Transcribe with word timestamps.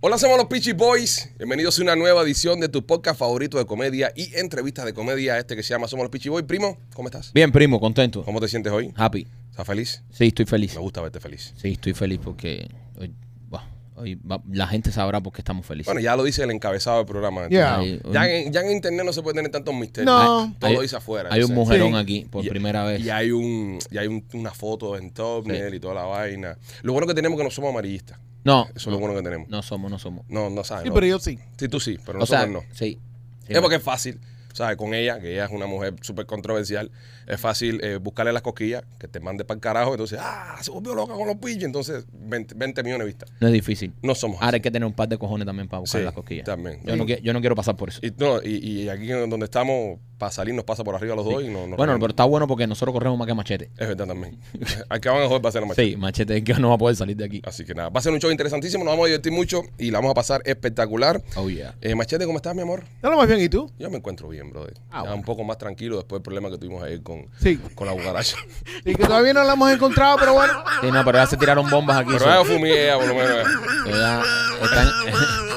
Hola, 0.00 0.16
somos 0.16 0.36
los 0.38 0.46
Peachy 0.46 0.72
Boys. 0.72 1.30
Bienvenidos 1.38 1.78
a 1.78 1.82
una 1.82 1.96
nueva 1.96 2.22
edición 2.22 2.60
de 2.60 2.68
tu 2.68 2.86
podcast 2.86 3.18
favorito 3.18 3.58
de 3.58 3.66
comedia 3.66 4.12
y 4.14 4.32
entrevistas 4.36 4.84
de 4.84 4.94
comedia, 4.94 5.38
este 5.38 5.56
que 5.56 5.62
se 5.64 5.70
llama 5.74 5.88
Somos 5.88 6.04
los 6.04 6.10
Peachy 6.10 6.28
Boys. 6.28 6.44
Primo, 6.46 6.78
¿cómo 6.94 7.08
estás? 7.08 7.32
Bien, 7.32 7.50
primo, 7.50 7.80
contento. 7.80 8.22
¿Cómo 8.24 8.40
te 8.40 8.46
sientes 8.48 8.72
hoy? 8.72 8.92
Happy. 8.96 9.26
¿Estás 9.50 9.66
feliz? 9.66 10.02
Sí, 10.12 10.28
estoy 10.28 10.46
feliz. 10.46 10.74
Me 10.74 10.80
gusta 10.80 11.00
verte 11.00 11.18
feliz. 11.18 11.52
Sí, 11.60 11.72
estoy 11.72 11.94
feliz 11.94 12.20
porque 12.22 12.68
hoy, 12.96 13.12
bah, 13.48 13.68
hoy 13.96 14.14
va- 14.14 14.40
la 14.52 14.68
gente 14.68 14.92
sabrá 14.92 15.20
por 15.20 15.32
qué 15.32 15.40
estamos 15.40 15.66
felices. 15.66 15.86
Bueno, 15.86 16.00
ya 16.00 16.14
lo 16.14 16.22
dice 16.22 16.44
el 16.44 16.52
encabezado 16.52 16.98
del 16.98 17.06
programa. 17.06 17.48
Yeah. 17.48 17.78
Hay, 17.78 18.00
Ya, 18.12 18.30
en, 18.30 18.52
ya 18.52 18.60
en 18.60 18.70
internet 18.70 19.04
no 19.04 19.12
se 19.12 19.20
puede 19.20 19.34
tener 19.34 19.50
tantos 19.50 19.74
misterios. 19.74 20.06
No. 20.14 20.54
Todo 20.60 20.68
hay- 20.68 20.76
lo 20.76 20.82
dice 20.82 20.94
afuera. 20.94 21.28
hay 21.32 21.42
un 21.42 21.50
entonces- 21.50 21.56
mujerón 21.80 21.92
Sí. 21.94 21.98
aquí 21.98 22.26
por 22.30 22.44
Y- 22.44 22.48
primera 22.50 22.84
vez. 22.84 23.00
Y 23.00 23.10
hay, 23.10 23.32
un, 23.32 23.80
y 23.90 23.98
hay 23.98 24.06
un- 24.06 24.24
una 24.32 24.52
foto 24.52 24.96
en 24.96 25.10
thumbnail 25.12 25.74
y 25.74 25.80
toda 25.80 25.94
la 25.94 26.02
vaina. 26.04 26.56
Lo 26.82 26.92
bueno 26.92 27.08
que 27.08 27.14
tenemos 27.14 27.34
es 27.36 27.40
que 27.40 27.44
no 27.44 27.50
somos 27.50 27.70
amarillistas. 27.70 28.16
No, 28.44 28.66
Eso 28.74 28.90
es 28.90 28.94
lo 28.94 28.98
bueno 28.98 29.14
que 29.16 29.22
tenemos. 29.22 29.48
no 29.48 29.62
somos, 29.62 29.90
no 29.90 29.98
somos. 29.98 30.24
No, 30.28 30.48
no 30.50 30.64
sabes. 30.64 30.84
Sí, 30.84 30.88
no. 30.88 30.94
pero 30.94 31.06
yo 31.06 31.18
sí. 31.18 31.38
Sí, 31.58 31.68
tú 31.68 31.80
sí, 31.80 31.98
pero 32.06 32.20
o 32.22 32.26
sea, 32.26 32.46
nosotros 32.46 32.64
no. 32.68 32.74
sí. 32.74 32.98
Sí, 33.46 33.52
Es 33.54 33.60
porque 33.60 33.76
es 33.76 33.82
fácil, 33.82 34.20
¿sabes? 34.52 34.76
Con 34.76 34.92
ella, 34.94 35.18
que 35.20 35.32
ella 35.32 35.46
es 35.46 35.50
una 35.50 35.66
mujer 35.66 35.94
súper 36.02 36.26
controversial, 36.26 36.90
es 37.26 37.40
fácil 37.40 37.80
eh, 37.82 37.96
buscarle 37.96 38.32
las 38.32 38.42
cosquillas, 38.42 38.84
que 38.98 39.08
te 39.08 39.20
mande 39.20 39.44
para 39.44 39.56
el 39.56 39.60
carajo, 39.62 39.92
entonces, 39.92 40.18
ah, 40.22 40.56
se 40.60 40.70
volvió 40.70 40.94
loca 40.94 41.14
con 41.14 41.26
los 41.26 41.36
pillos, 41.36 41.64
entonces 41.64 42.04
20, 42.12 42.54
20 42.54 42.82
millones 42.82 43.00
de 43.00 43.06
vistas. 43.06 43.30
No 43.40 43.46
es 43.48 43.52
difícil. 43.54 43.94
No 44.02 44.14
somos 44.14 44.36
Ahora 44.36 44.48
así. 44.48 44.54
hay 44.56 44.60
que 44.60 44.70
tener 44.70 44.86
un 44.86 44.92
par 44.92 45.08
de 45.08 45.16
cojones 45.18 45.46
también 45.46 45.66
para 45.68 45.80
buscar 45.80 46.00
Sí, 46.00 46.04
las 46.04 46.12
cosquillas. 46.14 46.44
también. 46.44 46.80
Yo 46.84 46.96
no, 46.96 47.04
qui- 47.06 47.20
yo 47.22 47.32
no 47.32 47.40
quiero 47.40 47.54
pasar 47.56 47.76
por 47.76 47.88
eso. 47.88 48.00
Y, 48.02 48.12
no, 48.18 48.42
y, 48.42 48.56
y 48.82 48.88
aquí 48.90 49.06
donde 49.08 49.44
estamos, 49.44 49.98
para 50.18 50.32
salir 50.32 50.52
nos 50.54 50.64
pasa 50.64 50.82
por 50.84 50.94
arriba 50.96 51.14
los 51.14 51.24
dos 51.24 51.42
y 51.42 51.48
no, 51.48 51.66
no 51.66 51.76
bueno, 51.76 51.94
pero 52.00 52.08
está 52.10 52.24
bueno 52.24 52.46
porque 52.48 52.66
nosotros 52.66 52.92
corremos 52.92 53.16
más 53.18 53.26
que 53.28 53.34
machete. 53.34 53.70
Es 53.78 53.88
verdad 53.88 54.06
también. 54.08 54.38
Hay 54.88 55.00
que 55.00 55.08
van 55.08 55.22
a 55.22 55.26
joder 55.26 55.40
para 55.40 55.50
hacer 55.50 55.62
la 55.62 55.74
Sí, 55.74 55.96
machete 55.96 56.36
es 56.38 56.44
que 56.44 56.54
no 56.54 56.70
va 56.70 56.74
a 56.74 56.78
poder 56.78 56.96
salir 56.96 57.16
de 57.16 57.24
aquí. 57.24 57.40
Así 57.44 57.64
que 57.64 57.74
nada, 57.74 57.88
va 57.88 58.00
a 58.00 58.02
ser 58.02 58.12
un 58.12 58.18
show 58.20 58.30
interesantísimo, 58.30 58.84
nos 58.84 58.92
vamos 58.92 59.04
a 59.04 59.06
divertir 59.08 59.32
mucho 59.32 59.62
y 59.78 59.90
la 59.90 59.98
vamos 59.98 60.10
a 60.10 60.14
pasar 60.14 60.42
espectacular. 60.44 61.22
Oh, 61.36 61.48
yeah. 61.48 61.74
Eh, 61.80 61.94
Machete, 61.94 62.26
¿cómo 62.26 62.38
estás, 62.38 62.54
mi 62.54 62.62
amor? 62.62 62.84
Dale 63.00 63.16
más 63.16 63.26
bien, 63.28 63.40
¿y 63.40 63.48
tú? 63.48 63.70
Yo 63.78 63.88
me 63.90 63.96
encuentro 63.98 64.28
bien, 64.28 64.50
brother. 64.50 64.74
Ah, 64.90 64.96
Ya 64.96 65.00
bueno. 65.02 65.16
un 65.16 65.22
poco 65.22 65.44
más 65.44 65.56
tranquilo 65.58 65.96
después 65.96 66.18
del 66.18 66.22
problema 66.24 66.50
que 66.50 66.58
tuvimos 66.58 66.82
ahí 66.82 66.98
con, 67.00 67.26
Sí. 67.40 67.58
con 67.74 67.86
la 67.86 67.92
cucaracha. 67.94 68.36
Y 68.84 68.94
que 68.94 69.04
todavía 69.04 69.32
no 69.34 69.44
la 69.44 69.52
hemos 69.52 69.70
encontrado, 69.70 70.16
pero 70.18 70.34
bueno. 70.34 70.52
Sí, 70.80 70.88
no, 70.90 71.04
pero 71.04 71.18
ya 71.18 71.26
se 71.26 71.36
tiraron 71.36 71.68
bombas 71.70 71.98
aquí. 71.98 72.10
Pero 72.12 72.24
ya 72.24 72.44
fumé 72.44 72.92
por 72.96 73.06
lo 73.08 73.14
menos. 73.14 73.48
ya 73.86 74.22
están- 74.62 74.88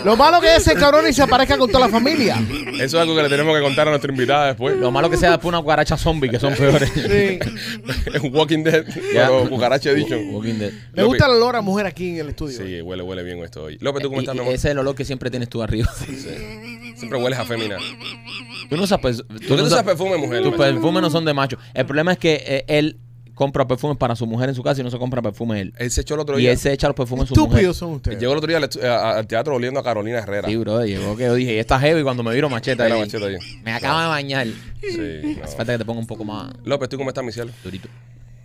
Lo 0.06 0.16
malo 0.16 0.42
que 0.42 0.56
es 0.56 0.66
ese 0.68 0.76
cabrón 0.80 1.06
y 1.08 1.14
se 1.14 1.22
aparezca 1.22 1.58
con 1.58 1.70
toda 1.70 1.86
la 1.86 1.92
familia. 1.92 2.36
Eso 2.76 2.84
es 2.84 2.94
algo 2.96 3.16
que 3.16 3.22
le 3.24 3.30
tenemos 3.30 3.56
que 3.56 3.62
contar 3.62 3.88
a 3.88 3.92
nuestra 3.92 4.12
invitada 4.12 4.51
después. 4.52 4.78
lo 4.78 4.92
malo 4.92 5.10
que 5.10 5.18
sea 5.18 5.32
después 5.32 5.50
una 5.50 5.62
cucaracha 5.62 5.98
zombie, 5.98 6.30
que 6.30 6.40
son 6.40 6.54
peores. 6.56 6.90
Sí. 6.94 7.02
es 8.14 8.22
un 8.22 8.34
Walking 8.36 8.64
Dead, 8.64 8.86
Ya. 9.14 9.28
pero 9.28 9.50
cucaracha 9.50 9.90
edition. 9.92 10.34
Walking 10.34 10.56
Dead. 10.60 10.72
Me 10.94 11.04
gusta 11.04 11.26
el 11.26 11.32
olor 11.34 11.56
a 11.56 11.62
mujer 11.62 11.86
aquí 11.86 12.10
en 12.12 12.18
el 12.20 12.30
estudio. 12.30 12.58
Sí, 12.58 12.82
huele, 12.82 13.04
huele 13.04 13.24
bien 13.24 13.40
esto 13.40 13.64
hoy. 13.64 13.78
López, 13.82 14.02
¿tú 14.04 14.10
cómo 14.10 14.22
estás, 14.22 14.36
y 14.36 14.38
mi 14.38 14.42
amor? 14.44 14.54
ese 14.54 14.68
es 14.68 14.72
el 14.72 14.80
olor 14.80 14.96
que 14.96 15.06
siempre 15.06 15.30
tienes 15.30 15.50
tú 15.50 15.62
arriba. 15.62 15.92
Siempre 16.96 17.20
hueles 17.22 17.40
a 17.40 17.46
fémina. 17.46 17.78
Tú 18.70 18.78
no 18.78 18.84
usas, 18.84 19.00
pers- 19.00 19.26
¿Tú 19.48 19.58
no 19.58 19.64
usas 19.64 19.84
perfume, 19.84 20.18
mujer? 20.18 20.44
tus 20.44 20.56
perfumes 20.56 21.02
no 21.02 21.10
son 21.10 21.26
de 21.26 21.34
macho. 21.34 21.58
El 21.74 21.86
problema 21.86 22.12
es 22.14 22.18
que 22.20 22.44
eh, 22.46 22.66
él 22.68 22.98
compra 23.36 23.68
perfumes 23.68 23.98
para 23.98 24.16
su 24.16 24.26
mujer 24.28 24.50
en 24.50 24.56
su 24.56 24.64
casa 24.64 24.82
y 24.82 24.84
no 24.84 24.92
se 24.92 24.98
compra 24.98 25.22
perfume 25.22 25.62
él. 25.62 25.74
Él 25.78 25.92
se 25.92 26.02
echó 26.02 26.14
el 26.16 26.20
otro 26.22 26.38
Y 26.38 26.44
día. 26.44 26.52
él 26.52 26.58
se 26.58 26.72
echa 26.74 26.88
los 26.88 26.96
perfumes 26.96 27.24
en 27.30 27.36
su 27.36 27.42
mujer. 27.42 27.50
Estúpidos 27.58 27.78
son 27.78 27.92
ustedes. 27.94 28.20
Llegó 28.20 28.32
el 28.34 28.38
otro 28.38 28.48
día 28.48 28.58
al, 28.58 28.64
estu- 28.70 28.84
a- 28.84 29.18
al 29.18 29.28
teatro 29.28 29.56
oliendo 29.56 29.80
a 29.80 29.84
Carolina 29.84 30.20
Herrera. 30.20 30.48
Sí, 30.48 30.56
bro, 30.58 30.86
llegó 30.86 31.16
que 31.18 31.24
yo 31.26 31.34
dije, 31.36 31.56
y 31.56 31.58
está 31.60 31.80
heavy 31.80 32.04
cuando 32.04 32.24
me 32.24 32.34
viro 32.34 32.50
macheta 32.50 32.86
Era 32.86 32.96
ahí. 32.96 33.02
Machete 33.02 33.26
ahí. 33.26 33.38
Me 33.64 33.72
acaba 33.74 34.04
de 34.04 34.08
bañar. 34.10 34.48
Sí, 34.82 34.98
no. 35.38 35.44
Hace 35.44 35.56
falta 35.58 35.74
que 35.74 35.80
te 35.80 35.86
ponga 35.86 36.00
un 36.00 36.08
poco 36.08 36.24
más 36.26 36.54
López, 36.64 36.90
¿tú 36.90 36.98
cómo 36.98 37.10
estás, 37.10 37.24
mi 37.24 37.32
cielo? 37.32 37.52
durito. 37.64 37.88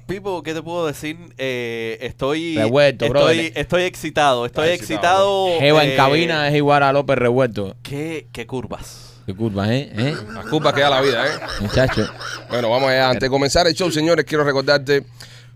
Pipo, 0.06 0.40
¿qué 0.44 0.54
te 0.54 0.62
puedo 0.62 0.86
decir? 0.86 1.16
Eh, 1.36 1.98
estoy, 2.00 2.56
Revuelto, 2.56 3.06
estoy, 3.06 3.20
brother. 3.20 3.52
estoy 3.56 3.82
excitado, 3.82 4.46
estoy 4.46 4.68
excitado. 4.68 5.48
excitado. 5.48 5.60
Jeva 5.60 5.82
en 5.84 5.90
eh, 5.90 5.96
cabina 5.96 6.48
es 6.48 6.54
igual 6.54 6.84
a 6.84 6.92
López 6.92 7.18
revuelto. 7.18 7.74
¿Qué, 7.82 8.28
qué 8.30 8.46
curvas? 8.46 9.05
Qué 9.26 9.34
curva, 9.34 9.74
¿eh? 9.74 9.90
¿Eh? 9.92 10.16
Las 10.32 10.46
culpas 10.46 10.72
que 10.72 10.82
da 10.82 10.88
la 10.88 11.00
vida, 11.00 11.26
¿eh? 11.26 11.30
Muchacho. 11.60 12.08
Bueno, 12.48 12.70
vamos 12.70 12.88
allá. 12.88 13.08
Antes 13.08 13.22
de 13.22 13.28
comenzar 13.28 13.66
el 13.66 13.74
show, 13.74 13.90
señores, 13.90 14.24
quiero 14.24 14.44
recordarte 14.44 15.04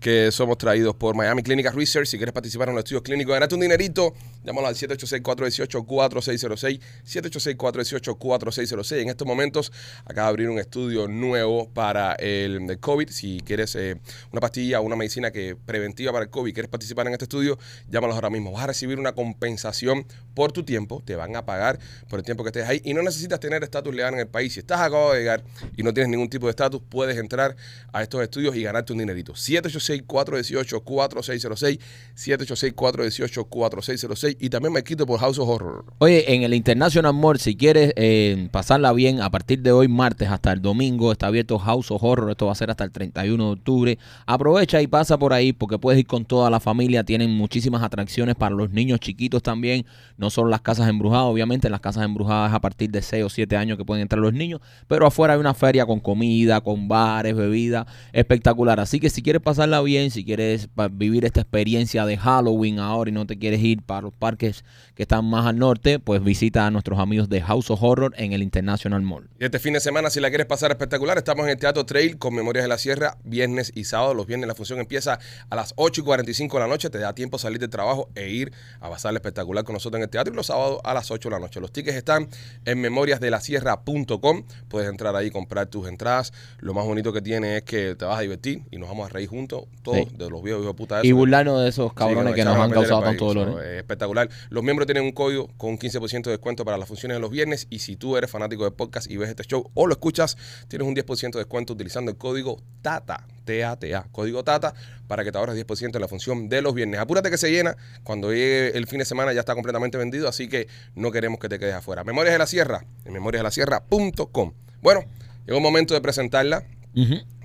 que 0.01 0.29
somos 0.29 0.57
traídos 0.57 0.93
por 0.95 1.15
Miami 1.15 1.41
Clinical 1.41 1.73
Research. 1.73 2.07
Si 2.07 2.17
quieres 2.17 2.33
participar 2.33 2.67
en 2.67 2.75
los 2.75 2.83
estudios 2.83 3.01
clínicos, 3.01 3.31
ganarte 3.31 3.55
un 3.55 3.61
dinerito, 3.61 4.13
llámalo 4.43 4.67
al 4.67 4.75
786-418-4606. 4.75 6.81
786-418-4606. 7.05 9.01
En 9.01 9.09
estos 9.09 9.27
momentos 9.27 9.71
acaba 10.05 10.27
de 10.27 10.29
abrir 10.29 10.49
un 10.49 10.59
estudio 10.59 11.07
nuevo 11.07 11.69
para 11.69 12.13
el, 12.13 12.79
COVID. 12.79 13.09
Si 13.09 13.41
quieres 13.41 13.75
eh, 13.75 13.99
una 14.31 14.41
pastilla 14.41 14.79
o 14.79 14.83
una 14.83 14.95
medicina 14.95 15.31
que 15.31 15.55
preventiva 15.55 16.11
para 16.11 16.25
el 16.25 16.31
COVID, 16.31 16.53
quieres 16.53 16.69
participar 16.69 17.07
en 17.07 17.13
este 17.13 17.25
estudio, 17.25 17.57
llámalos 17.89 18.15
ahora 18.15 18.29
mismo. 18.29 18.51
Vas 18.51 18.63
a 18.63 18.67
recibir 18.67 18.99
una 18.99 19.13
compensación 19.13 20.05
por 20.33 20.51
tu 20.51 20.63
tiempo. 20.63 21.01
Te 21.05 21.15
van 21.15 21.35
a 21.35 21.45
pagar 21.45 21.79
por 22.09 22.19
el 22.19 22.25
tiempo 22.25 22.43
que 22.43 22.49
estés 22.49 22.67
ahí 22.67 22.81
y 22.83 22.93
no 22.93 23.01
necesitas 23.01 23.39
tener 23.39 23.63
estatus 23.63 23.93
legal 23.93 24.13
en 24.13 24.19
el 24.21 24.27
país. 24.27 24.53
Si 24.53 24.59
estás 24.59 24.79
acabado 24.79 25.13
de 25.13 25.19
llegar 25.19 25.43
y 25.75 25.83
no 25.83 25.93
tienes 25.93 26.09
ningún 26.09 26.29
tipo 26.29 26.47
de 26.47 26.51
estatus, 26.51 26.81
puedes 26.89 27.17
entrar 27.17 27.55
a 27.91 28.03
estos 28.03 28.21
estudios 28.21 28.55
y 28.55 28.63
ganarte 28.63 28.93
un 28.93 28.99
dinerito. 28.99 29.33
786-418-4606. 29.33 31.79
786-418-4606. 32.15 34.30
Y 34.39 34.49
también 34.49 34.73
me 34.73 34.83
quito 34.83 35.05
por 35.05 35.19
House 35.19 35.39
of 35.39 35.49
Horror. 35.49 35.85
Oye, 35.99 36.33
en 36.33 36.43
el 36.43 36.53
International 36.53 37.13
Mall, 37.13 37.39
si 37.39 37.55
quieres 37.55 37.93
eh, 37.95 38.49
pasarla 38.51 38.93
bien, 38.93 39.21
a 39.21 39.29
partir 39.29 39.61
de 39.61 39.71
hoy, 39.71 39.87
martes 39.87 40.29
hasta 40.29 40.51
el 40.51 40.61
domingo, 40.61 41.11
está 41.11 41.27
abierto 41.27 41.59
House 41.59 41.91
of 41.91 42.03
Horror. 42.03 42.31
Esto 42.31 42.45
va 42.45 42.51
a 42.51 42.55
ser 42.55 42.69
hasta 42.69 42.83
el 42.83 42.91
31 42.91 43.43
de 43.43 43.51
octubre. 43.51 43.97
Aprovecha 44.25 44.81
y 44.81 44.87
pasa 44.87 45.17
por 45.17 45.33
ahí 45.33 45.53
porque 45.53 45.77
puedes 45.77 45.99
ir 45.99 46.07
con 46.07 46.25
toda 46.25 46.49
la 46.49 46.59
familia. 46.59 47.03
Tienen 47.03 47.31
muchísimas 47.31 47.83
atracciones 47.83 48.35
para 48.35 48.55
los 48.55 48.71
niños 48.71 48.99
chiquitos 48.99 49.41
también. 49.43 49.85
No 50.17 50.29
solo 50.29 50.49
las 50.49 50.61
casas 50.61 50.89
embrujadas, 50.89 51.25
obviamente, 51.25 51.69
las 51.69 51.81
casas 51.81 52.05
embrujadas 52.05 52.53
a 52.53 52.61
partir 52.61 52.91
de 52.91 53.01
6 53.01 53.23
o 53.23 53.29
7 53.29 53.57
años 53.57 53.77
que 53.77 53.85
pueden 53.85 54.01
entrar 54.01 54.21
los 54.21 54.33
niños. 54.33 54.61
Pero 54.87 55.05
afuera 55.07 55.33
hay 55.33 55.39
una 55.39 55.53
feria 55.53 55.85
con 55.85 55.99
comida, 55.99 56.61
con 56.61 56.87
bares, 56.87 57.35
bebida, 57.35 57.87
espectacular. 58.13 58.79
Así 58.79 58.99
que 58.99 59.09
si 59.09 59.21
quieres 59.21 59.41
pasarla 59.41 59.81
bien, 59.81 60.11
si 60.11 60.23
quieres 60.23 60.69
vivir 60.91 61.25
esta 61.25 61.41
experiencia 61.41 62.05
de 62.05 62.17
Halloween 62.17 62.79
ahora 62.79 63.09
y 63.09 63.13
no 63.13 63.25
te 63.25 63.37
quieres 63.37 63.61
ir 63.61 63.81
para 63.81 64.09
parques 64.21 64.63
que 64.93 65.01
están 65.03 65.25
más 65.25 65.47
al 65.47 65.57
norte, 65.57 65.97
pues 65.97 66.23
visita 66.23 66.67
a 66.67 66.71
nuestros 66.71 66.99
amigos 66.99 67.27
de 67.27 67.41
House 67.41 67.71
of 67.71 67.81
Horror 67.81 68.13
en 68.17 68.33
el 68.33 68.43
International 68.43 69.01
Mall. 69.01 69.27
Y 69.39 69.45
este 69.45 69.57
fin 69.57 69.73
de 69.73 69.79
semana, 69.79 70.11
si 70.11 70.19
la 70.19 70.29
quieres 70.29 70.45
pasar 70.45 70.69
espectacular, 70.69 71.17
estamos 71.17 71.43
en 71.45 71.49
el 71.51 71.57
Teatro 71.57 71.85
Trail 71.87 72.19
con 72.19 72.35
Memorias 72.35 72.63
de 72.63 72.69
la 72.69 72.77
Sierra, 72.77 73.17
viernes 73.23 73.71
y 73.73 73.85
sábado. 73.85 74.13
Los 74.13 74.27
viernes 74.27 74.47
la 74.47 74.53
función 74.53 74.79
empieza 74.79 75.17
a 75.49 75.55
las 75.55 75.73
8 75.75 76.01
y 76.01 76.03
45 76.03 76.57
de 76.57 76.61
la 76.63 76.67
noche. 76.67 76.91
Te 76.91 76.99
da 76.99 77.15
tiempo 77.15 77.39
salir 77.39 77.57
del 77.59 77.69
trabajo 77.71 78.09
e 78.13 78.29
ir 78.29 78.51
a 78.79 78.89
pasar 78.91 79.13
espectacular 79.15 79.63
con 79.63 79.73
nosotros 79.73 79.97
en 79.97 80.03
el 80.03 80.09
teatro. 80.09 80.31
Y 80.31 80.35
los 80.37 80.45
sábados 80.45 80.79
a 80.83 80.93
las 80.93 81.09
8 81.09 81.29
de 81.29 81.33
la 81.35 81.39
noche. 81.39 81.59
Los 81.59 81.71
tickets 81.73 81.97
están 81.97 82.27
en 82.65 82.79
memoriasdelasierra.com. 82.79 84.43
Puedes 84.69 84.89
entrar 84.89 85.15
ahí 85.15 85.27
y 85.27 85.31
comprar 85.31 85.67
tus 85.67 85.87
entradas. 85.87 86.31
Lo 86.59 86.73
más 86.73 86.85
bonito 86.85 87.11
que 87.11 87.21
tiene 87.21 87.57
es 87.57 87.63
que 87.63 87.95
te 87.95 88.05
vas 88.05 88.19
a 88.19 88.21
divertir 88.21 88.61
y 88.71 88.77
nos 88.77 88.87
vamos 88.89 89.09
a 89.09 89.13
reír 89.13 89.29
juntos, 89.29 89.63
todos, 89.83 89.97
Sí. 89.97 90.07
de 90.17 90.29
los 90.29 90.41
viejos 90.43 90.61
hijos 90.61 90.65
de 90.65 90.77
puta. 90.77 90.99
Y 91.03 91.07
esos. 91.07 91.17
burlarnos 91.17 91.61
de 91.61 91.69
esos 91.69 91.89
Sí, 91.89 91.95
cabrones 91.95 92.35
que 92.35 92.43
nos 92.45 92.57
han 92.57 92.71
causado 92.71 93.01
tanto 93.01 93.25
dolor. 93.25 93.47
Eso, 93.49 93.61
¿eh? 93.61 93.71
es 93.73 93.77
espectacular. 93.79 94.10
Los 94.49 94.63
miembros 94.63 94.85
tienen 94.85 95.03
un 95.03 95.11
código 95.11 95.49
con 95.57 95.77
15% 95.77 96.23
de 96.23 96.31
descuento 96.31 96.65
para 96.65 96.77
las 96.77 96.87
funciones 96.87 97.17
de 97.17 97.21
los 97.21 97.31
viernes. 97.31 97.67
Y 97.69 97.79
si 97.79 97.95
tú 97.95 98.17
eres 98.17 98.29
fanático 98.29 98.63
de 98.63 98.71
podcast 98.71 99.09
y 99.09 99.17
ves 99.17 99.29
este 99.29 99.43
show 99.43 99.69
o 99.73 99.87
lo 99.87 99.93
escuchas, 99.93 100.37
tienes 100.67 100.87
un 100.87 100.95
10% 100.95 101.31
de 101.33 101.39
descuento 101.39 101.73
utilizando 101.73 102.11
el 102.11 102.17
código 102.17 102.61
TATA. 102.81 103.25
T-A-T-A. 103.45 104.07
Código 104.11 104.43
TATA 104.43 104.73
para 105.07 105.23
que 105.23 105.31
te 105.31 105.37
ahorres 105.37 105.55
10% 105.55 105.95
en 105.95 106.01
la 106.01 106.07
función 106.07 106.47
de 106.47 106.61
los 106.61 106.73
viernes. 106.73 106.99
Apúrate 106.99 107.29
que 107.29 107.37
se 107.37 107.51
llena. 107.51 107.75
Cuando 108.03 108.31
llegue 108.31 108.77
el 108.77 108.87
fin 108.87 108.99
de 108.99 109.05
semana 109.05 109.33
ya 109.33 109.41
está 109.41 109.55
completamente 109.55 109.97
vendido. 109.97 110.27
Así 110.27 110.47
que 110.47 110.67
no 110.95 111.11
queremos 111.11 111.39
que 111.39 111.49
te 111.49 111.59
quedes 111.59 111.75
afuera. 111.75 112.03
Memorias 112.03 112.33
de 112.33 112.39
la 112.39 112.47
Sierra. 112.47 112.85
En 113.05 113.13
memoriasdelasierra.com. 113.13 114.53
Bueno, 114.81 115.05
llegó 115.45 115.57
el 115.57 115.63
momento 115.63 115.93
de 115.93 116.01
presentarla. 116.01 116.63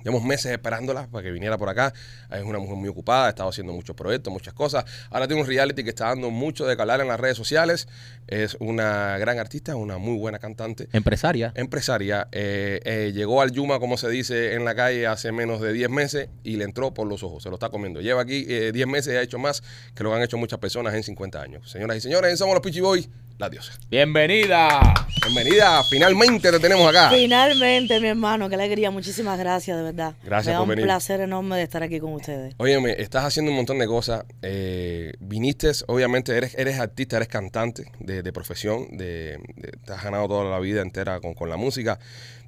Llevamos 0.07 0.25
meses 0.25 0.53
esperándola 0.53 1.05
para 1.07 1.21
que 1.21 1.31
viniera 1.31 1.57
por 1.57 1.67
acá. 1.67 1.93
Es 2.31 2.41
una 2.41 2.59
mujer 2.59 2.77
muy 2.77 2.87
ocupada, 2.87 3.25
ha 3.25 3.29
estado 3.29 3.49
haciendo 3.49 3.73
muchos 3.73 3.93
proyectos, 3.93 4.31
muchas 4.31 4.53
cosas. 4.53 4.85
Ahora 5.09 5.27
tiene 5.27 5.41
un 5.41 5.47
reality 5.49 5.83
que 5.83 5.89
está 5.89 6.05
dando 6.05 6.29
mucho 6.29 6.65
de 6.65 6.77
calar 6.77 7.01
en 7.01 7.09
las 7.09 7.19
redes 7.19 7.35
sociales. 7.35 7.89
Es 8.27 8.57
una 8.59 9.17
gran 9.17 9.39
artista, 9.39 9.75
una 9.75 9.97
muy 9.97 10.17
buena 10.17 10.39
cantante. 10.39 10.87
Empresaria. 10.91 11.51
Empresaria, 11.55 12.27
eh, 12.31 12.79
eh, 12.83 13.11
llegó 13.13 13.41
al 13.41 13.51
Yuma, 13.51 13.79
como 13.79 13.97
se 13.97 14.09
dice 14.09 14.53
en 14.53 14.65
la 14.65 14.75
calle, 14.75 15.07
hace 15.07 15.31
menos 15.31 15.61
de 15.61 15.71
10 15.73 15.89
meses 15.89 16.29
y 16.43 16.57
le 16.57 16.65
entró 16.65 16.93
por 16.93 17.07
los 17.07 17.23
ojos, 17.23 17.43
se 17.43 17.49
lo 17.49 17.55
está 17.55 17.69
comiendo. 17.69 18.01
Lleva 18.01 18.21
aquí 18.21 18.45
eh, 18.49 18.71
10 18.73 18.87
meses 18.87 19.13
y 19.13 19.17
ha 19.17 19.21
hecho 19.21 19.39
más 19.39 19.63
que 19.95 20.03
lo 20.03 20.09
que 20.11 20.17
han 20.17 20.23
hecho 20.23 20.37
muchas 20.37 20.59
personas 20.59 20.93
en 20.93 21.03
50 21.03 21.41
años. 21.41 21.71
Señoras 21.71 21.97
y 21.97 22.01
señores, 22.01 22.37
somos 22.37 22.53
los 22.53 22.61
Pichi 22.61 22.81
Boys, 22.81 23.09
la 23.37 23.49
diosa. 23.49 23.71
Bienvenida. 23.89 24.93
Bienvenida, 25.23 25.83
finalmente 25.89 26.51
te 26.51 26.59
tenemos 26.59 26.87
acá. 26.89 27.09
Finalmente, 27.09 27.99
mi 27.99 28.07
hermano, 28.07 28.49
qué 28.49 28.55
alegría. 28.55 28.91
Muchísimas 28.91 29.37
gracias, 29.37 29.77
de 29.77 29.83
verdad. 29.83 30.15
Gracias 30.23 30.47
Me 30.47 30.51
da 30.53 30.57
por 30.59 30.63
un 30.63 30.69
venir. 30.69 30.85
placer 30.85 31.21
enorme 31.21 31.57
de 31.57 31.63
estar 31.63 31.83
aquí 31.83 31.99
con 31.99 32.13
ustedes. 32.13 32.53
Óyeme, 32.57 32.95
estás 32.97 33.25
haciendo 33.25 33.51
un 33.51 33.57
montón 33.57 33.77
de 33.79 33.87
cosas. 33.87 34.25
Eh, 34.41 35.13
viniste, 35.19 35.71
obviamente, 35.87 36.35
eres, 36.37 36.55
eres 36.57 36.79
artista, 36.79 37.17
eres 37.17 37.27
cantante 37.27 37.91
de, 37.99 38.16
de 38.23 38.33
profesión, 38.33 38.97
de, 38.97 39.39
de- 39.55 39.71
te 39.85 39.93
has 39.93 40.03
ganado 40.03 40.27
toda 40.27 40.49
la 40.49 40.59
vida 40.59 40.81
entera 40.81 41.19
con, 41.19 41.33
con 41.33 41.49
la 41.49 41.57
música. 41.57 41.99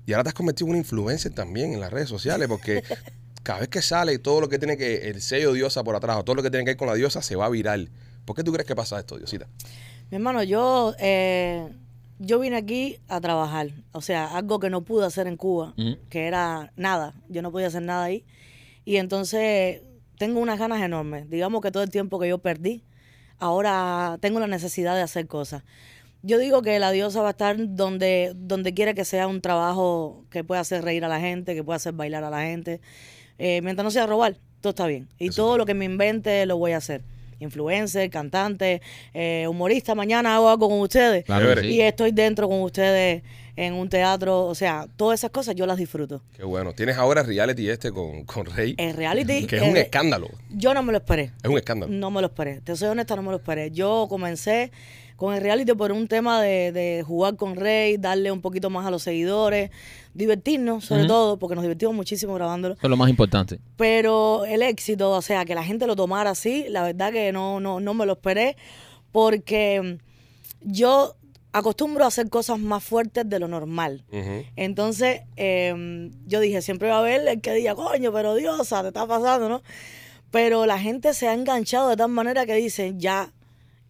Y 0.06 0.14
ahora 0.14 0.24
te 0.24 0.30
has 0.30 0.34
convertido 0.36 0.66
en 0.68 0.72
una 0.72 0.78
influencer 0.80 1.34
también 1.34 1.74
en 1.74 1.80
las 1.80 1.92
redes 1.92 2.10
sociales, 2.10 2.48
porque 2.48 2.84
cada 3.44 3.60
vez 3.60 3.70
que 3.70 3.82
sale 3.82 4.18
todo 4.20 4.42
lo 4.42 4.50
que 4.50 4.58
tiene 4.60 4.76
que, 4.78 5.10
el 5.10 5.22
sello 5.22 5.54
diosa 5.54 5.84
por 5.84 5.96
atrás, 5.96 6.18
o 6.18 6.24
todo 6.24 6.36
lo 6.36 6.44
que 6.44 6.50
tiene 6.50 6.66
que 6.66 6.72
ver 6.72 6.78
con 6.78 6.88
la 6.88 6.96
diosa, 6.96 7.22
se 7.22 7.36
va 7.36 7.48
viral. 7.50 7.90
¿Por 8.26 8.36
qué 8.36 8.44
tú 8.44 8.52
crees 8.52 8.68
que 8.68 8.76
pasa 8.76 9.00
esto, 9.00 9.18
Diosita? 9.18 9.48
Mi 10.12 10.16
hermano, 10.16 10.42
yo, 10.44 10.94
eh, 11.00 11.68
yo 12.20 12.40
vine 12.40 12.58
aquí 12.58 12.98
a 13.08 13.22
trabajar. 13.22 13.70
O 13.92 14.02
sea, 14.02 14.36
algo 14.36 14.60
que 14.60 14.70
no 14.70 14.82
pude 14.82 15.06
hacer 15.06 15.28
en 15.28 15.38
Cuba, 15.38 15.74
que 16.10 16.26
era 16.28 16.72
nada. 16.76 17.14
Yo 17.30 17.42
no 17.42 17.52
podía 17.52 17.68
hacer 17.68 17.84
nada 17.84 18.04
ahí. 18.06 18.26
Y 18.86 18.98
entonces 18.98 19.82
tengo 20.18 20.40
unas 20.40 20.58
ganas 20.60 20.82
enormes. 20.82 21.30
Digamos 21.30 21.62
que 21.62 21.72
todo 21.72 21.84
el 21.84 21.90
tiempo 21.92 22.20
que 22.20 22.28
yo 22.28 22.40
perdí, 22.40 22.84
ahora 23.40 24.18
tengo 24.22 24.40
la 24.40 24.48
necesidad 24.48 24.96
de 24.96 25.02
hacer 25.02 25.28
cosas. 25.28 25.64
Yo 26.22 26.38
digo 26.38 26.62
que 26.62 26.80
la 26.80 26.92
diosa 26.92 27.22
va 27.22 27.30
a 27.30 27.32
estar 27.32 27.56
donde, 27.58 28.34
donde 28.36 28.74
quiera 28.74 28.94
que 28.94 29.06
sea 29.06 29.28
un 29.28 29.40
trabajo 29.40 30.26
que 30.30 30.44
pueda 30.44 30.62
hacer 30.62 30.84
reír 30.84 31.06
a 31.06 31.08
la 31.08 31.20
gente, 31.20 31.56
que 31.56 31.64
pueda 31.64 31.78
hacer 31.78 31.94
bailar 31.94 32.26
a 32.26 32.30
la 32.30 32.42
gente. 32.42 32.82
Eh, 33.38 33.62
mientras 33.62 33.86
no 33.86 33.92
sea 33.92 34.06
robar, 34.06 34.36
todo 34.60 34.72
está 34.72 34.86
bien. 34.86 35.08
Y 35.18 35.30
todo 35.30 35.58
lo 35.58 35.66
que 35.66 35.74
me 35.74 35.86
invente 35.86 36.46
lo 36.46 36.58
voy 36.58 36.74
a 36.74 36.78
hacer. 36.78 37.04
Influencer, 37.40 38.10
cantante, 38.10 38.82
eh, 39.14 39.48
humorista. 39.50 39.96
Mañana 39.96 40.36
hago 40.36 40.50
algo 40.50 40.68
con 40.68 40.82
ustedes. 40.82 41.24
Claro 41.24 41.62
sí. 41.62 41.68
Y 41.68 41.82
estoy 41.82 42.12
dentro 42.12 42.50
con 42.50 42.62
ustedes 42.64 43.24
en 43.60 43.74
un 43.74 43.90
teatro. 43.90 44.46
O 44.46 44.56
sea, 44.56 44.88
todas 44.96 45.20
esas 45.20 45.32
cosas 45.32 45.54
yo 45.54 45.66
las 45.66 45.78
disfruto. 45.78 46.22
Qué 46.36 46.46
bueno. 46.46 46.72
Tienes 46.72 46.98
ahora 46.98 47.24
reality 47.24 47.70
este 47.70 47.92
con, 47.92 48.24
con 48.24 48.46
Rey, 48.46 48.74
El 48.78 48.96
reality. 48.96 49.46
que 49.48 49.58
es 49.58 49.62
un 49.64 49.76
escándalo. 49.76 50.30
Yo 50.50 50.74
no 50.74 50.82
me 50.82 50.94
lo 50.94 51.00
esperé. 51.00 51.34
Es 51.44 51.50
un 51.50 51.58
escándalo. 51.58 51.92
No 51.92 52.10
me 52.10 52.22
lo 52.22 52.28
esperé. 52.28 52.62
Te 52.62 52.76
soy 52.78 52.88
honesta, 52.88 53.18
no 53.18 53.22
me 53.22 53.32
lo 53.32 53.38
esperé. 53.38 53.72
Yo 53.72 54.08
comencé 54.10 54.72
con 55.18 55.36
el 55.36 55.42
reality 55.42 55.74
por 55.74 55.92
un 55.92 56.08
tema 56.08 56.42
de, 56.42 56.72
de 56.72 57.04
jugar 57.06 57.36
con 57.36 57.58
Rey, 57.58 57.98
darle 57.98 58.32
un 58.32 58.40
poquito 58.40 58.70
más 58.70 58.86
a 58.86 58.92
los 58.92 59.04
seguidores, 59.04 59.72
divertirnos 60.14 60.86
sobre 60.86 61.08
todo, 61.08 61.38
porque 61.38 61.56
nos 61.56 61.64
divertimos 61.64 61.94
muchísimo 61.94 62.34
grabándolo. 62.36 62.76
Eso 62.76 62.88
es 62.88 62.90
lo 62.90 62.96
más 62.96 63.10
importante. 63.10 63.60
Pero 63.76 64.46
el 64.46 64.62
éxito, 64.62 65.12
o 65.12 65.22
sea, 65.22 65.44
que 65.44 65.56
la 65.56 65.66
gente 65.66 65.86
lo 65.86 65.98
tomara 65.98 66.30
así, 66.30 66.68
la 66.70 66.84
verdad 66.84 67.12
que 67.12 67.34
no, 67.34 67.60
no, 67.60 67.82
no 67.82 67.94
me 67.94 68.06
lo 68.06 68.14
esperé, 68.14 68.56
porque 69.12 69.98
yo 70.62 71.18
acostumbro 71.52 72.04
a 72.06 72.08
hacer 72.08 72.30
cosas 72.30 72.60
más 72.60 72.84
fuertes 72.84 73.28
de 73.28 73.40
lo 73.40 73.48
normal. 73.48 74.04
Entonces, 74.56 75.22
eh, 75.36 76.12
yo 76.28 76.40
dije, 76.40 76.62
siempre 76.62 76.90
va 76.90 76.98
a 76.98 77.00
haber 77.00 77.28
el 77.28 77.42
que 77.42 77.54
diga, 77.54 77.76
coño, 77.76 78.12
pero 78.12 78.36
diosa, 78.36 78.82
te 78.82 78.90
está 78.90 79.08
pasando, 79.08 79.50
¿no? 79.50 79.64
Pero 80.32 80.66
la 80.66 80.80
gente 80.80 81.14
se 81.14 81.28
ha 81.28 81.34
enganchado 81.34 81.90
de 81.90 81.98
tal 81.98 82.10
manera 82.10 82.46
que 82.46 82.54
dicen, 82.54 83.00
ya, 83.00 83.32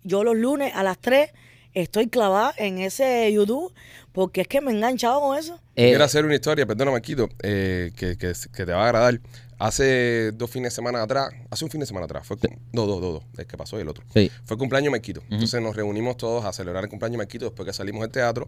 yo 0.03 0.23
los 0.23 0.37
lunes 0.37 0.73
a 0.73 0.83
las 0.83 0.97
3 0.99 1.31
estoy 1.73 2.07
clavada 2.07 2.53
en 2.57 2.79
ese 2.79 3.31
YouTube 3.31 3.73
porque 4.13 4.41
es 4.41 4.47
que 4.47 4.61
me 4.61 4.71
he 4.71 4.75
enganchado 4.75 5.19
con 5.19 5.37
eso. 5.37 5.59
Eh, 5.75 5.89
Quiero 5.89 6.03
hacer 6.03 6.25
una 6.25 6.35
historia, 6.35 6.65
perdona, 6.65 6.91
Marquito, 6.91 7.29
eh, 7.43 7.91
que, 7.95 8.17
que, 8.17 8.33
que 8.53 8.65
te 8.65 8.71
va 8.71 8.83
a 8.83 8.85
agradar. 8.85 9.19
Hace 9.59 10.31
dos 10.31 10.49
fines 10.49 10.71
de 10.71 10.75
semana 10.75 11.03
atrás, 11.03 11.31
hace 11.49 11.65
un 11.65 11.69
fin 11.71 11.81
de 11.81 11.85
semana 11.85 12.05
atrás, 12.05 12.25
fue 12.25 12.37
cum- 12.37 12.57
no, 12.71 12.85
dos, 12.85 13.01
dos, 13.01 13.13
dos, 13.15 13.23
el 13.37 13.45
que 13.45 13.57
pasó 13.57 13.77
y 13.77 13.81
el 13.81 13.89
otro. 13.89 14.05
Sí. 14.13 14.31
Fue 14.45 14.55
el 14.55 14.57
cumpleaños 14.57 14.89
Marquito. 14.89 15.21
Entonces 15.29 15.61
nos 15.61 15.75
reunimos 15.75 16.15
todos 16.15 16.45
a 16.45 16.53
celebrar 16.53 16.85
el 16.85 16.89
cumpleaños 16.89 17.13
de 17.13 17.17
Marquito 17.17 17.45
después 17.45 17.65
que 17.67 17.73
salimos 17.73 18.01
del 18.01 18.09
teatro 18.11 18.47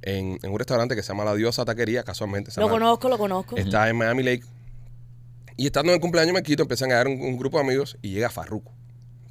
en, 0.00 0.38
en 0.42 0.50
un 0.50 0.58
restaurante 0.58 0.96
que 0.96 1.02
se 1.02 1.08
llama 1.08 1.24
La 1.26 1.34
Diosa 1.34 1.64
Taquería, 1.66 2.02
casualmente. 2.04 2.50
se 2.50 2.60
Lo 2.60 2.66
llama- 2.68 2.78
conozco, 2.78 3.08
lo 3.10 3.18
conozco. 3.18 3.56
Está 3.56 3.88
en 3.90 3.96
Miami 3.96 4.22
Lake. 4.22 4.44
Y 5.58 5.66
estando 5.66 5.92
en 5.92 5.96
el 5.96 6.00
cumpleaños 6.00 6.28
de 6.28 6.32
Marquito, 6.34 6.62
empiezan 6.62 6.90
a 6.90 6.94
dar 6.96 7.06
un, 7.06 7.20
un 7.20 7.36
grupo 7.38 7.58
de 7.58 7.64
amigos 7.64 7.98
y 8.00 8.10
llega 8.12 8.30
Farruco. 8.30 8.72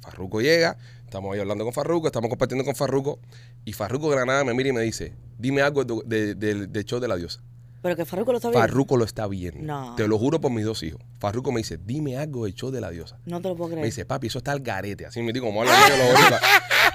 Farruco 0.02 0.40
llega, 0.40 0.76
estamos 1.04 1.34
ahí 1.34 1.40
hablando 1.40 1.64
con 1.64 1.72
Farruco, 1.72 2.06
estamos 2.06 2.28
compartiendo 2.28 2.64
con 2.64 2.76
Farruco. 2.76 3.18
Y 3.64 3.72
Farruco 3.72 4.10
de 4.10 4.16
la 4.16 4.24
nada 4.26 4.44
me 4.44 4.54
mira 4.54 4.68
y 4.68 4.72
me 4.72 4.82
dice, 4.82 5.12
dime 5.38 5.62
algo 5.62 5.84
de- 5.84 6.02
de- 6.06 6.34
del- 6.36 6.72
del 6.72 6.84
show 6.84 7.00
de 7.00 7.08
la 7.08 7.16
diosa. 7.16 7.40
Pero 7.86 7.94
que 7.94 8.04
Farruko 8.04 8.32
lo 8.32 8.38
está 8.38 8.48
viendo. 8.48 8.66
Farruco 8.66 8.96
lo 8.96 9.04
está 9.04 9.28
viendo. 9.28 9.60
No. 9.62 9.94
Te 9.94 10.08
lo 10.08 10.18
juro 10.18 10.40
por 10.40 10.50
mis 10.50 10.64
dos 10.64 10.82
hijos. 10.82 11.00
Farruco 11.20 11.52
me 11.52 11.60
dice, 11.60 11.78
dime 11.78 12.18
algo 12.18 12.44
del 12.44 12.52
show 12.52 12.72
de 12.72 12.80
la 12.80 12.90
diosa. 12.90 13.16
No 13.26 13.40
te 13.40 13.48
lo 13.48 13.54
puedo 13.54 13.70
creer. 13.70 13.82
Me 13.82 13.86
dice, 13.86 14.04
papi, 14.04 14.26
eso 14.26 14.38
está 14.38 14.50
al 14.50 14.58
garete. 14.58 15.06
Así 15.06 15.22
me 15.22 15.32
digo, 15.32 15.46
como 15.46 15.60
boricuas. 15.60 16.42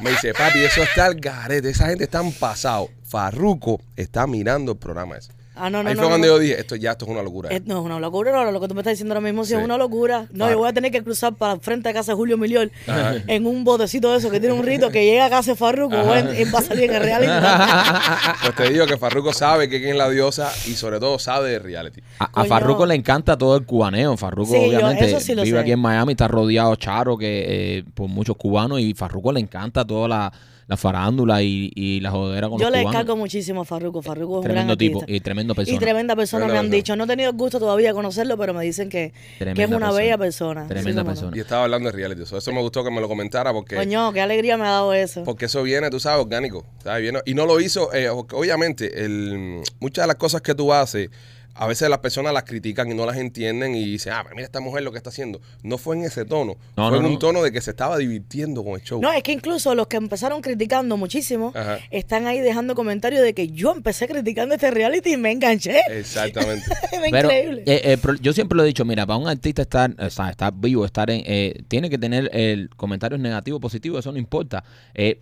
Me 0.02 0.10
dice, 0.10 0.34
papi, 0.34 0.60
eso 0.60 0.84
está 0.84 1.06
al 1.06 1.16
garete. 1.16 1.70
Esa 1.70 1.88
gente 1.88 2.04
está 2.04 2.22
pasado. 2.38 2.90
Farruco 3.06 3.80
está 3.96 4.28
mirando 4.28 4.74
el 4.74 4.78
programa 4.80 5.16
ese. 5.16 5.32
Ah, 5.66 5.70
no, 5.70 5.84
no, 5.84 5.90
Ahí 5.90 5.96
no. 5.96 6.02
fue 6.02 6.04
no, 6.04 6.10
cuando 6.10 6.28
no. 6.28 6.34
yo 6.34 6.40
dije, 6.40 6.60
esto 6.60 6.76
ya, 6.76 6.92
esto 6.92 7.06
es 7.06 7.12
una 7.12 7.22
locura. 7.22 7.50
Eh, 7.52 7.62
no, 7.66 7.80
es 7.80 7.86
una 7.86 8.00
locura, 8.00 8.32
no, 8.32 8.52
lo 8.52 8.60
que 8.60 8.68
tú 8.68 8.74
me 8.76 8.82
estás 8.82 8.94
diciendo 8.94 9.14
ahora 9.14 9.22
mismo 9.26 9.44
sí, 9.46 9.50
Sí. 9.54 9.56
es 9.60 9.64
una 9.64 9.78
locura. 9.78 10.28
No, 10.32 10.50
yo 10.50 10.58
voy 10.58 10.70
a 10.70 10.74
tener 10.74 10.92
que 10.92 11.04
cruzar 11.04 11.34
para 11.36 11.60
frente 11.60 11.90
a 11.90 11.94
casa 11.94 12.12
de 12.14 12.16
Julio 12.16 12.38
Miliol 12.38 12.72
Ajá. 12.88 13.16
en 13.28 13.46
un 13.48 13.64
botecito 13.64 14.12
de 14.12 14.18
eso 14.20 14.30
que 14.32 14.40
tiene 14.40 14.54
un 14.56 14.64
rito 14.66 14.90
que 14.92 15.06
llega 15.06 15.26
a 15.26 15.30
casa 15.30 15.52
de 15.52 15.58
Farruko 15.58 15.96
y 15.96 16.44
va 16.52 16.60
a 16.60 16.62
salir 16.62 16.86
en 16.90 16.96
el 16.96 17.04
reality. 17.04 17.32
Pues 18.42 18.56
te 18.56 18.70
digo 18.74 18.86
que 18.86 18.98
Farruko 18.98 19.34
sabe 19.34 19.70
que 19.70 19.80
quién 19.80 19.92
es 19.92 19.98
la 19.98 20.10
diosa 20.10 20.52
y 20.68 20.74
sobre 20.74 21.00
todo 21.00 21.20
sabe 21.20 21.50
de 21.52 21.60
reality. 21.60 22.02
A, 22.20 22.26
a. 22.42 22.46
Farruko 22.46 22.86
le 22.86 22.96
encanta 22.96 23.38
todo 23.38 23.56
el 23.58 23.66
cubaneo. 23.66 24.18
Farruko, 24.18 24.52
Sí, 24.54 24.60
yo 24.72 24.78
obviamente, 24.78 25.06
eso 25.06 25.20
sí 25.20 25.34
vive 25.36 25.52
sé. 25.52 25.60
aquí 25.60 25.72
en 25.72 25.80
Miami, 25.80 26.14
está 26.14 26.28
rodeado 26.28 26.76
charo 26.76 27.18
que 27.18 27.46
eh, 27.80 27.84
por 27.94 28.08
muchos 28.10 28.36
cubanos 28.38 28.80
y 28.80 28.94
Farruko 28.94 29.32
le 29.32 29.40
encanta 29.40 29.86
toda 29.86 30.08
la, 30.08 30.34
la 30.68 30.78
farándula 30.78 31.42
y, 31.44 31.72
y 31.76 32.00
la 32.00 32.12
jodera 32.12 32.48
con 32.48 32.58
Yo 32.60 32.66
los 32.66 32.72
le 32.72 32.80
cubanos. 32.84 32.92
descargo 33.00 33.18
muchísimo 33.18 33.62
a 33.62 33.66
Farruko. 33.66 34.02
Farruko 34.02 34.36
es 34.36 34.38
un 34.38 34.44
gran 34.44 34.54
Tremendo 34.56 34.78
tipo 34.78 35.00
artista. 35.02 35.16
y 35.18 35.20
tremendo 35.20 35.56
persona. 35.56 35.76
Y 35.76 35.80
tremenda 35.80 36.16
persona 36.16 36.40
Tremenda 36.46 36.54
me 36.54 36.60
han 36.60 36.66
persona. 36.72 36.76
dicho. 36.78 36.96
No 36.96 37.04
he 37.04 37.08
tenido 37.08 37.30
el 37.32 37.36
gusto 37.36 37.60
todavía 37.60 37.90
de 37.90 37.94
conocerlo, 37.94 38.38
pero 38.38 38.54
me 38.54 38.64
dicen 38.64 38.88
que, 38.90 39.12
que 39.12 39.14
es 39.34 39.38
Tremenda 39.40 39.78
una 39.78 39.86
persona. 39.88 40.02
bella 40.04 40.18
persona. 40.18 40.68
Tremenda 40.68 41.04
persona. 41.04 41.36
Y 41.36 41.40
estaba 41.42 41.64
hablando 41.66 41.90
de 41.90 41.96
reality. 41.98 42.22
Eso, 42.24 42.38
eso 42.38 42.52
me 42.54 42.62
gustó 42.62 42.84
que 42.84 42.92
me 42.92 43.02
lo 43.02 43.08
comentara 43.10 43.52
porque, 43.52 43.76
Coño, 43.76 44.14
qué 44.14 44.22
alegría 44.22 44.56
me 44.58 44.64
ha 44.66 44.72
dado 44.72 44.94
eso. 44.94 45.24
porque 45.26 45.46
eso 45.46 45.62
viene, 45.64 45.90
tú 45.90 46.00
sabes, 46.00 46.24
orgánico. 46.24 46.64
¿sabes? 46.84 47.02
Viene- 47.02 47.20
y 47.26 47.34
no 47.34 47.46
lo 47.46 47.60
hizo, 47.60 47.94
eh, 47.94 48.10
obviamente, 48.10 49.04
el, 49.04 49.62
muchas 49.80 50.04
de 50.04 50.08
las 50.08 50.16
cosas 50.16 50.42
que 50.42 50.56
tú 50.56 50.72
haces, 50.74 51.10
a 51.54 51.68
veces 51.68 51.90
las 51.90 52.00
personas 52.00 52.34
las 52.34 52.44
critican 52.44 52.90
y 52.92 52.94
no 52.94 53.06
las 53.06 53.18
entienden 53.18 53.76
y 53.76 53.84
dicen, 53.86 54.14
ah, 54.14 54.26
mira 54.32 54.44
esta 54.44 54.60
mujer 54.60 54.84
lo 54.84 54.92
que 54.92 54.98
está 54.98 55.10
haciendo. 55.10 55.42
No 55.64 55.78
fue 55.78 55.96
en 55.96 56.04
ese 56.04 56.26
tono. 56.26 56.56
No, 56.78 56.90
fue 56.90 56.98
no, 56.98 56.98
en 57.00 57.06
un 57.06 57.14
no. 57.14 57.20
tono 57.20 57.44
de 57.44 57.52
que 57.52 57.62
se 57.62 57.72
estaba 57.72 57.98
divirtiendo 57.98 58.64
con 58.64 58.74
el 58.76 58.82
show. 58.82 59.02
No, 59.02 59.12
es 59.12 59.24
que 59.24 59.32
incluso 59.32 59.76
los 59.76 59.88
que 59.88 59.98
empezaron 59.98 60.42
criticando 60.42 60.98
muchísimo 60.98 61.52
Ajá. 61.56 61.80
están 61.90 62.28
ahí 62.28 62.40
dejando 62.40 62.76
comentarios 62.76 63.22
de 63.24 63.34
que 63.34 63.50
yo 63.50 63.72
empecé 63.72 64.08
criticando 64.08 64.56
este 64.56 64.72
reality 64.72 65.14
y 65.14 65.18
me 65.18 65.32
enganché. 65.32 65.82
Exactamente. 65.90 66.66
es 66.92 67.00
Pero 67.12 67.28
increíble. 67.32 67.64
eh, 67.66 67.82
eh, 67.84 67.98
yo 68.22 68.34
siempre 68.34 68.56
lo 68.56 68.64
he 68.64 68.68
dicho, 68.68 68.86
mira, 68.86 69.06
para 69.06 69.18
un 69.18 69.28
artista 69.28 69.62
estar, 69.64 69.94
o 70.00 70.10
sea, 70.10 70.30
estar 70.30 70.54
vivo, 70.56 70.86
estar 70.86 71.10
en, 71.10 71.22
eh, 71.26 71.64
tiene 71.68 71.90
que 71.90 71.98
tener 71.98 72.30
el 72.34 72.70
comentarios 72.76 73.20
negativos, 73.20 73.60
positivos, 73.60 74.00
eso 74.00 74.12
no 74.12 74.18
importa. 74.18 74.64
Eh, 74.94 75.22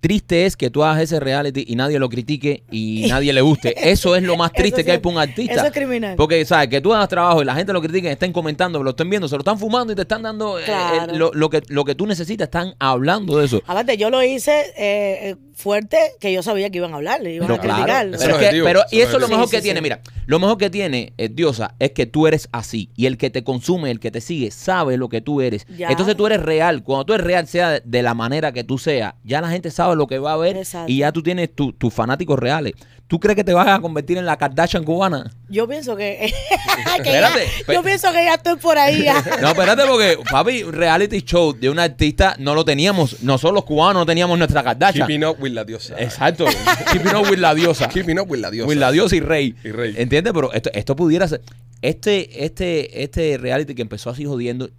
triste 0.00 0.46
es 0.46 0.56
que 0.56 0.70
tú 0.70 0.82
hagas 0.82 1.02
ese 1.02 1.20
reality 1.20 1.64
y 1.68 1.76
nadie 1.76 1.98
lo 1.98 2.08
critique 2.08 2.62
y 2.70 3.06
nadie 3.08 3.32
le 3.32 3.40
guste. 3.40 3.74
Eso 3.90 4.16
es 4.16 4.22
lo 4.22 4.36
más 4.36 4.52
triste 4.52 4.84
que 4.84 4.92
hay 4.92 4.98
para 4.98 5.14
un 5.14 5.20
artista. 5.20 5.54
eso 5.54 5.66
es 5.66 5.72
criminal. 5.72 6.16
Porque, 6.16 6.44
¿sabes? 6.44 6.68
Que 6.68 6.80
tú 6.80 6.92
hagas 6.94 7.08
trabajo 7.08 7.42
y 7.42 7.44
la 7.44 7.54
gente 7.54 7.72
lo 7.72 7.80
critique, 7.82 8.10
estén 8.10 8.32
comentando, 8.32 8.82
lo 8.82 8.90
estén 8.90 9.08
viendo, 9.10 9.28
se 9.28 9.36
lo 9.36 9.40
están 9.40 9.58
fumando 9.58 9.92
y 9.92 9.96
te 9.96 10.02
están 10.02 10.22
dando 10.22 10.58
eh, 10.58 10.62
Claro. 10.64 11.12
eh, 11.12 11.16
lo, 11.16 11.30
lo 11.34 11.50
que, 11.50 11.62
lo 11.68 11.84
que 11.84 11.94
tú 11.94 12.06
necesitas, 12.06 12.46
están 12.46 12.74
hablando 12.78 13.38
de 13.38 13.46
eso. 13.46 13.62
Aparte, 13.66 13.96
yo 13.96 14.10
lo 14.10 14.22
hice 14.22 14.52
eh, 14.76 15.30
eh, 15.30 15.36
fuerte, 15.60 15.96
que 16.20 16.32
yo 16.32 16.42
sabía 16.42 16.70
que 16.70 16.78
iban 16.78 16.92
a 16.92 16.96
hablar, 16.96 17.20
le 17.22 17.34
iban 17.34 17.46
Pero 17.46 17.58
a 17.58 17.60
criticar. 17.60 17.84
claro, 17.86 18.10
pero, 18.18 18.38
es 18.38 18.50
que- 18.50 18.62
pero- 18.62 18.82
y 18.90 19.00
es 19.00 19.08
eso 19.08 19.16
es 19.18 19.22
lo 19.22 19.28
mejor 19.28 19.44
Sí, 19.46 19.50
que 19.52 19.56
sí, 19.58 19.62
tiene, 19.62 19.78
sí. 19.78 19.82
mira, 19.82 20.00
lo 20.26 20.38
mejor 20.40 20.58
que 20.58 20.70
tiene, 20.70 21.12
eh, 21.18 21.28
Diosa, 21.28 21.74
es 21.78 21.92
que 21.92 22.06
tú 22.06 22.26
eres 22.26 22.48
así 22.52 22.90
y 22.96 23.06
el 23.06 23.16
que 23.18 23.30
te 23.30 23.44
consume, 23.44 23.90
el 23.90 24.00
que 24.00 24.10
te 24.10 24.20
sigue, 24.20 24.50
sabe 24.50 24.96
lo 24.96 25.08
que 25.08 25.20
tú 25.20 25.40
eres. 25.40 25.66
Ya. 25.76 25.88
Entonces 25.90 26.16
tú 26.16 26.26
eres 26.26 26.40
real. 26.42 26.82
Cuando 26.82 27.04
tú 27.04 27.12
eres 27.14 27.26
real, 27.26 27.46
sea 27.46 27.70
de, 27.70 27.82
de 27.84 28.02
la 28.02 28.14
manera 28.14 28.52
que 28.52 28.64
tú 28.64 28.78
seas, 28.78 29.14
ya 29.24 29.40
la 29.40 29.50
gente 29.50 29.70
sabe 29.70 29.94
lo 29.96 30.06
que 30.06 30.18
va 30.18 30.32
a 30.32 30.36
ver 30.36 30.56
Exacto. 30.56 30.90
y 30.90 30.98
ya 30.98 31.12
tú 31.12 31.22
tienes 31.22 31.54
tu- 31.54 31.72
tus 31.72 31.92
fanáticos 31.94 32.38
reales. 32.38 32.72
¿Tú 33.10 33.18
crees 33.18 33.34
que 33.34 33.42
te 33.42 33.52
vas 33.52 33.66
a 33.66 33.80
convertir 33.80 34.18
en 34.18 34.24
la 34.24 34.36
Kardashian 34.36 34.84
cubana? 34.84 35.32
Yo 35.48 35.66
pienso 35.66 35.96
que, 35.96 36.32
que 37.02 37.08
Espérate, 37.10 37.44
ya- 37.66 37.74
yo 37.74 37.82
pienso 37.82 38.06
que 38.12 38.24
ya 38.24 38.34
estoy 38.34 38.54
por 38.56 38.78
ahí 38.78 39.02
ya. 39.02 39.14
No, 39.42 39.48
espérate, 39.48 39.82
porque, 39.84 40.16
papi, 40.30 40.62
reality 40.62 41.20
show 41.22 41.52
de 41.52 41.68
un 41.70 41.80
artista 41.80 42.36
no 42.38 42.54
lo 42.54 42.64
teníamos. 42.64 43.20
Nosotros 43.24 43.52
los 43.54 43.64
cubanos 43.64 44.02
no 44.02 44.06
teníamos 44.06 44.38
nuestra 44.38 44.62
Kardashian. 44.62 45.08
Keeping 45.08 45.24
up 45.26 45.36
with 45.40 45.50
la 45.50 45.64
diosa. 45.64 45.96
Exacto. 45.98 46.44
Keeping 46.92 47.16
up 47.16 47.28
with 47.28 47.38
la 47.40 47.52
diosa. 47.52 47.88
Keeping 47.88 48.16
up 48.20 48.30
with 48.30 48.38
la 48.38 48.48
diosa. 48.52 48.68
With 48.68 48.78
la 48.78 48.92
diosa 48.92 49.16
y 49.16 49.20
rey. 49.20 49.56
Y 49.64 49.70
rey. 49.72 49.94
¿Entiendes? 49.98 50.32
Pero 50.32 50.52
esto, 50.52 50.70
esto 50.72 50.94
pudiera 50.94 51.26
ser. 51.26 51.42
Este, 51.82 52.44
este, 52.44 53.02
este 53.02 53.38
reality 53.38 53.74
que 53.74 53.82
empezó 53.82 54.10
así 54.10 54.24
jodiendo 54.24 54.70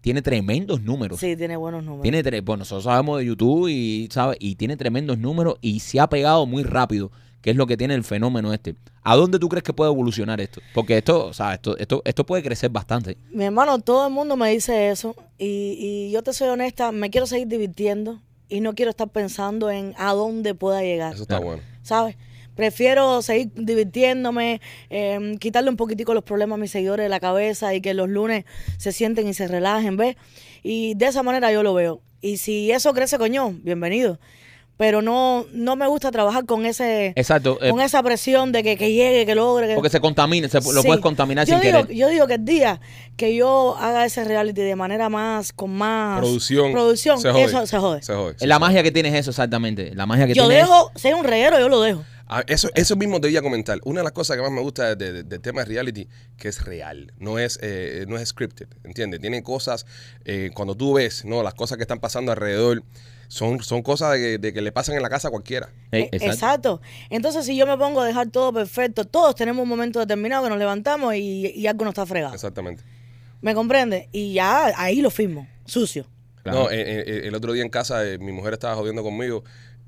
tiene 0.00 0.22
tremendos 0.22 0.80
números. 0.80 1.20
Sí, 1.20 1.36
tiene 1.36 1.56
buenos 1.56 1.84
números. 1.84 2.02
Tiene 2.02 2.22
tre- 2.24 2.42
bueno, 2.42 2.60
nosotros 2.60 2.84
sabemos 2.84 3.18
de 3.18 3.26
YouTube 3.26 3.68
y 3.68 4.08
sabe 4.10 4.36
y 4.40 4.54
tiene 4.54 4.76
tremendos 4.78 5.18
números 5.18 5.56
y 5.60 5.80
se 5.80 6.00
ha 6.00 6.08
pegado 6.08 6.46
muy 6.46 6.62
rápido, 6.62 7.10
que 7.44 7.50
es 7.50 7.56
lo 7.56 7.66
que 7.66 7.76
tiene 7.76 7.94
el 7.94 8.04
fenómeno 8.04 8.54
este. 8.54 8.74
¿A 9.02 9.16
dónde 9.16 9.38
tú 9.38 9.50
crees 9.50 9.62
que 9.62 9.74
puede 9.74 9.90
evolucionar 9.90 10.40
esto? 10.40 10.62
Porque 10.72 10.96
esto, 10.96 11.34
sabes, 11.34 11.56
esto, 11.56 11.76
esto, 11.76 12.00
esto 12.06 12.24
puede 12.24 12.42
crecer 12.42 12.70
bastante. 12.70 13.18
Mi 13.32 13.44
hermano, 13.44 13.80
todo 13.80 14.06
el 14.06 14.14
mundo 14.14 14.34
me 14.34 14.48
dice 14.48 14.88
eso 14.88 15.14
y, 15.36 15.76
y 15.78 16.10
yo 16.10 16.22
te 16.22 16.32
soy 16.32 16.48
honesta, 16.48 16.90
me 16.90 17.10
quiero 17.10 17.26
seguir 17.26 17.46
divirtiendo 17.48 18.22
y 18.48 18.62
no 18.62 18.74
quiero 18.74 18.88
estar 18.88 19.10
pensando 19.10 19.70
en 19.70 19.92
a 19.98 20.14
dónde 20.14 20.54
pueda 20.54 20.80
llegar, 20.80 21.12
Eso 21.12 21.24
está 21.24 21.38
bueno. 21.38 21.62
¿sabes? 21.82 22.16
Prefiero 22.54 23.20
seguir 23.20 23.52
divirtiéndome, 23.54 24.62
eh, 24.88 25.36
quitarle 25.38 25.68
un 25.68 25.76
poquitico 25.76 26.14
los 26.14 26.24
problemas 26.24 26.56
a 26.56 26.60
mis 26.60 26.70
seguidores 26.70 27.04
de 27.04 27.10
la 27.10 27.20
cabeza 27.20 27.74
y 27.74 27.82
que 27.82 27.92
los 27.92 28.08
lunes 28.08 28.46
se 28.78 28.90
sienten 28.90 29.28
y 29.28 29.34
se 29.34 29.48
relajen, 29.48 29.98
¿ves? 29.98 30.16
Y 30.62 30.94
de 30.94 31.08
esa 31.08 31.22
manera 31.22 31.52
yo 31.52 31.62
lo 31.62 31.74
veo. 31.74 32.00
Y 32.22 32.38
si 32.38 32.72
eso 32.72 32.94
crece, 32.94 33.18
coño, 33.18 33.50
bienvenido. 33.50 34.18
Pero 34.76 35.02
no, 35.02 35.46
no 35.52 35.76
me 35.76 35.86
gusta 35.86 36.10
trabajar 36.10 36.46
con 36.46 36.66
ese 36.66 37.12
Exacto. 37.16 37.58
eh, 37.62 37.70
con 37.70 37.80
esa 37.80 38.02
presión 38.02 38.50
de 38.52 38.62
que, 38.62 38.76
que 38.76 38.92
llegue, 38.92 39.24
que 39.26 39.34
logre. 39.34 39.68
Que... 39.68 39.74
porque 39.74 39.90
se 39.90 40.00
contamine, 40.00 40.48
se, 40.48 40.58
lo 40.60 40.62
Sí. 40.82 40.86
puedes 40.86 41.00
contaminar 41.00 41.46
yo 41.46 41.54
sin 41.54 41.62
digo, 41.62 41.82
querer. 41.84 41.96
Yo 41.96 42.08
digo 42.08 42.26
que 42.26 42.34
el 42.34 42.44
día 42.44 42.80
que 43.16 43.34
yo 43.36 43.76
haga 43.78 44.04
ese 44.04 44.24
reality 44.24 44.62
de 44.62 44.74
manera 44.76 45.08
más, 45.08 45.52
con 45.52 45.70
más 45.70 46.18
Producción. 46.18 46.72
producción, 46.72 47.20
Se 47.20 47.30
jode. 47.30 47.44
eso 47.44 47.66
se 47.66 47.78
jode. 47.78 48.02
Se 48.02 48.14
jode. 48.14 48.34
sí, 48.38 48.46
la 48.46 48.58
magia 48.58 48.82
que 48.82 48.90
tienes 48.90 49.14
eso, 49.14 49.30
exactamente. 49.30 49.94
La 49.94 50.06
magia 50.06 50.26
que 50.26 50.34
Yo 50.34 50.48
dejo, 50.48 50.90
si 50.96 51.08
hay 51.08 51.14
un 51.14 51.24
reguero, 51.24 51.58
yo 51.60 51.68
lo 51.68 51.80
dejo. 51.80 52.04
Ah, 52.26 52.42
eso, 52.46 52.70
eso 52.74 52.96
mismo 52.96 53.20
te 53.20 53.28
iba 53.30 53.40
a 53.40 53.42
comentar. 53.42 53.78
Una 53.84 54.00
de 54.00 54.04
las 54.04 54.12
cosas 54.12 54.36
que 54.36 54.42
más 54.42 54.50
me 54.50 54.62
gusta 54.62 54.96
de- 54.96 55.12
de- 55.12 55.22
del 55.24 55.40
tema 55.42 55.60
de 55.60 55.66
reality, 55.66 56.08
que 56.38 56.48
es 56.48 56.64
real, 56.64 57.12
no 57.18 57.38
es, 57.38 57.58
eh, 57.62 58.06
no 58.08 58.16
es 58.16 58.30
scripted, 58.30 58.66
¿entiendes? 58.82 59.20
Tiene 59.20 59.42
cosas, 59.42 59.84
eh, 60.24 60.50
cuando 60.54 60.74
tú 60.74 60.94
ves, 60.94 61.24
¿no? 61.26 61.42
Las 61.42 61.52
cosas 61.54 61.76
que 61.76 61.82
están 61.82 62.00
pasando 62.00 62.32
alrededor, 62.32 62.82
son, 63.34 63.60
son 63.64 63.82
cosas 63.82 64.12
de 64.12 64.18
que, 64.18 64.38
de 64.38 64.52
que 64.52 64.62
le 64.62 64.70
pasan 64.70 64.94
en 64.94 65.02
la 65.02 65.08
casa 65.08 65.26
a 65.26 65.30
cualquiera. 65.32 65.68
Eh, 65.90 66.08
exacto. 66.12 66.26
Exacto. 66.26 66.80
Entonces, 67.10 67.44
si 67.44 67.56
yo 67.56 67.66
me 67.66 67.76
pongo 67.76 68.00
a 68.00 68.06
dejar 68.06 68.30
todo 68.30 68.52
perfecto, 68.52 69.04
todos 69.04 69.34
tenemos 69.34 69.60
un 69.64 69.68
momento 69.68 69.98
determinado 69.98 70.44
que 70.44 70.50
nos 70.50 70.58
levantamos 70.58 71.16
y, 71.16 71.52
y 71.52 71.66
algo 71.66 71.82
no 71.82 71.90
está 71.90 72.06
fregado. 72.06 72.32
Exactamente. 72.32 72.84
¿Me 73.40 73.52
comprende? 73.52 74.08
Y 74.12 74.34
ya 74.34 74.72
ahí 74.76 75.00
lo 75.00 75.10
firmo, 75.10 75.48
sucio. 75.66 76.06
Claro. 76.44 76.60
No, 76.60 76.70
eh, 76.70 76.80
eh, 76.80 77.22
el 77.24 77.34
otro 77.34 77.52
día 77.52 77.64
en 77.64 77.70
casa 77.70 78.06
eh, 78.06 78.18
mi 78.18 78.30
mujer 78.30 78.52
estaba 78.52 78.76
jodiendo 78.76 79.02
conmigo 79.02 79.42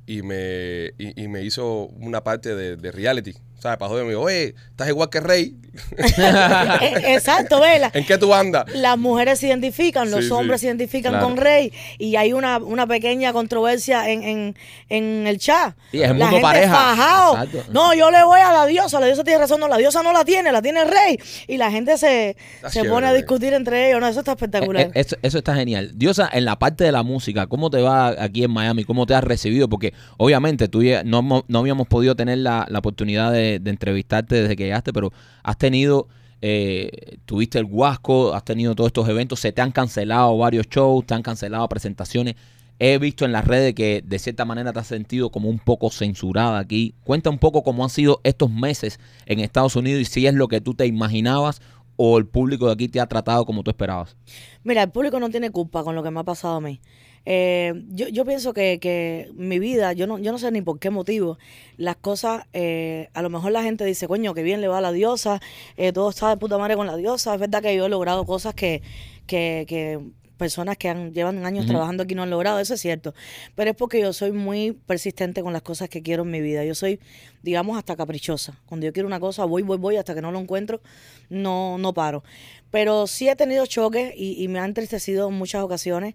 y 0.06 0.22
me, 0.22 0.86
y, 0.98 1.22
y 1.22 1.28
me 1.28 1.44
hizo 1.44 1.86
una 2.00 2.24
parte 2.24 2.56
de, 2.56 2.76
de 2.76 2.90
reality. 2.90 3.34
¿Sabes? 3.58 3.78
Para 3.78 3.88
joderme, 3.88 4.14
oye, 4.14 4.54
estás 4.70 4.88
igual 4.88 5.08
que 5.10 5.20
Rey. 5.20 5.56
Eh, 6.18 7.14
Exacto, 7.14 7.60
vela. 7.60 7.90
¿En 7.94 8.04
qué 8.06 8.16
tú 8.18 8.32
andas? 8.32 8.64
Las 8.74 8.96
mujeres 8.98 9.38
se 9.40 9.48
identifican, 9.48 10.10
los 10.10 10.26
Sí, 10.26 10.30
hombres 10.30 10.60
sí. 10.60 10.66
se 10.66 10.68
identifican 10.68 11.12
Claro. 11.12 11.26
con 11.26 11.36
Rey 11.36 11.72
y 11.98 12.16
hay 12.16 12.32
una, 12.32 12.58
una 12.58 12.86
pequeña 12.86 13.32
controversia 13.32 14.08
en, 14.10 14.22
en, 14.22 14.56
en 14.88 15.26
el 15.26 15.38
chat. 15.38 15.74
Sí, 15.90 16.02
es 16.02 16.10
el 16.10 16.18
la 16.18 16.26
mundo 16.26 16.26
gente 16.28 16.42
pareja. 16.42 16.74
fajao. 16.74 17.34
Exacto. 17.44 17.72
No, 17.72 17.94
yo 17.94 18.10
le 18.10 18.22
voy 18.24 18.40
a 18.40 18.52
la 18.52 18.66
diosa, 18.66 19.00
la 19.00 19.06
diosa 19.06 19.24
tiene 19.24 19.38
razón, 19.40 19.60
no, 19.60 19.68
la 19.68 19.76
diosa 19.76 20.02
no 20.02 20.12
la 20.12 20.24
tiene, 20.24 20.50
la 20.52 20.62
tiene 20.62 20.82
el 20.82 20.88
Rey. 20.88 21.18
Y 21.46 21.56
la 21.56 21.70
gente 21.70 21.96
se, 21.98 22.30
Está 22.56 22.68
se 22.70 22.74
chévere, 22.80 22.90
pone 22.92 23.06
a 23.08 23.12
discutir 23.12 23.52
entre 23.52 23.88
ellos, 23.88 24.00
no, 24.00 24.08
eso 24.08 24.20
está 24.20 24.32
espectacular. 24.32 24.82
Eh, 24.86 24.90
eh, 24.94 25.00
eso, 25.00 25.16
eso 25.22 25.38
está 25.38 25.54
genial. 25.54 25.92
Diosa, 25.94 26.28
en 26.32 26.44
la 26.44 26.58
parte 26.58 26.84
de 26.84 26.92
la 26.92 27.02
música, 27.02 27.46
¿cómo 27.46 27.70
te 27.70 27.80
va 27.82 28.08
aquí 28.22 28.44
en 28.44 28.50
Miami? 28.50 28.84
¿Cómo 28.84 29.06
te 29.06 29.14
has 29.14 29.24
recibido? 29.24 29.68
Porque 29.68 29.92
obviamente 30.16 30.68
tú 30.68 30.82
no, 31.04 31.44
no 31.46 31.58
habíamos 31.58 31.86
podido 31.86 32.16
tener 32.16 32.38
la, 32.38 32.66
la 32.68 32.78
oportunidad 32.78 33.32
de, 33.32 33.45
de 33.60 33.70
entrevistarte 33.70 34.42
desde 34.42 34.56
que 34.56 34.64
llegaste, 34.64 34.92
pero 34.92 35.12
has 35.42 35.58
tenido, 35.58 36.08
eh, 36.42 37.18
tuviste 37.24 37.58
el 37.58 37.64
Huasco, 37.64 38.34
has 38.34 38.44
tenido 38.44 38.74
todos 38.74 38.88
estos 38.88 39.08
eventos, 39.08 39.40
se 39.40 39.52
te 39.52 39.62
han 39.62 39.72
cancelado 39.72 40.36
varios 40.36 40.66
shows, 40.68 41.06
te 41.06 41.14
han 41.14 41.22
cancelado 41.22 41.68
presentaciones. 41.68 42.36
He 42.78 42.98
visto 42.98 43.24
en 43.24 43.32
las 43.32 43.46
redes 43.46 43.74
que 43.74 44.02
de 44.04 44.18
cierta 44.18 44.44
manera 44.44 44.72
te 44.72 44.80
has 44.80 44.86
sentido 44.86 45.30
como 45.30 45.48
un 45.48 45.58
poco 45.58 45.90
censurada 45.90 46.58
aquí. 46.58 46.94
Cuenta 47.04 47.30
un 47.30 47.38
poco 47.38 47.62
cómo 47.62 47.84
han 47.84 47.90
sido 47.90 48.20
estos 48.22 48.50
meses 48.50 49.00
en 49.24 49.40
Estados 49.40 49.76
Unidos 49.76 50.02
y 50.02 50.04
si 50.04 50.26
es 50.26 50.34
lo 50.34 50.46
que 50.46 50.60
tú 50.60 50.74
te 50.74 50.86
imaginabas 50.86 51.62
o 51.96 52.18
el 52.18 52.26
público 52.26 52.66
de 52.66 52.72
aquí 52.72 52.88
te 52.88 53.00
ha 53.00 53.06
tratado 53.06 53.46
como 53.46 53.62
tú 53.62 53.70
esperabas. 53.70 54.16
Mira, 54.62 54.82
el 54.82 54.90
público 54.90 55.18
no 55.18 55.30
tiene 55.30 55.50
culpa 55.50 55.82
con 55.82 55.94
lo 55.94 56.02
que 56.02 56.10
me 56.10 56.20
ha 56.20 56.24
pasado 56.24 56.56
a 56.56 56.60
mí. 56.60 56.80
Eh, 57.28 57.74
yo, 57.88 58.06
yo 58.06 58.24
pienso 58.24 58.54
que, 58.54 58.78
que 58.78 59.30
mi 59.34 59.58
vida, 59.58 59.92
yo 59.92 60.06
no, 60.06 60.18
yo 60.18 60.30
no 60.30 60.38
sé 60.38 60.50
ni 60.52 60.62
por 60.62 60.78
qué 60.78 60.90
motivo, 60.90 61.38
las 61.76 61.96
cosas, 61.96 62.46
eh, 62.52 63.08
a 63.14 63.22
lo 63.22 63.30
mejor 63.30 63.50
la 63.50 63.64
gente 63.64 63.84
dice, 63.84 64.06
coño, 64.06 64.32
que 64.32 64.44
bien 64.44 64.60
le 64.60 64.68
va 64.68 64.78
a 64.78 64.80
la 64.80 64.92
diosa, 64.92 65.40
eh, 65.76 65.92
todo 65.92 66.10
está 66.10 66.30
de 66.30 66.36
puta 66.36 66.56
madre 66.56 66.76
con 66.76 66.86
la 66.86 66.96
diosa. 66.96 67.34
Es 67.34 67.40
verdad 67.40 67.62
que 67.62 67.74
yo 67.74 67.86
he 67.86 67.88
logrado 67.88 68.24
cosas 68.24 68.54
que, 68.54 68.80
que, 69.26 69.66
que 69.68 70.00
personas 70.36 70.76
que 70.76 70.88
han, 70.88 71.12
llevan 71.12 71.44
años 71.44 71.66
trabajando 71.66 72.04
aquí 72.04 72.14
no 72.14 72.22
han 72.22 72.30
logrado, 72.30 72.60
eso 72.60 72.74
es 72.74 72.80
cierto. 72.80 73.12
Pero 73.56 73.70
es 73.70 73.76
porque 73.76 74.00
yo 74.00 74.12
soy 74.12 74.32
muy 74.32 74.72
persistente 74.72 75.42
con 75.42 75.52
las 75.52 75.62
cosas 75.62 75.88
que 75.88 76.02
quiero 76.02 76.22
en 76.22 76.30
mi 76.30 76.40
vida. 76.40 76.64
Yo 76.64 76.74
soy, 76.76 77.00
digamos, 77.42 77.76
hasta 77.76 77.96
caprichosa. 77.96 78.60
Cuando 78.66 78.86
yo 78.86 78.92
quiero 78.92 79.08
una 79.08 79.18
cosa, 79.18 79.44
voy, 79.44 79.62
voy, 79.62 79.78
voy, 79.78 79.96
hasta 79.96 80.14
que 80.14 80.22
no 80.22 80.30
lo 80.30 80.38
encuentro, 80.38 80.80
no, 81.28 81.78
no 81.78 81.92
paro. 81.92 82.22
Pero 82.70 83.06
sí 83.06 83.28
he 83.28 83.34
tenido 83.34 83.66
choques 83.66 84.12
y, 84.16 84.42
y 84.42 84.48
me 84.48 84.60
ha 84.60 84.64
entristecido 84.64 85.28
en 85.28 85.34
muchas 85.34 85.62
ocasiones 85.62 86.14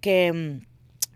que... 0.00 0.32
mm, 0.32 0.70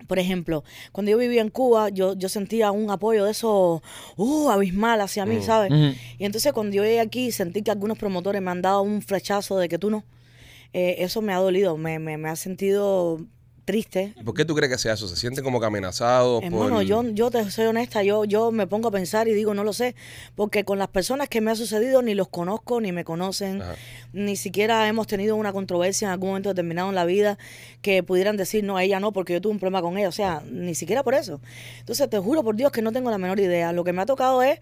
por 0.06 0.18
ejemplo, 0.18 0.64
cuando 0.92 1.10
yo 1.12 1.16
vivía 1.16 1.40
en 1.40 1.48
Cuba, 1.48 1.88
yo, 1.88 2.12
yo 2.14 2.28
sentía 2.28 2.70
un 2.72 2.90
apoyo 2.90 3.24
de 3.24 3.30
eso, 3.30 3.82
uh, 4.18 4.50
abismal 4.50 5.00
hacia 5.00 5.24
mí, 5.24 5.40
¿sabes? 5.40 5.70
Ujú. 5.70 5.98
Y 6.18 6.26
entonces 6.26 6.52
cuando 6.52 6.76
yo 6.76 6.82
llegué 6.82 7.00
aquí, 7.00 7.32
sentí 7.32 7.62
que 7.62 7.70
algunos 7.70 7.96
promotores 7.96 8.42
me 8.42 8.50
han 8.50 8.60
dado 8.60 8.82
un 8.82 9.00
flechazo 9.00 9.56
de 9.56 9.66
que 9.66 9.78
tú 9.78 9.88
no. 9.88 10.04
Eh, 10.74 10.96
eso 10.98 11.22
me 11.22 11.32
ha 11.32 11.38
dolido, 11.38 11.78
me, 11.78 11.98
me, 11.98 12.18
me 12.18 12.28
ha 12.28 12.36
sentido 12.36 13.18
triste. 13.64 14.12
¿Y 14.18 14.22
¿Por 14.22 14.34
qué 14.34 14.44
tú 14.44 14.54
crees 14.54 14.70
que 14.72 14.78
sea 14.78 14.94
eso? 14.94 15.08
¿Se 15.08 15.16
sienten 15.16 15.42
como 15.44 15.58
que 15.60 15.66
amenazados? 15.66 16.42
Hermano, 16.42 16.76
por- 16.76 16.82
yo, 16.84 17.02
yo 17.10 17.30
te 17.30 17.50
soy 17.50 17.66
honesta, 17.66 18.02
yo, 18.02 18.24
yo 18.24 18.52
me 18.52 18.66
pongo 18.66 18.88
a 18.88 18.90
pensar 18.90 19.26
y 19.28 19.34
digo, 19.34 19.54
no 19.54 19.64
lo 19.64 19.72
sé, 19.72 19.94
porque 20.36 20.64
con 20.64 20.78
las 20.78 20.88
personas 20.88 21.28
que 21.28 21.40
me 21.40 21.50
ha 21.50 21.56
sucedido 21.56 22.02
ni 22.02 22.14
los 22.14 22.28
conozco, 22.28 22.80
ni 22.80 22.92
me 22.92 23.04
conocen, 23.04 23.62
Ajá. 23.62 23.74
ni 24.12 24.36
siquiera 24.36 24.86
hemos 24.88 25.06
tenido 25.06 25.36
una 25.36 25.52
controversia 25.52 26.06
en 26.08 26.12
algún 26.12 26.28
momento 26.30 26.50
determinado 26.50 26.88
en 26.90 26.94
la 26.94 27.04
vida 27.04 27.38
que 27.82 28.02
pudieran 28.02 28.36
decir, 28.36 28.64
no, 28.64 28.78
ella 28.78 29.00
no, 29.00 29.12
porque 29.12 29.32
yo 29.32 29.40
tuve 29.40 29.52
un 29.52 29.58
problema 29.58 29.82
con 29.82 29.96
ella, 29.98 30.08
o 30.08 30.12
sea, 30.12 30.42
ni 30.50 30.74
siquiera 30.74 31.02
por 31.02 31.14
eso. 31.14 31.40
Entonces, 31.80 32.08
te 32.10 32.18
juro 32.18 32.42
por 32.42 32.56
Dios 32.56 32.72
que 32.72 32.82
no 32.82 32.92
tengo 32.92 33.10
la 33.10 33.18
menor 33.18 33.40
idea. 33.40 33.72
Lo 33.72 33.84
que 33.84 33.92
me 33.92 34.02
ha 34.02 34.06
tocado 34.06 34.42
es 34.42 34.58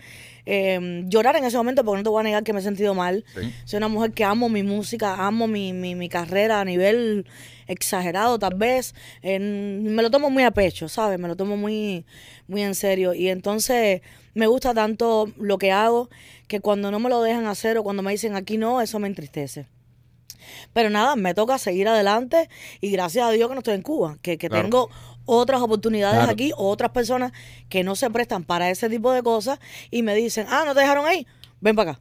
eh, 0.46 1.04
llorar 1.08 1.36
en 1.36 1.44
ese 1.44 1.56
momento, 1.56 1.84
porque 1.84 1.98
no 1.98 2.02
te 2.04 2.08
voy 2.10 2.20
a 2.20 2.24
negar 2.24 2.42
que 2.42 2.52
me 2.52 2.60
he 2.60 2.62
sentido 2.62 2.94
mal. 2.94 3.24
Sí. 3.34 3.52
Soy 3.64 3.76
una 3.78 3.88
mujer 3.88 4.12
que 4.12 4.24
amo 4.24 4.48
mi 4.48 4.62
música, 4.62 5.14
amo 5.26 5.46
mi, 5.46 5.72
mi, 5.72 5.94
mi 5.94 6.08
carrera 6.08 6.60
a 6.60 6.64
nivel 6.64 7.26
exagerado 7.66 8.38
tal 8.38 8.54
vez. 8.54 8.94
Eh, 9.22 9.38
me 9.38 10.02
lo 10.02 10.10
tomo 10.10 10.30
muy 10.30 10.42
a 10.44 10.50
pecho, 10.50 10.88
¿sabes? 10.88 11.18
Me 11.18 11.28
lo 11.28 11.36
tomo 11.36 11.56
muy, 11.56 12.04
muy 12.48 12.62
en 12.62 12.74
serio. 12.74 13.14
Y 13.14 13.28
entonces 13.28 14.00
me 14.34 14.46
gusta 14.46 14.74
tanto 14.74 15.30
lo 15.36 15.58
que 15.58 15.72
hago 15.72 16.08
que 16.48 16.60
cuando 16.60 16.90
no 16.90 16.98
me 17.00 17.08
lo 17.08 17.22
dejan 17.22 17.46
hacer 17.46 17.78
o 17.78 17.82
cuando 17.82 18.02
me 18.02 18.12
dicen 18.12 18.34
aquí 18.36 18.56
no, 18.58 18.80
eso 18.80 18.98
me 18.98 19.08
entristece. 19.08 19.66
Pero 20.72 20.90
nada, 20.90 21.14
me 21.16 21.34
toca 21.34 21.56
seguir 21.58 21.86
adelante 21.88 22.48
y 22.80 22.90
gracias 22.90 23.26
a 23.26 23.30
Dios 23.30 23.48
que 23.48 23.54
no 23.54 23.60
estoy 23.60 23.74
en 23.74 23.82
Cuba, 23.82 24.18
que, 24.22 24.38
que 24.38 24.48
Claro. 24.48 24.62
tengo 24.64 24.90
otras 25.24 25.60
oportunidades 25.62 26.18
Claro. 26.18 26.32
aquí, 26.32 26.52
otras 26.56 26.90
personas 26.90 27.32
que 27.68 27.84
no 27.84 27.94
se 27.94 28.10
prestan 28.10 28.42
para 28.42 28.68
ese 28.68 28.88
tipo 28.90 29.12
de 29.12 29.22
cosas 29.22 29.60
y 29.90 30.02
me 30.02 30.14
dicen, 30.16 30.46
ah, 30.50 30.64
no 30.66 30.74
te 30.74 30.80
dejaron 30.80 31.06
ahí, 31.06 31.26
ven 31.60 31.76
para 31.76 31.92
acá. 31.92 32.00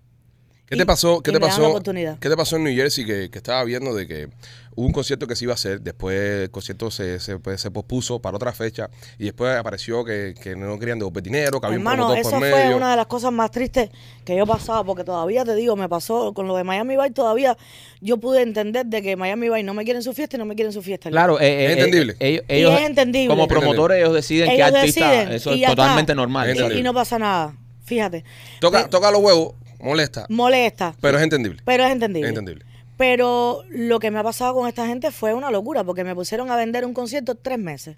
¿Qué 0.71 0.75
Y- 0.75 0.79
te 0.79 0.85
pasó? 0.85 1.19
¿Qué 1.21 1.33
te 1.33 1.39
pasó? 1.41 1.81
¿Qué 1.83 2.29
te 2.29 2.37
pasó 2.37 2.55
en 2.55 2.63
New 2.63 2.73
Jersey 2.73 3.03
que, 3.03 3.29
que 3.29 3.37
estaba 3.39 3.61
viendo 3.65 3.93
de 3.93 4.07
que 4.07 4.29
hubo 4.73 4.85
un 4.87 4.93
concierto 4.93 5.27
que 5.27 5.35
se 5.35 5.43
iba 5.43 5.51
a 5.51 5.55
hacer, 5.55 5.81
después 5.81 6.43
el 6.43 6.49
concierto 6.49 6.89
se, 6.89 7.19
se, 7.19 7.39
pues, 7.39 7.59
se 7.59 7.69
pospuso 7.71 8.19
para 8.21 8.37
otra 8.37 8.53
fecha 8.53 8.89
y 9.19 9.25
después 9.25 9.53
apareció 9.57 10.05
que, 10.05 10.33
que 10.41 10.55
no 10.55 10.79
querían 10.79 10.97
devolver 10.97 11.21
dinero, 11.23 11.59
que 11.59 11.67
había 11.67 11.77
un 11.77 11.81
Hermano, 11.81 12.03
promotor 12.07 12.19
eso 12.21 12.29
por 12.29 12.39
fue 12.39 12.51
medio. 12.63 12.77
una 12.77 12.91
de 12.91 12.95
las 12.95 13.07
cosas 13.07 13.33
más 13.33 13.51
tristes 13.51 13.89
que 14.23 14.37
yo 14.37 14.45
pasaba, 14.47 14.85
porque 14.85 15.03
todavía 15.03 15.43
te 15.43 15.55
digo, 15.55 15.75
me 15.75 15.89
pasó 15.89 16.33
con 16.33 16.47
lo 16.47 16.55
de 16.55 16.63
Miami 16.63 16.95
Vice, 16.95 17.11
todavía 17.11 17.57
yo 17.99 18.15
pude 18.15 18.41
entender 18.41 18.85
de 18.85 19.01
que 19.01 19.17
Miami 19.17 19.49
Vice 19.49 19.63
no 19.63 19.73
me 19.73 19.83
quieren 19.83 20.03
su 20.03 20.13
fiesta 20.13 20.37
y 20.37 20.39
no 20.39 20.45
me 20.45 20.55
quieren 20.55 20.71
su 20.71 20.81
fiesta. 20.81 21.09
Claro, 21.09 21.37
eh, 21.41 21.65
Es 21.65 21.69
eh, 21.71 21.73
entendible. 21.73 22.15
ellos, 22.21 22.45
Y 22.47 22.53
ellos- 22.53 22.79
es 22.79 22.85
entendible. 22.87 23.27
Como 23.27 23.43
Es 23.43 23.49
promotores, 23.49 23.97
ellos 23.97 24.13
deciden 24.13 24.47
qué 24.51 24.55
Ellos 24.55 24.67
artista. 24.73 25.11
deciden 25.11 25.33
eso 25.35 25.49
y 25.53 25.65
es 25.65 25.69
está. 25.69 25.75
totalmente 25.75 26.15
normal. 26.15 26.49
Es 26.49 26.57
Y-. 26.57 26.79
Y, 26.79 26.81
no 26.81 26.93
pasa 26.93 27.19
nada, 27.19 27.57
fíjate. 27.83 28.23
Toca, 28.61 28.87
toca 28.89 29.11
los 29.11 29.19
huevos, 29.21 29.55
molesta, 29.81 30.25
molesta, 30.29 30.95
pero 31.01 31.17
es 31.17 31.23
entendible. 31.23 31.61
pero 31.65 31.83
es 31.85 31.91
entendible. 31.91 32.27
Es 32.27 32.29
entendible. 32.29 32.65
Pero 33.01 33.63
lo 33.69 33.99
que 33.99 34.11
me 34.11 34.19
ha 34.19 34.23
pasado 34.23 34.53
con 34.53 34.67
esta 34.67 34.85
gente 34.85 35.09
fue 35.09 35.33
una 35.33 35.49
locura, 35.49 35.83
porque 35.83 36.03
me 36.03 36.13
pusieron 36.13 36.51
a 36.51 36.55
vender 36.55 36.85
un 36.85 36.93
concierto 36.93 37.33
tres 37.33 37.57
meses. 37.57 37.97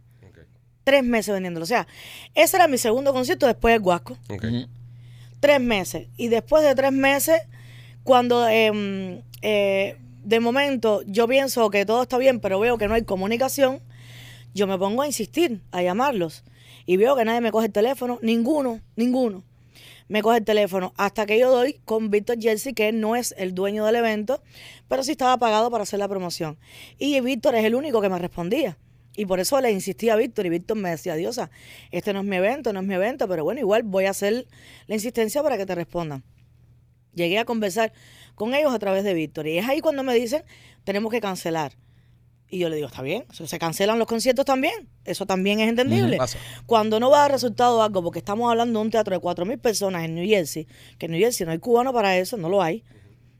Tres 0.85 1.03
meses 1.03 1.33
vendiéndolo. 1.33 1.65
O 1.65 1.67
sea, 1.67 1.87
ese 2.35 2.55
era 2.55 2.69
mi 2.69 2.77
segundo 2.77 3.11
concierto 3.11 3.45
después 3.45 3.73
del 3.73 3.81
Guasco. 3.81 4.17
tres 5.41 5.59
meses. 5.59 6.07
Y 6.15 6.29
después 6.29 6.63
de 6.63 6.73
tres 6.73 6.93
meses, 6.93 7.41
cuando 8.03 8.47
em, 8.47 9.21
eh, 9.41 9.97
de 10.23 10.39
momento 10.39 11.01
yo 11.05 11.27
pienso 11.27 11.69
que 11.69 11.85
todo 11.85 12.03
está 12.03 12.17
bien, 12.17 12.39
pero 12.39 12.61
veo 12.61 12.77
que 12.77 12.87
no 12.87 12.93
hay 12.93 13.03
comunicación, 13.03 13.81
yo 14.53 14.67
me 14.67 14.77
pongo 14.77 15.01
a 15.01 15.07
insistir, 15.07 15.59
a 15.71 15.81
llamarlos. 15.81 16.45
Y 16.85 16.95
veo 16.95 17.17
que 17.17 17.25
nadie 17.25 17.41
me 17.41 17.51
coge 17.51 17.65
el 17.65 17.73
teléfono, 17.73 18.19
ninguno, 18.21 18.79
ninguno 18.95 19.43
me 20.07 20.21
coge 20.21 20.39
el 20.39 20.45
teléfono. 20.45 20.93
Hasta 20.97 21.25
que 21.25 21.39
yo 21.39 21.51
doy 21.51 21.79
con 21.85 22.09
Víctor 22.09 22.37
Jersey, 22.39 22.73
que 22.73 22.91
no 22.91 23.15
es 23.15 23.33
el 23.37 23.53
dueño 23.53 23.85
del 23.85 23.95
evento, 23.95 24.41
pero 24.87 25.03
sí 25.03 25.11
estaba 25.11 25.37
pagado 25.37 25.69
para 25.71 25.83
hacer 25.83 25.99
la 25.99 26.07
promoción. 26.07 26.57
Y 26.97 27.19
Víctor 27.21 27.55
es 27.55 27.65
el 27.65 27.75
único 27.75 28.01
que 28.01 28.09
me 28.09 28.19
respondía. 28.19 28.77
Y 29.15 29.25
por 29.25 29.39
eso 29.39 29.59
le 29.61 29.71
insistí 29.71 30.09
a 30.09 30.15
Víctor 30.15 30.45
y 30.47 30.49
Víctor 30.49 30.77
me 30.77 30.89
decía, 30.89 31.15
Diosa, 31.15 31.51
este 31.91 32.13
no 32.13 32.21
es 32.21 32.25
mi 32.25 32.37
evento, 32.37 32.73
no 32.73 32.79
es 32.79 32.85
mi 32.85 32.95
evento, 32.95 33.27
pero 33.27 33.43
bueno, 33.43 33.59
igual 33.59 33.83
voy 33.83 34.05
a 34.05 34.09
hacer 34.09 34.47
la 34.87 34.95
insistencia 34.95 35.43
para 35.43 35.57
que 35.57 35.65
te 35.65 35.75
respondan. 35.75 36.23
Llegué 37.13 37.37
a 37.37 37.45
conversar 37.45 37.93
con 38.33 38.55
ellos 38.55 38.73
a 38.73 38.79
través 38.79 39.03
de 39.03 39.13
Víctor 39.13 39.47
y 39.47 39.59
es 39.59 39.69
ahí 39.69 39.81
cuando 39.81 40.01
me 40.01 40.15
dicen, 40.15 40.43
tenemos 40.83 41.11
que 41.11 41.21
cancelar. 41.21 41.73
Y 42.53 42.59
yo 42.59 42.69
le 42.69 42.75
digo, 42.75 42.87
está 42.87 43.01
bien, 43.01 43.25
se 43.31 43.57
cancelan 43.57 43.97
los 43.97 44.07
conciertos 44.07 44.45
también, 44.45 44.87
eso 45.05 45.25
también 45.25 45.59
es 45.59 45.69
entendible. 45.69 46.17
Cuando 46.67 46.99
no 46.99 47.09
va 47.09 47.17
a 47.17 47.21
dar 47.23 47.31
resultado 47.31 47.81
algo, 47.81 48.03
porque 48.03 48.19
estamos 48.19 48.47
hablando 48.51 48.79
de 48.79 48.85
un 48.85 48.91
teatro 48.91 49.15
de 49.15 49.19
4.000 49.19 49.57
personas 49.59 50.03
en 50.03 50.13
New 50.13 50.27
Jersey, 50.27 50.67
que 50.99 51.07
en 51.07 51.13
New 51.13 51.19
Jersey 51.19 51.47
no 51.47 51.51
hay 51.51 51.57
cubano 51.57 51.91
para 51.91 52.15
eso, 52.15 52.37
no 52.37 52.49
lo 52.49 52.61
hay, 52.61 52.83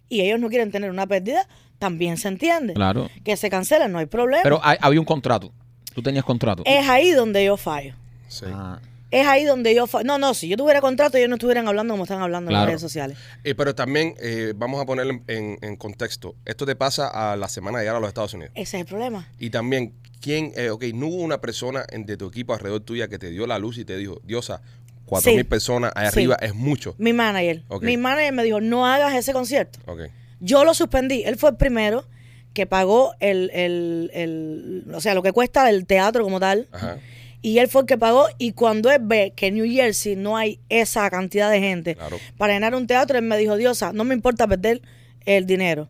y 0.10 0.22
ellos 0.22 0.40
no 0.40 0.50
quieren 0.50 0.72
tener 0.72 0.90
una 0.90 1.06
pérdida, 1.06 1.48
también 1.78 2.18
se 2.18 2.28
entiende. 2.28 2.74
Claro. 2.74 3.08
Que 3.24 3.38
se 3.38 3.52
cancelen, 3.52 3.92
no 3.92 4.00
hay 4.00 4.08
problema. 4.08 4.42
Pero 4.42 4.60
hay- 4.64 4.78
había 4.82 5.00
un 5.00 5.06
contrato. 5.06 5.52
Tú 5.94 6.02
tenías 6.02 6.26
contrato. 6.26 6.64
es 6.66 6.90
ahí 6.90 7.12
donde 7.12 7.46
yo 7.46 7.56
fallo. 7.56 7.94
Sí. 8.28 8.46
Ah. 8.52 8.80
Es 9.22 9.28
ahí 9.28 9.44
donde 9.46 9.74
yo... 9.76 9.86
No, 10.04 10.18
no, 10.18 10.34
si 10.34 10.48
yo 10.48 10.58
tuviera 10.58 10.82
contrato, 10.82 11.18
ellos 11.18 11.30
no 11.30 11.36
estuvieran 11.36 11.68
hablando 11.68 11.94
como 11.94 12.04
están 12.04 12.22
hablando 12.22 12.50
en 12.52 12.58
las 12.58 12.66
redes 12.66 12.82
sociales. 12.82 13.18
Eh, 13.44 13.54
pero 13.56 13.76
también 13.76 14.16
eh, 14.20 14.54
vamos 14.56 14.82
a 14.82 14.86
ponerlo 14.86 15.22
en, 15.28 15.76
contexto. 15.78 16.36
Esto 16.46 16.66
te 16.66 16.76
pasa 16.76 17.08
a 17.32 17.36
la 17.36 17.48
semana 17.48 17.78
de 17.78 17.84
llegar 17.84 17.98
a 17.98 18.00
los 18.00 18.08
Estados 18.08 18.34
Unidos. 18.34 18.52
Ese 18.56 18.78
es 18.78 18.82
el 18.82 18.88
problema. 18.88 19.28
Y 19.40 19.50
también, 19.50 19.94
¿quién, 20.20 20.52
eh, 20.56 20.70
ok, 20.72 20.84
no 20.96 21.08
hubo 21.08 21.22
una 21.22 21.40
persona 21.42 21.86
en- 21.90 22.06
de 22.06 22.18
tu 22.18 22.28
equipo 22.28 22.54
alrededor 22.54 22.82
tuya 22.82 23.08
que 23.08 23.20
te 23.20 23.30
dio 23.30 23.46
la 23.48 23.60
luz 23.60 23.78
y 23.78 23.86
te 23.86 23.98
dijo, 23.98 24.20
Diosa, 24.24 24.62
cuatro 25.06 25.30
Sí. 25.32 25.36
mil 25.38 25.46
personas 25.46 25.92
allá 25.96 26.10
Sí. 26.12 26.20
arriba 26.20 26.38
es 26.42 26.56
mucho. 26.56 26.96
Mi 26.98 27.14
manager. 27.14 27.64
Ok. 27.68 27.84
Mi 27.84 27.98
manager 27.98 28.34
me 28.34 28.44
dijo, 28.44 28.62
no 28.62 28.88
hagas 28.88 29.14
ese 29.16 29.32
concierto. 29.34 29.80
Ok. 29.86 30.02
Yo 30.40 30.64
lo 30.66 30.74
suspendí. 30.74 31.24
Él 31.24 31.38
fue 31.38 31.52
el 31.52 31.56
primero 31.58 32.06
que 32.54 32.66
pagó 32.66 33.14
el, 33.20 33.50
el, 33.54 34.12
el- 34.14 34.86
o 34.94 35.02
sea, 35.02 35.14
lo 35.14 35.22
que 35.24 35.32
cuesta 35.32 35.70
el 35.70 35.86
teatro 35.86 36.24
como 36.24 36.40
tal. 36.40 36.68
Ajá. 36.72 36.98
Y 37.44 37.60
él 37.60 37.68
fue 37.68 37.82
el 37.82 37.88
que 37.88 37.98
pagó. 37.98 38.26
Y 38.40 38.54
cuando 38.54 38.90
él 38.90 39.00
ve 39.02 39.34
que 39.36 39.48
en 39.48 39.56
New 39.56 39.72
Jersey 39.72 40.16
no 40.16 40.38
hay 40.38 40.60
esa 40.70 41.08
cantidad 41.12 41.52
de 41.52 41.60
gente 41.60 41.96
Claro. 41.96 42.18
para 42.38 42.54
llenar 42.54 42.74
un 42.74 42.88
teatro, 42.88 43.18
él 43.20 43.26
me 43.26 43.38
dijo, 43.38 43.58
Diosa, 43.58 43.94
no 43.94 44.06
me 44.06 44.16
importa 44.16 44.48
perder 44.48 44.82
el 45.26 45.46
dinero. 45.46 45.90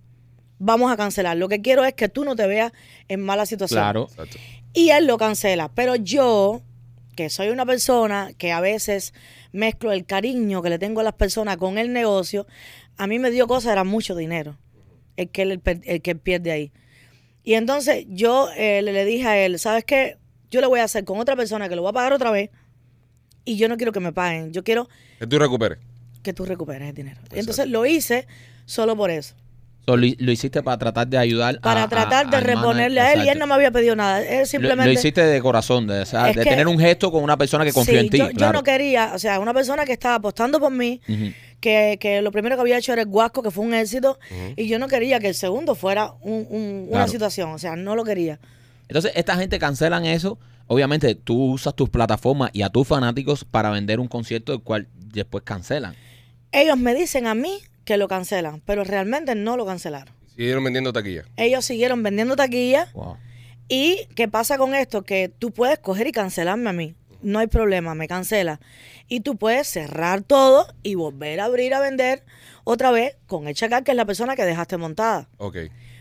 Vamos 0.59 0.91
a 0.91 0.97
cancelar. 0.97 1.37
Lo 1.37 1.47
que 1.47 1.61
quiero 1.61 1.85
es 1.85 1.93
que 1.93 2.09
tú 2.09 2.25
no 2.25 2.35
te 2.35 2.47
veas 2.47 2.73
en 3.07 3.21
mala 3.21 3.45
situación. 3.45 3.79
Claro. 3.79 4.07
Exacto. 4.09 4.37
Y 4.73 4.89
él 4.89 5.05
lo 5.05 5.17
cancela. 5.17 5.69
Pero 5.73 5.95
yo, 5.95 6.63
que 7.15 7.29
soy 7.29 7.49
una 7.49 7.65
persona 7.65 8.31
que 8.37 8.51
a 8.51 8.59
veces 8.59 9.13
mezclo 9.51 9.91
el 9.91 10.05
cariño 10.05 10.63
que 10.63 10.69
le 10.71 10.79
tengo 10.79 11.01
a 11.01 11.03
las 11.03 11.13
personas 11.13 11.57
con 11.57 11.77
el 11.77 11.93
negocio, 11.93 12.47
a 12.97 13.05
mí 13.05 13.19
me 13.19 13.29
dio 13.29 13.47
cosa, 13.47 13.71
era 13.71 13.83
mucho 13.83 14.15
dinero 14.15 14.57
el 15.17 15.29
que 15.29 15.43
él, 15.43 15.61
el 15.83 16.01
que 16.01 16.11
él 16.11 16.17
pierde 16.19 16.51
ahí. 16.51 16.71
Y 17.43 17.53
entonces 17.53 18.05
yo 18.07 18.49
eh, 18.57 18.81
le, 18.81 18.93
le 18.93 19.05
dije 19.05 19.27
a 19.27 19.37
él, 19.45 19.59
¿sabes 19.59 19.83
qué? 19.83 20.17
Yo 20.53 20.61
lo 20.61 20.69
voy 20.69 20.81
a 20.81 20.83
hacer 20.83 21.03
con 21.03 21.19
otra 21.19 21.35
persona 21.35 21.67
que 21.67 21.75
lo 21.75 21.81
va 21.81 21.89
a 21.89 21.93
pagar 21.93 22.13
otra 22.13 22.29
vez 22.29 22.51
y 23.43 23.57
yo 23.57 23.67
no 23.67 23.75
quiero 23.75 23.91
que 23.91 23.99
me 23.99 24.13
paguen. 24.13 24.53
Yo 24.53 24.63
quiero 24.63 24.87
Que 25.17 25.25
tú 25.25 25.39
recuperes. 25.39 25.79
que 26.21 26.31
tú 26.31 26.45
recuperes 26.45 26.89
el 26.89 26.93
dinero. 26.93 27.19
Y 27.35 27.39
entonces 27.39 27.67
lo 27.67 27.87
hice 27.87 28.27
solo 28.65 28.95
por 28.95 29.09
eso. 29.09 29.33
So, 29.87 29.97
lo, 29.97 30.05
lo 30.19 30.31
hiciste 30.31 30.61
para 30.61 30.77
tratar 30.77 31.07
de 31.07 31.17
ayudar 31.17 31.59
Para 31.59 31.81
a- 31.81 31.83
a- 31.85 31.89
tratar 31.89 32.29
de 32.29 32.39
reponerle 32.39 33.01
a 33.01 33.13
él 33.13 33.17
y 33.17 33.21
él 33.23 33.27
Exacto. 33.29 33.39
no 33.39 33.47
me 33.47 33.53
había 33.55 33.71
pedido 33.71 33.95
nada. 33.95 34.21
Él 34.21 34.41
Lo- 34.41 34.45
simplemente... 34.45 34.85
Lo, 34.93 34.99
hiciste 34.99 35.25
de 35.25 35.41
corazón, 35.41 35.87
de, 35.87 36.01
o 36.01 36.05
sea, 36.05 36.25
de 36.25 36.35
que- 36.35 36.43
tener 36.43 36.67
un 36.67 36.77
gesto 36.77 37.11
con 37.11 37.23
una 37.23 37.35
persona 37.35 37.65
que 37.65 37.73
confía 37.73 37.99
Sí, 38.01 38.05
en 38.05 38.09
ti. 38.11 38.17
Yo, 38.37 38.53
no 38.53 38.61
quería, 38.63 39.11
o 39.15 39.19
sea, 39.19 39.39
una 39.39 39.55
persona 39.55 39.85
que 39.85 39.93
estaba 39.93 40.15
apostando 40.15 40.59
por 40.59 40.71
mí, 40.71 41.01
que, 41.59 41.97
que 41.99 42.21
lo 42.21 42.31
primero 42.31 42.55
que 42.57 42.61
había 42.61 42.77
hecho 42.77 42.93
era 42.93 43.01
el 43.01 43.07
guasco, 43.07 43.41
que 43.41 43.49
fue 43.49 43.65
un 43.65 43.73
éxito, 43.73 44.19
y 44.55 44.67
yo 44.67 44.77
no 44.77 44.87
quería 44.87 45.19
que 45.19 45.29
el 45.29 45.35
segundo 45.35 45.73
fuera 45.73 46.13
un- 46.21 46.45
un- 46.49 46.81
una 46.83 46.99
Claro. 46.99 47.07
situación, 47.11 47.49
o 47.51 47.57
sea, 47.57 47.75
no 47.75 47.95
lo 47.95 48.03
quería. 48.05 48.39
Entonces, 48.87 49.11
esta 49.15 49.35
gente 49.35 49.59
cancelan 49.59 50.05
eso. 50.05 50.39
Obviamente, 50.67 51.15
tú 51.15 51.51
usas 51.53 51.75
tus 51.75 51.89
plataformas 51.89 52.49
y 52.53 52.61
a 52.61 52.69
tus 52.69 52.87
fanáticos 52.87 53.43
para 53.45 53.69
vender 53.69 53.99
un 53.99 54.07
concierto, 54.07 54.53
el 54.53 54.61
cual 54.61 54.87
después 54.95 55.43
cancelan. 55.43 55.95
Ellos 56.51 56.77
me 56.77 56.93
dicen 56.93 57.27
a 57.27 57.33
mí 57.35 57.59
que 57.85 57.97
lo 57.97 58.07
cancelan, 58.07 58.61
pero 58.65 58.83
realmente 58.83 59.35
no 59.35 59.57
lo 59.57 59.65
cancelaron. 59.65 60.13
Siguieron 60.35 60.63
vendiendo 60.63 60.93
taquilla. 60.93 61.25
Ellos 61.37 61.65
siguieron 61.65 62.01
vendiendo 62.01 62.35
taquillas 62.35 62.91
Wow. 62.93 63.17
y 63.67 64.07
¿qué 64.15 64.27
pasa 64.27 64.57
con 64.57 64.73
esto? 64.73 65.03
Que 65.03 65.29
tú 65.29 65.51
puedes 65.51 65.79
coger 65.79 66.07
y 66.07 66.11
cancelarme 66.11 66.69
a 66.69 66.73
mí. 66.73 66.95
No 67.21 67.39
hay 67.39 67.47
problema, 67.47 67.95
me 67.95 68.07
cancela. 68.07 68.59
Y 69.07 69.21
tú 69.21 69.37
puedes 69.37 69.67
cerrar 69.67 70.23
todo 70.23 70.67
y 70.81 70.95
volver 70.95 71.39
a 71.39 71.45
abrir 71.45 71.73
a 71.73 71.79
vender 71.79 72.23
otra 72.63 72.91
vez 72.91 73.15
con 73.27 73.47
el 73.47 73.55
chacal, 73.55 73.83
que 73.83 73.91
es 73.91 73.97
la 73.97 74.05
persona 74.05 74.35
que 74.35 74.43
dejaste 74.43 74.77
montada. 74.77 75.29
Ok. 75.37 75.57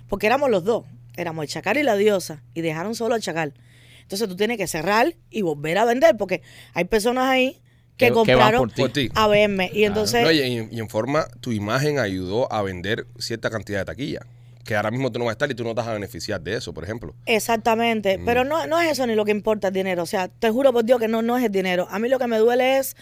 Porque 0.09 0.27
éramos 0.27 0.51
los 0.51 0.65
dos. 0.65 0.85
Éramos 1.17 1.45
el 1.45 1.49
chacal 1.51 1.77
y 1.79 1.83
la 1.83 1.97
diosa. 1.97 2.43
Y 2.55 2.61
dejaron 2.63 2.95
solo 2.95 3.15
al 3.15 3.21
chacal. 3.21 3.55
Entonces 4.03 4.29
tú 4.29 4.37
tienes 4.37 4.57
que 4.59 4.67
cerrar 4.67 5.15
y 5.31 5.43
volver 5.43 5.79
a 5.79 5.85
vender. 5.85 6.17
Porque 6.17 6.43
hay 6.75 6.85
personas 6.85 7.29
ahí 7.29 7.61
que, 7.97 8.07
Que- 8.07 8.07
que 8.07 8.13
compraron 8.13 8.61
por 8.61 8.73
ti. 8.73 8.83
Por 8.83 8.93
ti. 8.93 9.09
a 9.15 9.27
verme. 9.29 9.71
Y 9.73 9.85
entonces, 9.85 10.23
No, 10.23 10.31
y, 10.33 10.43
en 10.79 10.89
forma, 10.89 11.27
tu 11.41 11.53
imagen 11.53 11.99
ayudó 11.99 12.51
a 12.53 12.63
vender 12.63 13.07
cierta 13.19 13.51
cantidad 13.51 13.81
de 13.81 13.85
taquilla. 13.85 14.21
Que 14.65 14.77
ahora 14.77 14.91
mismo 14.93 15.11
tú 15.11 15.19
no 15.19 15.25
vas 15.25 15.33
a 15.33 15.35
estar 15.35 15.51
y 15.51 15.55
tú 15.55 15.65
no 15.65 15.71
te 15.71 15.77
vas 15.81 15.89
a 15.89 15.93
beneficiar 15.95 16.41
de 16.41 16.55
eso, 16.57 16.73
por 16.73 16.85
ejemplo. 16.85 17.15
exactamente. 17.27 18.17
Mm. 18.19 18.25
Pero 18.25 18.45
no, 18.45 18.67
no 18.67 18.81
es 18.81 18.93
eso 18.93 19.07
ni 19.07 19.15
lo 19.15 19.25
que 19.25 19.33
importa 19.33 19.69
el 19.69 19.75
dinero. 19.75 20.03
O 20.05 20.07
sea, 20.07 20.29
te 20.29 20.51
juro 20.51 20.73
por 20.73 20.85
Dios 20.85 21.01
que 21.01 21.09
no, 21.09 21.21
no 21.21 21.37
es 21.37 21.45
el 21.45 21.51
dinero. 21.53 21.87
A 21.91 21.99
mí 21.99 22.09
lo 22.09 22.19
que 22.19 22.27
me 22.29 22.39
duele 22.39 22.79
es 22.79 22.97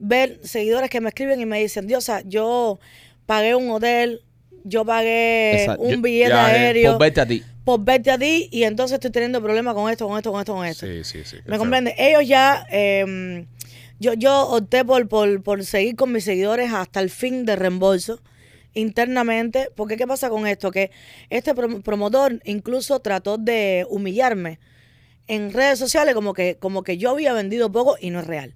ver 0.00 0.40
seguidores 0.42 0.90
que 0.90 1.00
me 1.00 1.08
escriben 1.08 1.40
y 1.40 1.46
me 1.46 1.60
dicen, 1.60 1.86
Diosa, 1.86 2.22
yo 2.26 2.80
pagué 3.26 3.54
un 3.54 3.70
hotel, 3.70 4.22
yo 4.64 4.84
pagué 4.84 5.60
Exacto. 5.62 5.82
un 5.82 6.02
billete 6.02 6.30
viaje, 6.32 6.56
aéreo 6.56 6.92
Por 6.92 7.00
verte 7.00 7.20
a 7.20 7.26
ti. 7.26 7.44
Por 7.64 7.82
verte 7.84 8.10
a 8.10 8.18
ti 8.18 8.48
y 8.52 8.64
entonces 8.64 8.94
estoy 8.96 9.10
teniendo 9.10 9.42
problemas 9.42 9.74
con 9.74 9.90
esto, 9.90 10.06
con 10.06 10.18
esto, 10.18 10.30
con 10.30 10.40
esto, 10.40 10.54
con 10.54 10.66
esto. 10.66 10.86
Sí, 10.86 11.02
sí, 11.04 11.24
sí. 11.24 11.36
¿Me 11.46 11.56
comprende? 11.58 11.94
Ellos 11.98 12.28
ya, 12.28 12.66
eh, 12.70 13.46
yo, 13.98 14.12
yo 14.14 14.48
opté 14.48 14.84
por, 14.84 15.08
por, 15.08 15.42
por 15.42 15.64
seguir 15.64 15.96
con 15.96 16.12
mis 16.12 16.24
seguidores 16.24 16.72
hasta 16.72 17.00
el 17.00 17.08
fin 17.10 17.44
de 17.46 17.56
reembolso 17.56 18.20
internamente, 18.74 19.70
porque 19.74 19.96
¿qué 19.96 20.06
pasa 20.06 20.28
con 20.28 20.46
esto? 20.46 20.70
Que 20.70 20.90
este 21.30 21.54
prom- 21.54 21.82
promotor 21.82 22.40
incluso 22.44 23.00
trató 23.00 23.38
de 23.38 23.86
humillarme 23.88 24.58
en 25.26 25.52
redes 25.52 25.78
sociales 25.78 26.14
como 26.14 26.34
que, 26.34 26.56
como 26.58 26.82
que 26.82 26.98
yo 26.98 27.10
había 27.10 27.32
vendido 27.32 27.72
poco 27.72 27.96
y 28.00 28.10
no 28.10 28.20
es 28.20 28.26
real. 28.26 28.52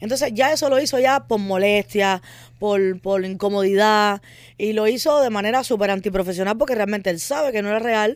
Entonces 0.00 0.30
ya 0.34 0.52
eso 0.52 0.68
lo 0.68 0.80
hizo 0.80 0.98
ya 0.98 1.20
por 1.26 1.38
molestia, 1.38 2.22
por, 2.58 3.00
por 3.00 3.24
incomodidad 3.24 4.22
y 4.58 4.72
lo 4.72 4.86
hizo 4.88 5.20
de 5.20 5.30
manera 5.30 5.64
súper 5.64 5.90
antiprofesional 5.90 6.56
porque 6.56 6.74
realmente 6.74 7.10
él 7.10 7.20
sabe 7.20 7.52
que 7.52 7.62
no 7.62 7.68
era 7.68 7.78
real 7.78 8.14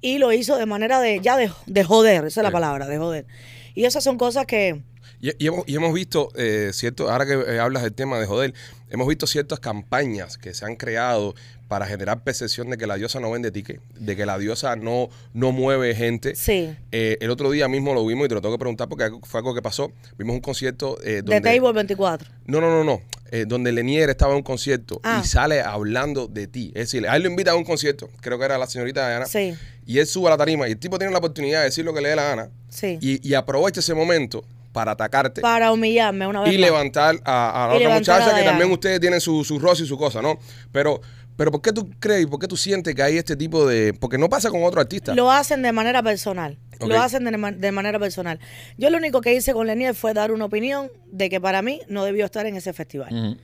y 0.00 0.18
lo 0.18 0.32
hizo 0.32 0.56
de 0.56 0.66
manera 0.66 1.00
de 1.00 1.20
ya 1.20 1.36
de, 1.36 1.50
de 1.66 1.84
joder, 1.84 2.24
esa 2.24 2.40
es 2.40 2.44
la 2.44 2.50
palabra, 2.50 2.86
de 2.86 2.98
joder. 2.98 3.26
Y 3.74 3.84
esas 3.84 4.02
son 4.02 4.18
cosas 4.18 4.46
que 4.46 4.82
Y, 5.20 5.30
y 5.42 5.46
hemos, 5.48 5.64
y 5.66 5.74
hemos 5.74 5.92
visto, 5.92 6.30
eh, 6.36 6.70
cierto, 6.72 7.10
ahora 7.10 7.26
que 7.26 7.34
eh, 7.34 7.58
hablas 7.58 7.82
del 7.82 7.92
tema 7.92 8.18
de 8.18 8.26
joder, 8.26 8.54
hemos 8.90 9.08
visto 9.08 9.26
ciertas 9.26 9.60
campañas 9.60 10.38
que 10.38 10.54
se 10.54 10.64
han 10.64 10.76
creado 10.76 11.34
para 11.68 11.86
generar 11.86 12.22
percepción 12.24 12.70
de 12.70 12.78
que 12.78 12.86
la 12.86 12.96
diosa 12.96 13.20
no 13.20 13.30
vende 13.30 13.50
ticket, 13.50 13.80
de 13.94 14.16
que 14.16 14.24
la 14.26 14.38
diosa 14.38 14.74
no, 14.74 15.10
no 15.34 15.52
mueve 15.52 15.94
gente. 15.94 16.34
sí, 16.34 16.74
Eh, 16.92 17.18
el 17.20 17.30
otro 17.30 17.50
día 17.50 17.68
mismo 17.68 17.92
lo 17.94 18.04
vimos 18.06 18.24
y 18.24 18.28
te 18.30 18.34
lo 18.34 18.40
tengo 18.40 18.54
que 18.54 18.58
preguntar 18.58 18.88
porque 18.88 19.10
fue 19.24 19.40
algo 19.40 19.54
que 19.54 19.60
pasó. 19.62 19.92
Vimos 20.16 20.34
un 20.34 20.40
concierto 20.40 20.98
eh, 21.02 21.06
de 21.16 21.22
donde... 21.22 21.40
Table 21.42 21.72
24. 21.72 22.28
No, 22.46 22.60
no, 22.62 22.70
no, 22.70 22.84
no. 22.84 23.02
Eh, 23.30 23.44
donde 23.46 23.70
Lenier 23.72 24.08
estaba 24.08 24.32
en 24.32 24.38
un 24.38 24.42
concierto 24.42 24.98
Ah. 25.04 25.20
y 25.22 25.26
sale 25.28 25.60
hablando 25.60 26.26
de 26.26 26.46
ti. 26.46 26.68
Es 26.74 26.90
decir, 26.90 27.06
a 27.06 27.14
él 27.16 27.22
lo 27.24 27.28
invita 27.28 27.50
a 27.50 27.54
un 27.54 27.64
concierto, 27.64 28.08
creo 28.22 28.38
que 28.38 28.46
era 28.46 28.56
la 28.56 28.66
señorita 28.66 29.06
Diana, 29.06 29.26
Sí, 29.26 29.54
y 29.84 29.98
él 29.98 30.06
sube 30.06 30.28
a 30.28 30.30
la 30.30 30.36
tarima 30.38 30.66
y 30.66 30.72
el 30.72 30.78
tipo 30.78 30.96
tiene 30.98 31.12
la 31.12 31.18
oportunidad 31.18 31.58
de 31.58 31.64
decir 31.66 31.84
lo 31.84 31.92
que 31.92 32.00
le 32.00 32.08
dé 32.08 32.16
la 32.16 32.22
gana 32.24 32.48
sí. 32.70 32.98
y, 33.02 33.28
y 33.28 33.34
aprovecha 33.34 33.80
ese 33.80 33.92
momento 33.92 34.42
para 34.72 34.92
atacarte 34.92 35.40
Para 35.40 35.72
humillarme 35.72 36.26
una 36.26 36.42
vez 36.42 36.52
y 36.52 36.58
más. 36.58 36.66
levantar 36.70 37.16
a, 37.24 37.64
a 37.64 37.68
la 37.68 37.74
Y 37.74 37.76
otra 37.78 37.94
a 37.94 37.98
muchacha 37.98 38.34
que 38.38 38.44
también 38.44 38.70
ustedes 38.70 39.00
tienen 39.00 39.20
su, 39.20 39.42
su 39.44 39.58
roce 39.58 39.82
y 39.82 39.86
su 39.86 39.98
cosa, 39.98 40.22
¿no? 40.22 40.38
Pero, 40.72 41.00
pero 41.38 41.50
¿por 41.52 41.62
qué 41.62 41.72
tú 41.72 41.88
crees 42.00 42.24
y 42.24 42.26
por 42.26 42.38
qué 42.40 42.46
tú 42.48 42.56
sientes 42.58 42.94
que 42.94 43.02
hay 43.02 43.16
este 43.16 43.36
tipo 43.36 43.64
de... 43.66 43.94
Porque 43.94 44.18
no 44.18 44.28
pasa 44.28 44.50
con 44.50 44.62
otro 44.64 44.80
artista. 44.80 45.14
Lo 45.14 45.30
hacen 45.30 45.62
de 45.62 45.70
manera 45.72 46.02
personal. 46.02 46.58
Lo 46.80 47.00
hacen 47.00 47.24
de, 47.24 47.36
ma- 47.38 47.52
de 47.52 47.70
manera 47.72 47.98
personal. 48.00 48.40
Yo 48.76 48.90
lo 48.90 48.98
único 48.98 49.20
que 49.20 49.32
hice 49.34 49.52
con 49.52 49.66
Lenier 49.68 49.94
fue 49.94 50.12
dar 50.14 50.32
una 50.32 50.44
opinión 50.46 50.90
de 51.06 51.30
que 51.30 51.40
para 51.40 51.62
mí 51.62 51.80
no 51.88 52.04
debió 52.04 52.24
estar 52.24 52.44
en 52.46 52.56
ese 52.56 52.72
festival. 52.72 53.38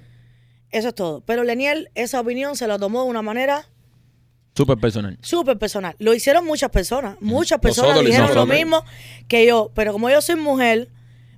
Eso 0.70 0.88
es 0.88 0.94
todo. 0.94 1.20
Pero 1.24 1.44
Lenier 1.44 1.90
esa 1.94 2.20
opinión 2.20 2.56
se 2.56 2.66
la 2.66 2.78
tomó 2.80 3.04
de 3.04 3.10
una 3.10 3.22
manera 3.22 3.64
Súper 4.56 4.78
personal. 4.78 5.16
súper 5.22 5.56
personal. 5.58 5.94
Lo 6.00 6.14
hicieron 6.14 6.44
muchas 6.46 6.70
personas. 6.70 7.16
Muchas 7.20 7.58
personas 7.60 7.90
Nosotros 7.92 8.04
lo 8.04 8.08
dijeron 8.10 8.34
lo 8.34 8.42
también. 8.42 8.68
mismo 8.68 8.84
que 9.28 9.46
yo. 9.46 9.70
Pero 9.74 9.92
como 9.92 10.10
yo 10.10 10.20
soy 10.20 10.36
mujer, 10.36 10.88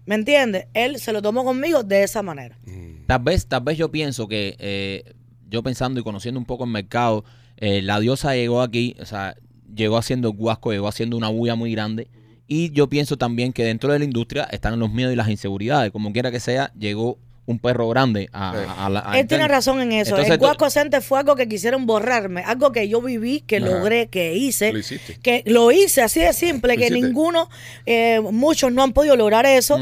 ¿me 0.06 0.14
entiendes? 0.14 0.66
Él 0.74 0.98
se 1.00 1.12
lo 1.12 1.20
tomó 1.22 1.44
conmigo 1.44 1.82
de 1.82 2.02
esa 2.02 2.22
manera. 2.22 2.58
Tal 3.06 3.20
vez, 3.20 3.46
tal 3.46 3.62
vez 3.62 3.78
yo 3.78 3.90
pienso 3.90 4.26
que, 4.26 4.56
eh, 4.58 5.14
yo 5.48 5.62
pensando 5.62 6.00
y 6.00 6.02
conociendo 6.02 6.38
un 6.40 6.46
poco 6.46 6.64
el 6.64 6.70
mercado, 6.70 7.24
eh, 7.56 7.82
la 7.82 8.00
diosa 8.00 8.34
llegó 8.34 8.62
aquí, 8.62 8.96
o 9.00 9.04
sea, 9.06 9.34
llegó 9.74 9.96
haciendo 9.98 10.32
guasco, 10.32 10.72
llegó 10.72 10.88
haciendo 10.88 11.16
una 11.16 11.28
bulla 11.28 11.54
muy 11.54 11.72
grande. 11.72 12.08
Y 12.48 12.70
yo 12.70 12.88
pienso 12.88 13.16
también 13.16 13.52
que 13.52 13.64
dentro 13.64 13.92
de 13.92 13.98
la 13.98 14.04
industria 14.04 14.44
están 14.44 14.78
los 14.78 14.90
miedos 14.92 15.12
y 15.12 15.16
las 15.16 15.28
inseguridades. 15.28 15.90
Como 15.90 16.12
quiera 16.12 16.30
que 16.30 16.38
sea, 16.40 16.72
llegó 16.78 17.18
un 17.44 17.58
perro 17.60 17.88
grande 17.88 18.28
a, 18.32 18.52
Sí. 18.54 18.72
a 18.78 18.88
la. 18.88 19.02
a- 19.08 19.18
Él 19.20 19.26
tiene 19.28 19.46
razón 19.48 19.80
en 19.80 19.92
eso. 19.92 20.10
Entonces, 20.10 20.32
el 20.32 20.38
Guasco 20.38 20.68
Center 20.68 21.00
fue 21.00 21.20
algo 21.20 21.36
que 21.36 21.48
quisieron 21.48 21.86
borrarme, 21.86 22.42
algo 22.42 22.72
que 22.72 22.88
yo 22.88 23.00
viví, 23.00 23.40
que 23.40 23.56
Ajá. 23.58 23.66
logré, 23.66 24.08
que 24.08 24.34
hice. 24.34 24.72
Lo 24.72 24.78
hiciste. 24.80 25.16
Que 25.22 25.42
lo 25.46 25.70
hice 25.70 26.02
así 26.02 26.18
de 26.20 26.32
simple, 26.32 26.74
Lo 26.74 26.78
que 26.80 26.86
hiciste. 26.88 27.06
ninguno, 27.06 27.48
eh, 27.84 28.20
muchos 28.20 28.72
no 28.72 28.82
han 28.82 28.92
podido 28.92 29.14
lograr 29.16 29.46
eso. 29.46 29.78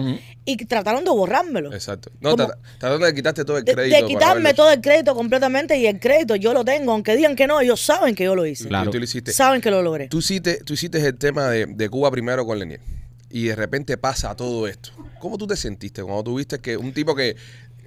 Y 0.47 0.57
trataron 0.59 1.05
de 1.05 1.11
borrármelo. 1.11 1.73
Exacto. 1.73 2.11
No, 2.21 2.31
Como- 2.37 2.45
tra- 2.49 2.59
tratando 2.79 3.07
de 3.07 3.15
quitarte 3.15 3.45
todo 3.45 3.57
el 3.59 3.65
crédito. 3.65 3.97
de 3.97 4.05
quitarme 4.07 4.53
todo 4.55 4.71
el 4.73 4.81
crédito 4.81 5.15
completamente 5.15 5.77
y 5.79 5.87
el 5.87 5.99
crédito 5.99 6.37
yo 6.37 6.53
lo 6.53 6.65
tengo, 6.65 6.93
aunque 6.93 7.17
digan 7.17 7.35
que 7.35 7.47
no, 7.47 7.61
ellos 7.61 7.81
saben 7.81 8.15
que 8.15 8.25
yo 8.25 8.35
lo 8.35 8.45
hice. 8.45 8.69
Claro. 8.69 8.91
Tú 8.91 8.99
lo 8.99 9.05
hiciste. 9.05 9.33
Saben 9.33 9.61
que 9.61 9.71
lo 9.71 9.83
logré. 9.83 10.09
Tú 10.09 10.19
hiciste, 10.19 10.63
tú 10.65 10.75
hiciste 10.75 10.99
el 11.07 11.17
tema 11.17 11.49
de, 11.49 11.67
de 11.67 11.89
Cuba 11.89 12.11
primero 12.11 12.45
con 12.45 12.59
Lenier 12.59 12.81
y 13.31 13.45
de 13.47 13.57
repente 13.57 13.97
pasa 13.97 14.35
todo 14.37 14.67
esto. 14.69 14.91
¿Cómo 15.21 15.39
tú 15.39 15.47
te 15.47 15.57
sentiste 15.57 16.03
cuando 16.03 16.23
tuviste 16.23 16.59
que 16.59 16.77
un 16.77 16.93
tipo 16.93 17.15
que, 17.15 17.37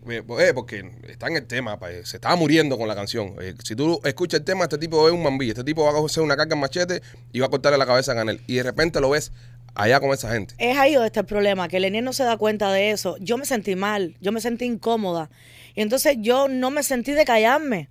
eh, 0.09 0.51
porque 0.55 0.89
está 1.07 1.27
en 1.27 1.35
el 1.37 1.45
tema, 1.45 1.77
eh, 1.89 2.01
se 2.03 2.17
estaba 2.17 2.35
muriendo 2.35 2.77
con 2.77 2.87
la 2.87 2.95
canción. 2.95 3.35
Eh, 3.39 3.53
si 3.63 3.75
tú 3.75 3.99
escuchas 4.03 4.39
el 4.39 4.45
tema, 4.45 4.63
este 4.63 4.77
tipo 4.79 5.07
es 5.07 5.13
un 5.13 5.21
mambí, 5.21 5.49
este 5.49 5.63
tipo 5.63 5.83
va 5.83 5.91
a 5.91 5.93
coger 5.93 6.23
una 6.23 6.35
carga 6.35 6.55
en 6.55 6.59
machete 6.61 7.01
y 7.31 7.39
va 7.39 7.45
a 7.45 7.49
cortarle 7.49 7.77
la 7.77 7.85
cabeza 7.85 8.13
a 8.13 8.15
Ganel. 8.15 8.41
Y 8.47 8.55
de 8.55 8.63
repente 8.63 8.99
lo 8.99 9.11
ves 9.11 9.31
allá 9.77 9.99
con 9.99 10.11
esa 10.11 10.31
gente. 10.31 10.55
Es 10.57 10.77
ahí 10.77 10.93
donde 10.93 11.07
está 11.07 11.21
el 11.21 11.25
problema, 11.25 11.67
que 11.67 11.79
Leniel 11.79 12.03
no 12.03 12.13
se 12.13 12.23
da 12.23 12.37
cuenta 12.37 12.71
de 12.71 12.91
eso. 12.91 13.15
Yo 13.19 13.37
me 13.37 13.45
sentí 13.45 13.75
mal, 13.75 14.15
yo 14.19 14.31
me 14.31 14.41
sentí 14.41 14.65
incómoda. 14.65 15.29
Y 15.75 15.81
entonces 15.81 16.17
yo 16.19 16.47
no 16.47 16.71
me 16.71 16.83
sentí 16.83 17.11
de 17.11 17.23
callarme. 17.23 17.89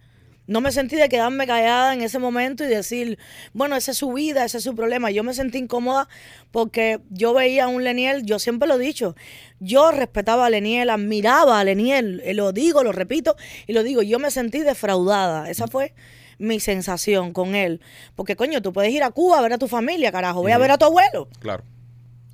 No 0.48 0.60
me 0.60 0.70
sentí 0.70 0.94
de 0.94 1.08
quedarme 1.08 1.44
callada 1.44 1.92
en 1.92 2.02
ese 2.02 2.20
momento 2.20 2.62
y 2.62 2.68
decir, 2.68 3.18
bueno, 3.52 3.74
esa 3.74 3.90
es 3.90 3.96
su 3.96 4.12
vida, 4.12 4.44
ese 4.44 4.58
es 4.58 4.64
su 4.64 4.76
problema. 4.76 5.10
Yo 5.10 5.24
me 5.24 5.34
sentí 5.34 5.58
incómoda 5.58 6.08
porque 6.52 7.00
yo 7.10 7.34
veía 7.34 7.64
a 7.64 7.68
un 7.68 7.82
Leniel, 7.82 8.24
yo 8.24 8.38
siempre 8.38 8.68
lo 8.68 8.76
he 8.76 8.78
dicho, 8.78 9.16
yo 9.58 9.90
respetaba 9.90 10.46
a 10.46 10.50
Leniel, 10.50 10.90
admiraba 10.90 11.58
a 11.58 11.64
Leniel, 11.64 12.22
eh, 12.24 12.32
lo 12.32 12.52
digo, 12.52 12.84
lo 12.84 12.92
repito 12.92 13.34
y 13.66 13.72
lo 13.72 13.82
digo, 13.82 14.02
yo 14.02 14.20
me 14.20 14.30
sentí 14.30 14.60
defraudada. 14.60 15.50
Esa 15.50 15.66
fue 15.66 15.94
mi 16.38 16.60
sensación 16.60 17.32
con 17.32 17.56
él. 17.56 17.80
Porque, 18.14 18.36
coño, 18.36 18.62
tú 18.62 18.72
puedes 18.72 18.92
ir 18.92 19.02
a 19.02 19.10
Cuba 19.10 19.38
a 19.38 19.42
ver 19.42 19.54
a 19.54 19.58
tu 19.58 19.66
familia, 19.66 20.12
carajo, 20.12 20.42
voy 20.42 20.52
a 20.52 20.58
ver 20.58 20.70
a 20.70 20.78
tu 20.78 20.84
abuelo. 20.84 21.28
Claro. 21.40 21.64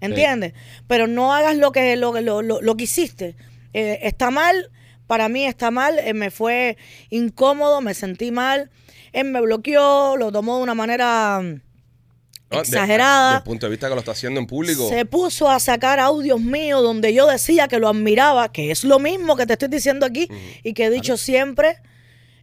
¿Entiendes? 0.06 0.52
Pero 0.86 1.06
no 1.06 1.32
hagas 1.34 1.56
lo 1.56 1.72
que, 1.72 1.96
lo, 1.96 2.20
lo, 2.20 2.42
lo, 2.42 2.60
lo 2.60 2.76
que 2.76 2.84
hiciste. 2.84 3.36
Eh, 3.72 4.00
está 4.02 4.30
mal, 4.30 4.70
para 5.06 5.28
mí 5.28 5.44
está 5.46 5.70
mal, 5.70 5.98
eh, 5.98 6.12
me 6.14 6.30
fue 6.30 6.76
incómodo, 7.10 7.80
me 7.80 7.94
sentí 7.94 8.30
mal. 8.30 8.70
Él 9.12 9.26
me 9.26 9.40
bloqueó, 9.40 10.16
lo 10.16 10.32
tomó 10.32 10.56
de 10.56 10.62
una 10.62 10.74
manera 10.74 11.40
mm, 11.42 11.46
No, 12.50 12.56
de- 12.56 12.58
exagerada. 12.60 13.26
Desde 13.28 13.38
el 13.38 13.44
punto 13.44 13.66
de 13.66 13.70
vista 13.70 13.88
que 13.88 13.94
lo 13.94 14.00
está 14.00 14.12
haciendo 14.12 14.40
en 14.40 14.46
público. 14.46 14.88
Se 14.88 15.04
puso 15.06 15.48
a 15.50 15.60
sacar 15.60 16.00
audios 16.00 16.40
míos 16.40 16.82
donde 16.82 17.12
yo 17.14 17.26
decía 17.26 17.68
que 17.68 17.78
lo 17.78 17.88
admiraba, 17.88 18.50
que 18.52 18.70
es 18.70 18.84
lo 18.84 18.98
mismo 18.98 19.36
que 19.36 19.46
te 19.46 19.52
estoy 19.54 19.68
diciendo 19.68 20.04
aquí 20.06 20.28
y 20.62 20.72
que 20.74 20.86
he 20.86 20.90
dicho 20.90 21.16
siempre. 21.16 21.76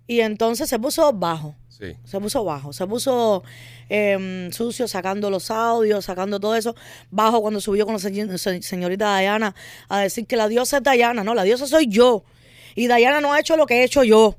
Y 0.07 0.21
entonces 0.21 0.69
se 0.69 0.79
puso 0.79 1.11
bajo. 1.13 1.55
Sí. 1.79 1.95
Se 2.03 2.19
puso 2.19 2.43
bajo, 2.43 2.73
se 2.73 2.85
puso 2.87 3.41
em, 3.87 4.51
sucio 4.51 4.87
sacando 4.87 5.29
los 5.29 5.49
audios, 5.49 6.03
sacando 6.05 6.39
todo 6.39 6.55
eso. 6.55 6.75
Bajo 7.09 7.41
cuando 7.41 7.61
subió 7.61 7.85
con 7.85 7.93
la 7.93 7.99
se- 7.99 8.37
se- 8.37 8.61
señorita 8.61 9.05
Dayana 9.05 9.55
a 9.87 9.99
decir 9.99 10.27
que 10.27 10.35
la 10.35 10.47
diosa 10.49 10.77
es 10.77 10.83
Dayana. 10.83 11.23
No, 11.23 11.33
la 11.33 11.43
diosa 11.43 11.67
soy 11.67 11.87
yo. 11.87 12.23
Y 12.75 12.87
Dayana 12.87 13.21
no 13.21 13.31
ha 13.33 13.39
hecho 13.39 13.55
lo 13.55 13.65
que 13.65 13.79
he 13.79 13.83
hecho 13.83 14.03
yo. 14.03 14.35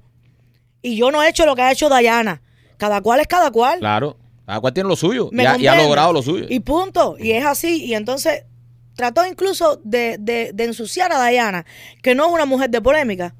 Y 0.82 0.96
yo 0.96 1.10
no 1.10 1.22
he 1.22 1.28
hecho 1.30 1.46
lo 1.46 1.56
que 1.56 1.62
ha 1.62 1.72
hecho 1.72 1.88
Dayana. 1.88 2.42
Cada 2.76 3.00
cual 3.00 3.20
es 3.20 3.26
cada 3.26 3.50
cual. 3.50 3.78
Claro. 3.78 4.16
Cada 4.46 4.60
cual 4.60 4.72
tiene 4.74 4.88
lo 4.88 4.96
suyo. 4.96 5.28
¿Me 5.32 5.42
Y 5.42 5.46
ha, 5.46 5.50
y 5.50 5.52
ha 5.52 5.54
comprendes? 5.54 5.84
logrado 5.84 6.12
lo 6.12 6.22
suyo. 6.22 6.46
Y 6.48 6.60
punto. 6.60 7.16
Y 7.18 7.32
es 7.32 7.44
así. 7.46 7.84
Y 7.86 7.94
entonces 7.94 8.44
trató 8.96 9.24
incluso 9.26 9.80
de, 9.84 10.16
de- 10.20 10.50
de 10.52 10.64
ensuciar 10.64 11.10
a 11.12 11.18
Dayana, 11.18 11.64
que 12.02 12.14
no 12.14 12.26
es 12.26 12.32
una 12.32 12.44
mujer 12.44 12.68
de 12.70 12.80
polémica. 12.82 13.34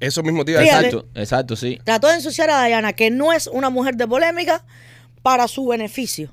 Eso 0.00 0.22
mismo 0.22 0.44
te 0.44 0.52
iba 0.52 0.60
a 0.60 0.64
Fíjate. 0.64 0.84
decir. 0.84 0.98
Exacto, 0.98 1.20
exacto, 1.20 1.56
sí. 1.56 1.78
Trató 1.84 2.08
de 2.08 2.14
ensuciar 2.14 2.50
a 2.50 2.56
Dayana, 2.56 2.92
que 2.92 3.10
no 3.10 3.32
es 3.32 3.46
una 3.46 3.70
mujer 3.70 3.96
de 3.96 4.06
polémica, 4.06 4.64
para 5.22 5.48
su 5.48 5.66
beneficio. 5.66 6.32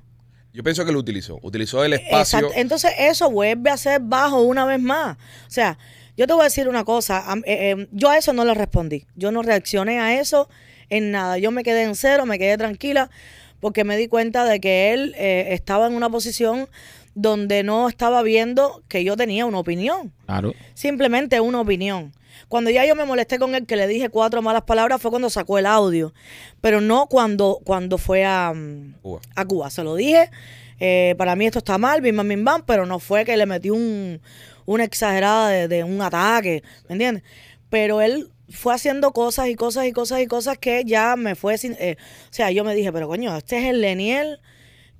Yo 0.54 0.63
pienso 0.63 0.86
que 0.86 0.91
lo 0.91 0.99
utilizó. 0.99 1.39
Utilizó 1.41 1.84
el 1.84 1.93
espacio. 1.93 2.39
Exacto. 2.39 2.60
Entonces 2.60 2.91
eso 2.99 3.32
vuelve 3.32 3.71
a 3.71 3.78
ser 3.78 4.02
bajo 4.02 4.41
una 4.41 4.65
vez 4.65 4.80
más. 4.80 5.17
O 5.47 5.49
sea, 5.49 5.80
yo 6.15 6.28
te 6.28 6.34
voy 6.34 6.41
a 6.41 6.43
decir 6.45 6.67
una 6.67 6.84
cosa. 6.84 7.23
eh, 7.45 7.71
eh, 7.71 7.88
yo 7.91 8.10
a 8.10 8.17
eso 8.17 8.34
no 8.34 8.45
le 8.45 8.54
respondí. 8.54 9.08
Yo 9.15 9.32
no 9.32 9.41
reaccioné 9.41 9.99
a 9.99 10.19
eso 10.19 10.47
en 10.89 11.10
nada. 11.10 11.39
Yo 11.39 11.49
me 11.49 11.63
quedé 11.63 11.84
en 11.84 11.95
cero, 11.95 12.28
me 12.28 12.38
quedé 12.38 12.56
tranquila, 12.58 13.10
porque 13.60 13.84
me 13.84 13.97
di 13.97 14.08
cuenta 14.08 14.45
de 14.45 14.60
que 14.60 14.93
él 14.93 15.15
eh, 15.17 15.47
estaba 15.54 15.88
en 15.88 15.95
una 15.95 16.10
posición 16.12 16.69
donde 17.15 17.63
no 17.63 17.88
estaba 17.89 18.21
viendo 18.23 18.84
que 18.88 19.04
yo 19.04 19.15
tenía 19.15 19.45
una 19.45 19.60
opinión. 19.60 20.12
Claro. 20.26 20.54
Simplemente 20.73 21.39
una 21.39 21.62
opinión. 21.62 22.13
Cuando 22.47 22.69
ya 22.71 22.86
yo 22.86 22.95
me 22.95 23.06
molesté 23.06 23.39
con 23.39 23.56
él, 23.56 23.65
que 23.65 23.76
le 23.76 23.88
dije 23.88 24.10
cuatro 24.10 24.41
malas 24.41 24.63
palabras, 24.63 25.02
fue 25.02 25.12
cuando 25.12 25.30
sacó 25.30 25.58
el 25.60 25.65
audio. 25.65 26.13
Pero 26.62 26.82
no 26.82 27.08
cuando, 27.08 27.60
cuando 27.63 27.97
fue 27.97 28.26
a, 28.26 28.54
mm, 28.54 28.95
Cuba. 29.02 29.21
a 29.36 29.45
Cuba. 29.45 29.69
Se 29.69 29.84
lo 29.84 29.95
dije. 29.95 30.30
eh, 30.80 31.15
para 31.17 31.36
mí 31.36 31.45
esto 31.45 31.60
está 31.60 31.78
mal, 31.78 32.02
bim 32.02 32.17
bam, 32.17 32.28
bim 32.28 32.43
bam, 32.43 32.63
pero 32.65 32.86
no 32.86 32.99
fue 32.99 33.23
que 33.26 33.38
le 33.38 33.45
metí 33.45 33.69
un, 33.69 34.19
una 34.65 34.84
exagerada 34.84 35.49
de, 35.49 35.67
de 35.67 35.84
un 35.84 36.02
ataque, 36.02 36.63
¿me 36.89 36.93
entiendes? 36.93 37.23
Pero 37.69 38.02
él 38.02 38.30
fue 38.49 38.73
haciendo 38.73 39.12
cosas 39.13 39.47
y 39.47 39.56
cosas 39.56 39.86
y 39.86 39.93
cosas 39.93 40.21
y 40.21 40.28
cosas 40.28 40.58
que 40.58 40.84
ya 40.86 41.15
me 41.15 41.36
fue 41.36 41.58
sin... 41.58 41.73
eh, 41.80 41.95
o 41.99 42.34
sea, 42.34 42.52
yo 42.52 42.63
me 42.63 42.76
dije, 42.76 42.91
pero 42.91 43.08
coño, 43.08 43.36
este 43.38 43.60
es 43.60 43.65
el 43.65 43.82
Leniel 43.82 44.39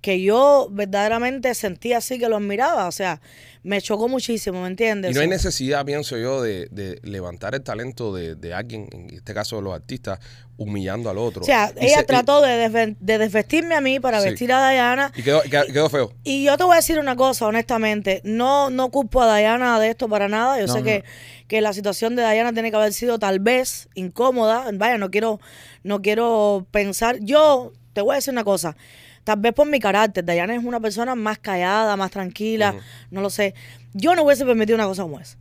que 0.04 0.22
yo 0.22 0.68
verdaderamente 0.70 1.56
sentí 1.56 1.94
así 1.94 2.20
que 2.20 2.28
lo 2.28 2.36
admiraba. 2.36 2.88
O 2.88 2.92
sea, 2.92 3.22
me 3.64 3.82
chocó 3.82 4.10
muchísimo, 4.10 4.62
¿me 4.62 4.68
entiendes? 4.68 5.12
Y 5.12 5.14
no 5.16 5.22
hay 5.22 5.30
necesidad, 5.30 5.86
pienso 5.86 6.18
yo, 6.18 6.42
de, 6.42 6.68
de 6.72 7.00
levantar 7.04 7.56
el 7.56 7.62
talento 7.64 8.14
de, 8.14 8.36
de 8.36 8.54
alguien, 8.54 8.90
en 8.92 9.10
este 9.16 9.34
caso 9.34 9.56
de 9.56 9.62
los 9.62 9.74
artistas, 9.74 10.20
humillando 10.58 11.10
al 11.10 11.18
otro. 11.18 11.42
O 11.42 11.46
sea, 11.46 11.72
Y 11.80 11.86
ella 11.86 11.96
se- 12.00 12.02
y- 12.02 12.06
trató 12.06 12.42
de, 12.42 12.96
de 13.00 13.18
desvestirme 13.18 13.76
a 13.76 13.80
mí 13.82 14.02
para 14.02 14.20
Sí. 14.22 14.30
vestir 14.30 14.52
a 14.52 14.70
Diana. 14.70 15.10
Y, 15.16 15.24
quedó, 15.24 15.42
quedó, 15.44 15.66
quedó 15.68 15.90
feo. 15.90 16.14
Y 16.26 16.44
yo 16.44 16.58
te 16.58 16.66
voy 16.66 16.74
a 16.74 16.76
decir 16.76 17.00
una 17.00 17.16
cosa, 17.16 17.46
honestamente. 17.48 18.20
No, 18.26 18.70
no 18.70 18.92
culpo 18.92 19.22
a 19.22 19.38
Diana 19.38 19.80
de 19.80 19.88
esto 19.90 20.10
para 20.10 20.28
nada. 20.28 20.60
Yo 20.60 20.68
No, 20.68 20.74
sé 20.74 20.80
no. 20.80 20.86
que, 20.86 21.06
que 21.48 21.62
la 21.62 21.72
situación 21.72 22.18
de 22.18 22.30
Diana 22.30 22.52
tiene 22.52 22.72
que 22.72 22.76
haber 22.78 22.92
sido 22.92 23.20
tal 23.20 23.40
vez 23.40 23.88
incómoda. 23.96 24.66
Vaya, 24.74 24.98
no 24.98 25.10
quiero, 25.10 25.40
no 25.84 26.02
quiero 26.02 26.68
pensar. 26.72 27.20
Yo 27.22 27.72
te 27.94 28.02
voy 28.02 28.12
a 28.12 28.16
decir 28.16 28.34
una 28.34 28.44
cosa. 28.44 28.76
Tal 29.24 29.40
vez 29.40 29.54
por 29.54 29.68
mi 29.68 29.80
carácter. 29.80 30.26
Diana 30.26 30.56
es 30.56 30.64
una 30.64 30.80
persona 30.80 31.16
más 31.16 31.40
callada, 31.40 31.96
más 31.96 32.12
tranquila. 32.12 32.76
No 33.12 33.22
lo 33.22 33.30
sé. 33.30 33.54
Yo 33.94 34.16
no 34.16 34.24
hubiese 34.24 34.46
permitido 34.46 34.76
una 34.76 34.86
cosa 34.88 35.04
como 35.04 35.20
esa. 35.20 35.38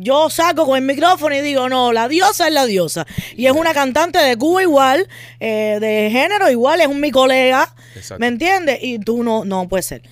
Yo 0.00 0.30
saco 0.30 0.64
con 0.64 0.76
el 0.76 0.84
micrófono 0.84 1.34
y 1.34 1.40
digo, 1.40 1.68
no, 1.68 1.92
la 1.92 2.06
diosa 2.06 2.46
es 2.46 2.54
la 2.54 2.66
diosa. 2.66 3.04
Y 3.36 3.46
es 3.46 3.52
una 3.52 3.74
cantante 3.74 4.18
de 4.18 4.36
Cuba 4.36 4.62
igual, 4.62 5.08
eh, 5.40 5.78
de 5.80 6.08
género 6.12 6.48
igual, 6.48 6.80
es 6.80 6.86
un 6.86 7.00
mi 7.00 7.10
colega. 7.10 7.74
Exacto. 7.96 8.20
¿Me 8.20 8.28
entiendes? 8.28 8.78
Y 8.80 9.00
tú 9.00 9.24
no, 9.24 9.44
no 9.44 9.66
puede 9.66 9.82
ser. 9.82 10.02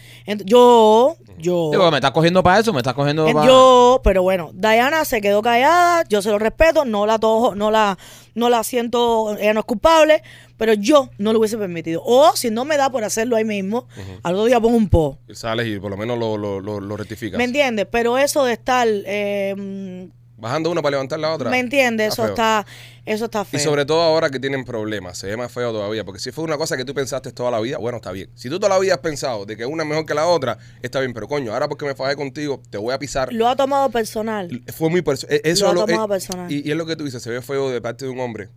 Yo, 0.45 1.17
yo, 1.39 1.71
Digo, 1.71 1.91
me 1.91 1.99
estás 1.99 2.11
cogiendo 2.11 2.43
para 2.43 2.61
eso, 2.61 2.73
me 2.73 2.79
estás 2.79 2.95
cogiendo 2.95 3.27
eh, 3.27 3.33
para... 3.33 3.47
yo, 3.47 4.01
pero 4.03 4.23
bueno, 4.23 4.51
Diana 4.55 5.05
se 5.05 5.21
quedó 5.21 5.43
callada, 5.43 6.05
yo 6.09 6.23
se 6.23 6.31
lo 6.31 6.39
respeto, 6.39 6.85
no 6.85 7.07
la 7.07 7.19
tojo, 7.19 7.55
no 7.55 7.71
la, 7.71 7.99
no 8.35 8.49
la 8.49 8.65
siento, 8.65 9.37
ella 9.39 9.55
no 9.55 9.61
es 9.61 9.67
culpable, 9.67 10.23
pero 10.57 10.75
yo 10.75 11.11
no 11.19 11.33
lo 11.33 11.39
hubiese 11.39 11.59
permitido. 11.59 12.03
O 12.05 12.35
si 12.35 12.51
no 12.51 12.65
me 12.65 12.77
da 12.77 12.91
por 12.91 13.05
hacerlo 13.05 13.37
ahí 13.37 13.45
mismo, 13.45 13.87
al 14.23 14.35
otro 14.35 14.47
día 14.47 14.61
pongo 14.61 14.77
un 14.77 14.89
po. 14.89 15.19
Y 15.29 15.35
sales 15.35 15.67
y 15.67 15.79
por 15.79 15.91
lo 15.91 15.97
menos 15.97 16.19
lo, 16.19 16.37
lo, 16.37 16.61
lo, 16.61 16.81
lo 16.81 16.97
rectificas. 16.97 17.39
¿Me 17.39 17.45
entiendes? 17.45 17.87
Pero 17.91 18.19
eso 18.19 18.45
de 18.45 18.53
estar, 18.55 18.87
eh, 18.89 20.09
Bajando 20.39 20.71
una 20.71 20.83
para 20.83 20.93
levantar 20.93 21.19
la 21.19 21.33
otra. 21.33 21.49
¿me 21.51 21.59
entiendes? 21.59 22.13
Eso 22.13 22.23
feo. 22.25 22.33
está, 22.33 22.67
eso 23.07 23.25
está 23.25 23.43
Y 23.43 23.45
feo. 23.57 23.61
sobre 23.61 23.87
todo 23.87 24.03
ahora 24.03 24.29
que 24.29 24.39
tienen 24.39 24.65
problemas, 24.67 25.17
se 25.17 25.29
ve 25.29 25.37
más 25.37 25.51
feo 25.51 25.73
todavía. 25.73 26.05
Porque 26.05 26.21
si 26.21 26.31
fue 26.31 26.45
una 26.45 26.59
cosa 26.59 26.77
que 26.77 26.85
tú 26.85 26.93
pensaste 26.93 27.33
toda 27.33 27.51
la 27.51 27.59
vida, 27.61 27.79
bueno, 27.79 27.97
está 27.97 28.13
bien. 28.13 28.29
Si 28.35 28.51
tú 28.51 28.59
toda 28.61 28.75
la 28.75 28.79
vida 28.79 28.95
has 28.95 29.01
pensado 29.01 29.47
de 29.47 29.57
que 29.57 29.65
una 29.65 29.83
es 29.85 29.89
mejor 29.89 30.05
que 30.05 30.15
la 30.15 30.27
otra, 30.27 30.59
está 30.83 31.01
bien. 31.01 31.15
Pero 31.15 31.27
coño, 31.27 31.53
ahora 31.55 31.69
porque 31.69 31.87
me 31.87 31.95
fajé 31.95 32.17
contigo, 32.17 32.61
te 32.69 32.77
voy 32.79 32.93
a 32.93 32.99
pisar. 32.99 33.33
Lo 33.33 33.49
ha 33.49 33.57
tomado 33.57 33.89
personal. 33.91 34.63
Fue 34.75 34.91
muy 34.91 35.01
perso- 35.03 35.27
eh, 35.31 35.41
eso 35.45 35.65
Lo 35.65 35.71
ha 35.71 35.75
lo- 35.75 35.87
tomado 35.87 36.09
personal. 36.09 36.53
Y, 36.53 36.67
y 36.69 36.71
es 36.71 36.77
lo 36.77 36.85
que 36.85 36.97
tú 36.97 37.05
dices, 37.05 37.23
se 37.23 37.31
ve 37.31 37.41
feo 37.41 37.71
de 37.71 37.81
parte 37.81 38.05
de 38.05 38.11
un 38.11 38.21
hombre 38.21 38.49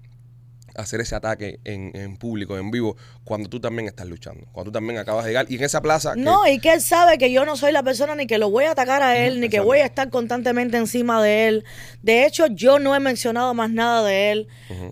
hacer 0.80 1.02
ese 1.02 1.16
ataque 1.16 1.60
en, 1.64 1.92
en 1.96 2.18
público, 2.18 2.58
en 2.58 2.72
vivo, 2.72 2.96
cuando 3.24 3.50
tú 3.50 3.60
también 3.60 3.88
estás 3.88 4.08
luchando, 4.08 4.46
cuando 4.52 4.72
tú 4.72 4.78
también 4.78 4.98
acabas 5.00 5.26
de 5.26 5.32
llegar. 5.32 5.46
Y 5.50 5.56
en 5.56 5.64
esa 5.64 5.82
plaza... 5.82 6.14
que- 6.16 6.22
No, 6.22 6.48
y 6.48 6.60
que 6.60 6.74
él 6.74 6.82
sabe 6.82 7.18
que 7.18 7.32
yo 7.32 7.46
no 7.46 7.56
soy 7.56 7.72
la 7.72 7.84
persona 7.84 8.16
ni 8.16 8.26
que 8.28 8.38
lo 8.38 8.50
voy 8.50 8.66
a 8.66 8.72
atacar 8.72 9.04
a 9.04 9.18
él, 9.18 9.40
ni 9.42 9.50
que 9.50 9.60
voy 9.60 9.80
a 9.80 9.86
estar 9.86 10.10
constantemente 10.10 10.78
encima 10.78 11.22
de 11.22 11.48
él. 11.48 11.66
De 12.02 12.26
hecho, 12.26 12.48
yo 12.48 12.80
no 12.80 12.96
he 12.96 13.00
mencionado 13.00 13.54
más 13.54 13.70
nada 13.70 14.04
de 14.04 14.32
él, 14.32 14.48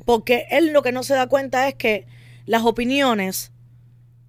porque 0.06 0.46
él 0.52 0.74
lo 0.74 0.82
que 0.82 0.92
no 0.92 1.04
se 1.04 1.14
da 1.16 1.28
cuenta 1.28 1.68
es 1.68 1.76
que 1.76 2.06
las 2.46 2.64
opiniones, 2.64 3.52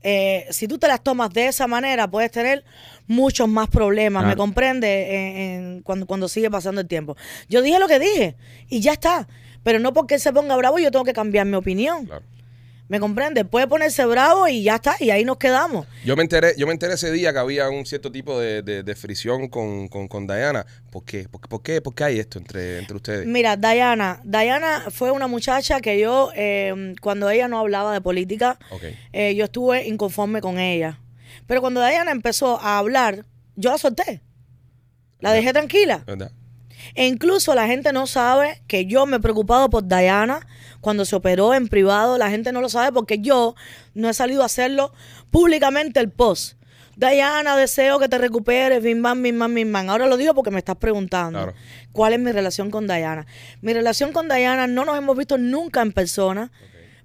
eh, 0.02 0.46
si 0.50 0.68
tú 0.68 0.78
te 0.78 0.86
las 0.86 1.02
tomas 1.02 1.30
de 1.32 1.48
esa 1.48 1.66
manera, 1.66 2.08
puedes 2.08 2.30
tener 2.30 2.64
muchos 3.08 3.48
más 3.48 3.68
problemas, 3.68 4.22
¿me 4.28 4.36
comprende? 4.36 5.14
En- 5.14 5.36
en- 5.36 5.82
cuando, 5.82 6.06
cuando 6.06 6.28
sigue 6.28 6.50
pasando 6.50 6.80
el 6.80 6.86
tiempo. 6.86 7.16
Yo 7.48 7.62
dije 7.62 7.78
lo 7.78 7.88
que 7.88 7.98
dije 7.98 8.36
y 8.68 8.80
ya 8.80 8.92
está. 8.92 9.26
Pero 9.68 9.80
no 9.80 9.92
porque 9.92 10.14
él 10.14 10.20
se 10.20 10.32
ponga 10.32 10.56
bravo, 10.56 10.78
yo 10.78 10.90
tengo 10.90 11.04
que 11.04 11.12
cambiar 11.12 11.44
mi 11.44 11.56
opinión. 11.56 12.06
Claro. 12.06 12.24
¿Me 12.88 12.98
comprende? 13.00 13.44
Puede 13.44 13.66
ponerse 13.66 14.02
bravo 14.06 14.48
y 14.48 14.62
ya 14.62 14.76
está, 14.76 14.96
y 14.98 15.10
ahí 15.10 15.22
nos 15.26 15.36
quedamos. 15.36 15.86
Yo 16.06 16.16
me 16.16 16.22
enteré, 16.22 16.54
yo 16.56 16.66
me 16.66 16.72
enteré 16.72 16.94
ese 16.94 17.12
día 17.12 17.34
que 17.34 17.38
había 17.38 17.68
un 17.68 17.84
cierto 17.84 18.10
tipo 18.10 18.40
de, 18.40 18.62
de- 18.62 18.82
de 18.82 18.94
fricción 18.96 19.48
con, 19.48 19.88
con, 19.88 20.08
con 20.08 20.26
Diana. 20.26 20.64
¿Por 20.90 21.04
qué? 21.04 21.28
¿Por, 21.28 21.42
qué- 21.42 21.48
por 21.48 21.62
qué? 21.62 21.82
¿Por 21.82 21.94
qué 21.94 22.04
hay 22.04 22.18
esto 22.18 22.38
entre, 22.38 22.78
entre 22.78 22.96
ustedes? 22.96 23.26
Mira, 23.26 23.58
Diana, 23.58 24.22
Diana 24.24 24.84
fue 24.90 25.10
una 25.10 25.26
muchacha 25.26 25.82
que 25.82 26.00
yo, 26.00 26.30
eh, 26.34 26.94
cuando 27.02 27.28
ella 27.28 27.46
no 27.46 27.58
hablaba 27.58 27.92
de 27.92 28.00
política, 28.00 28.58
eh, 29.12 29.34
yo 29.34 29.44
estuve 29.44 29.86
inconforme 29.86 30.40
con 30.40 30.58
ella. 30.58 30.98
Pero 31.46 31.60
cuando 31.60 31.86
Diana 31.86 32.10
empezó 32.10 32.58
a 32.58 32.78
hablar, 32.78 33.26
yo 33.54 33.70
la 33.70 33.76
solté. 33.76 34.22
La 35.20 35.32
dejé 35.32 35.52
tranquila. 35.52 36.04
¿Verdad? 36.06 36.32
E 36.94 37.06
incluso 37.06 37.54
la 37.54 37.66
gente 37.66 37.92
no 37.92 38.06
sabe 38.06 38.62
que 38.66 38.86
yo 38.86 39.06
me 39.06 39.16
he 39.16 39.20
preocupado 39.20 39.68
por 39.70 39.86
Diana 39.86 40.46
cuando 40.80 41.04
se 41.04 41.16
operó 41.16 41.54
en 41.54 41.68
privado. 41.68 42.18
La 42.18 42.30
gente 42.30 42.52
no 42.52 42.60
lo 42.60 42.68
sabe 42.68 42.92
porque 42.92 43.18
yo 43.18 43.54
no 43.94 44.08
he 44.08 44.14
salido 44.14 44.42
a 44.42 44.46
hacerlo 44.46 44.92
públicamente 45.30 46.00
el 46.00 46.10
post. 46.10 46.54
Diana, 46.96 47.56
deseo 47.56 48.00
que 48.00 48.08
te 48.08 48.18
recuperes, 48.18 48.82
bim 48.82 49.00
bam, 49.02 49.22
bim 49.22 49.38
bam, 49.38 49.54
bim 49.54 49.72
bam. 49.72 49.88
Ahora 49.88 50.06
lo 50.06 50.16
digo 50.16 50.34
porque 50.34 50.50
me 50.50 50.58
estás 50.58 50.76
preguntando 50.76 51.38
Claro. 51.38 51.54
cuál 51.92 52.12
es 52.14 52.18
mi 52.18 52.32
relación 52.32 52.70
con 52.72 52.88
Diana. 52.88 53.24
Mi 53.60 53.72
relación 53.72 54.12
con 54.12 54.26
Diana 54.28 54.66
no 54.66 54.84
nos 54.84 54.98
hemos 54.98 55.16
visto 55.16 55.38
nunca 55.38 55.80
en 55.80 55.92
persona, 55.92 56.50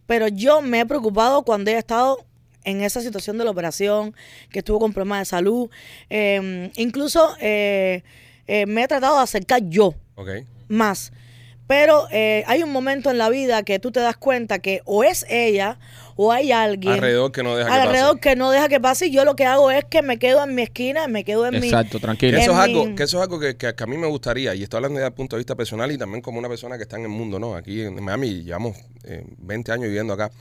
pero 0.08 0.28
yo 0.28 0.62
me 0.62 0.80
he 0.80 0.86
preocupado 0.88 1.44
cuando 1.44 1.70
ella 1.70 1.78
ha 1.78 1.80
estado 1.80 2.26
en 2.64 2.82
esa 2.82 3.02
situación 3.02 3.38
de 3.38 3.44
la 3.44 3.52
operación, 3.52 4.16
que 4.50 4.60
estuvo 4.60 4.80
con 4.80 4.94
problemas 4.94 5.20
de 5.20 5.26
salud. 5.26 5.70
Eh, 6.10 6.72
incluso 6.76 7.36
eh, 7.40 8.04
eh, 8.48 8.66
me 8.66 8.84
he 8.84 8.88
tratado 8.88 9.18
de 9.18 9.24
acercar 9.24 9.62
yo 9.70 9.94
más. 10.68 11.12
Pero 11.66 12.08
eh, 12.12 12.44
hay 12.46 12.62
un 12.62 12.72
momento 12.74 13.10
en 13.10 13.18
la 13.18 13.30
vida 13.30 13.64
que 13.64 13.80
tú 13.80 13.92
te 13.92 14.02
das 14.02 14.18
cuenta 14.18 14.60
que 14.60 14.82
o 14.84 15.06
es 15.06 15.26
ella 15.30 15.80
o 16.18 16.32
hay 16.34 16.52
alguien 16.52 16.94
Alrededor 16.94 17.32
que 17.32 17.42
no 17.42 17.56
deja 17.56 17.70
que 17.70 17.76
alrededor 17.76 18.10
pase. 18.18 18.20
que 18.20 18.36
no 18.36 18.52
deja 18.52 18.68
que 18.68 18.80
pase 18.82 19.08
y 19.08 19.12
yo 19.12 19.24
lo 19.24 19.36
que 19.38 19.46
hago 19.46 19.72
es 19.72 19.86
que 19.86 20.02
me 20.02 20.20
quedo 20.20 20.44
en 20.44 20.56
mi 20.56 20.62
esquina, 20.62 21.08
me 21.08 21.24
quedo 21.24 21.48
en 21.48 21.62
mi... 21.62 21.68
Exacto, 21.68 21.98
Que 22.00 22.02
tranquilo. 22.02 22.38
eso, 22.38 22.52
es 22.52 22.58
algo, 22.58 22.94
que 22.96 23.04
eso 23.04 23.18
es 23.18 23.24
algo 23.24 23.40
que, 23.40 23.56
que- 23.56 23.74
que 23.74 23.84
a 23.84 23.88
mí 23.88 23.98
me 23.98 24.08
gustaría, 24.08 24.54
y 24.54 24.62
estoy 24.64 24.80
hablando 24.80 24.98
desde 25.00 25.08
el 25.08 25.14
punto 25.14 25.38
de 25.38 25.40
vista 25.40 25.56
personal 25.56 25.90
y 25.92 25.98
también 25.98 26.22
como 26.22 26.38
una 26.38 26.50
persona 26.50 26.76
que 26.76 26.84
está 26.84 26.98
en 26.98 27.04
el 27.04 27.10
mundo, 27.10 27.40
¿no? 27.40 27.56
Aquí 27.56 27.82
en 27.82 28.04
Miami 28.04 28.44
llevamos 28.44 28.76
eh, 29.06 29.24
20 29.38 29.72
años 29.72 29.86
viviendo 29.86 30.14
acá, 30.14 30.32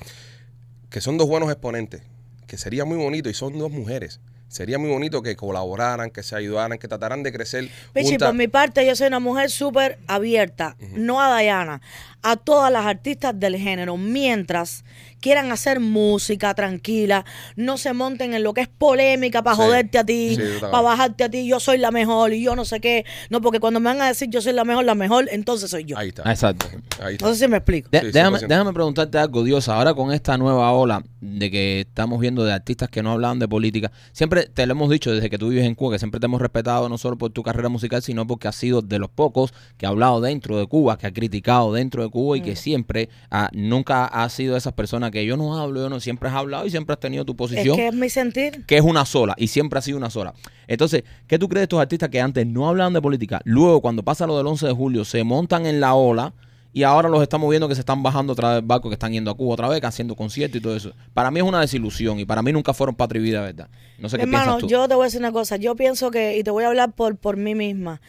que 0.90 1.00
son 1.00 1.16
dos 1.16 1.28
buenos 1.28 1.50
exponentes, 1.50 2.02
que 2.48 2.58
sería 2.58 2.84
muy 2.84 2.98
bonito, 2.98 3.30
y 3.30 3.34
son 3.34 3.56
dos 3.58 3.70
mujeres. 3.70 4.20
Sería 4.52 4.78
muy 4.78 4.90
bonito 4.90 5.22
que 5.22 5.34
colaboraran, 5.34 6.10
que 6.10 6.22
se 6.22 6.36
ayudaran, 6.36 6.76
que 6.76 6.86
trataran 6.86 7.22
de 7.22 7.32
crecer 7.32 7.70
Pichi, 7.94 8.18
por 8.18 8.34
mi 8.34 8.48
parte, 8.48 8.84
yo 8.84 8.94
soy 8.94 9.06
una 9.06 9.18
mujer 9.18 9.50
súper 9.50 9.98
abierta, 10.06 10.76
no 10.94 11.22
a 11.22 11.40
Diana, 11.40 11.80
a 12.20 12.36
todas 12.36 12.70
las 12.70 12.84
artistas 12.84 13.40
del 13.40 13.56
género, 13.56 13.96
mientras 13.96 14.84
quieran 15.22 15.50
hacer 15.52 15.80
música 15.80 16.52
tranquila, 16.54 17.24
no 17.56 17.78
se 17.78 17.92
monten 17.94 18.34
en 18.34 18.42
lo 18.42 18.52
que 18.52 18.60
es 18.62 18.68
polémica 18.68 19.42
para 19.42 19.56
Sí, 19.56 19.62
joderte 19.62 19.98
a 19.98 20.04
ti, 20.04 20.36
sí, 20.36 20.42
para 20.60 20.80
bajarte 20.82 21.24
a 21.24 21.30
ti, 21.30 21.46
yo 21.46 21.60
soy 21.60 21.78
la 21.78 21.90
mejor 21.90 22.32
y 22.34 22.42
yo 22.42 22.54
no 22.56 22.64
sé 22.64 22.80
qué. 22.80 23.06
No, 23.30 23.40
porque 23.40 23.60
cuando 23.60 23.80
me 23.80 23.86
van 23.86 24.02
a 24.02 24.08
decir 24.08 24.28
yo 24.28 24.42
soy 24.42 24.52
la 24.52 24.64
mejor, 24.64 24.84
la 24.84 24.94
mejor, 24.94 25.28
entonces 25.30 25.70
soy 25.70 25.84
yo. 25.84 25.96
Ahí 25.96 26.08
está. 26.08 26.28
Exacto. 26.30 26.66
Ahí 27.00 27.14
está. 27.14 27.26
No 27.26 27.32
sé 27.34 27.44
si 27.44 27.48
me 27.48 27.56
explico. 27.58 27.88
De- 27.90 28.00
Sí, 28.02 28.06
déjame, 28.12 28.38
100%. 28.38 28.46
déjame 28.48 28.72
preguntarte 28.72 29.16
algo, 29.18 29.44
Dios. 29.44 29.68
Ahora 29.68 29.94
con 29.94 30.12
esta 30.12 30.36
nueva 30.36 30.72
ola 30.72 31.02
de 31.20 31.50
que 31.50 31.80
estamos 31.80 32.18
viendo 32.20 32.42
de 32.44 32.52
artistas 32.52 32.88
que 32.88 33.00
no 33.02 33.12
hablan 33.12 33.38
de 33.38 33.46
política, 33.46 33.92
siempre 34.12 34.46
te 34.52 34.66
lo 34.66 34.72
hemos 34.72 34.90
dicho 34.90 35.12
desde 35.14 35.30
que 35.30 35.38
tú 35.38 35.48
vives 35.50 35.64
en 35.64 35.76
Cuba, 35.76 35.92
que 35.94 35.98
siempre 36.00 36.18
te 36.18 36.26
hemos 36.26 36.40
respetado 36.40 36.88
no 36.88 36.98
solo 36.98 37.16
por 37.16 37.30
tu 37.30 37.44
carrera 37.44 37.68
musical, 37.68 38.02
sino 38.02 38.26
porque 38.26 38.48
has 38.48 38.56
sido 38.56 38.82
de 38.82 38.98
los 38.98 39.08
pocos 39.08 39.54
que 39.76 39.86
ha 39.86 39.90
hablado 39.90 40.20
dentro 40.20 40.58
de 40.58 40.66
Cuba, 40.66 40.98
que 40.98 41.06
ha 41.06 41.12
criticado 41.12 41.72
dentro 41.72 42.02
de 42.02 42.10
Cuba 42.10 42.36
y 42.36 42.40
Mm. 42.40 42.44
que 42.44 42.56
siempre 42.56 43.08
ah, 43.30 43.48
nunca 43.52 44.04
has 44.06 44.32
sido 44.32 44.56
esas 44.56 44.72
personas 44.72 45.11
que 45.12 45.24
yo 45.24 45.36
no 45.36 45.56
hablo, 45.60 45.82
yo 45.82 45.88
no, 45.88 46.00
siempre 46.00 46.28
has 46.28 46.34
hablado 46.34 46.66
y 46.66 46.70
siempre 46.70 46.94
has 46.94 46.98
tenido 47.00 47.24
tu 47.24 47.32
Es 47.32 47.38
posición 47.38 47.76
que 47.76 47.86
es 47.86 47.94
mi 47.94 48.08
sentir. 48.08 48.64
que 48.66 48.76
es 48.76 48.82
una 48.82 49.04
sola 49.04 49.34
y 49.38 49.46
siempre 49.46 49.78
ha 49.78 49.82
sido 49.82 49.98
una 49.98 50.10
sola. 50.10 50.34
Entonces, 50.66 51.04
¿qué 51.28 51.38
tú 51.38 51.48
crees 51.48 51.60
de 51.60 51.64
estos 51.64 51.80
artistas 51.80 52.08
que 52.08 52.20
antes 52.20 52.44
no 52.46 52.68
hablaban 52.68 52.92
de 52.92 53.00
política? 53.00 53.40
Luego, 53.44 53.80
cuando 53.80 54.02
pasa 54.02 54.26
lo 54.26 54.36
del 54.36 54.46
11 54.48 54.66
de 54.66 54.72
julio, 54.72 55.04
se 55.04 55.22
montan 55.22 55.66
en 55.66 55.78
la 55.80 55.94
ola 55.94 56.34
y 56.74 56.84
ahora 56.84 57.10
los 57.10 57.20
estamos 57.22 57.50
viendo 57.50 57.68
que 57.68 57.74
se 57.74 57.80
están 57.82 58.02
bajando 58.02 58.32
otra 58.32 58.54
vez 58.54 58.66
barco, 58.66 58.88
que 58.88 58.94
están 58.94 59.12
yendo 59.12 59.30
a 59.30 59.36
Cuba 59.36 59.52
otra 59.52 59.68
vez, 59.68 59.78
que 59.80 59.86
haciendo 59.86 60.16
conciertos 60.16 60.56
y 60.58 60.62
todo 60.62 60.74
eso. 60.74 60.94
Para 61.12 61.30
mí 61.30 61.38
es 61.38 61.44
una 61.44 61.60
desilusión 61.60 62.18
y 62.18 62.24
para 62.24 62.40
mí 62.42 62.50
nunca 62.50 62.72
fueron 62.72 62.94
patria 62.94 63.20
y 63.20 63.24
vida, 63.24 63.42
¿verdad? 63.42 63.68
No 63.98 64.08
sé 64.08 64.16
qué 64.16 64.22
Hermano, 64.22 64.44
piensas 64.44 64.60
tú. 64.62 64.68
yo 64.68 64.88
te 64.88 64.94
voy 64.94 65.02
a 65.02 65.06
decir 65.06 65.20
una 65.20 65.32
cosa. 65.32 65.56
Yo 65.56 65.76
pienso 65.76 66.10
que, 66.10 66.38
y 66.38 66.42
te 66.42 66.50
voy 66.50 66.64
a 66.64 66.68
hablar 66.68 66.92
por, 66.94 67.16
por 67.18 67.36
mí 67.36 67.54
misma. 67.54 68.00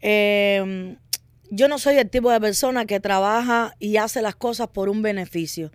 eh, 0.00 0.96
yo 1.52 1.66
no 1.66 1.78
soy 1.78 1.96
el 1.96 2.08
tipo 2.08 2.30
de 2.30 2.40
persona 2.40 2.84
que 2.86 3.00
trabaja 3.00 3.74
y 3.80 3.96
hace 3.96 4.22
las 4.22 4.36
cosas 4.36 4.68
por 4.68 4.88
un 4.88 5.02
beneficio. 5.02 5.72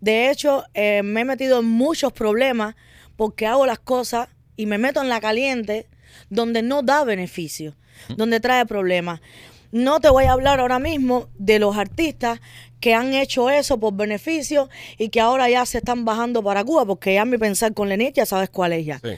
De 0.00 0.30
hecho, 0.30 0.64
eh, 0.74 1.02
me 1.02 1.22
he 1.22 1.24
metido 1.24 1.60
en 1.60 1.66
muchos 1.66 2.12
problemas 2.12 2.74
porque 3.16 3.46
hago 3.46 3.66
las 3.66 3.78
cosas 3.78 4.28
y 4.56 4.66
me 4.66 4.78
meto 4.78 5.00
en 5.00 5.08
la 5.08 5.20
caliente 5.20 5.86
donde 6.30 6.62
no 6.62 6.82
da 6.82 7.04
beneficio, 7.04 7.76
donde 8.16 8.40
trae 8.40 8.66
problemas. 8.66 9.20
No 9.72 10.00
te 10.00 10.08
voy 10.08 10.24
a 10.24 10.32
hablar 10.32 10.60
ahora 10.60 10.78
mismo 10.78 11.28
de 11.38 11.58
los 11.58 11.76
artistas 11.76 12.40
que 12.80 12.94
han 12.94 13.14
hecho 13.14 13.50
eso 13.50 13.80
por 13.80 13.94
beneficio 13.94 14.68
y 14.98 15.08
que 15.08 15.20
ahora 15.20 15.48
ya 15.50 15.66
se 15.66 15.78
están 15.78 16.04
bajando 16.04 16.42
para 16.42 16.64
Cuba, 16.64 16.86
porque 16.86 17.14
ya 17.14 17.24
mi 17.24 17.38
pensar 17.38 17.74
con 17.74 17.88
Lenit 17.88 18.14
ya 18.14 18.26
sabes 18.26 18.48
cuál 18.50 18.72
es 18.72 18.86
ya. 18.86 18.98
Sí. 19.00 19.16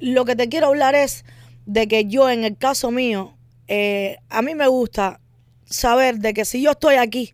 Lo 0.00 0.24
que 0.24 0.36
te 0.36 0.48
quiero 0.48 0.68
hablar 0.68 0.94
es 0.94 1.24
de 1.66 1.86
que 1.86 2.06
yo, 2.06 2.28
en 2.28 2.44
el 2.44 2.56
caso 2.56 2.90
mío, 2.90 3.36
eh, 3.68 4.18
a 4.28 4.42
mí 4.42 4.54
me 4.54 4.66
gusta 4.66 5.20
saber 5.64 6.18
de 6.18 6.34
que 6.34 6.44
si 6.44 6.60
yo 6.62 6.72
estoy 6.72 6.96
aquí, 6.96 7.32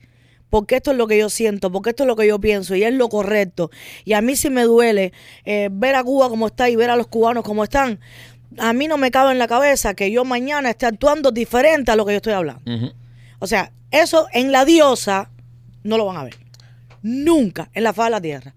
porque 0.50 0.76
esto 0.76 0.90
es 0.90 0.96
lo 0.98 1.06
que 1.06 1.18
yo 1.18 1.30
siento, 1.30 1.72
porque 1.72 1.90
esto 1.90 2.02
es 2.02 2.06
lo 2.08 2.16
que 2.16 2.26
yo 2.26 2.38
pienso 2.38 2.74
y 2.74 2.84
es 2.84 2.92
lo 2.92 3.08
correcto, 3.08 3.70
y 4.04 4.12
a 4.12 4.20
mí 4.20 4.36
sí 4.36 4.50
me 4.50 4.64
duele 4.64 5.12
eh, 5.44 5.68
ver 5.72 5.94
a 5.94 6.04
Cuba 6.04 6.28
como 6.28 6.48
está 6.48 6.68
y 6.68 6.76
ver 6.76 6.90
a 6.90 6.96
los 6.96 7.06
cubanos 7.06 7.44
como 7.44 7.64
están, 7.64 8.00
a 8.58 8.72
mí 8.72 8.88
no 8.88 8.96
me 8.96 9.10
cabe 9.10 9.32
en 9.32 9.38
la 9.38 9.48
cabeza 9.48 9.94
que 9.94 10.10
yo 10.10 10.24
mañana 10.24 10.70
esté 10.70 10.86
actuando 10.86 11.30
diferente 11.30 11.90
a 11.90 11.96
lo 11.96 12.04
que 12.04 12.12
yo 12.12 12.16
estoy 12.16 12.32
hablando. 12.32 12.62
O 13.38 13.46
sea, 13.46 13.72
eso 13.90 14.26
en 14.32 14.52
la 14.52 14.64
diosa 14.64 15.30
no 15.82 15.96
lo 15.96 16.06
van 16.06 16.16
a 16.16 16.24
ver. 16.24 16.36
Nunca 17.02 17.70
en 17.72 17.84
la 17.84 17.92
faz 17.92 18.06
de 18.06 18.10
la 18.10 18.20
tierra. 18.20 18.54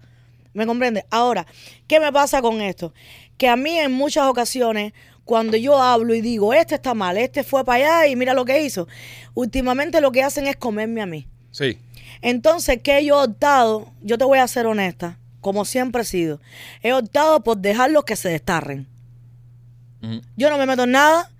¿Me 0.52 0.66
comprende? 0.66 1.04
Ahora, 1.10 1.46
¿qué 1.88 1.98
me 2.00 2.12
pasa 2.12 2.42
con 2.42 2.60
esto? 2.60 2.92
Que 3.38 3.48
a 3.48 3.56
mí 3.56 3.78
en 3.78 3.92
muchas 3.92 4.24
ocasiones, 4.28 4.92
cuando 5.24 5.56
yo 5.56 5.80
hablo 5.80 6.14
y 6.14 6.20
digo, 6.20 6.54
este 6.54 6.76
está 6.76 6.94
mal, 6.94 7.16
este 7.16 7.42
fue 7.42 7.64
para 7.64 8.02
allá 8.02 8.08
y 8.08 8.16
mira 8.16 8.34
lo 8.34 8.44
que 8.44 8.62
hizo, 8.62 8.86
últimamente 9.34 10.00
lo 10.00 10.12
que 10.12 10.22
hacen 10.22 10.46
es 10.46 10.56
comerme 10.56 11.02
a 11.02 11.06
mí. 11.06 11.26
Sí. 11.50 11.78
Entonces, 12.24 12.80
¿qué 12.82 13.04
yo 13.04 13.20
he 13.20 13.24
optado? 13.26 13.86
Yo 14.02 14.16
te 14.16 14.24
voy 14.24 14.38
a 14.38 14.48
ser 14.48 14.66
honesta, 14.66 15.18
como 15.42 15.64
siempre 15.66 16.02
he 16.02 16.04
sido. 16.06 16.40
He 16.82 16.92
optado 16.94 17.44
por 17.44 17.58
dejarlos 17.58 18.04
que 18.04 18.16
se 18.16 18.30
destarren. 18.30 18.88
Yo 20.36 20.50
no 20.50 20.58
me 20.58 20.66
meto 20.66 20.84
en 20.84 20.90
nada. 20.92 21.30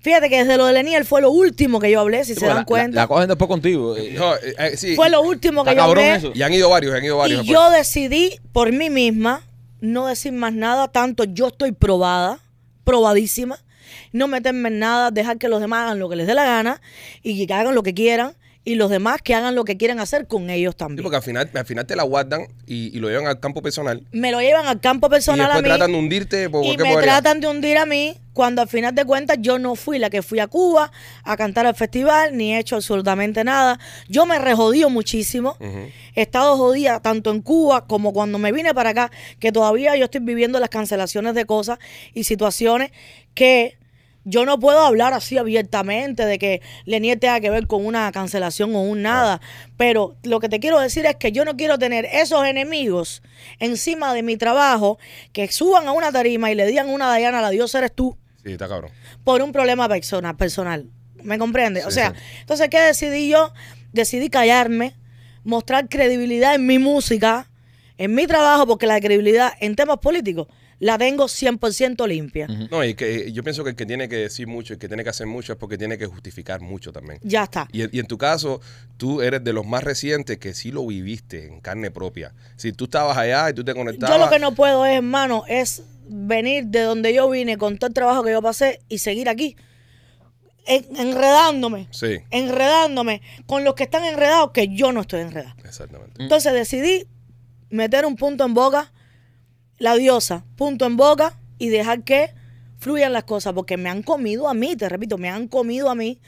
Fíjate 0.00 0.28
que 0.30 0.38
desde 0.38 0.56
lo 0.56 0.66
de 0.66 0.72
Leniel 0.74 1.04
fue 1.04 1.20
lo 1.20 1.30
último 1.30 1.80
que 1.80 1.90
yo 1.90 2.00
hablé, 2.00 2.24
si 2.24 2.34
Sí, 2.34 2.40
se 2.40 2.46
dan 2.46 2.56
la- 2.58 2.64
cuenta. 2.64 2.94
La, 2.94 3.02
la 3.02 3.08
cogen 3.08 3.28
después 3.28 3.48
contigo. 3.48 3.96
eh, 3.96 4.14
No, 4.16 4.34
eh, 4.36 4.54
eh, 4.58 4.76
sí. 4.76 4.94
fue 4.94 5.10
lo 5.10 5.20
último 5.22 5.64
que 5.64 5.70
Está 5.70 5.82
yo 5.82 5.86
cabrón 5.88 6.04
hablé. 6.04 6.16
eso. 6.18 6.32
Y 6.34 6.42
han 6.42 6.52
ido 6.52 6.68
varios, 6.70 6.94
han 6.94 7.02
ido 7.04 7.16
varios. 7.16 7.44
Y 7.44 7.46
después. 7.48 7.58
yo 7.66 7.70
decidí 7.76 8.38
por 8.52 8.72
mí 8.72 8.88
misma 8.90 9.42
no 9.80 10.06
decir 10.06 10.32
más 10.32 10.52
nada, 10.52 10.88
tanto 10.88 11.24
yo 11.24 11.48
estoy 11.48 11.72
probada, 11.72 12.38
probadísima, 12.84 13.58
no 14.12 14.28
meterme 14.28 14.68
en 14.68 14.78
nada, 14.78 15.10
dejar 15.10 15.38
que 15.38 15.48
los 15.48 15.60
demás 15.60 15.84
hagan 15.84 15.98
lo 15.98 16.08
que 16.08 16.16
les 16.16 16.26
dé 16.26 16.34
la 16.34 16.44
gana 16.44 16.80
y 17.22 17.46
que 17.46 17.52
hagan 17.52 17.74
lo 17.74 17.82
que 17.82 17.92
quieran 17.94 18.34
y 18.66 18.74
los 18.74 18.90
demás 18.90 19.22
que 19.22 19.32
hagan 19.34 19.54
lo 19.54 19.64
que 19.64 19.76
quieran 19.78 20.00
hacer 20.00 20.26
con 20.26 20.50
ellos 20.50 20.74
Sí, 20.74 20.78
también. 20.78 21.02
porque 21.04 21.16
al 21.16 21.22
final, 21.22 21.48
al 21.54 21.64
final 21.64 21.86
te 21.86 21.94
la 21.96 22.02
guardan 22.02 22.48
y, 22.66 22.94
y 22.94 23.00
lo 23.00 23.08
llevan 23.08 23.26
al 23.28 23.38
campo 23.40 23.62
personal. 23.62 24.02
Me 24.10 24.32
lo 24.32 24.40
llevan 24.40 24.66
al 24.66 24.80
campo 24.80 25.06
Y 25.06 25.10
personal 25.10 25.46
a 25.52 25.54
después 25.54 25.62
mí 25.62 25.68
tratan 25.68 25.92
de 25.92 25.98
hundirte 25.98 26.50
por 26.50 26.64
y 26.64 26.76
me 26.76 26.96
tratan 26.96 27.40
de 27.40 27.46
hundir 27.46 27.78
a 27.78 27.86
mí 27.86 28.16
cuando 28.32 28.60
al 28.62 28.68
final 28.68 28.92
de 28.94 29.04
cuentas 29.04 29.38
yo 29.40 29.58
no 29.60 29.76
fui 29.76 29.98
la 30.00 30.10
que 30.10 30.20
fui 30.20 30.40
a 30.40 30.48
Cuba 30.48 30.90
a 31.22 31.36
cantar 31.36 31.64
al 31.64 31.74
festival 31.76 32.36
ni 32.36 32.54
he 32.54 32.58
hecho 32.58 32.74
absolutamente 32.74 33.44
nada. 33.44 33.78
Yo 34.08 34.26
me 34.26 34.38
rejodío 34.40 34.90
muchísimo. 34.90 35.56
He 35.60 36.22
estado 36.22 36.56
jodida 36.56 36.98
tanto 37.00 37.30
en 37.30 37.42
Cuba 37.42 37.86
como 37.86 38.12
cuando 38.12 38.36
me 38.38 38.50
vine 38.50 38.74
para 38.74 38.90
acá, 38.90 39.10
que 39.38 39.52
todavía 39.52 39.96
yo 39.96 40.06
estoy 40.06 40.20
viviendo 40.22 40.58
las 40.58 40.70
cancelaciones 40.70 41.34
de 41.36 41.44
cosas 41.46 41.78
y 42.14 42.24
situaciones 42.24 42.90
que 43.32 43.78
yo 44.28 44.44
no 44.44 44.58
puedo 44.58 44.80
hablar 44.80 45.14
así 45.14 45.38
abiertamente 45.38 46.26
de 46.26 46.38
que 46.38 46.60
Lenier 46.84 47.18
tenga 47.18 47.38
que 47.40 47.48
ver 47.48 47.68
con 47.68 47.86
una 47.86 48.10
cancelación 48.10 48.74
o 48.74 48.82
un 48.82 49.00
nada. 49.00 49.40
Pero 49.76 50.16
lo 50.24 50.40
que 50.40 50.48
te 50.48 50.58
quiero 50.58 50.80
decir 50.80 51.06
es 51.06 51.14
que 51.14 51.30
yo 51.30 51.44
no 51.44 51.56
quiero 51.56 51.78
tener 51.78 52.04
esos 52.06 52.44
enemigos 52.44 53.22
encima 53.60 54.12
de 54.12 54.24
mi 54.24 54.36
trabajo 54.36 54.98
que 55.32 55.46
suban 55.52 55.86
a 55.86 55.92
una 55.92 56.10
tarima 56.10 56.50
y 56.50 56.56
le 56.56 56.66
digan 56.66 56.88
una 56.88 57.06
Dayana, 57.06 57.40
la 57.40 57.50
diosa 57.50 57.78
eres 57.78 57.94
tú 57.94 58.16
Sí, 58.44 58.52
está 58.52 58.66
cabrón. 58.68 58.90
por 59.24 59.40
un 59.42 59.52
problema 59.52 59.88
persona, 59.88 60.36
personal. 60.36 60.86
¿Me 61.22 61.38
comprende? 61.38 61.84
o 61.84 61.90
Sí, 61.90 61.94
sea, 61.94 62.10
sí. 62.10 62.20
entonces, 62.40 62.68
¿qué 62.68 62.80
decidí 62.80 63.28
yo? 63.28 63.52
Decidí 63.92 64.28
callarme, 64.28 64.94
mostrar 65.44 65.88
credibilidad 65.88 66.54
en 66.56 66.66
mi 66.66 66.78
música, 66.80 67.48
en 67.96 68.14
mi 68.14 68.26
trabajo, 68.26 68.66
porque 68.66 68.86
la 68.86 69.00
credibilidad 69.00 69.52
en 69.60 69.74
temas 69.76 69.98
políticos 69.98 70.48
la 70.78 70.98
tengo 70.98 71.24
100% 71.26 72.06
limpia. 72.06 72.46
No, 72.70 72.84
y 72.84 72.94
que 72.94 73.32
yo 73.32 73.42
pienso 73.42 73.64
que 73.64 73.70
el 73.70 73.76
que 73.76 73.86
tiene 73.86 74.08
que 74.08 74.16
decir 74.16 74.46
mucho 74.46 74.74
y 74.74 74.76
que 74.78 74.88
tiene 74.88 75.02
que 75.04 75.10
hacer 75.10 75.26
mucho 75.26 75.52
es 75.52 75.58
porque 75.58 75.78
tiene 75.78 75.96
que 75.96 76.06
justificar 76.06 76.60
mucho 76.60 76.92
también. 76.92 77.18
Ya 77.22 77.44
está. 77.44 77.66
Y, 77.72 77.82
en- 77.82 77.90
y 77.92 77.98
en 77.98 78.06
tu 78.06 78.18
caso, 78.18 78.60
tú 78.98 79.22
eres 79.22 79.42
de 79.42 79.52
los 79.54 79.64
más 79.66 79.82
recientes 79.84 80.36
que 80.38 80.52
sí 80.54 80.70
lo 80.70 80.86
viviste 80.86 81.46
en 81.46 81.60
carne 81.60 81.90
propia. 81.90 82.34
Si 82.56 82.72
tú 82.72 82.84
estabas 82.84 83.16
allá 83.16 83.48
y 83.50 83.54
tú 83.54 83.64
te 83.64 83.74
conectabas. 83.74 84.16
Yo 84.18 84.22
lo 84.24 84.30
que 84.30 84.38
no 84.38 84.54
puedo 84.54 84.84
es, 84.84 84.96
hermano, 84.96 85.44
es 85.48 85.82
venir 86.08 86.66
de 86.66 86.82
donde 86.82 87.12
yo 87.14 87.28
vine 87.30 87.56
con 87.56 87.78
todo 87.78 87.88
el 87.88 87.94
trabajo 87.94 88.22
que 88.22 88.32
yo 88.32 88.42
pasé 88.42 88.80
y 88.88 88.98
seguir 88.98 89.28
aquí. 89.28 89.56
En- 90.66 90.96
enredándome. 90.96 91.86
Sí, 91.92 92.18
Enredándome 92.30 93.22
con 93.46 93.62
los 93.64 93.74
que 93.74 93.84
están 93.84 94.04
enredados 94.04 94.50
que 94.52 94.68
yo 94.74 94.92
no 94.92 95.00
estoy 95.02 95.20
enredado. 95.20 95.54
exactamente. 95.64 96.22
Entonces 96.22 96.52
decidí 96.52 97.06
meter 97.70 98.04
un 98.04 98.16
punto 98.16 98.44
en 98.44 98.52
boca, 98.54 98.92
la 99.78 99.94
diosa, 99.96 100.44
punto 100.56 100.86
en 100.86 100.96
boca 100.96 101.38
y 101.58 101.68
dejar 101.68 102.02
que 102.02 102.30
fluyan 102.78 103.12
las 103.12 103.24
cosas, 103.24 103.54
porque 103.54 103.76
me 103.78 103.88
han 103.88 104.02
comido 104.02 104.48
a 104.48 104.54
mí, 104.54 104.76
te 104.76 104.88
repito, 104.88 105.16
me 105.18 105.30
han 105.30 105.48
comido 105.48 105.88
a 105.90 105.94
mí. 105.94 106.20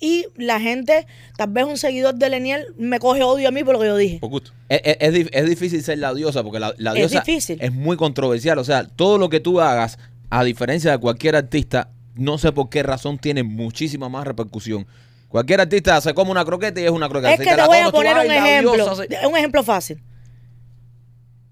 Y 0.00 0.26
la 0.36 0.60
gente, 0.60 1.06
tal 1.36 1.50
vez 1.50 1.64
un 1.66 1.76
seguidor 1.78 2.14
de 2.14 2.30
Leniel, 2.30 2.64
me 2.78 3.00
coge 3.00 3.22
odio 3.24 3.48
a 3.48 3.50
mí 3.50 3.64
por 3.64 3.74
lo 3.74 3.80
que 3.80 3.86
yo 3.86 3.96
dije. 3.96 4.18
Por 4.20 4.30
gusto. 4.30 4.52
Es, 4.68 4.80
es- 4.84 4.96
es 5.00 5.12
dif- 5.14 5.30
es 5.32 5.46
difícil 5.48 5.82
ser 5.82 5.98
la 5.98 6.14
diosa 6.14 6.42
porque 6.44 6.60
la, 6.60 6.74
la 6.78 6.92
Es 6.92 6.96
diosa 7.10 7.20
difícil. 7.24 7.58
es 7.60 7.72
muy 7.72 7.96
controversial. 7.96 8.58
O 8.58 8.64
sea, 8.64 8.86
todo 8.86 9.18
lo 9.18 9.28
que 9.28 9.40
tú 9.40 9.60
hagas, 9.60 9.98
a 10.30 10.44
diferencia 10.44 10.92
de 10.92 10.98
cualquier 10.98 11.34
artista, 11.36 11.90
no 12.14 12.38
sé 12.38 12.52
por 12.52 12.70
qué 12.70 12.82
razón 12.84 13.18
tiene 13.18 13.42
muchísima 13.42 14.08
más 14.08 14.26
repercusión. 14.26 14.86
Cualquier 15.28 15.60
artista 15.60 16.00
se 16.00 16.14
come 16.14 16.30
una 16.30 16.44
croqueta 16.44 16.80
y 16.80 16.84
es 16.84 16.90
una 16.92 17.08
croqueta. 17.08 17.34
Es 17.34 17.40
que 17.40 17.54
te 17.56 17.66
voy 17.66 17.78
a 17.78 17.90
poner 17.90 18.16
un 18.24 18.30
ejemplo, 18.32 18.74
diosa 18.74 18.94
se- 18.94 19.26
un 19.26 19.36
ejemplo 19.36 19.62
fácil. 19.64 20.00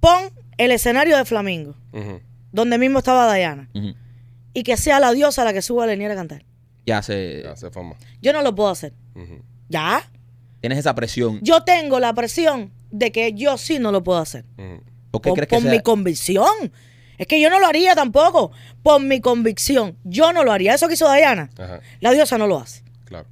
Pon 0.00 0.30
el 0.58 0.70
escenario 0.72 1.16
de 1.16 1.24
Flamingo, 1.24 1.74
donde 2.52 2.78
mismo 2.78 2.98
estaba 2.98 3.32
Diana, 3.34 3.68
y 4.52 4.62
que 4.62 4.76
sea 4.76 5.00
la 5.00 5.12
diosa 5.12 5.44
la 5.44 5.52
que 5.52 5.62
suba 5.62 5.84
a 5.84 5.86
Lenier 5.86 6.12
a 6.12 6.14
cantar. 6.14 6.44
Ya 6.86 7.02
se... 7.02 7.42
Ya 7.44 7.56
se 7.56 7.70
forma. 7.70 7.96
Yo 8.20 8.32
no 8.32 8.42
lo 8.42 8.54
puedo 8.54 8.68
hacer. 8.70 8.92
¿Ya? 9.68 10.02
Tienes 10.60 10.78
esa 10.78 10.94
presión. 10.94 11.40
Yo 11.42 11.62
tengo 11.64 11.98
la 12.00 12.12
presión 12.14 12.72
de 12.90 13.10
que 13.10 13.32
yo 13.32 13.58
sí 13.58 13.78
no 13.78 13.90
lo 13.90 14.02
puedo 14.04 14.18
hacer. 14.18 14.44
¿Por 15.10 15.22
qué 15.22 15.28
por 15.30 15.34
crees 15.36 15.48
que 15.48 15.56
por 15.56 15.62
sea- 15.62 15.70
mi 15.72 15.80
convicción. 15.80 16.72
Es 17.16 17.26
que 17.26 17.40
yo 17.40 17.48
no 17.48 17.58
lo 17.60 17.66
haría 17.66 17.94
tampoco. 17.94 18.50
Por 18.82 19.00
mi 19.02 19.20
convicción. 19.20 19.96
Yo 20.04 20.32
no 20.32 20.42
lo 20.44 20.52
haría. 20.52 20.74
Eso 20.74 20.88
que 20.88 20.94
hizo 20.94 21.10
Diana, 21.12 21.48
Ajá, 21.58 21.80
la 22.00 22.10
diosa 22.12 22.38
no 22.38 22.46
lo 22.46 22.58
hace. 22.58 22.82
claro. 23.04 23.26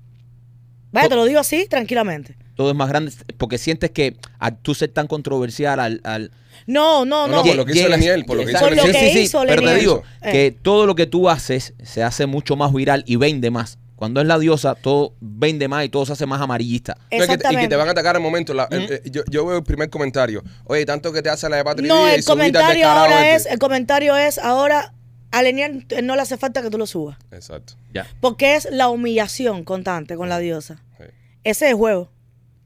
Vaya, 0.93 1.09
te 1.09 1.17
lo 1.17 1.25
digo 1.25 1.41
así, 1.41 1.67
tranquilamente. 1.69 2.37
todo 2.55 2.71
es 2.71 2.77
más 2.77 2.89
grande? 2.89 3.13
Porque 3.39 3.59
sientes 3.59 3.91
que 3.91 4.17
al 4.39 4.59
tú 4.59 4.75
ser 4.75 4.91
tan 4.91 5.07
controversial, 5.07 5.79
al... 5.81 6.01
al 6.05 6.31
No, 6.67 7.05
no, 7.05 7.27
No, 7.27 7.29
no. 7.29 7.37
no, 7.39 7.43
por 7.45 7.57
lo 7.57 7.65
que 7.65 7.73
hizo 7.73 7.83
llegas- 7.83 7.99
Leniel, 7.99 8.25
por 8.25 8.37
lo 8.37 8.45
que 8.45 8.53
hizo 8.53 8.61
Por 8.61 8.77
lo 8.77 8.83
Sí, 8.83 8.93
que 8.93 9.11
sí, 9.13 9.27
sí, 9.27 9.37
pero 9.47 9.61
te 9.61 9.67
Leniel. 9.67 9.79
digo 9.81 10.03
Eh. 10.23 10.33
que 10.33 10.57
todo 10.63 10.87
lo 10.87 10.95
que 10.95 11.07
tú 11.07 11.29
haces 11.29 11.75
se 11.83 12.03
hace 12.03 12.27
mucho 12.27 12.57
más 12.57 12.73
viral 12.73 13.05
y 13.07 13.17
vende 13.17 13.51
más. 13.51 13.79
Cuando 13.97 14.21
es 14.21 14.27
la 14.27 14.39
diosa, 14.39 14.75
todo 14.75 15.15
vende 15.21 15.69
más 15.69 15.85
y 15.85 15.89
todo 15.89 16.05
se 16.05 16.13
hace 16.15 16.27
más 16.27 16.41
amarillista. 16.41 16.97
No, 16.97 17.03
y 17.03 17.09
que 17.11 17.17
te- 17.19 17.23
y 17.23 17.27
que 17.27 17.33
Exactamente. 17.35 17.69
te 17.69 17.77
van 17.77 17.89
a 17.89 17.93
atacar 17.93 18.17
al 18.17 18.23
momento. 18.23 18.53
la- 18.53 18.67
el- 18.71 18.93
eh, 18.93 19.03
yo, 19.05 19.23
yo 19.31 19.47
veo 19.47 19.59
el 19.59 19.63
primer 19.65 19.91
comentario. 19.91 20.43
Oye, 20.65 20.85
tanto 20.85 21.13
que 21.13 21.23
te 21.23 21.31
hace 21.31 21.49
la 21.49 21.57
de 21.59 21.65
Patrick 21.65 21.87
No, 21.89 22.09
y 22.09 22.13
el 22.15 22.25
comentario 22.25 22.89
ahora 22.89 23.31
este. 23.35 23.49
es, 23.49 23.53
el 23.55 23.59
comentario 23.61 24.17
es 24.17 24.39
ahora, 24.39 24.93
a 25.31 25.43
Lenier 25.43 25.87
no 26.03 26.17
le 26.17 26.23
hace 26.23 26.37
falta 26.37 26.63
que 26.63 26.71
tú 26.71 26.79
lo 26.79 26.87
subas. 26.87 27.17
Exacto. 27.31 27.75
Ya. 27.95 28.07
Porque 28.21 28.57
es 28.57 28.67
la 28.73 28.89
humillación 28.89 29.63
constante 29.65 30.17
con 30.17 30.29
la 30.29 30.39
diosa. 30.41 30.83
Sí. 30.99 31.05
Ese 31.45 31.67
es 31.67 31.71
el 31.71 31.77
juego. 31.77 32.11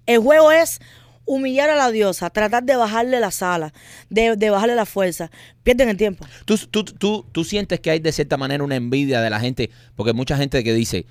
El 0.07 0.21
juego 0.21 0.51
es 0.53 0.81
humillar 1.27 1.69
a 1.69 1.77
la 1.77 1.91
diosa, 1.91 2.31
tratar 2.31 2.62
de 2.62 2.77
bajarle 2.77 3.21
la 3.21 3.31
sala, 3.31 3.73
de, 4.09 4.37
de 4.37 4.51
bajarle 4.51 4.75
la 4.75 4.87
fuerza. 4.87 5.31
Pierden 5.62 5.89
el 5.91 5.97
tiempo. 5.97 6.25
¿Tú, 6.45 6.57
tú, 6.57 6.85
tú, 6.85 7.27
tú 7.33 7.45
sientes 7.45 7.81
que 7.81 7.91
hay 7.91 7.99
de 7.99 8.12
cierta 8.12 8.37
manera 8.37 8.65
una 8.65 8.77
envidia 8.77 9.21
de 9.21 9.29
la 9.29 9.41
gente, 9.41 9.71
porque 9.97 10.12
mucha 10.12 10.37
gente 10.37 10.62
que 10.65 10.73
dice, 10.73 11.05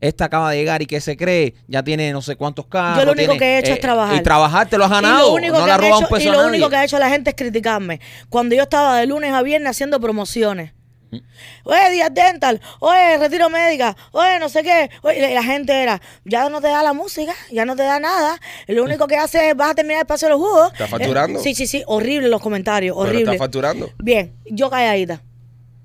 esta 0.00 0.24
acaba 0.26 0.50
de 0.50 0.58
llegar 0.58 0.82
y 0.82 0.86
que 0.86 1.00
se 1.00 1.16
cree, 1.16 1.54
ya 1.68 1.82
tiene 1.82 2.12
no 2.12 2.20
sé 2.22 2.36
cuántos 2.36 2.66
carros. 2.66 2.98
Yo 2.98 3.04
lo 3.06 3.12
único 3.12 3.32
tiene, 3.32 3.38
que 3.38 3.44
he 3.54 3.58
hecho 3.60 3.70
eh, 3.70 3.74
es 3.74 3.80
trabajar. 3.80 4.16
Y 4.16 4.22
trabajar 4.22 4.68
te 4.68 4.76
lo 4.76 4.84
has 4.84 4.90
Y 4.90 4.94
ganado, 4.94 5.28
lo 5.28 5.34
único 5.34 5.58
no 5.58 5.64
que 5.64 5.76
robado 5.76 5.98
un 6.00 6.06
peso 6.08 6.24
y 6.24 6.28
a 6.28 6.32
lo 6.32 6.38
nadie. 6.38 6.50
único 6.50 6.68
que 6.70 6.76
ha 6.76 6.84
hecho 6.84 6.98
la 6.98 7.08
gente 7.08 7.30
es 7.30 7.36
criticarme. 7.36 8.00
Cuando 8.28 8.54
yo 8.54 8.64
estaba 8.64 8.98
de 8.98 9.06
lunes 9.06 9.32
a 9.32 9.42
viernes 9.42 9.70
haciendo 9.70 10.00
promociones. 10.00 10.72
Oye, 11.64 11.90
Díaz 11.90 12.12
Dental, 12.12 12.60
oye, 12.80 13.18
retiro 13.18 13.50
médica, 13.50 13.96
oye, 14.12 14.38
no 14.38 14.48
sé 14.48 14.62
qué. 14.62 14.90
Oye, 15.02 15.30
y 15.30 15.34
la 15.34 15.42
gente 15.42 15.72
era, 15.72 16.00
ya 16.24 16.48
no 16.48 16.60
te 16.60 16.68
da 16.68 16.82
la 16.82 16.92
música, 16.92 17.34
ya 17.50 17.64
no 17.64 17.76
te 17.76 17.82
da 17.82 18.00
nada. 18.00 18.40
Lo 18.66 18.84
único 18.84 19.06
que 19.06 19.16
hace 19.16 19.50
es, 19.50 19.56
vas 19.56 19.72
a 19.72 19.74
terminar 19.74 20.00
el 20.00 20.06
paso 20.06 20.26
de 20.26 20.30
los 20.30 20.40
jugos. 20.40 20.72
¿Estás 20.72 20.88
facturando? 20.88 21.38
Eh, 21.38 21.42
sí, 21.42 21.54
sí, 21.54 21.66
sí, 21.66 21.82
horrible 21.86 22.28
los 22.28 22.40
comentarios, 22.40 22.96
horrible. 22.96 23.32
está 23.32 23.44
facturando. 23.44 23.90
Bien, 23.98 24.34
yo 24.46 24.70
calladita. 24.70 25.22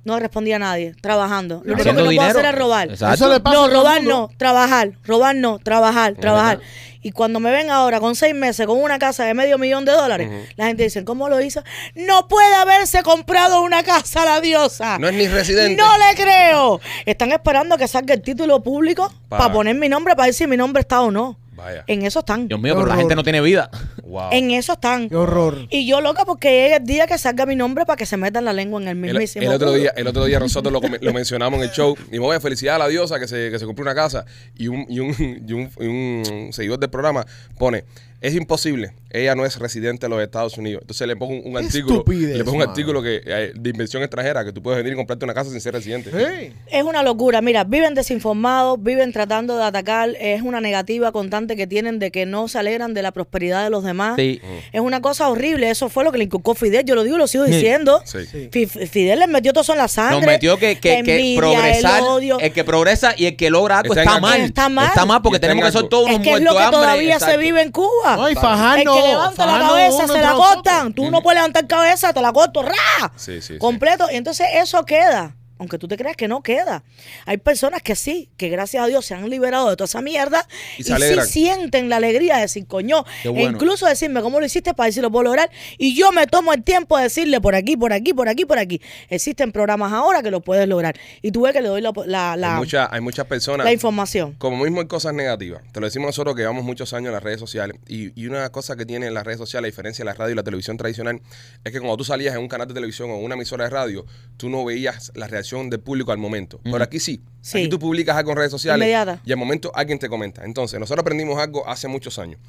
No 0.08 0.18
respondía 0.18 0.56
a 0.56 0.60
nadie, 0.60 0.96
trabajando. 1.02 1.56
Lo 1.66 1.74
único 1.74 1.84
que 1.84 1.90
no 1.90 1.96
puedo 2.00 2.10
dinero. 2.12 2.30
hacer 2.32 2.46
es 2.46 2.56
robar. 2.56 2.90
Eso 2.92 3.28
le 3.30 3.42
pasa 3.42 3.58
No, 3.58 3.68
robar 3.68 4.02
no, 4.04 4.30
trabajar, 4.38 4.92
robar 5.04 5.36
no, 5.36 5.60
trabajar, 5.60 6.14
trabajar. 6.16 6.62
Y 7.02 7.12
cuando 7.12 7.42
me 7.42 7.52
ven 7.52 7.70
ahora 7.70 8.00
con 8.00 8.16
seis 8.16 8.34
meses 8.34 8.66
con 8.66 8.82
una 8.82 9.00
casa 9.00 9.26
de 9.26 9.34
medio 9.34 9.58
millón 9.58 9.84
de 9.84 9.92
dólares, 9.92 10.30
la 10.56 10.68
gente 10.68 10.84
dice, 10.84 11.04
¿cómo 11.04 11.28
lo 11.28 11.42
hizo? 11.42 11.62
No 11.94 12.30
puede 12.30 12.56
haberse 12.56 13.04
comprado 13.04 13.62
una 13.64 13.84
casa 13.84 14.24
la 14.24 14.40
diosa. 14.40 14.98
No 14.98 15.10
es 15.10 15.14
ni 15.14 15.28
residente. 15.28 15.76
No 15.82 15.90
le 15.98 16.16
creo. 16.16 16.80
Están 17.06 17.34
esperando 17.34 17.78
que 17.78 17.90
salga 17.90 18.14
el 18.14 18.22
título 18.22 18.64
público 18.64 19.12
Para- 19.28 19.52
poner 19.52 19.76
mi 19.76 19.90
nombre, 19.90 20.16
para 20.16 20.28
ver 20.28 20.34
si 20.34 20.48
mi 20.48 20.56
nombre 20.56 20.80
está 20.82 21.02
o 21.02 21.12
no. 21.12 21.38
Vaya. 21.58 21.84
En 21.88 22.04
eso 22.04 22.20
están. 22.20 22.48
Dios 22.48 22.60
mío, 22.60 22.76
pero 22.76 22.86
la 22.86 22.96
gente 22.96 23.16
no 23.16 23.24
tiene 23.24 23.42
vida. 23.42 23.70
Wow. 24.04 24.30
En 24.32 24.52
eso 24.52 24.74
están. 24.74 25.10
Qué 25.10 25.16
horror. 25.16 25.68
Y 25.72 25.88
yo 25.88 26.02
loca 26.02 26.24
porque 26.24 26.50
llegue 26.50 26.76
el 26.76 26.86
día 26.86 27.08
que 27.08 27.18
salga 27.18 27.46
mi 27.46 27.56
nombre 27.56 27.86
para 27.86 27.98
que 27.98 28.06
se 28.06 28.16
metan 28.16 28.46
la 28.46 28.54
lengua 28.54 28.80
en 28.82 28.88
el 28.88 28.96
mismísimo. 28.96 29.46
el 29.46 29.56
otro 29.56 29.74
día, 29.74 29.92
el 29.96 30.08
otro 30.08 30.26
día 30.26 30.40
nosotros 30.40 30.72
lo, 30.72 31.14
mencionamos 31.14 31.58
en 31.58 31.64
el 31.64 31.72
show 31.72 31.96
y 32.10 32.12
me 32.12 32.20
voy 32.20 32.36
a 32.36 32.40
felicitar 32.40 32.76
a 32.76 32.78
la 32.78 32.88
diosa 32.88 33.20
que 33.20 33.28
se, 33.28 33.50
que 33.50 33.58
se 33.58 33.66
compró 33.66 33.82
una 33.82 33.96
casa 33.96 34.26
y 34.56 34.68
un, 34.68 34.86
y 34.88 35.00
un, 35.00 35.16
y 35.48 35.54
un, 35.54 35.70
y 35.80 35.86
un 35.88 36.54
seguidor 36.54 36.80
del 36.80 36.90
programa 36.90 37.26
pone, 37.58 37.84
es 38.20 38.34
imposible, 38.36 38.94
ella 39.12 39.36
no 39.36 39.46
es 39.46 39.58
residente 39.60 40.08
de 40.08 40.10
los 40.10 40.22
Estados 40.22 40.58
Unidos. 40.58 40.82
Entonces 40.82 41.08
le 41.08 41.16
pongo 41.16 41.34
un, 41.36 41.42
un 41.46 41.58
artículo, 41.58 41.98
estupidez, 42.00 42.36
le 42.38 42.44
pongo 42.44 42.54
un 42.54 42.60
mano. 42.60 42.72
artículo 42.72 43.02
que 43.04 43.22
eh, 43.26 43.52
de 43.56 43.70
inversión 43.70 44.02
extranjera, 44.02 44.44
que 44.44 44.52
tú 44.52 44.62
puedes 44.62 44.78
venir 44.78 44.94
y 44.94 44.96
comprarte 44.96 45.24
una 45.26 45.34
casa 45.36 45.52
sin 45.52 45.62
ser 45.62 45.74
residente. 45.74 46.10
Hey. 46.14 46.54
Es 46.72 46.84
una 46.84 47.04
locura. 47.04 47.42
Mira, 47.42 47.64
viven 47.64 47.94
desinformados, 47.94 48.82
viven 48.82 49.12
tratando 49.14 49.56
de 49.58 49.64
atacar. 49.64 50.10
Es 50.20 50.42
una 50.42 50.62
negativa 50.62 51.12
constante 51.12 51.56
que 51.56 51.68
tienen 51.68 52.00
de 52.00 52.10
que 52.12 52.26
no 52.26 52.48
se 52.48 52.58
alegran 52.60 52.94
de 52.96 53.02
la 53.04 53.12
prosperidad 53.12 53.64
de 53.64 53.70
los 53.70 53.84
demás. 53.84 54.16
Sí. 54.18 54.42
Es 54.72 54.82
una 54.82 55.00
cosa 55.02 55.30
horrible. 55.30 55.70
Eso 55.70 55.88
fue 55.90 56.04
lo 56.04 56.12
que 56.12 56.18
le 56.18 56.24
inculcó 56.26 56.56
Fidel. 56.56 56.84
Yo 56.86 56.96
lo 56.96 57.04
digo 57.04 57.18
y 57.18 57.20
lo 57.20 57.28
sigo 57.28 57.46
Sí. 57.46 57.52
diciendo. 57.52 58.02
Sí. 58.06 58.26
Sí. 58.26 58.50
Fi- 58.52 58.66
Fidel 58.88 59.20
les 59.20 59.28
metió 59.30 59.54
todo 59.54 59.62
eso 59.62 59.74
en 59.74 59.78
la 59.80 59.88
sangre. 59.88 60.18
Nos 60.22 60.26
metió 60.26 60.58
que, 60.58 60.80
que, 60.80 60.98
envidia, 60.98 61.38
progresar, 61.40 62.00
el 62.00 62.06
odio. 62.06 62.40
el 62.40 62.52
que 62.52 62.64
progresa 62.64 63.14
y 63.16 63.28
el 63.28 63.36
que 63.36 63.50
logra 63.52 63.80
algo 63.80 63.94
Está 63.94 64.04
está, 64.04 64.20
mal. 64.20 64.42
Está 64.42 64.70
mal. 64.70 64.88
Está 64.88 65.06
mal 65.06 65.22
porque 65.22 65.40
tenemos 65.40 65.64
que 65.66 65.72
ser 65.72 65.88
todos 65.88 66.10
es 66.10 66.16
unos 66.16 66.28
que 66.28 66.34
es 66.34 66.42
lo 66.42 66.52
que 66.52 66.58
de 66.58 66.64
hambre. 66.64 66.78
todavía 66.80 67.14
Exacto. 67.14 67.36
se 67.36 67.38
vive 67.38 67.62
en 67.62 67.72
Cuba. 67.72 68.07
No, 68.16 68.30
y 68.30 68.32
el 68.32 68.38
fajarnos, 68.38 68.96
que 68.96 69.08
levanta 69.08 69.46
la 69.46 69.60
cabeza 69.60 69.96
uno 69.98 70.14
se 70.14 70.22
la 70.22 70.34
cortan. 70.34 70.94
Tú 70.94 71.12
no 71.12 71.22
puedes 71.22 71.38
levantar 71.38 71.68
cabeza, 71.68 72.14
te 72.14 72.22
la 72.22 72.32
corto. 72.32 72.64
¡Ra! 72.64 72.74
Sí, 73.16 73.42
sí, 73.42 73.54
sí. 73.54 73.58
Completo. 73.58 74.08
Y 74.12 74.16
entonces 74.16 74.48
eso 74.54 74.86
queda. 74.86 75.36
Aunque 75.60 75.78
tú 75.78 75.88
te 75.88 75.98
creas 75.98 76.16
que 76.16 76.28
no 76.28 76.42
queda. 76.44 76.84
Hay 77.26 77.38
personas 77.38 77.82
que 77.82 77.96
sí, 77.96 78.30
que 78.38 78.50
gracias 78.50 78.84
a 78.84 78.88
Dios 78.88 79.06
se 79.06 79.14
han 79.16 79.30
liberado 79.30 79.70
de 79.70 79.76
toda 79.76 79.86
esa 79.86 80.02
mierda 80.02 80.48
Y 80.78 80.82
y, 80.82 80.86
sí 80.86 80.92
sienten 81.28 81.90
la 81.90 81.98
alegría 81.98 82.36
de 82.36 82.42
decir, 82.42 82.68
coño, 82.68 83.06
e 83.24 83.30
incluso 83.44 83.86
decirme 83.88 84.22
cómo 84.22 84.40
lo 84.40 84.46
hiciste 84.46 84.74
para 84.74 84.88
ver 84.88 84.94
si 84.94 85.02
lo 85.02 85.12
puedo 85.12 85.24
lograr. 85.24 85.50
Y 85.78 85.96
yo 85.96 86.12
me 86.12 86.28
tomo 86.28 86.54
el 86.54 86.64
tiempo 86.64 86.98
de 86.98 87.04
decirle 87.04 87.42
por 87.42 87.56
aquí, 87.56 87.76
por 87.78 87.94
aquí, 87.94 88.14
por 88.14 88.28
aquí, 88.30 88.46
por 88.46 88.60
aquí. 88.60 88.82
Existen 89.10 89.52
programas 89.52 89.94
ahora 89.94 90.22
que 90.22 90.32
lo 90.32 90.42
puedes 90.42 90.68
lograr. 90.68 90.96
Y 91.22 91.32
tú 91.32 91.42
ves 91.42 91.54
que 91.54 91.62
le 91.62 91.70
doy 91.70 91.82
la, 91.82 91.92
la, 92.06 92.36
la- 92.36 92.54
hay, 92.54 92.58
mucha- 92.60 92.90
hay 92.94 93.02
muchas 93.02 93.26
personas. 93.26 93.66
la 93.66 93.72
información. 93.74 94.34
Como 94.38 94.64
mismo 94.64 94.82
hay 94.82 94.88
cosas 94.88 95.14
negativas. 95.14 95.62
Te 95.72 95.80
lo 95.80 95.88
decimos 95.88 96.08
nosotros 96.08 96.36
que 96.36 96.42
llevamos 96.42 96.64
muchos 96.64 96.94
años 96.94 97.08
en 97.08 97.14
las 97.14 97.24
redes 97.24 97.40
sociales. 97.40 97.78
Y, 97.88 98.20
y 98.20 98.28
una 98.28 98.50
cosa 98.52 98.76
que 98.76 98.86
tienen 98.86 99.14
las 99.14 99.26
redes 99.26 99.40
sociales, 99.40 99.70
a 99.70 99.72
diferencia 99.72 100.04
de 100.04 100.12
la 100.12 100.14
radio 100.14 100.34
y 100.34 100.36
la 100.36 100.44
televisión 100.44 100.78
tradicional, 100.78 101.22
es 101.64 101.72
que 101.72 101.80
cuando 101.80 101.98
tú 101.98 102.04
salías 102.04 102.36
en 102.36 102.42
un 102.42 102.48
canal 102.48 102.68
de 102.68 102.74
televisión 102.74 103.10
o 103.12 103.18
una 103.18 103.36
emisora 103.36 103.64
de 103.66 103.70
radio, 103.70 104.06
tú 104.38 104.50
no 104.50 104.64
veías 104.66 105.12
la 105.16 105.28
reacción 105.28 105.47
del 105.56 105.80
público 105.80 106.12
al 106.12 106.18
momento. 106.18 106.60
Pero 106.64 106.84
aquí 106.84 107.00
sí. 107.00 107.22
Sí. 107.42 107.60
Aquí 107.60 107.70
tú 107.70 107.80
publicas 107.80 108.16
algo 108.18 108.32
en 108.32 108.38
redes 108.38 108.52
sociales 108.52 108.86
Inmediata. 108.86 109.22
y 109.26 109.32
al 109.32 109.38
momento 109.38 109.72
alguien 109.74 109.98
te 110.00 110.10
comenta. 110.10 110.44
Entonces, 110.46 110.80
nosotros 110.80 111.02
aprendimos 111.02 111.38
algo 111.40 111.68
hace 111.68 111.88
muchos 111.88 112.20
años. 112.20 112.40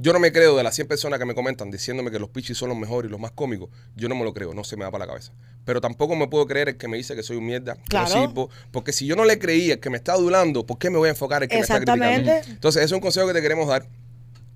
Yo 0.00 0.12
no 0.12 0.20
me 0.20 0.30
creo 0.30 0.56
de 0.56 0.62
las 0.62 0.76
100 0.76 0.86
personas 0.86 1.18
que 1.18 1.24
me 1.24 1.34
comentan 1.34 1.72
diciéndome 1.72 2.12
que 2.12 2.20
los 2.20 2.28
pichis 2.28 2.56
son 2.56 2.68
los 2.68 2.78
mejores 2.78 3.08
y 3.08 3.10
los 3.10 3.18
más 3.18 3.32
cómicos. 3.32 3.68
Yo 3.96 4.08
no 4.08 4.14
me 4.14 4.22
lo 4.22 4.32
creo, 4.32 4.54
no 4.54 4.62
se 4.62 4.76
me 4.76 4.84
da 4.84 4.92
para 4.92 5.06
la 5.06 5.12
cabeza. 5.12 5.32
Pero 5.64 5.80
tampoco 5.80 6.14
me 6.14 6.28
puedo 6.28 6.46
creer 6.46 6.68
el 6.68 6.76
que 6.76 6.86
me 6.86 6.96
dice 6.96 7.16
que 7.16 7.24
soy 7.24 7.36
un 7.36 7.46
mierda, 7.46 7.74
que 7.74 7.82
Claro. 7.88 8.08
no 8.14 8.26
sirvo. 8.26 8.50
Porque 8.70 8.92
si 8.92 9.06
yo 9.06 9.16
no 9.16 9.24
le 9.24 9.40
creí 9.40 9.72
el 9.72 9.80
que 9.80 9.90
me 9.90 9.96
está 9.96 10.12
adulando, 10.12 10.64
¿por 10.64 10.78
qué 10.78 10.88
me 10.88 10.98
voy 10.98 11.08
a 11.08 11.10
enfocar 11.10 11.42
en 11.42 11.44
el 11.44 11.48
que 11.48 11.56
me 11.56 11.60
está 11.62 11.74
Exactamente. 11.78 12.14
criticando? 12.22 12.52
Entonces, 12.54 12.84
eso 12.84 12.94
es 12.94 12.96
un 12.96 13.00
consejo 13.00 13.26
que 13.26 13.32
te 13.32 13.42
queremos 13.42 13.66
dar. 13.66 13.86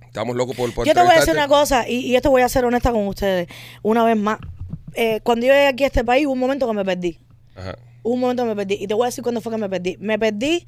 Estamos 0.07 0.37
locos 0.37 0.55
por, 0.55 0.73
por 0.75 0.87
Yo 0.87 0.95
te 0.95 1.01
voy 1.03 1.11
a 1.11 1.19
decir 1.19 1.33
una 1.35 1.49
cosa, 1.49 1.89
y, 1.89 1.97
y 2.01 2.15
esto 2.17 2.31
voy 2.31 2.43
a 2.43 2.49
ser 2.49 2.65
honesta 2.65 2.93
con 2.93 3.07
ustedes, 3.09 3.49
una 3.83 4.05
vez 4.05 4.17
más. 4.17 4.39
Eh, 4.95 5.21
cuando 5.23 5.47
yo 5.47 5.53
llegué 5.53 5.67
aquí 5.69 5.85
a 5.85 5.87
este 5.89 6.05
país, 6.05 6.27
hubo 6.27 6.33
un 6.33 6.39
momento 6.39 6.67
que 6.67 6.75
me 6.75 6.85
perdí. 6.85 7.19
Ajá. 7.57 7.77
Hubo 8.03 8.15
un 8.15 8.21
momento 8.21 8.43
que 8.45 8.49
me 8.51 8.57
perdí. 8.57 8.79
Y 8.83 8.87
te 8.87 8.95
voy 8.95 9.05
a 9.05 9.07
decir 9.07 9.23
cuándo 9.23 9.41
fue 9.41 9.53
que 9.53 9.59
me 9.59 9.69
perdí. 9.69 9.97
Me 10.01 10.19
perdí 10.19 10.67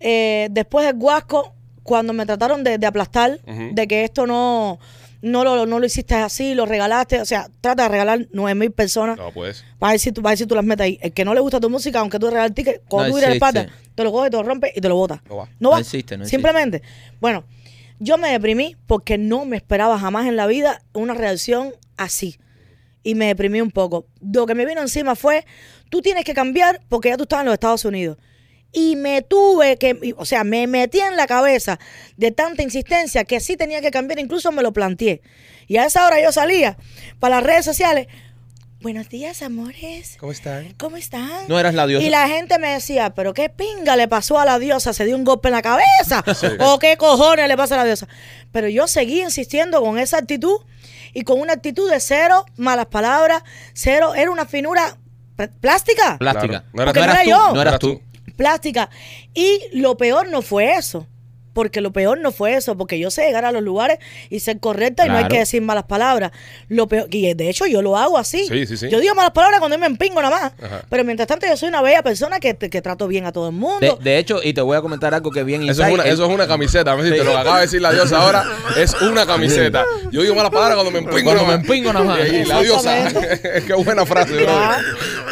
eh, 0.00 0.48
después 0.50 0.86
del 0.86 0.96
Guasco, 0.96 1.54
cuando 1.82 2.12
me 2.12 2.26
trataron 2.26 2.62
de, 2.64 2.78
de 2.78 2.86
aplastar, 2.86 3.40
de 3.42 3.88
que 3.88 4.04
esto 4.04 4.26
no, 4.26 4.78
no, 5.22 5.42
lo, 5.44 5.64
no 5.64 5.78
lo 5.78 5.86
hiciste 5.86 6.14
así, 6.14 6.54
lo 6.54 6.66
regalaste. 6.66 7.20
O 7.20 7.24
sea, 7.24 7.48
trata 7.62 7.84
de 7.84 7.88
regalar 7.88 8.26
nueve 8.32 8.54
mil 8.54 8.70
personas. 8.72 9.16
No, 9.16 9.32
pues. 9.32 9.64
Para 9.78 9.92
ver, 9.92 10.00
si 10.00 10.12
tú, 10.12 10.22
para 10.22 10.32
ver 10.32 10.38
si 10.38 10.46
tú 10.46 10.54
las 10.54 10.64
metes 10.64 10.84
ahí. 10.84 10.98
El 11.00 11.12
que 11.12 11.24
no 11.24 11.32
le 11.32 11.40
gusta 11.40 11.58
tu 11.60 11.70
música, 11.70 12.00
aunque 12.00 12.18
tú 12.18 12.26
regales 12.28 12.50
el 12.50 12.54
ticket, 12.54 12.82
cuando 12.88 13.08
No 13.08 13.12
tú 13.14 13.18
existe. 13.18 13.34
espalda, 13.36 13.68
te 13.94 14.04
lo 14.04 14.12
coges, 14.12 14.30
te 14.30 14.36
lo 14.36 14.42
rompes 14.42 14.72
y 14.76 14.80
te 14.80 14.88
lo 14.88 14.96
botas. 14.96 15.20
No 15.28 15.36
va. 15.36 15.44
No 15.46 15.52
No 15.60 15.70
va. 15.70 15.80
existe, 15.80 16.16
no 16.18 16.24
existe. 16.24 16.36
Simplemente. 16.36 16.82
Bueno, 17.20 17.44
yo 17.98 18.18
me 18.18 18.28
deprimí 18.30 18.76
porque 18.86 19.16
no 19.16 19.46
me 19.46 19.56
esperaba 19.56 19.98
jamás 19.98 20.26
en 20.26 20.36
la 20.36 20.46
vida 20.46 20.82
una 20.92 21.14
reacción 21.14 21.72
así. 21.96 22.38
Y 23.02 23.14
me 23.14 23.26
deprimí 23.26 23.60
un 23.60 23.70
poco. 23.70 24.06
Lo 24.20 24.46
que 24.46 24.54
me 24.54 24.66
vino 24.66 24.80
encima 24.80 25.14
fue, 25.14 25.44
tú 25.88 26.02
tienes 26.02 26.24
que 26.24 26.34
cambiar 26.34 26.80
porque 26.88 27.10
ya 27.10 27.16
tú 27.16 27.24
estás 27.24 27.40
en 27.40 27.46
los 27.46 27.54
Estados 27.54 27.84
Unidos. 27.84 28.18
Y 28.72 28.96
me 28.96 29.22
tuve 29.22 29.78
que, 29.78 30.14
o 30.16 30.26
sea, 30.26 30.44
me 30.44 30.66
metí 30.66 31.00
en 31.00 31.16
la 31.16 31.26
cabeza 31.26 31.78
de 32.16 32.32
tanta 32.32 32.62
insistencia 32.62 33.24
que 33.24 33.40
sí 33.40 33.56
tenía 33.56 33.80
que 33.80 33.90
cambiar, 33.90 34.18
incluso 34.18 34.52
me 34.52 34.62
lo 34.62 34.72
planteé. 34.72 35.22
Y 35.66 35.78
a 35.78 35.86
esa 35.86 36.06
hora 36.06 36.20
yo 36.20 36.32
salía 36.32 36.76
para 37.18 37.36
las 37.36 37.44
redes 37.44 37.64
sociales. 37.64 38.08
Buenos 38.80 39.08
días, 39.08 39.42
amores. 39.42 40.16
¿Cómo 40.20 40.30
están? 40.30 40.72
¿Cómo 40.74 40.96
están? 40.96 41.48
No 41.48 41.58
eras 41.58 41.74
la 41.74 41.84
diosa. 41.86 42.06
Y 42.06 42.10
la 42.10 42.28
gente 42.28 42.60
me 42.60 42.68
decía, 42.68 43.10
pero 43.10 43.34
qué 43.34 43.48
pinga 43.48 43.96
le 43.96 44.06
pasó 44.06 44.38
a 44.38 44.44
la 44.44 44.60
diosa, 44.60 44.92
se 44.92 45.04
dio 45.04 45.16
un 45.16 45.24
golpe 45.24 45.48
en 45.48 45.54
la 45.54 45.62
cabeza. 45.62 46.24
O 46.60 46.78
qué 46.78 46.96
cojones 46.96 47.48
le 47.48 47.56
pasa 47.56 47.74
a 47.74 47.78
la 47.78 47.84
diosa. 47.84 48.06
Pero 48.52 48.68
yo 48.68 48.86
seguí 48.86 49.20
insistiendo 49.22 49.80
con 49.80 49.98
esa 49.98 50.18
actitud 50.18 50.60
y 51.14 51.22
con 51.22 51.40
una 51.40 51.52
actitud 51.54 51.90
de 51.90 52.00
cero 52.00 52.44
malas 52.56 52.86
palabras, 52.86 53.42
cero, 53.72 54.14
era 54.14 54.30
una 54.30 54.46
finura 54.46 54.96
pl- 55.36 55.48
plástica. 55.60 56.18
Plástica. 56.18 56.64
Claro. 56.72 56.92
No 56.92 57.02
era 57.02 57.22
tú, 57.22 57.28
yo. 57.30 57.54
No 57.54 57.62
eras 57.62 57.78
tú. 57.78 58.00
plástica. 58.36 58.88
Y 59.34 59.60
lo 59.72 59.96
peor 59.96 60.28
no 60.28 60.42
fue 60.42 60.74
eso. 60.76 61.06
Porque 61.58 61.80
lo 61.80 61.90
peor 61.92 62.20
no 62.20 62.30
fue 62.30 62.54
eso, 62.54 62.76
porque 62.76 63.00
yo 63.00 63.10
sé 63.10 63.26
llegar 63.26 63.44
a 63.44 63.50
los 63.50 63.62
lugares 63.64 63.98
y 64.30 64.38
ser 64.38 64.60
correcta 64.60 65.04
y 65.04 65.08
no 65.08 65.16
hay 65.16 65.26
que 65.26 65.40
decir 65.40 65.60
malas 65.60 65.82
palabras. 65.86 66.30
Lo 66.68 66.86
peor, 66.86 67.08
y 67.10 67.34
de 67.34 67.50
hecho 67.50 67.66
yo 67.66 67.82
lo 67.82 67.96
hago 67.96 68.16
así. 68.16 68.46
Sí, 68.46 68.64
sí, 68.64 68.76
sí. 68.76 68.88
Yo 68.88 69.00
digo 69.00 69.12
malas 69.16 69.32
palabras 69.32 69.58
cuando 69.58 69.76
me 69.76 69.86
empingo 69.86 70.22
nada 70.22 70.38
más. 70.40 70.52
Ajá. 70.62 70.82
Pero 70.88 71.02
mientras 71.02 71.26
tanto 71.26 71.48
yo 71.48 71.56
soy 71.56 71.68
una 71.68 71.82
bella 71.82 72.00
persona 72.04 72.38
que, 72.38 72.54
que 72.54 72.80
trato 72.80 73.08
bien 73.08 73.26
a 73.26 73.32
todo 73.32 73.48
el 73.48 73.56
mundo. 73.56 73.98
de 74.00 74.18
hecho, 74.18 74.38
y 74.40 74.52
te 74.54 74.60
voy 74.60 74.76
a 74.76 74.80
comentar 74.80 75.12
algo 75.14 75.32
que 75.32 75.42
bien 75.42 75.68
Eso 75.68 75.84
es, 75.84 75.92
una, 75.92 76.04
el- 76.04 76.12
eso 76.12 76.26
es 76.26 76.30
una 76.32 76.46
camiseta, 76.46 76.94
me 76.94 77.02
dijiste, 77.02 77.24
lo 77.24 77.36
acaba 77.36 77.56
de 77.56 77.62
decir 77.62 77.82
la 77.82 77.90
diosa 77.92 78.18
ahora 78.22 78.44
es 78.76 78.94
una 79.02 79.26
camiseta. 79.26 79.84
Yo 80.12 80.22
digo 80.22 80.36
malas 80.36 80.52
palabras 80.52 80.76
cuando 80.76 80.92
me 80.92 80.98
empingo. 81.00 81.24
Cuando 81.24 81.42
nada 81.42 81.48
me 81.48 81.56
más. 81.58 81.64
empingo 81.66 81.92
nada 81.92 82.04
más. 82.04 82.20
Y, 82.28 82.44
la 82.44 82.60
diosa, 82.60 82.94
qué 83.66 83.74
buena 83.74 84.06
frase, 84.06 84.32
bro. 84.44 84.52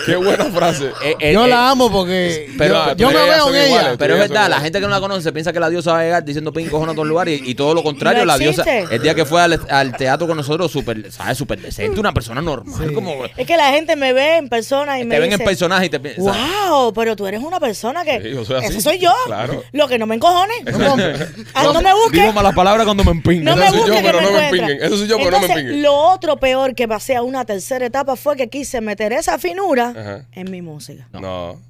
Qué 0.04 0.16
buena 0.16 0.44
frase. 0.46 0.86
eh, 1.04 1.14
eh, 1.20 1.32
Yo 1.32 1.44
eh, 1.44 1.48
la 1.48 1.70
amo 1.70 1.90
porque 1.90 2.50
pero- 2.58 2.94
yo, 2.96 3.08
me 3.10 3.14
veo 3.14 3.48
en 3.50 3.54
ella. 3.54 3.66
iguales. 3.66 3.96
Pero 3.96 4.14
es 4.14 4.20
verdad, 4.20 4.48
la 4.50 4.60
gente 4.60 4.80
que 4.80 4.86
no 4.86 4.90
la 4.90 5.00
conoce 5.00 5.32
piensa 5.32 5.52
que 5.52 5.60
la 5.60 5.68
diosa 5.70 5.92
va 5.92 6.00
a 6.00 6.02
llegar 6.04 6.15
diciendo 6.24 6.52
pin 6.52 6.68
cojones 6.68 6.92
a 6.92 6.94
todos 6.94 7.08
lugares 7.08 7.40
y, 7.40 7.50
y 7.50 7.54
todo 7.54 7.74
lo 7.74 7.82
contrario, 7.82 8.20
No 8.20 8.26
la 8.26 8.38
diosa, 8.38 8.64
el 8.90 9.02
día 9.02 9.14
que 9.14 9.24
fue 9.24 9.42
al, 9.42 9.60
al 9.68 9.96
teatro 9.96 10.26
con 10.26 10.36
nosotros, 10.36 10.70
súper, 10.70 11.10
¿sabes? 11.12 11.36
Súper 11.38 11.60
decente, 11.60 11.98
una 12.00 12.12
persona 12.12 12.40
normal, 12.42 12.92
como 12.92 13.24
Es 13.36 13.46
que 13.46 13.56
la 13.56 13.70
gente 13.70 13.96
me 13.96 14.12
ve 14.12 14.36
en 14.36 14.48
persona 14.48 14.98
y 14.98 15.04
me 15.04 15.14
te 15.14 15.20
ven 15.20 15.30
dice, 15.30 15.42
en 15.42 15.46
personaje 15.48 15.86
y 15.86 15.90
te 15.90 16.00
piensan, 16.00 16.34
Wow, 16.68 16.92
pero 16.92 17.16
tú 17.16 17.26
eres 17.26 17.42
una 17.42 17.60
persona 17.60 18.04
que. 18.04 18.20
Sí, 18.20 18.30
yo 18.30 18.44
soy 18.44 18.56
así. 18.56 18.66
Ese 18.66 18.80
soy 18.80 18.98
yo. 18.98 19.12
Claro. 19.26 19.62
Lo 19.72 19.88
que 19.88 19.98
no 19.98 20.06
me 20.06 20.14
encojone. 20.16 20.54
Ah, 21.54 21.64
no 21.72 21.80
me 21.80 21.92
busques. 21.94 22.20
digo 22.20 22.32
malas 22.32 22.54
palabras 22.54 22.84
cuando 22.84 23.04
me 23.04 23.10
empingo. 23.12 23.44
No 23.44 23.52
Eso 23.52 23.60
me 23.60 23.68
soy 23.68 23.78
yo, 23.78 23.82
busques 23.84 24.00
que 24.00 24.06
pero 24.06 24.20
me 24.20 24.26
no 24.26 24.32
me 24.32 24.44
empinguen. 24.48 24.78
Eso 24.82 24.96
soy 24.96 25.08
yo, 25.08 25.16
pero 25.18 25.30
no 25.32 25.40
me 25.40 25.46
empinguen. 25.46 25.82
Lo 25.82 25.94
otro 25.94 26.36
peor 26.36 26.74
que 26.74 26.88
pasé 26.88 27.16
a 27.16 27.22
una 27.22 27.44
tercera 27.44 27.86
etapa 27.86 28.16
fue 28.16 28.36
que 28.36 28.48
quise 28.48 28.80
meter 28.80 29.12
esa 29.12 29.38
finura 29.38 29.90
Ajá. 29.96 30.26
en 30.32 30.50
mi 30.50 30.62
música. 30.62 31.08
No. 31.12 31.60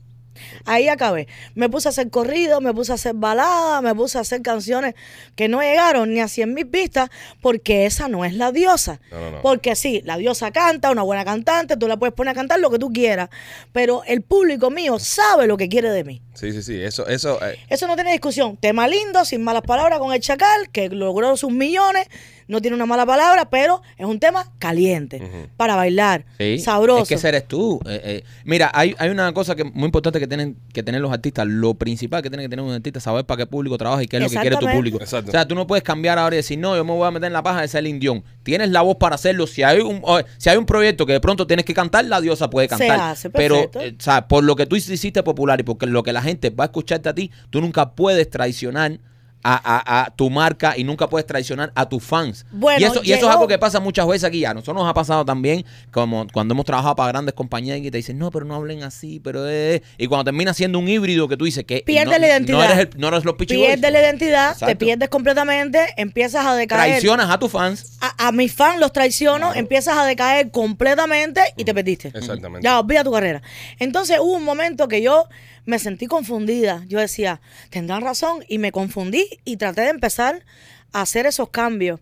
Ahí 0.64 0.88
acabé. 0.88 1.28
Me 1.54 1.68
puse 1.68 1.88
a 1.88 1.90
hacer 1.90 2.10
corrido, 2.10 2.60
me 2.60 2.72
puse 2.74 2.92
a 2.92 2.96
hacer 2.96 3.14
baladas, 3.14 3.82
me 3.82 3.94
puse 3.94 4.18
a 4.18 4.20
hacer 4.22 4.42
canciones 4.42 4.94
que 5.34 5.48
no 5.48 5.60
llegaron 5.60 6.12
ni 6.12 6.20
a 6.20 6.28
100 6.28 6.52
mil 6.54 6.64
vistas 6.64 7.10
porque 7.40 7.86
esa 7.86 8.08
no 8.08 8.24
es 8.24 8.34
la 8.34 8.52
diosa. 8.52 9.00
No, 9.10 9.18
no, 9.20 9.30
no. 9.32 9.42
Porque 9.42 9.76
sí, 9.76 10.02
la 10.04 10.16
diosa 10.16 10.50
canta, 10.50 10.90
una 10.90 11.02
buena 11.02 11.24
cantante, 11.24 11.76
tú 11.76 11.88
la 11.88 11.96
puedes 11.96 12.14
poner 12.14 12.32
a 12.32 12.34
cantar 12.34 12.60
lo 12.60 12.70
que 12.70 12.78
tú 12.78 12.92
quieras, 12.92 13.28
pero 13.72 14.02
el 14.06 14.22
público 14.22 14.70
mío 14.70 14.98
sabe 14.98 15.46
lo 15.46 15.56
que 15.56 15.68
quiere 15.68 15.90
de 15.90 16.04
mí. 16.04 16.22
Sí, 16.34 16.52
sí, 16.52 16.62
sí. 16.62 16.82
Eso, 16.82 17.06
eso. 17.06 17.38
eh, 17.44 17.58
Eso 17.68 17.86
no 17.86 17.94
tiene 17.94 18.12
discusión. 18.12 18.56
Tema 18.56 18.86
lindo, 18.88 19.24
sin 19.24 19.42
malas 19.42 19.62
palabras 19.62 19.98
con 19.98 20.12
el 20.12 20.20
Chacal, 20.20 20.70
que 20.70 20.88
logró 20.88 21.36
sus 21.36 21.50
millones. 21.50 22.06
No 22.48 22.60
tiene 22.60 22.76
una 22.76 22.86
mala 22.86 23.04
palabra, 23.04 23.50
pero 23.50 23.82
es 23.96 24.06
un 24.06 24.20
tema 24.20 24.44
caliente. 24.58 25.48
Para 25.56 25.74
bailar. 25.74 26.24
Sí, 26.38 26.58
sabroso. 26.60 27.02
Es 27.02 27.08
que 27.08 27.14
ese 27.16 27.28
eres 27.28 27.48
tú. 27.48 27.80
Eh, 27.86 28.00
eh, 28.04 28.24
mira, 28.44 28.70
hay, 28.72 28.94
hay 28.98 29.10
una 29.10 29.32
cosa 29.32 29.56
que 29.56 29.64
muy 29.64 29.86
importante 29.86 30.20
que 30.20 30.28
tienen 30.28 30.56
que 30.72 30.82
tener 30.82 31.00
los 31.00 31.12
artistas. 31.12 31.46
Lo 31.46 31.74
principal 31.74 32.22
que 32.22 32.30
tiene 32.30 32.44
que 32.44 32.48
tener 32.48 32.64
un 32.64 32.72
artista 32.72 32.98
es 32.98 33.02
saber 33.04 33.24
para 33.24 33.38
qué 33.38 33.46
público 33.46 33.76
trabaja 33.76 34.02
y 34.02 34.06
qué 34.06 34.18
es 34.18 34.22
lo 34.22 34.28
que 34.28 34.34
quiere 34.36 34.50
tu 34.50 34.66
Exactamente. 34.66 34.76
público. 34.78 34.98
Exacto. 35.00 35.28
O 35.30 35.32
sea, 35.32 35.46
tú 35.48 35.54
no 35.54 35.66
puedes 35.66 35.82
cambiar 35.82 36.18
ahora 36.18 36.36
y 36.36 36.38
decir, 36.38 36.58
no, 36.58 36.76
yo 36.76 36.84
me 36.84 36.92
voy 36.92 37.06
a 37.06 37.10
meter 37.10 37.26
en 37.26 37.32
la 37.32 37.42
paja 37.42 37.60
de 37.62 37.68
ser 37.68 37.86
indión. 37.86 38.22
Tienes 38.42 38.70
la 38.70 38.82
voz 38.82 38.96
para 38.96 39.16
hacerlo. 39.16 39.46
Si 39.46 39.62
hay 39.62 39.80
un, 39.80 40.02
si 40.38 40.48
hay 40.48 40.56
un 40.56 40.66
proyecto 40.66 41.04
que 41.06 41.14
de 41.14 41.20
pronto 41.20 41.46
tienes 41.46 41.64
que 41.64 41.74
cantar, 41.74 42.04
la 42.04 42.20
diosa 42.20 42.48
puede 42.48 42.68
Se 42.68 42.76
cantar. 42.76 43.00
hace, 43.10 43.30
Pero, 43.30 43.54
perfecto. 43.56 43.80
eh, 43.80 43.96
o 43.98 44.02
sea, 44.02 44.28
por 44.28 44.44
lo 44.44 44.54
que 44.54 44.66
tú 44.66 44.76
hiciste 44.76 45.22
popular 45.22 45.58
y 45.60 45.64
porque 45.64 45.86
lo 45.86 46.02
que 46.02 46.12
la 46.12 46.22
gente 46.22 46.50
va 46.50 46.64
a 46.64 46.66
escucharte 46.66 47.08
a 47.08 47.14
ti, 47.14 47.30
tú 47.50 47.60
nunca 47.60 47.94
puedes 47.94 48.30
traicionar. 48.30 49.00
A, 49.48 49.60
a- 49.64 50.02
a 50.06 50.10
tu 50.10 50.28
marca 50.28 50.74
y 50.76 50.82
nunca 50.82 51.08
puedes 51.08 51.24
traicionar 51.24 51.70
a 51.76 51.88
tus 51.88 52.02
fans. 52.02 52.44
Bueno, 52.50 52.80
y 52.80 52.84
eso, 52.84 53.00
y 53.04 53.12
eso 53.12 53.26
es 53.26 53.32
algo 53.32 53.46
que 53.46 53.58
pasa 53.58 53.78
muchas 53.78 54.04
veces 54.08 54.24
aquí. 54.24 54.44
A 54.44 54.52
nosotros 54.54 54.76
nos 54.76 54.90
ha 54.90 54.94
pasado 54.94 55.24
también, 55.24 55.64
como 55.92 56.26
cuando 56.32 56.52
hemos 56.54 56.64
trabajado 56.66 56.96
para 56.96 57.12
grandes 57.12 57.32
compañías 57.34 57.78
y 57.78 57.88
te 57.90 57.96
dicen, 57.98 58.18
no, 58.18 58.32
pero 58.32 58.44
no 58.44 58.56
hablen 58.56 58.82
así, 58.82 59.20
pero 59.20 59.48
eh. 59.48 59.82
Y 59.98 60.08
cuando 60.08 60.24
termina 60.24 60.52
siendo 60.52 60.80
un 60.80 60.88
híbrido 60.88 61.28
que 61.28 61.36
tú 61.36 61.44
dices 61.44 61.64
que 61.64 61.82
Pierde 61.86 62.10
no, 62.12 62.18
la 62.18 62.26
identidad. 62.26 62.58
No 62.58 62.64
eres, 62.64 62.78
el- 62.78 62.90
no 63.00 63.08
eres 63.08 63.24
los 63.24 63.34
Peachy 63.36 63.54
Boys. 63.56 63.66
Pierdes 63.68 63.92
la 63.92 64.00
identidad, 64.00 64.56
te 64.58 64.74
pierdes 64.74 65.08
completamente, 65.10 65.78
empiezas 65.96 66.44
a 66.44 66.56
decaer. 66.56 66.90
Traicionas 66.90 67.30
a 67.30 67.38
tus 67.38 67.52
fans. 67.52 67.98
A, 68.00 68.26
a 68.28 68.32
mis 68.32 68.52
fans 68.52 68.80
los 68.80 68.92
traiciono, 68.92 69.54
empiezas 69.54 69.96
a 69.96 70.04
decaer 70.04 70.50
completamente 70.50 71.40
y 71.56 71.64
te 71.64 71.72
perdiste. 71.72 72.08
Exactamente. 72.08 72.64
Ya, 72.64 72.80
olvida 72.80 73.04
tu 73.04 73.12
carrera. 73.12 73.42
Entonces 73.78 74.18
hubo 74.20 74.34
un 74.34 74.44
momento 74.44 74.88
que 74.88 75.02
yo 75.02 75.28
me 75.66 75.78
sentí 75.78 76.06
confundida. 76.06 76.84
Yo 76.88 76.98
decía, 76.98 77.40
tendrán 77.70 78.00
razón, 78.02 78.44
y 78.48 78.58
me 78.58 78.72
confundí 78.72 79.26
y 79.44 79.58
traté 79.58 79.82
de 79.82 79.90
empezar 79.90 80.44
a 80.92 81.02
hacer 81.02 81.26
esos 81.26 81.50
cambios. 81.50 82.00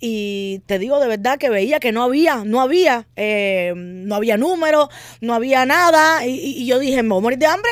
Y 0.00 0.60
te 0.66 0.78
digo 0.78 1.00
de 1.00 1.06
verdad 1.06 1.38
que 1.38 1.48
veía 1.50 1.80
que 1.80 1.92
no 1.92 2.02
había, 2.02 2.44
no 2.44 2.60
había, 2.60 3.06
eh, 3.16 3.72
no 3.76 4.14
había 4.16 4.36
números, 4.36 4.88
no 5.20 5.34
había 5.34 5.64
nada. 5.66 6.26
Y, 6.26 6.30
y- 6.34 6.66
yo 6.66 6.78
dije, 6.78 7.02
me 7.02 7.10
voy 7.10 7.18
a 7.18 7.22
morir 7.22 7.38
de 7.38 7.46
hambre. 7.46 7.70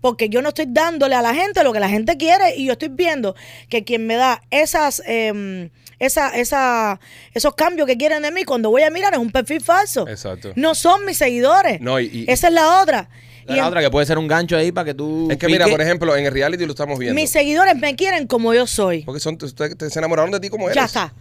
Porque 0.00 0.28
yo 0.28 0.42
no 0.42 0.50
estoy 0.50 0.66
dándole 0.68 1.16
a 1.16 1.22
la 1.22 1.34
gente 1.34 1.64
lo 1.64 1.72
que 1.72 1.80
la 1.80 1.88
gente 1.88 2.16
quiere 2.16 2.54
y 2.56 2.66
yo 2.66 2.72
estoy 2.74 2.88
viendo 2.88 3.34
que 3.68 3.82
quien 3.82 4.06
me 4.06 4.14
da 4.14 4.40
esas, 4.52 5.02
eh, 5.06 5.70
esa, 5.98 6.38
esa, 6.38 7.00
esos 7.34 7.54
cambios 7.56 7.88
que 7.88 7.96
quieren 7.96 8.22
de 8.22 8.30
mí, 8.30 8.44
cuando 8.44 8.70
voy 8.70 8.82
a 8.84 8.90
mirar 8.90 9.12
es 9.14 9.18
un 9.18 9.32
perfil 9.32 9.60
falso. 9.60 10.06
Exacto. 10.08 10.52
No 10.54 10.76
son 10.76 11.04
mis 11.04 11.18
seguidores. 11.18 11.80
No, 11.80 11.98
y- 11.98 12.06
y- 12.12 12.30
Esa 12.30 12.46
es 12.46 12.54
la 12.54 12.80
otra. 12.80 13.08
Y 13.48 13.52
La 13.52 13.58
en- 13.58 13.64
otra 13.64 13.80
que 13.80 13.90
puede 13.90 14.06
ser 14.06 14.18
un 14.18 14.28
gancho 14.28 14.56
ahí 14.56 14.70
para 14.72 14.84
que 14.84 14.94
tú. 14.94 15.28
Es 15.30 15.38
que 15.38 15.46
mira, 15.46 15.66
por 15.66 15.80
ejemplo, 15.80 16.14
en 16.16 16.26
el 16.26 16.32
reality 16.32 16.64
lo 16.66 16.72
estamos 16.72 16.98
viendo. 16.98 17.14
mis 17.18 17.30
seguidores 17.30 17.76
me 17.76 17.96
quieren 17.96 18.26
como 18.26 18.52
yo 18.54 18.66
soy. 18.66 19.02
Porque 19.04 19.20
son, 19.20 19.38
ustedes 19.42 19.76
te- 19.76 19.88
se 19.90 19.98
enamoraron 19.98 20.30
de 20.30 20.40
ti 20.40 20.48
como 20.50 20.66
eres. 20.68 20.76
Ya 20.76 20.84
está. 20.84 21.14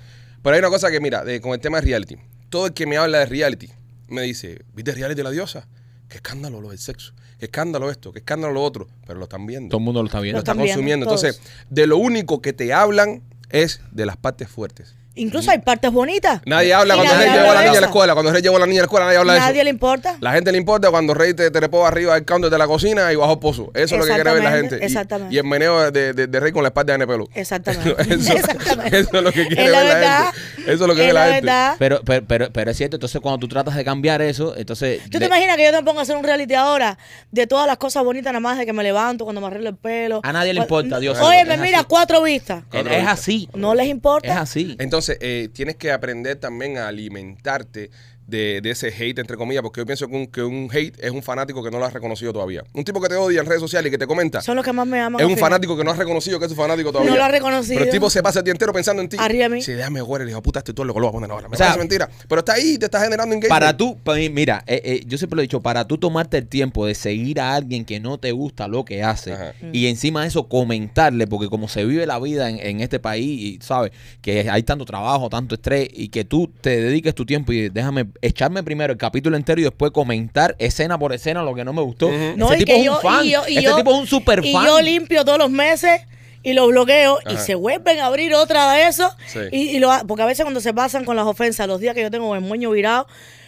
Pero 0.44 0.54
hay 0.54 0.60
una 0.60 0.70
cosa 0.70 0.92
que, 0.92 1.00
mira, 1.00 1.24
de- 1.24 1.40
con 1.42 1.54
el 1.54 1.60
tema 1.60 1.80
de 1.80 1.86
reality. 1.88 2.18
Todo 2.50 2.68
el 2.68 2.74
que 2.74 2.86
me 2.86 2.98
habla 2.98 3.20
de 3.20 3.26
reality 3.28 3.70
me 4.08 4.22
dice, 4.24 4.60
¿viste 4.74 4.92
el 4.92 4.98
reality 4.98 5.18
de 5.18 5.24
la 5.24 5.32
diosa? 5.32 5.68
Qué 6.10 6.18
escándalo 6.18 6.62
lo 6.62 6.70
del 6.70 6.80
sexo. 6.80 7.14
Qué 7.40 7.46
escándalo 7.46 7.90
esto. 7.92 8.12
Qué 8.14 8.20
escándalo 8.20 8.54
lo 8.54 8.64
otro. 8.64 8.88
Pero 9.06 9.20
lo 9.20 9.26
están 9.26 9.46
viendo. 9.46 9.70
Todo 9.70 9.80
el 9.80 9.86
mundo 9.86 10.02
lo 10.02 10.08
está 10.08 10.20
viendo. 10.20 10.38
Lo 10.38 10.40
están 10.42 10.58
viendo, 10.58 10.74
consumiendo. 10.74 11.06
todos. 11.06 11.24
Entonces, 11.24 11.52
de 11.70 11.88
lo 11.88 11.98
único 11.98 12.42
que 12.42 12.52
te 12.54 12.74
hablan 12.74 13.22
es 13.50 13.82
de 13.92 14.06
las 14.06 14.18
partes 14.18 14.48
fuertes. 14.50 14.96
Incluso 15.18 15.52
hay 15.52 15.60
partes 15.60 15.92
bonitas. 15.92 16.42
Nadie 16.46 16.74
habla 16.74 16.96
cuando 16.96 17.14
nadie 17.14 17.26
Rey 17.26 17.30
habla 17.30 17.42
llevó 17.44 17.52
a 17.52 17.54
la 17.56 17.60
de 17.62 17.66
niña 17.68 17.78
a 17.78 17.82
la 17.82 17.88
eso. 17.88 17.94
escuela. 17.94 18.14
Cuando 18.14 18.32
Rey 18.32 18.42
llevó 18.42 18.56
a 18.58 18.60
la 18.60 18.66
niña 18.66 18.80
a 18.80 18.84
la 18.84 18.86
escuela, 18.86 19.06
nadie 19.06 19.18
habla 19.18 19.34
de 19.34 19.40
Nadie 19.40 19.56
eso. 19.56 19.64
le 19.66 19.70
importa. 19.70 20.18
La 20.22 20.32
gente 20.34 20.52
le 20.52 20.58
importa 20.58 20.90
cuando 20.92 21.14
Rey 21.14 21.34
te 21.34 21.52
trepó 21.52 21.86
arriba 21.86 22.14
del 22.16 22.26
counter 22.26 22.50
de 22.50 22.58
la 22.58 22.68
cocina 22.68 23.12
y 23.12 23.16
bajó 23.16 23.34
el 23.34 23.40
pozo. 23.40 23.72
Eso 23.74 23.96
es 23.96 24.00
lo 24.02 24.06
que 24.06 24.14
quiere 24.14 24.24
ver 24.34 24.44
la 24.44 24.50
Exactamente, 24.50 24.70
gente. 24.70 24.84
Y- 24.84 24.86
exactamente. 24.88 25.36
Y, 25.36 25.38
el 25.38 25.44
meneo 25.44 25.92
de, 25.92 26.14
de- 26.14 26.28
de 26.28 26.40
Rey 26.40 26.52
con 26.52 26.64
la 26.64 26.70
espalda 26.70 26.98
de 26.98 27.04
NPLU. 27.04 27.28
Exactamente. 27.34 27.96
Eso, 28.14 28.34
Exactamente. 28.34 28.98
eso 29.00 29.10
es 29.18 29.24
lo 29.24 29.32
que 29.32 29.48
quiere 29.48 29.66
Es 29.66 29.72
la 29.72 29.78
ver 29.80 29.88
la 29.88 29.94
verdad. 29.96 30.26
gente. 30.34 30.72
Eso 30.74 30.84
es 30.84 30.88
lo 30.88 30.96
que 30.96 31.02
Es 31.02 31.08
ve 31.08 31.14
la, 31.14 31.20
la 31.28 31.34
gente. 31.34 31.46
verdad. 31.46 31.76
Pero, 31.80 32.02
pero, 32.06 32.26
pero, 32.28 32.50
pero 32.52 32.72
es 32.72 32.78
cierto, 32.78 32.96
entonces 32.98 33.22
cuando 33.22 33.40
tú 33.40 33.48
tratas 33.48 33.76
de 33.76 33.84
cambiar 33.86 34.22
eso, 34.22 34.56
entonces. 34.58 35.02
¿Tú 35.06 35.12
te 35.12 35.20
le- 35.20 35.26
imaginas 35.28 35.56
que 35.58 35.64
yo 35.66 35.72
te 35.72 35.84
pongo 35.84 36.00
a 36.00 36.04
hacer 36.04 36.16
un 36.18 36.24
reality 36.24 36.54
ahora 36.54 36.98
de 37.32 37.48
todas 37.48 37.66
las 37.68 37.78
cosas 37.78 38.04
bonitas 38.04 38.32
nada 38.34 38.40
más 38.42 38.58
de 38.58 38.66
que 38.66 38.74
me 38.74 38.84
levanto 38.84 39.24
cuando 39.24 39.40
me 39.42 39.48
arreglo 39.48 39.70
el 39.70 39.76
pelo? 39.78 40.20
A 40.24 40.34
nadie 40.34 40.54
le 40.54 40.60
importa, 40.62 41.00
Dios. 41.00 41.18
Oye, 41.20 41.42
Es 41.42 41.48
me 41.48 41.58
mira, 41.58 41.84
cuatro 41.86 42.22
vistas. 42.24 42.64
es, 42.74 42.86
es 42.86 43.08
así. 43.08 43.50
No 43.54 43.74
les 43.76 43.88
importa. 43.88 44.28
Es 44.28 44.38
así. 44.38 44.76
Entonces, 44.80 45.07
eh, 45.10 45.50
tienes 45.54 45.76
que 45.76 45.92
aprender 45.92 46.38
también 46.38 46.78
a 46.78 46.88
alimentarte 46.88 47.92
de, 48.28 48.60
de 48.62 48.70
ese 48.72 48.90
hate, 48.90 49.20
entre 49.20 49.38
comillas, 49.38 49.64
porque 49.64 49.82
yo 49.82 49.86
pienso 49.86 50.08
que 50.08 50.16
un, 50.16 50.28
que 50.28 50.42
un 50.44 50.70
hate 50.72 50.94
es 51.00 51.12
un 51.12 51.24
fanático 51.24 51.64
que 51.64 51.72
no 51.72 51.80
lo 51.80 51.86
has 51.86 51.94
reconocido 51.94 52.34
todavía. 52.34 52.64
Un 52.74 52.84
tipo 52.84 53.00
que 53.02 53.08
te 53.10 53.16
odia 53.16 53.40
en 53.40 53.46
redes 53.46 53.62
sociales 53.62 53.88
y 53.90 53.92
que 53.92 53.98
te 53.98 54.06
comenta, 54.06 54.42
Son 54.42 54.56
los 54.56 54.66
que 54.66 54.74
más 54.74 54.86
me 54.86 55.00
aman. 55.00 55.20
es 55.22 55.28
un 55.28 55.38
fanático 55.38 55.76
que 55.78 55.84
no 55.84 55.92
has 55.92 55.98
reconocido 55.98 56.38
que 56.40 56.46
es 56.46 56.52
tu 56.52 56.56
fanático 56.56 56.92
todavía. 56.92 57.12
No 57.12 57.18
lo 57.18 57.24
ha 57.24 57.30
reconocido. 57.30 57.76
Pero 57.80 57.86
el 57.86 57.92
tipo 57.92 58.10
se 58.10 58.22
pasa 58.22 58.40
el 58.40 58.46
día 58.46 58.52
entero 58.52 58.74
pensando 58.74 59.02
en 59.02 59.10
ti. 59.10 59.18
Arriba 59.20 59.44
de 59.44 59.50
mí. 59.56 59.62
Sí, 59.62 59.72
déjame 59.74 60.02
jugar, 60.02 60.22
el 60.24 60.30
hijo 60.30 60.42
puta, 60.42 60.60
este 60.60 60.74
tú 60.74 60.84
lo 60.86 60.94
que 60.94 61.00
lo 61.00 61.06
voy 61.08 61.10
a 61.10 61.14
poner 61.14 61.32
ahora. 61.32 61.48
Me 61.48 61.56
O 61.56 61.58
sea, 61.58 61.68
parece 61.68 61.80
mentira. 61.80 62.10
Pero 62.28 62.40
está 62.40 62.54
ahí, 62.54 62.78
te 62.78 62.86
está 62.86 63.00
generando 63.02 63.34
engagement. 63.34 63.50
Para 63.60 63.76
tú, 63.76 63.98
pa- 64.04 64.16
mira, 64.16 64.64
eh, 64.68 64.82
eh, 64.84 65.04
yo 65.08 65.18
siempre 65.18 65.36
lo 65.38 65.42
he 65.42 65.46
dicho, 65.46 65.62
para 65.62 65.88
tú 65.88 65.98
tomarte 65.98 66.38
el 66.38 66.48
tiempo 66.48 66.86
de 66.86 66.96
seguir 66.96 67.40
a 67.40 67.56
alguien 67.56 67.86
que 67.86 68.00
no 68.00 68.18
te 68.18 68.32
gusta 68.34 68.68
lo 68.68 68.84
que 68.84 69.04
hace 69.04 69.34
Ajá. 69.34 69.54
y 69.72 69.88
encima 69.88 70.22
de 70.24 70.28
eso 70.28 70.48
comentarle, 70.50 71.28
porque 71.28 71.48
como 71.48 71.68
se 71.70 71.86
vive 71.86 72.06
la 72.06 72.20
vida 72.20 72.50
en, 72.50 72.60
en 72.60 72.82
este 72.82 73.00
país 73.00 73.40
y 73.42 73.60
sabes 73.62 73.92
que 74.22 74.50
hay 74.50 74.64
tanto 74.64 74.84
trabajo, 74.86 75.30
tanto 75.30 75.56
estrés 75.56 75.88
y 75.94 76.10
que 76.10 76.26
tú 76.26 76.52
te 76.62 76.82
dediques 76.82 77.16
tu 77.16 77.26
tiempo 77.26 77.54
y 77.54 77.70
déjame 77.70 78.08
echarme 78.22 78.64
primero 78.64 78.92
el 78.94 78.98
capítulo 79.00 79.38
entero 79.38 79.62
y 79.62 79.64
después 79.64 79.92
comentar 79.92 80.56
escena 80.60 80.98
por 80.98 81.14
escena 81.14 81.44
lo 81.44 81.54
que 81.56 81.64
no 81.66 81.74
me 81.74 81.82
gustó. 81.82 82.10
No, 82.36 82.54
y 82.54 82.58
tipo 82.60 82.72
que 82.74 82.78
es 82.80 82.86
yo, 82.86 82.96
un 82.96 83.02
fan. 83.02 83.26
y 83.26 83.32
yo, 83.32 83.42
y 83.48 83.58
este 83.58 83.64
yo- 83.64 83.76
tipo 83.76 83.92
es 83.94 83.98
un 84.00 84.08
super 84.08 84.44
y 84.46 84.52
fan. 84.54 84.66
yo 84.66 84.82
limpio 84.82 85.24
todos 85.26 85.38
los 85.38 85.50
meses 85.50 86.02
y 86.44 86.54
los 86.54 86.68
bloqueo 86.70 87.20
y 87.30 87.38
se 87.38 87.56
vuelven 87.56 88.00
a 88.00 88.06
abrir 88.06 88.34
otra 88.34 88.72
de 88.74 88.88
eso. 88.88 89.10
Sí. 89.28 89.40
Y, 89.52 89.58
y 89.76 89.80
lo, 89.80 89.92
porque 90.08 90.24
a 90.24 90.26
veces 90.26 90.44
cuando 90.46 90.62
se 90.62 90.74
pasan 90.74 91.04
con 91.06 91.16
las 91.16 91.26
ofensas, 91.26 91.68
los 91.68 91.80
días 91.80 91.94
que 91.96 92.02
yo 92.02 92.12
tengo 92.12 92.34
el 92.36 92.42
moño 92.42 92.72
virado, 92.72 93.08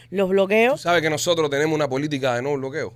los 0.09 0.27
bloqueo. 0.29 0.73
Tú 0.73 0.77
sabes 0.79 1.01
que 1.01 1.09
nosotros 1.09 1.49
tenemos 1.49 1.75
una 1.75 1.87
política 1.87 2.35
de 2.35 2.41
no 2.41 2.53
bloqueo. 2.53 2.93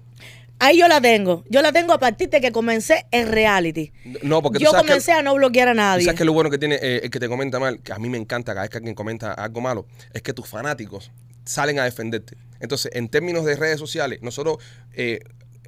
Ahí 0.60 0.78
yo 0.78 0.88
la 0.88 1.02
tengo. 1.02 1.44
Yo 1.50 1.62
la 1.62 1.72
tengo 1.74 1.94
a 1.94 2.00
partir 2.00 2.30
de 2.30 2.40
que 2.40 2.52
comencé 2.52 3.06
el 3.12 3.28
reality. 3.28 3.92
No, 4.22 4.42
porque 4.42 4.60
tú 4.60 4.66
Yo 4.66 4.72
sabes 4.72 4.84
que- 4.84 4.88
comencé 4.92 5.12
a 5.12 5.22
no 5.22 5.34
bloquear 5.36 5.68
a 5.68 5.72
¿Tú 5.72 5.78
nadie. 5.78 6.06
¿Sabes 6.06 6.18
qué 6.18 6.24
es 6.24 6.28
lo 6.28 6.34
bueno 6.34 6.50
que 6.50 6.58
tiene 6.58 6.76
eh, 6.82 7.02
el 7.04 7.10
que 7.10 7.20
te 7.20 7.28
comenta 7.28 7.60
mal? 7.60 7.80
Que 7.82 7.92
a 7.92 7.98
mí 8.00 8.08
me 8.08 8.18
encanta 8.18 8.54
cada 8.54 8.62
vez 8.62 8.70
que 8.70 8.78
alguien 8.78 8.96
comenta 8.96 9.34
algo 9.34 9.62
malo. 9.62 9.86
Es 10.14 10.22
que 10.22 10.32
tus 10.32 10.48
fanáticos 10.48 11.12
salen 11.46 11.80
a 11.80 11.84
defenderte. 11.84 12.38
Entonces, 12.60 12.92
en 12.94 13.10
términos 13.10 13.46
de 13.46 13.56
redes 13.56 13.80
sociales, 13.80 14.20
nosotros 14.22 14.58
eh, 14.94 15.20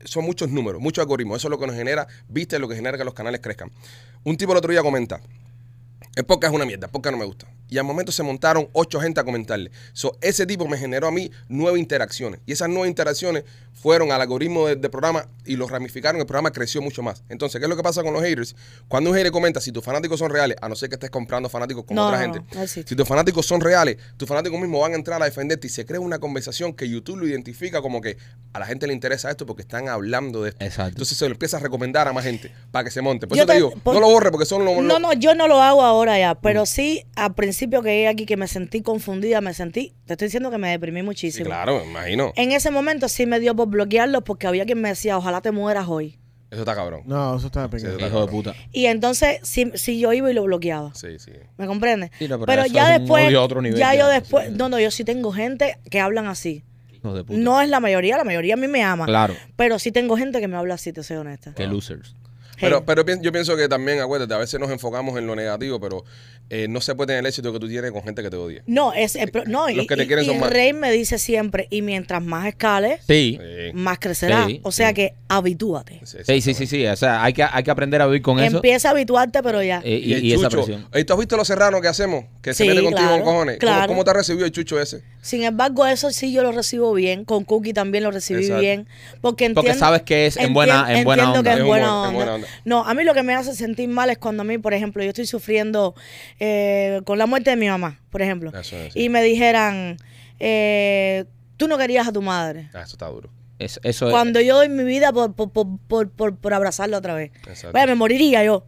son 0.06 0.26
muchos 0.26 0.50
números, 0.50 0.82
muchos 0.82 1.02
algoritmos. 1.02 1.38
Eso 1.38 1.48
es 1.48 1.52
lo 1.52 1.60
que 1.60 1.68
nos 1.68 1.76
genera, 1.76 2.08
viste, 2.30 2.58
lo 2.60 2.68
que 2.68 2.76
genera 2.76 2.98
que 2.98 3.04
los 3.04 3.14
canales 3.14 3.42
crezcan. 3.42 3.72
Un 4.24 4.38
tipo 4.38 4.54
el 4.54 4.58
otro 4.58 4.72
día 4.72 4.82
comenta. 4.82 5.22
El 6.16 6.26
es 6.48 6.54
una 6.54 6.66
mierda, 6.66 6.88
el 6.88 7.12
no 7.12 7.18
me 7.18 7.26
gusta. 7.26 7.48
Y 7.70 7.78
al 7.78 7.84
momento 7.84 8.12
se 8.12 8.24
montaron 8.24 8.68
ocho 8.74 9.00
gente 9.00 9.20
a 9.20 9.24
comentarle. 9.24 9.72
So, 9.94 10.18
ese 10.22 10.46
tipo 10.46 10.68
me 10.68 10.78
generó 10.78 11.08
a 11.08 11.12
mí 11.12 11.32
nueve 11.50 11.80
interacciones. 11.80 12.40
Y 12.46 12.52
esas 12.52 12.70
nueve 12.70 12.88
interacciones 12.88 13.44
fueron 13.74 14.12
al 14.12 14.22
algoritmo 14.22 14.68
del 14.68 14.80
del 14.82 14.90
programa 14.92 15.28
y 15.46 15.56
los 15.58 15.70
ramificaron. 15.70 16.20
El 16.20 16.26
programa 16.28 16.52
creció 16.52 16.82
mucho 16.82 17.02
más. 17.04 17.24
Entonces, 17.30 17.60
¿qué 17.60 17.66
es 17.66 17.70
lo 17.70 17.76
que 17.76 17.84
pasa 17.84 18.02
con 18.04 18.14
los 18.14 18.22
haters? 18.24 18.56
Cuando 18.88 19.10
un 19.12 19.16
hater 19.16 19.32
comenta, 19.32 19.60
si 19.62 19.72
tus 19.72 19.84
fanáticos 19.84 20.20
son 20.20 20.30
reales, 20.32 20.58
a 20.62 20.70
no 20.70 20.76
ser 20.76 20.90
que 20.90 20.96
estés 20.96 21.10
comprando 21.10 21.50
fanáticos 21.50 21.84
con 21.86 21.96
No, 21.96 22.08
otra 22.08 22.20
gente. 22.20 22.40
no, 22.40 22.46
no 22.56 22.62
existe. 22.64 22.90
si 22.90 22.96
tus 22.96 23.08
fanáticos 23.08 23.46
son 23.46 23.62
reales, 23.62 23.98
tus 24.18 24.28
fanáticos 24.28 24.60
mismos 24.60 24.82
van 24.82 24.94
a 24.94 24.96
entrar 24.96 25.22
a 25.22 25.26
defenderte 25.26 25.68
y 25.68 25.70
se 25.70 25.86
crea 25.86 26.00
una 26.00 26.20
conversación 26.20 26.74
que 26.74 26.88
YouTube 26.90 27.18
lo 27.18 27.28
identifica 27.28 27.82
como 27.82 28.02
que 28.02 28.18
a 28.54 28.60
la 28.60 28.66
gente 28.66 28.88
le 28.88 28.94
interesa 28.94 29.30
esto 29.30 29.46
porque 29.46 29.62
están 29.62 29.88
hablando 29.90 30.44
de 30.44 30.50
esto. 30.50 30.64
Exacto. 30.64 30.90
Entonces 30.90 31.18
se 31.18 31.26
lo 31.28 31.32
empieza 31.34 31.58
a 31.58 31.60
recomendar 31.60 32.08
a 32.08 32.14
más 32.14 32.24
gente 32.24 32.52
para 32.72 32.84
que 32.86 32.92
se 32.92 33.02
monte. 33.02 33.28
Por 33.28 33.38
Yo 33.38 33.44
eso 33.44 33.48
te, 33.48 33.54
te- 33.54 33.58
digo, 33.58 33.72
por- 33.84 33.94
no 33.94 34.00
lo 34.02 34.08
borre 34.10 34.32
porque 34.32 34.46
son 34.46 34.64
los... 34.66 34.78
No, 34.82 35.00
no, 35.00 35.14
yo 35.14 35.36
no 35.36 35.48
lo 35.48 35.62
hago 35.62 35.82
ahora 35.84 36.18
ya, 36.18 36.36
pero 36.36 36.66
sí 36.66 37.06
al 37.16 37.34
principio 37.36 37.56
que 37.70 37.90
llegué 37.90 38.08
aquí 38.08 38.26
que 38.26 38.38
me 38.38 38.48
sentí 38.48 38.82
confundida, 38.82 39.42
me 39.42 39.54
sentí, 39.54 39.94
te 40.06 40.14
estoy 40.14 40.28
diciendo 40.28 40.52
que 40.52 40.58
me 40.58 40.70
deprimí 40.70 41.00
Sí, 41.02 41.06
muchísimo. 41.06 41.46
claro, 41.46 41.80
me 41.80 41.92
imagino. 41.92 42.32
En 42.36 42.52
ese 42.52 42.72
momento 42.72 43.08
sí 43.10 43.26
me 43.26 43.40
dio 43.40 43.56
por 43.56 43.68
bloquearlos 43.68 44.24
porque 44.24 44.48
había 44.48 44.66
quien 44.66 44.82
me 44.82 44.90
decía, 44.90 45.18
ojalá 45.18 45.42
te 45.42 45.52
mueras 45.52 45.88
hoy. 45.88 46.20
Eso 46.52 46.62
está 46.62 46.76
cabrón. 46.76 47.02
No, 47.06 47.36
eso 47.36 47.48
está 47.48 47.64
Sí, 47.66 47.70
pequeño. 47.72 47.98
eso 47.98 48.08
Hijo 48.08 48.22
de 48.26 48.32
puta. 48.32 48.56
Y 48.72 48.86
entonces 48.86 49.40
sí, 49.44 49.72
sí 49.74 50.00
yo 50.00 50.14
iba 50.14 50.30
y 50.30 50.34
lo 50.34 50.44
bloqueaba. 50.44 50.94
Sí, 50.96 51.20
sí. 51.20 51.32
¿Me 51.58 51.66
comprendes? 51.68 52.12
Sí, 52.20 52.28
no, 52.28 52.36
pero 52.38 52.46
pero 52.46 52.62
eso 52.64 52.74
ya 52.74 52.98
después, 52.98 53.36
otro 53.36 53.62
nivel 53.62 53.78
ya 53.80 53.94
ya, 53.94 54.00
yo 54.00 54.08
después, 54.08 54.52
no, 54.52 54.70
no, 54.70 54.80
yo 54.80 54.90
sí 54.92 55.04
tengo 55.04 55.32
gente 55.34 55.78
que 55.90 56.00
hablan 56.00 56.28
así. 56.28 56.64
Hijo 56.94 57.14
de 57.14 57.24
puta. 57.24 57.38
No 57.40 57.62
es 57.62 57.68
la 57.70 57.80
mayoría, 57.80 58.16
la 58.16 58.24
mayoría 58.24 58.54
a 58.54 58.58
mí 58.58 58.68
me 58.68 58.84
ama. 58.84 59.06
Claro. 59.06 59.34
Pero 59.56 59.80
sí 59.80 59.92
tengo 59.92 60.16
gente 60.18 60.40
que 60.40 60.48
me 60.48 60.56
habla 60.56 60.76
así, 60.76 60.94
te 60.94 61.04
soy 61.04 61.18
honesta. 61.18 61.54
Que 61.56 61.68
losers. 61.68 62.16
Pero, 62.60 62.86
pero 62.86 63.04
yo 63.22 63.32
pienso 63.32 63.56
que 63.58 63.68
también, 63.68 64.00
acuérdate, 64.00 64.34
a 64.34 64.38
veces 64.38 64.60
nos 64.60 64.70
enfocamos 64.72 65.18
en 65.18 65.28
lo 65.28 65.36
negativo, 65.36 65.80
pero 65.80 66.04
eh, 66.50 66.68
no 66.70 66.80
se 66.82 66.94
puede 66.96 67.08
tener 67.08 67.20
el 67.22 67.26
éxito 67.26 67.52
que 67.52 67.60
tú 67.60 67.68
tienes 67.68 67.92
con 67.92 68.04
gente 68.04 68.22
que 68.22 68.30
te 68.30 68.36
odia. 68.38 68.62
No, 68.68 68.94
es 68.94 69.16
el 69.16 69.32
pro- 69.32 69.46
no, 69.46 69.68
Los 69.70 69.86
y, 69.86 69.88
que 69.88 69.96
te 69.96 70.04
y- 70.04 70.08
quieren 70.08 70.26
y 70.26 70.28
son 70.28 70.40
más. 70.40 70.50
Rey 70.50 70.74
me 70.74 70.92
dice 70.92 71.18
siempre, 71.20 71.68
y 71.70 71.82
mientras 71.82 72.24
más 72.24 72.46
escales, 72.48 73.02
Sí. 73.08 73.40
Más 73.74 74.00
crecerá. 74.00 74.46
Sí, 74.48 74.60
o 74.64 74.72
sea 74.72 74.90
sí. 74.90 74.94
que 74.94 75.14
habitúate. 75.28 76.02
Sí, 76.06 76.42
sí, 76.42 76.54
sí, 76.54 76.68
sí. 76.68 76.86
O 76.88 76.96
sea, 76.96 77.24
hay 77.24 77.34
que, 77.34 77.44
hay 77.44 77.64
que 77.64 77.72
aprender 77.72 78.02
a 78.02 78.06
vivir 78.08 78.22
con 78.22 78.40
eso. 78.40 78.58
Empieza 78.58 78.90
a 78.90 78.92
habituarte, 78.92 79.42
pero 79.44 79.62
ya. 79.64 79.82
eh, 79.84 80.00
y, 80.04 80.12
Y, 80.12 80.14
el 80.14 80.24
y 80.26 80.34
esa 80.34 80.44
chucho, 80.50 80.58
presión. 80.66 80.88
¿y 80.94 81.04
¿tú 81.04 81.14
has 81.14 81.20
visto 81.20 81.36
los 81.38 81.48
serranos 81.48 81.82
que 81.82 81.88
hacemos? 81.88 82.26
Que 82.42 82.54
se 82.54 82.64
Sí, 82.64 82.70
mete 82.70 82.82
contigo 82.84 83.00
claro, 83.08 83.24
con 83.24 83.34
cojones. 83.34 83.56
¿Cómo- 83.60 83.72
claro. 83.72 83.88
¿Cómo, 83.88 84.04
te 84.04 84.10
ha 84.12 84.14
recibido 84.14 84.46
el 84.46 84.52
chucho 84.52 84.80
ese? 84.80 85.02
Sin 85.22 85.44
embargo, 85.44 85.86
eso 85.88 86.12
sí 86.12 86.32
yo 86.32 86.44
lo 86.44 86.52
recibo 86.52 86.94
bien. 86.94 87.26
Con 87.26 87.44
Cookie 87.44 87.74
también 87.74 88.04
lo 88.04 88.12
recibí 88.12 88.42
Exacto. 88.42 88.62
bien. 88.62 88.88
Porque 89.22 89.46
entiendo, 89.46 89.62
Porque 89.62 89.74
sabes 89.80 90.02
que 90.04 90.28
es 90.28 90.38
en 90.38 90.54
buena- 90.54 90.86
en 90.96 91.04
buena 91.04 91.24
entiendo 91.24 91.40
onda. 91.40 91.54
que 91.56 91.60
es 91.62 91.66
buena 91.66 92.02
onda. 92.04 92.45
No, 92.66 92.86
a 92.86 92.94
mí 92.94 93.04
lo 93.04 93.14
que 93.14 93.24
me 93.24 93.34
hace 93.36 93.54
sentir 93.56 93.88
mal 93.90 94.10
es 94.10 94.18
cuando 94.18 94.42
a 94.42 94.44
mí, 94.44 94.58
por 94.58 94.74
ejemplo, 94.74 95.04
yo 95.04 95.10
estoy 95.10 95.26
sufriendo 95.26 95.96
eh, 96.40 97.02
con 97.06 97.18
la 97.18 97.26
muerte 97.26 97.50
de 97.52 97.56
mi 97.56 97.68
mamá, 97.68 98.00
por 98.10 98.22
ejemplo. 98.22 98.52
Eso 98.58 98.76
es. 98.78 98.96
Y 98.96 99.10
me 99.10 99.22
dijeran, 99.24 99.98
eh, 100.40 101.26
tú 101.58 101.68
no 101.68 101.78
querías 101.78 102.08
a 102.08 102.12
tu 102.12 102.22
madre. 102.22 102.70
Ah, 102.74 102.82
eso 102.82 102.94
está 102.94 103.08
duro. 103.08 103.30
Es- 103.58 103.80
eso 103.84 104.08
es- 104.08 104.12
Cuando 104.12 104.42
yo 104.42 104.56
doy 104.58 104.70
mi 104.70 104.84
vida 104.84 105.14
por, 105.14 105.34
por, 105.34 105.50
por, 105.52 105.68
por, 105.88 106.10
por- 106.12 106.36
por 106.38 106.54
abrazarla 106.54 106.98
otra 106.98 107.14
vez. 107.14 107.32
Exacto. 107.48 107.72
Vaya, 107.72 107.88
me 107.88 107.96
moriría 107.96 108.44
yo 108.44 108.66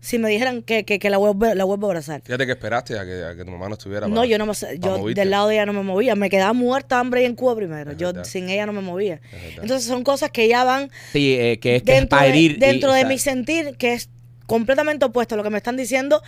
si 0.00 0.18
me 0.18 0.28
dijeran 0.28 0.62
que, 0.62 0.84
que, 0.84 0.98
que 0.98 1.10
la, 1.10 1.16
vuelvo, 1.18 1.46
la 1.54 1.64
vuelvo 1.64 1.86
a 1.86 1.90
abrazar. 1.90 2.22
Fíjate 2.24 2.46
que 2.46 2.52
esperaste 2.52 2.98
a 2.98 3.04
que, 3.04 3.24
a 3.24 3.34
que 3.36 3.44
tu 3.44 3.50
mamá 3.50 3.68
no 3.68 3.74
estuviera. 3.74 4.06
No, 4.08 4.14
para- 4.16 4.26
yo 4.26 4.38
no 4.38 4.46
me, 4.46 4.52
yo 4.78 5.04
del 5.08 5.30
lado 5.30 5.48
de 5.48 5.54
ella 5.56 5.66
no 5.66 5.72
me 5.72 5.82
movía, 5.82 6.14
me 6.14 6.30
quedaba 6.30 6.52
muerta 6.52 6.98
hambre 7.00 7.20
ahí 7.20 7.26
en 7.26 7.34
Cuba 7.34 7.56
primero. 7.56 7.90
Es 7.90 7.96
yo 7.98 8.08
verdad. 8.08 8.24
sin 8.24 8.48
ella 8.48 8.66
no 8.66 8.72
me 8.72 8.80
movía. 8.80 9.20
Entonces 9.60 9.84
son 9.84 10.04
cosas 10.04 10.30
que 10.30 10.46
ya 10.48 10.64
van 10.64 10.90
sí, 11.12 11.34
eh, 11.38 11.58
que 11.58 11.76
es 11.76 11.82
que 11.82 11.92
es 11.92 11.98
dentro, 12.00 12.18
para 12.18 12.30
de, 12.30 12.36
y- 12.38 12.48
dentro 12.54 12.90
o 12.90 12.92
de 12.94 13.00
sea, 13.00 13.08
mi 13.08 13.18
sentir 13.18 13.76
que 13.76 13.94
es 13.94 14.08
completamente 14.46 15.04
opuesto 15.04 15.34
a 15.34 15.36
lo 15.38 15.42
que 15.44 15.50
me 15.50 15.58
están 15.58 15.76
diciendo. 15.76 16.22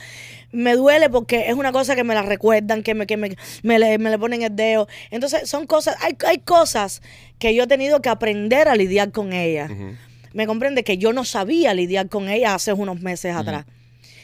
Me 0.53 0.75
duele 0.75 1.09
porque 1.09 1.49
es 1.49 1.55
una 1.55 1.71
cosa 1.73 1.95
que 1.95 2.05
me 2.05 2.12
la 2.14 2.23
recuerdan, 2.23 2.83
que 2.83 2.93
me, 2.95 3.07
que 3.07 3.16
me, 3.16 3.35
me 3.62 3.79
le, 3.79 3.97
me 3.99 4.11
le 4.11 4.18
ponen 4.18 4.43
el 4.43 4.55
dedo. 4.55 4.89
Entonces 5.11 5.49
son 5.49 5.66
cosas, 5.66 5.97
hay, 6.03 6.16
hay 6.27 6.39
cosas 6.39 7.01
que 7.39 7.55
yo 7.55 7.62
he 7.62 7.66
tenido 7.66 8.03
que 8.03 8.09
aprender 8.09 8.68
a 8.68 8.75
lidiar 8.75 9.11
con 9.12 9.33
ellas. 9.33 9.71
Ujú. 9.71 9.95
Me 10.33 10.47
comprende 10.47 10.85
que 10.85 10.97
yo 10.99 11.12
no 11.12 11.24
sabía 11.24 11.74
lidiar 11.74 12.09
con 12.09 12.28
ella 12.28 12.55
hace 12.55 12.72
unos 12.72 13.01
meses 13.01 13.35
atrás. 13.35 13.66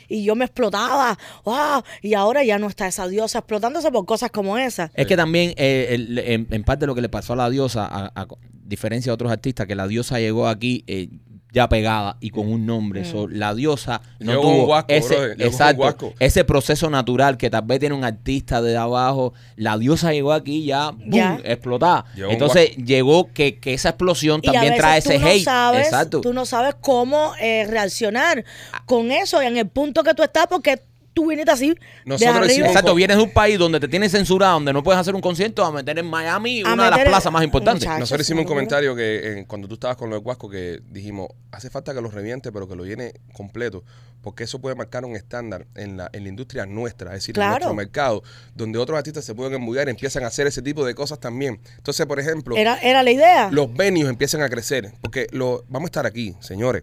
Y 0.08 0.22
yo 0.22 0.36
me 0.36 0.44
explotaba, 0.44 1.18
¡ah! 1.46 1.82
y 2.00 2.14
ahora 2.14 2.44
ya 2.44 2.58
no 2.60 2.68
está 2.68 2.86
esa 2.86 3.08
diosa 3.08 3.38
explotándose 3.40 3.90
por 3.90 4.06
cosas 4.06 4.30
como 4.30 4.56
esas. 4.56 4.90
Es 4.94 5.06
que 5.08 5.16
también, 5.16 5.52
eh, 5.56 5.88
el- 5.90 6.18
en, 6.20 6.46
en 6.50 6.62
parte 6.62 6.86
lo 6.86 6.94
que 6.94 7.00
le 7.00 7.08
pasó 7.08 7.32
a 7.32 7.36
la 7.36 7.50
diosa, 7.50 7.86
a, 7.86 8.12
a 8.14 8.26
diferencia 8.52 9.10
de 9.10 9.14
otros 9.14 9.32
artistas, 9.32 9.66
que 9.66 9.74
la 9.74 9.88
diosa 9.88 10.20
llegó 10.20 10.46
aquí 10.46 10.84
eh, 10.86 11.08
ya 11.56 11.70
pegada 11.70 12.18
y 12.20 12.28
con 12.28 12.52
un 12.52 12.66
nombre. 12.66 13.00
Mm. 13.00 13.04
So, 13.06 13.28
la 13.28 13.54
diosa 13.54 14.02
no 14.18 14.34
tuvo 14.42 14.60
un 14.60 14.66
guasco, 14.66 14.92
ese, 14.92 15.32
exacto, 15.38 16.12
ese 16.18 16.44
proceso 16.44 16.90
natural 16.90 17.38
que 17.38 17.48
tal 17.48 17.62
vez 17.62 17.80
tiene 17.80 17.94
un 17.94 18.04
artista 18.04 18.60
de 18.60 18.76
abajo. 18.76 19.32
La 19.56 19.78
diosa 19.78 20.12
llegó 20.12 20.34
aquí 20.34 20.66
ya, 20.66 20.90
boom, 20.90 21.40
explotada. 21.44 22.04
Entonces 22.14 22.76
llegó 22.76 23.32
que, 23.32 23.58
que 23.58 23.72
esa 23.72 23.88
explosión 23.88 24.40
Y 24.42 24.50
a 24.50 24.52
también 24.52 24.74
veces 24.74 24.82
trae 24.82 25.00
tú 25.00 25.08
ese 25.08 25.18
no 25.18 25.26
hate. 25.28 25.44
Sabes, 25.44 25.86
exacto. 25.86 26.20
Tú 26.20 26.34
no 26.34 26.44
sabes 26.44 26.74
cómo 26.78 27.32
eh, 27.40 27.66
reaccionar 27.66 28.44
con 28.84 29.10
eso 29.10 29.40
en 29.40 29.56
el 29.56 29.66
punto 29.66 30.04
que 30.04 30.12
tú 30.12 30.22
estás 30.22 30.48
porque 30.48 30.82
tú 31.16 31.26
viniste 31.30 31.50
así 31.50 31.74
Nosotros 32.04 32.46
hicimos- 32.50 32.68
Exacto, 32.68 32.94
vienes 32.94 33.16
de 33.16 33.22
un 33.22 33.30
país 33.30 33.58
donde 33.58 33.80
te 33.80 33.88
tienen 33.88 34.10
censurado, 34.10 34.52
donde 34.54 34.72
no 34.74 34.82
puedes 34.82 35.00
hacer 35.00 35.14
un 35.14 35.22
concierto, 35.22 35.64
a 35.64 35.72
meter 35.72 35.98
en 35.98 36.04
Miami 36.06 36.60
A 36.62 36.74
una 36.74 36.84
de 36.84 36.90
las 36.90 37.00
plazas 37.06 37.32
más 37.32 37.42
importantes. 37.42 37.84
Muchacho. 37.86 38.00
Nosotros 38.00 38.26
hicimos 38.26 38.42
un 38.42 38.48
comentario 38.48 38.94
que 38.94 39.40
eh, 39.40 39.44
cuando 39.48 39.66
tú 39.66 39.74
estabas 39.74 39.96
con 39.96 40.10
lo 40.10 40.16
de 40.16 40.20
Guasco 40.22 40.50
que 40.50 40.80
dijimos, 40.90 41.28
hace 41.52 41.70
falta 41.70 41.94
que 41.94 42.02
lo 42.02 42.10
reviente, 42.10 42.52
pero 42.52 42.68
que 42.68 42.76
lo 42.76 42.84
llene 42.84 43.14
completo, 43.32 43.82
porque 44.20 44.44
eso 44.44 44.60
puede 44.60 44.74
marcar 44.76 45.06
un 45.06 45.16
estándar 45.16 45.66
en 45.74 45.96
la, 45.96 46.10
en 46.12 46.24
la 46.24 46.28
industria 46.28 46.66
nuestra, 46.66 47.12
es 47.12 47.20
decir, 47.22 47.34
Claro. 47.34 47.46
en 47.48 47.52
nuestro 47.60 47.74
mercado, 47.74 48.22
donde 48.54 48.78
otros 48.78 48.98
artistas 48.98 49.24
se 49.24 49.34
pueden 49.34 49.54
embullar 49.54 49.86
y 49.88 49.92
empiezan 49.92 50.22
a 50.24 50.26
hacer 50.26 50.46
ese 50.46 50.60
tipo 50.60 50.84
de 50.84 50.94
cosas 50.94 51.18
también. 51.18 51.60
Entonces, 51.78 52.04
por 52.04 52.20
ejemplo, 52.20 52.56
Era, 52.58 52.76
era 52.82 53.02
la 53.02 53.10
idea. 53.10 53.48
los 53.50 53.72
venues 53.72 54.06
empiezan 54.10 54.42
a 54.42 54.50
crecer, 54.50 54.92
porque 55.00 55.28
lo, 55.30 55.64
vamos 55.68 55.86
a 55.86 55.90
estar 55.90 56.04
aquí, 56.06 56.34
señores. 56.40 56.82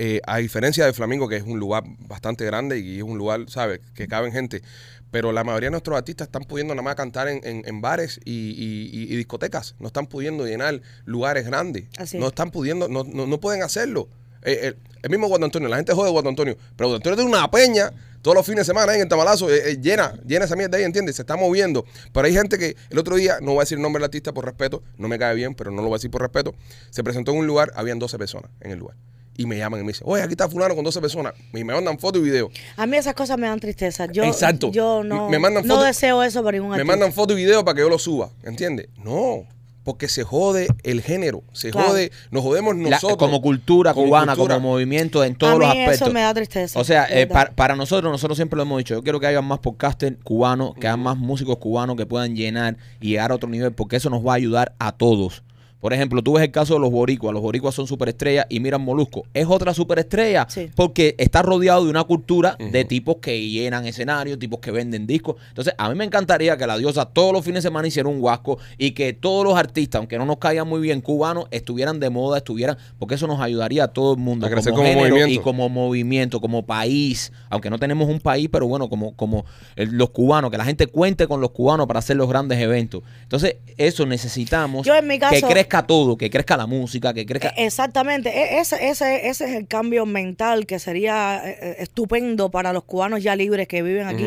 Eh, 0.00 0.20
a 0.28 0.38
diferencia 0.38 0.86
de 0.86 0.92
Flamingo, 0.92 1.28
que 1.28 1.34
es 1.36 1.42
un 1.42 1.58
lugar 1.58 1.82
bastante 2.06 2.44
grande 2.44 2.78
y 2.78 2.98
es 2.98 3.02
un 3.02 3.18
lugar, 3.18 3.46
¿sabes?, 3.48 3.80
que 3.94 4.06
caben 4.06 4.30
gente. 4.32 4.62
Pero 5.10 5.32
la 5.32 5.42
mayoría 5.42 5.68
de 5.68 5.70
nuestros 5.72 5.96
artistas 5.98 6.28
están 6.28 6.44
pudiendo 6.44 6.72
nada 6.74 6.82
más 6.84 6.94
cantar 6.94 7.26
en, 7.26 7.40
en- 7.42 7.62
en 7.66 7.80
bares 7.80 8.20
y, 8.24 8.32
y- 8.32 8.90
y- 8.92 9.12
y 9.12 9.16
discotecas. 9.16 9.74
No 9.80 9.88
están 9.88 10.06
pudiendo 10.06 10.46
llenar 10.46 10.80
lugares 11.04 11.46
grandes. 11.46 11.86
Así 11.98 12.16
no 12.16 12.26
es. 12.26 12.30
están 12.32 12.50
pudiendo, 12.52 12.86
no, 12.88 13.02
no, 13.02 13.26
no 13.26 13.40
pueden 13.40 13.62
hacerlo. 13.64 14.08
Eh, 14.44 14.60
el, 14.68 14.76
el 15.02 15.10
mismo 15.10 15.26
Guado 15.26 15.44
Antonio, 15.46 15.68
la 15.68 15.76
gente 15.76 15.92
jode 15.94 16.10
Guado 16.10 16.28
Antonio. 16.28 16.56
Pero 16.76 16.88
Guado 16.90 16.96
Antonio 16.96 17.16
tiene 17.16 17.30
una 17.30 17.50
peña 17.50 17.90
todos 18.22 18.36
los 18.36 18.44
fines 18.46 18.66
de 18.66 18.72
semana 18.72 18.94
en 18.94 19.00
el 19.00 19.08
Tamalazo, 19.08 19.50
eh, 19.50 19.70
eh, 19.72 19.78
llena, 19.80 20.12
llena 20.26 20.44
esa 20.44 20.54
mierda 20.56 20.76
ahí, 20.76 20.84
¿entiendes? 20.84 21.16
Se 21.16 21.22
está 21.22 21.36
moviendo. 21.36 21.84
Pero 22.12 22.26
hay 22.26 22.34
gente 22.34 22.56
que 22.58 22.76
el 22.90 22.98
otro 22.98 23.16
día, 23.16 23.38
no 23.40 23.52
voy 23.52 23.58
a 23.58 23.62
decir 23.62 23.78
el 23.78 23.82
nombre 23.82 23.98
del 24.00 24.04
artista 24.04 24.32
por 24.32 24.44
respeto, 24.44 24.82
no 24.96 25.08
me 25.08 25.18
cae 25.18 25.34
bien, 25.34 25.54
pero 25.54 25.70
no 25.70 25.78
lo 25.82 25.88
voy 25.88 25.94
a 25.94 25.98
decir 25.98 26.10
por 26.10 26.20
respeto, 26.22 26.54
se 26.90 27.02
presentó 27.02 27.32
en 27.32 27.38
un 27.38 27.46
lugar, 27.48 27.72
habían 27.74 27.98
12 27.98 28.16
personas 28.18 28.50
en 28.60 28.70
el 28.72 28.78
lugar. 28.78 28.96
Y 29.38 29.46
me 29.46 29.56
llaman 29.56 29.80
y 29.80 29.84
me 29.84 29.92
dicen, 29.92 30.02
oye, 30.10 30.20
aquí 30.22 30.32
está 30.32 30.48
fulano 30.48 30.74
con 30.74 30.84
12 30.84 31.00
personas. 31.00 31.32
Y 31.54 31.62
me 31.64 31.72
mandan 31.72 31.96
fotos 31.98 32.20
y 32.20 32.24
videos. 32.24 32.50
A 32.76 32.86
mí 32.86 32.96
esas 32.96 33.14
cosas 33.14 33.38
me 33.38 33.46
dan 33.46 33.60
tristeza. 33.60 34.06
Yo, 34.12 34.24
Exacto. 34.24 34.70
Yo 34.72 35.04
no, 35.04 35.30
Me 35.30 35.38
mandan 35.38 35.64
no 35.66 35.80
deseo 35.80 36.22
eso 36.24 36.42
para 36.42 36.56
ningún 36.56 36.70
Me 36.70 36.74
artista. 36.74 36.92
mandan 36.92 37.12
fotos 37.12 37.38
y 37.38 37.44
videos 37.44 37.62
para 37.62 37.76
que 37.76 37.82
yo 37.82 37.88
lo 37.88 38.00
suba, 38.00 38.30
¿entiendes? 38.42 38.88
No, 39.04 39.44
porque 39.84 40.08
se 40.08 40.24
jode 40.24 40.66
el 40.82 41.00
género, 41.02 41.44
se 41.52 41.70
Claro. 41.70 41.88
jode, 41.90 42.10
nos 42.32 42.42
jodemos 42.42 42.76
La- 42.76 42.90
nosotros. 42.90 43.16
como 43.16 43.40
cultura 43.40 43.94
Como 43.94 44.06
cubana, 44.08 44.34
cultura. 44.34 44.56
como 44.56 44.70
movimiento 44.72 45.22
en 45.22 45.36
todos 45.36 45.52
a 45.52 45.56
mí 45.56 45.60
los 45.60 45.68
aspectos. 45.70 46.00
eso 46.02 46.10
me 46.12 46.20
da 46.20 46.34
tristeza. 46.34 46.78
O 46.80 46.82
sea, 46.84 47.06
eh, 47.08 47.26
para, 47.28 47.52
para 47.52 47.76
nosotros, 47.76 48.10
nosotros 48.10 48.36
siempre 48.36 48.56
lo 48.56 48.64
hemos 48.64 48.78
dicho, 48.78 48.94
yo 48.94 49.02
quiero 49.04 49.20
que 49.20 49.28
haya 49.28 49.40
más 49.40 49.60
podcasters 49.60 50.16
cubanos, 50.24 50.74
que 50.74 50.88
haya 50.88 50.96
más 50.96 51.16
músicos 51.16 51.58
cubanos 51.58 51.96
que 51.96 52.04
puedan 52.06 52.34
llenar 52.34 52.76
y 53.00 53.10
llegar 53.10 53.30
a 53.30 53.36
otro 53.36 53.48
nivel, 53.48 53.72
porque 53.72 53.96
eso 53.96 54.10
nos 54.10 54.26
va 54.26 54.32
a 54.32 54.36
ayudar 54.36 54.74
a 54.80 54.92
todos. 54.92 55.44
Por 55.80 55.92
ejemplo, 55.92 56.22
tú 56.22 56.32
ves 56.32 56.42
el 56.44 56.50
caso 56.50 56.74
de 56.74 56.80
los 56.80 56.90
boricuas. 56.90 57.32
Los 57.32 57.42
boricuas 57.42 57.74
son 57.74 57.86
superestrellas 57.86 58.46
y 58.48 58.58
miran 58.58 58.80
Molusco. 58.82 59.22
Es 59.32 59.46
otra 59.46 59.72
superestrella 59.74 60.46
Sí. 60.48 60.70
porque 60.74 61.14
está 61.18 61.42
rodeado 61.42 61.84
de 61.84 61.90
una 61.90 62.02
cultura 62.04 62.56
de 62.58 62.84
tipos 62.84 63.16
que 63.22 63.48
llenan 63.48 63.86
escenarios, 63.86 64.38
tipos 64.38 64.58
que 64.58 64.70
venden 64.72 65.06
discos. 65.06 65.36
Entonces, 65.50 65.74
a 65.78 65.88
mí 65.88 65.94
me 65.94 66.04
encantaría 66.04 66.56
que 66.56 66.66
la 66.66 66.76
diosa 66.78 67.04
todos 67.06 67.32
los 67.32 67.44
fines 67.44 67.62
de 67.62 67.68
semana 67.68 67.86
hiciera 67.86 68.08
un 68.08 68.18
guasco 68.20 68.58
y 68.76 68.90
que 68.90 69.12
todos 69.12 69.44
los 69.44 69.56
artistas, 69.56 70.00
aunque 70.00 70.18
no 70.18 70.26
nos 70.26 70.38
caigan 70.38 70.66
muy 70.68 70.80
bien 70.80 71.00
cubanos, 71.00 71.46
estuvieran 71.52 72.00
de 72.00 72.10
moda, 72.10 72.38
estuvieran, 72.38 72.76
porque 72.98 73.14
eso 73.14 73.28
nos 73.28 73.40
ayudaría 73.40 73.84
a 73.84 73.88
todo 73.88 74.14
el 74.14 74.18
mundo 74.18 74.46
A 74.46 74.50
crecer 74.50 74.72
como, 74.72 74.82
como 74.84 74.94
género 74.94 75.14
movimiento. 75.16 75.40
y 75.40 75.44
como 75.44 75.68
movimiento, 75.68 76.40
como 76.40 76.66
país, 76.66 77.32
aunque 77.50 77.70
no 77.70 77.78
tenemos 77.78 78.08
un 78.08 78.18
país, 78.20 78.48
pero 78.50 78.66
bueno, 78.66 78.88
como, 78.88 79.14
como 79.14 79.44
el- 79.76 79.90
los 79.96 80.10
cubanos, 80.10 80.50
que 80.50 80.58
la 80.58 80.64
gente 80.64 80.88
cuente 80.88 81.28
con 81.28 81.40
los 81.40 81.50
cubanos 81.52 81.86
para 81.86 82.00
hacer 82.00 82.16
los 82.16 82.28
grandes 82.28 82.58
eventos. 82.58 83.02
Entonces, 83.22 83.56
eso 83.76 84.06
necesitamos 84.06 84.84
Yo 84.84 84.96
en 84.96 85.06
mi 85.06 85.18
caso- 85.20 85.34
que 85.46 85.52
crezca 85.52 85.67
todo, 85.86 86.16
que 86.16 86.30
crezca 86.30 86.56
la 86.56 86.66
música, 86.66 87.14
que 87.14 87.24
crezca... 87.24 87.48
Eh, 87.50 87.66
Exactamente, 87.66 88.30
E- 88.30 88.58
ese, 88.60 88.88
ese, 88.88 89.28
ese 89.28 89.44
es 89.44 89.56
el 89.56 89.66
cambio 89.68 90.06
mental 90.06 90.66
que 90.66 90.78
sería 90.78 91.40
eh, 91.44 91.58
eh, 91.60 91.76
estupendo 91.80 92.50
para 92.50 92.72
los 92.72 92.84
cubanos 92.84 93.22
ya 93.22 93.36
libres 93.36 93.68
que 93.68 93.82
viven 93.82 94.06
aquí 94.06 94.26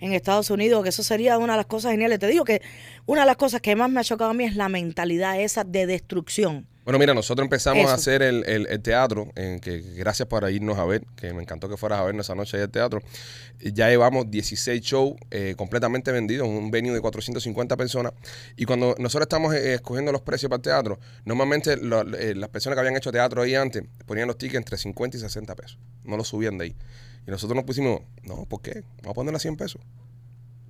en 0.00 0.12
Estados 0.12 0.50
Unidos, 0.50 0.82
que 0.82 0.88
eso 0.90 1.02
sería 1.02 1.38
una 1.38 1.54
de 1.54 1.58
las 1.58 1.66
cosas 1.66 1.90
geniales. 1.92 2.18
Te 2.18 2.26
digo 2.28 2.44
que 2.44 2.62
una 3.06 3.22
de 3.22 3.26
las 3.26 3.36
cosas 3.36 3.60
que 3.60 3.76
más 3.76 3.90
me 3.90 4.00
ha 4.00 4.04
chocado 4.04 4.30
a 4.30 4.34
mí 4.34 4.44
es 4.44 4.56
la 4.56 4.68
mentalidad 4.68 5.40
esa 5.40 5.64
de 5.64 5.86
destrucción. 5.86 6.66
Bueno, 6.86 7.00
mira, 7.00 7.14
nosotros 7.14 7.44
empezamos 7.44 7.82
Eso. 7.82 7.90
a 7.90 7.94
hacer 7.94 8.22
el, 8.22 8.44
el- 8.48 8.66
el 8.68 8.80
teatro, 8.80 9.32
en 9.34 9.58
que 9.58 9.80
gracias 9.80 10.28
por 10.28 10.48
irnos 10.48 10.78
a 10.78 10.84
ver, 10.84 11.04
que 11.16 11.34
me 11.34 11.42
encantó 11.42 11.68
que 11.68 11.76
fueras 11.76 11.98
a 11.98 12.04
vernos 12.04 12.24
esa 12.26 12.36
noche 12.36 12.56
ahí 12.56 12.62
al 12.62 12.70
teatro. 12.70 13.02
Ya 13.60 13.88
llevamos 13.88 14.30
16 14.30 14.80
shows 14.82 15.14
eh, 15.32 15.54
completamente 15.58 16.12
vendidos, 16.12 16.46
un 16.46 16.70
venue 16.70 16.94
de 16.94 17.00
450 17.00 17.76
personas. 17.76 18.12
Y 18.56 18.66
cuando 18.66 18.94
nosotros 19.00 19.24
estamos 19.24 19.52
eh, 19.54 19.74
escogiendo 19.74 20.12
los 20.12 20.20
precios 20.22 20.48
para 20.48 20.58
el 20.58 20.62
teatro, 20.62 21.00
normalmente 21.24 21.76
lo- 21.76 22.02
eh, 22.16 22.36
las 22.36 22.50
personas 22.50 22.76
que 22.76 22.80
habían 22.80 22.96
hecho 22.96 23.10
teatro 23.10 23.42
ahí 23.42 23.56
antes 23.56 23.82
ponían 24.06 24.28
los 24.28 24.38
tickets 24.38 24.58
entre 24.58 24.78
50 24.78 25.16
y 25.16 25.20
60 25.20 25.56
pesos. 25.56 25.78
No 26.04 26.16
los 26.16 26.28
subían 26.28 26.56
de 26.56 26.66
ahí. 26.66 26.76
Y 27.26 27.30
nosotros 27.32 27.56
nos 27.56 27.64
pusimos, 27.64 28.02
no, 28.22 28.44
¿por 28.44 28.62
qué? 28.62 28.84
Vamos 28.98 29.10
a 29.10 29.14
ponerla 29.14 29.38
a 29.38 29.40
100 29.40 29.56
pesos. 29.56 29.80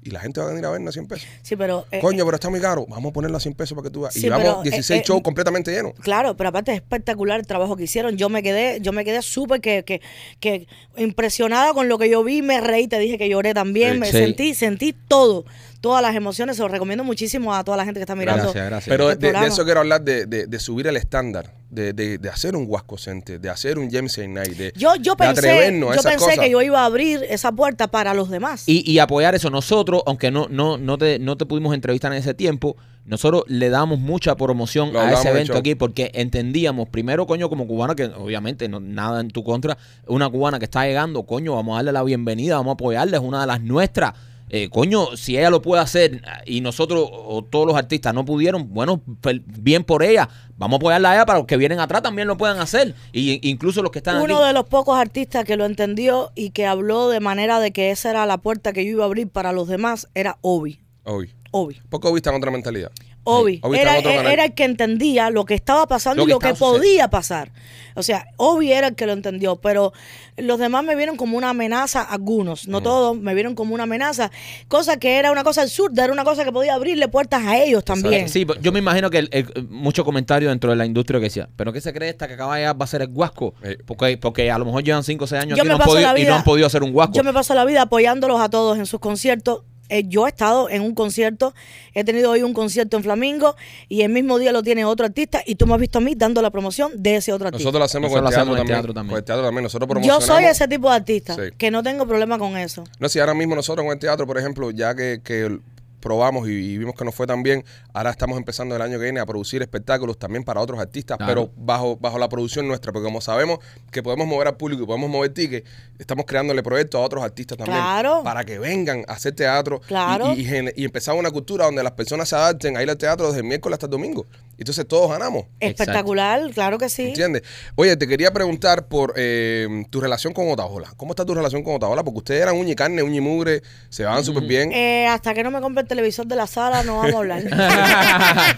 Y 0.07 0.11
la 0.11 0.21
gente 0.21 0.41
va 0.41 0.47
a 0.47 0.51
venir 0.51 0.65
a 0.65 0.71
vernos 0.71 0.91
a 0.91 0.93
100 0.93 1.07
pesos. 1.09 1.29
Sí, 1.43 1.57
pero... 1.57 1.85
eh, 1.91 1.99
Coño, 2.01 2.25
pero 2.25 2.37
está 2.37 2.49
muy 2.49 2.61
caro. 2.61 2.87
Vamos 2.89 3.11
a 3.11 3.13
ponerla 3.13 3.39
a 3.39 3.41
100 3.41 3.55
pesos 3.55 3.75
para 3.77 3.89
que 3.89 3.93
tú 3.93 4.03
veas. 4.03 4.17
Y 4.17 4.21
Sí, 4.21 4.27
llevamos 4.27 4.45
pero, 4.47 4.61
eh, 4.61 4.71
16 4.71 5.01
eh, 5.01 5.05
shows 5.05 5.23
completamente 5.23 5.73
llenos. 5.73 5.93
Claro, 6.01 6.37
pero 6.37 6.49
aparte 6.51 6.71
es 6.73 6.77
espectacular 6.77 7.41
el 7.41 7.47
trabajo 7.47 7.77
que 7.77 7.83
hicieron. 7.85 8.17
Yo 8.17 8.29
me 8.29 8.43
quedé, 8.43 8.79
yo 8.81 8.93
me 8.93 9.05
quedé 9.05 9.21
súper 9.23 9.61
que, 9.61 9.83
que, 9.85 10.01
que 10.41 10.69
impresionada 10.97 11.73
con 11.75 11.89
lo 11.89 11.99
que 11.99 12.09
yo 12.09 12.23
vi, 12.25 12.41
me 12.43 12.61
reí, 12.61 12.87
te 12.89 12.99
dije 12.99 13.19
que 13.19 13.29
lloré 13.29 13.53
también, 13.55 13.99
me 13.99 14.07
Sí. 14.07 14.13
sentí, 14.13 14.55
sentí 14.55 14.93
todo, 14.93 15.45
todas 15.81 16.03
las 16.03 16.15
emociones, 16.15 16.57
se 16.57 16.63
lo 16.63 16.69
recomiendo 16.69 17.05
muchísimo 17.05 17.55
a 17.55 17.63
toda 17.65 17.77
la 17.77 17.85
gente 17.85 17.99
que 17.99 18.03
está 18.05 18.15
mirando. 18.17 18.43
Gracias, 18.45 18.67
gracias. 18.67 18.89
Pero 18.93 19.15
de, 19.15 19.47
eso 19.47 19.65
quiero 19.65 19.81
hablar, 19.81 20.03
de, 20.03 20.27
de- 20.27 20.47
de 20.47 20.59
subir 20.61 20.87
el 20.87 20.97
estándar, 20.97 21.55
de, 21.71 21.93
de- 21.93 22.19
de 22.19 22.29
hacer 22.29 22.57
un 22.57 22.67
Wasco 22.69 22.99
Center, 22.99 23.41
de 23.41 23.51
hacer 23.51 23.79
un 23.79 23.91
James 23.91 24.19
A. 24.19 24.27
Night, 24.27 24.53
de, 24.57 24.73
Yo, 24.77 24.95
yo 24.97 25.13
de 25.15 25.17
pensé, 25.17 25.41
atrevernos 25.51 25.91
a 25.91 25.95
yo 25.95 26.01
esas 26.01 26.13
pensé 26.13 26.25
cosas. 26.27 26.39
que 26.45 26.51
yo 26.51 26.63
iba 26.63 26.81
a 26.83 26.85
abrir 26.87 27.25
esa 27.29 27.53
puerta 27.53 27.89
para 27.89 28.15
los 28.15 28.31
demás. 28.31 28.65
Y, 28.69 28.91
y 28.91 28.99
apoyar 28.99 29.35
eso. 29.35 29.51
Nosotros, 29.51 30.03
aunque 30.07 30.31
no, 30.31 30.47
no, 30.49 30.79
no, 30.79 30.99
te, 30.99 31.19
no 31.19 31.37
te 31.37 31.47
pudimos 31.47 31.75
entrevistar 31.75 32.13
en 32.13 32.19
ese 32.19 32.35
tiempo, 32.35 32.77
nosotros 33.05 33.45
le 33.47 33.69
damos 33.71 34.01
mucha 34.01 34.35
promoción 34.37 34.93
Lo 34.93 35.01
a 35.01 35.13
ese 35.13 35.29
evento 35.31 35.57
aquí 35.57 35.75
porque 35.77 36.11
entendíamos, 36.15 36.89
primero, 36.89 37.27
coño, 37.27 37.49
como 37.49 37.67
cubana, 37.69 37.95
que 37.95 38.07
obviamente 38.07 38.69
no, 38.69 38.81
nada 38.81 39.21
en 39.21 39.29
tu 39.29 39.45
contra, 39.45 39.79
una 40.09 40.29
cubana 40.29 40.59
que 40.59 40.65
está 40.65 40.85
llegando, 40.87 41.23
coño, 41.25 41.55
vamos 41.55 41.75
a 41.75 41.77
darle 41.77 41.93
la 41.93 42.03
bienvenida, 42.03 42.57
vamos 42.57 42.73
a 42.73 42.75
apoyarla, 42.75 43.17
es 43.19 43.23
una 43.23 43.41
de 43.43 43.47
las 43.47 43.61
nuestras. 43.61 44.13
Eh, 44.49 44.69
coño, 44.71 45.17
si 45.17 45.37
ella 45.37 45.51
lo 45.51 45.61
puede 45.61 45.83
hacer 45.83 46.23
y 46.45 46.61
nosotros 46.61 47.09
o 47.11 47.43
todos 47.43 47.67
los 47.67 47.77
artistas 47.77 48.15
no 48.15 48.25
pudieron, 48.25 48.73
bueno, 48.73 49.03
bien 49.45 49.83
por 49.83 50.03
ella. 50.03 50.29
Vamos 50.57 50.77
a 50.77 50.79
apoyarla 50.79 51.11
a 51.11 51.15
ella 51.17 51.27
para 51.27 51.39
los 51.41 51.47
que 51.47 51.57
vienen 51.57 51.81
atrás 51.81 52.03
también 52.03 52.29
lo 52.29 52.37
puedan 52.37 52.59
hacer. 52.59 52.95
Y 53.13 53.49
incluso 53.49 53.83
los 53.83 53.91
que 53.91 53.99
están 53.99 54.23
Uno 54.23 54.39
aquí. 54.39 54.47
de 54.47 54.53
los 54.53 54.65
pocos 54.67 54.97
artistas 54.99 55.45
que 55.45 55.57
lo 55.57 55.65
entendió 55.65 56.31
y 56.35 56.51
que 56.51 56.67
habló 56.67 57.09
de 57.09 57.21
manera 57.21 57.59
de 57.61 57.73
que 57.73 57.91
esa 57.91 58.11
era 58.11 58.25
la 58.25 58.39
puerta 58.39 58.73
que 58.73 58.85
yo 58.85 58.93
iba 58.93 59.03
a 59.03 59.07
abrir 59.07 59.29
para 59.29 59.53
los 59.53 59.69
demás 59.69 60.09
era 60.15 60.39
Obi. 60.43 60.81
Obi. 61.05 61.35
Obi. 61.51 61.81
Porque 61.89 62.09
Obi 62.09 62.19
está 62.19 62.31
en 62.31 62.37
otra 62.37 62.51
mentalidad. 62.51 62.91
Obi. 63.27 63.59
Obi 63.63 63.79
Era, 63.79 64.01
canal. 64.03 64.27
era 64.27 64.45
el 64.45 64.55
que 64.55 64.65
entendía 64.65 65.31
lo 65.31 65.45
que 65.45 65.55
estaba 65.55 65.87
pasando 65.89 66.23
Lo 66.25 66.29
y 66.29 66.33
lo 66.33 66.39
que 66.39 66.55
podía 66.55 67.11
pasar. 67.11 67.51
O 67.97 68.03
sea, 68.03 68.29
Obi 68.37 68.73
era 68.73 68.89
el 68.89 68.95
que 68.95 69.05
lo 69.07 69.13
entendió, 69.13 69.57
pero 69.57 69.93
los 70.37 70.59
demás 70.59 70.85
me 70.85 70.95
vieron 70.95 71.17
como 71.17 71.37
una 71.37 71.51
amenaza, 71.51 72.03
algunos, 72.03 72.69
no 72.69 72.83
todos, 72.83 73.19
me 73.19 73.35
vieron 73.35 73.55
como 73.55 73.75
una 73.75 73.85
amenaza, 73.85 74.31
cosa 74.69 74.99
que 74.99 75.17
era 75.17 75.33
una 75.33 75.43
cosa 75.45 75.63
absurda, 75.63 76.05
era 76.05 76.13
una 76.13 76.23
cosa 76.25 76.45
que 76.45 76.53
podía 76.53 76.75
abrirle 76.75 77.09
puertas 77.09 77.45
a 77.45 77.57
ellos 77.59 77.85
también. 77.85 78.29
Sí, 78.29 78.45
pero 78.45 78.61
yo 78.61 78.71
me 78.71 78.79
imagino 78.79 79.11
que 79.11 79.19
el, 79.19 79.29
el- 79.33 79.67
mucho 79.71 80.05
comentario 80.05 80.51
dentro 80.51 80.71
de 80.71 80.77
la 80.77 80.87
industria 80.87 81.19
que 81.19 81.25
decía, 81.25 81.49
¿pero 81.57 81.73
qué 81.73 81.81
se 81.81 81.93
cree 81.93 82.11
esta 82.11 82.29
que 82.29 82.35
acaba 82.35 82.55
de 82.55 82.61
llegar 82.63 82.81
va 82.81 82.85
a 82.85 82.89
ser 82.89 83.03
el 83.03 83.09
guasco? 83.09 83.55
Eh. 83.63 83.79
Porque, 83.85 84.19
porque 84.19 84.51
a 84.51 84.59
lo 84.59 84.67
mejor 84.67 84.85
llevan 84.85 85.03
5 85.03 85.25
o 85.25 85.27
6 85.27 85.43
años 85.43 85.59
aquí 85.59 85.67
no, 85.69 85.75
han 85.75 85.81
podido, 85.81 86.17
y 86.19 86.25
no 86.25 86.35
han 86.35 86.45
podido 86.45 86.67
hacer 86.67 86.83
un 86.83 86.93
guasco. 86.93 87.15
Yo 87.15 87.25
me 87.25 87.33
paso 87.33 87.55
la 87.55 87.65
vida 87.65 87.83
apoyándolos 87.83 88.41
a 88.41 88.49
todos 88.51 88.79
en 88.79 88.87
sus 88.87 89.01
conciertos. 89.01 89.63
Eh, 89.89 90.05
yo 90.07 90.27
he 90.27 90.31
estado 90.31 90.69
en 90.71 90.83
un 90.83 90.95
concierto, 90.95 91.55
he 91.95 92.05
tenido 92.05 92.31
hoy 92.31 92.43
un 92.43 92.53
concierto 92.55 92.97
en 92.97 93.03
Flamingo 93.03 93.57
y 93.89 94.03
el 94.03 94.11
mismo 94.11 94.39
día 94.39 94.53
lo 94.53 94.63
tiene 94.63 94.85
otro 94.85 95.07
artista 95.07 95.43
y 95.47 95.55
tú 95.55 95.67
me 95.67 95.75
has 95.75 95.81
visto 95.81 95.99
a 95.99 96.01
mí 96.01 96.15
dando 96.17 96.43
la 96.43 96.51
promoción 96.51 96.91
de 96.97 97.17
ese 97.17 97.33
otro 97.33 97.49
artista. 97.49 97.63
Nosotros 97.65 97.79
lo 97.81 97.85
hacemos 97.85 98.11
Nosotros 98.11 98.13
con 98.13 98.19
el 98.19 98.25
lo 98.25 98.31
teatro, 98.31 98.43
hacemos 98.43 98.57
también. 98.59 98.77
teatro 98.77 98.95
también. 98.95 99.11
Con 99.11 99.19
el 99.19 99.25
teatro 99.25 99.45
también. 99.45 99.63
Nosotros 99.65 99.87
yo 99.89 99.91
promocionamos. 99.91 100.25
soy 100.27 100.45
ese 100.45 100.69
tipo 100.69 100.89
de 100.91 100.97
artista 100.97 101.35
Sí. 101.35 101.41
que 101.57 101.71
no 101.71 101.83
tengo 101.83 102.07
problema 102.07 102.39
con 102.39 102.57
eso. 102.57 102.85
No, 102.99 103.09
si 103.09 103.19
ahora 103.21 103.35
mismo 103.35 103.55
nosotros 103.55 103.85
con 103.85 103.93
el 103.93 103.99
teatro, 103.99 104.27
por 104.27 104.39
ejemplo, 104.39 104.71
ya 104.71 104.95
que, 104.95 105.21
que 105.23 105.59
probamos 106.01 106.49
y, 106.49 106.53
y 106.53 106.79
vimos 106.79 106.95
que 106.95 107.05
nos 107.05 107.15
fue 107.15 107.27
tan 107.27 107.43
bien, 107.43 107.65
ahora 107.93 108.11
estamos 108.11 108.37
empezando 108.39 108.77
el 108.77 108.83
año 108.83 108.99
que 108.99 109.05
viene 109.05 109.21
a 109.21 109.27
producir 109.27 109.63
espectáculos 109.63 110.19
también 110.19 110.45
para 110.45 110.61
otros 110.61 110.79
artistas, 110.79 111.17
Claro. 111.19 111.51
pero 111.51 111.53
bajo, 111.57 111.97
bajo 111.97 112.19
la 112.19 112.29
producción 112.29 112.69
nuestra, 112.69 112.93
porque 112.93 113.05
como 113.05 113.21
sabemos 113.21 113.59
que 113.91 114.03
podemos 114.03 114.27
mover 114.27 114.49
al 114.49 114.57
público 114.57 114.83
y 114.83 114.87
podemos 114.87 115.09
mover 115.11 115.33
tickets, 115.33 115.69
estamos 115.99 116.25
creándole 116.27 116.63
proyectos 116.63 117.01
a 117.01 117.05
otros 117.05 117.23
artistas 117.25 117.59
también. 117.59 117.79
Claro. 117.79 118.23
Para 118.25 118.45
que 118.45 118.59
vengan 118.59 119.05
a 119.09 119.13
hacer 119.15 119.35
teatro 119.35 119.81
y- 119.85 119.87
Claro. 119.89 120.35
y, 120.35 120.43
y, 120.77 120.85
empezar 120.85 121.15
una 121.17 121.31
cultura 121.31 121.65
donde 121.65 121.83
las 121.83 121.93
personas 121.93 122.29
se 122.29 122.37
adapten 122.37 122.77
a 122.77 122.83
ir 122.83 122.91
al 122.91 122.97
teatro 122.97 123.27
desde 123.29 123.41
el 123.41 123.47
miércoles 123.47 123.75
hasta 123.75 123.87
el 123.87 123.91
domingo. 123.93 124.27
Entonces 124.59 124.87
todos 124.89 125.11
ganamos. 125.11 125.45
Exacto. 125.61 125.83
Espectacular, 125.83 126.41
claro 126.55 126.79
que 126.79 126.89
sí. 126.89 127.09
¿Entiendes? 127.09 127.43
Oye, 127.75 127.97
te 127.97 128.07
quería 128.09 128.33
preguntar 128.33 128.87
por 128.89 129.13
eh, 129.17 129.85
tu 129.91 130.01
relación 130.01 130.33
con 130.33 130.51
Otaola. 130.51 130.93
¿Cómo 130.97 131.13
está 131.13 131.25
tu 131.27 131.35
relación 131.35 131.63
con 131.63 131.75
Otaola? 131.75 132.03
Porque 132.05 132.19
ustedes 132.19 132.43
eran 132.43 132.57
uña 132.57 132.73
y 132.73 132.75
carne, 132.75 133.03
uña 133.03 133.17
y 133.17 133.21
mugre, 133.21 133.63
se 133.91 134.05
van 134.05 134.25
súper 134.25 134.45
bien. 134.45 134.73
Eh, 134.73 135.07
hasta 135.07 135.35
que 135.35 135.43
no 135.43 135.51
me 135.51 135.61
compre 135.61 135.83
el 135.83 135.89
televisor 135.97 136.27
de 136.27 136.37
la 136.37 136.47
sala 136.47 136.83
no 136.83 136.99
vamos 136.99 137.15
a 137.15 137.19
hablar. 137.19 137.43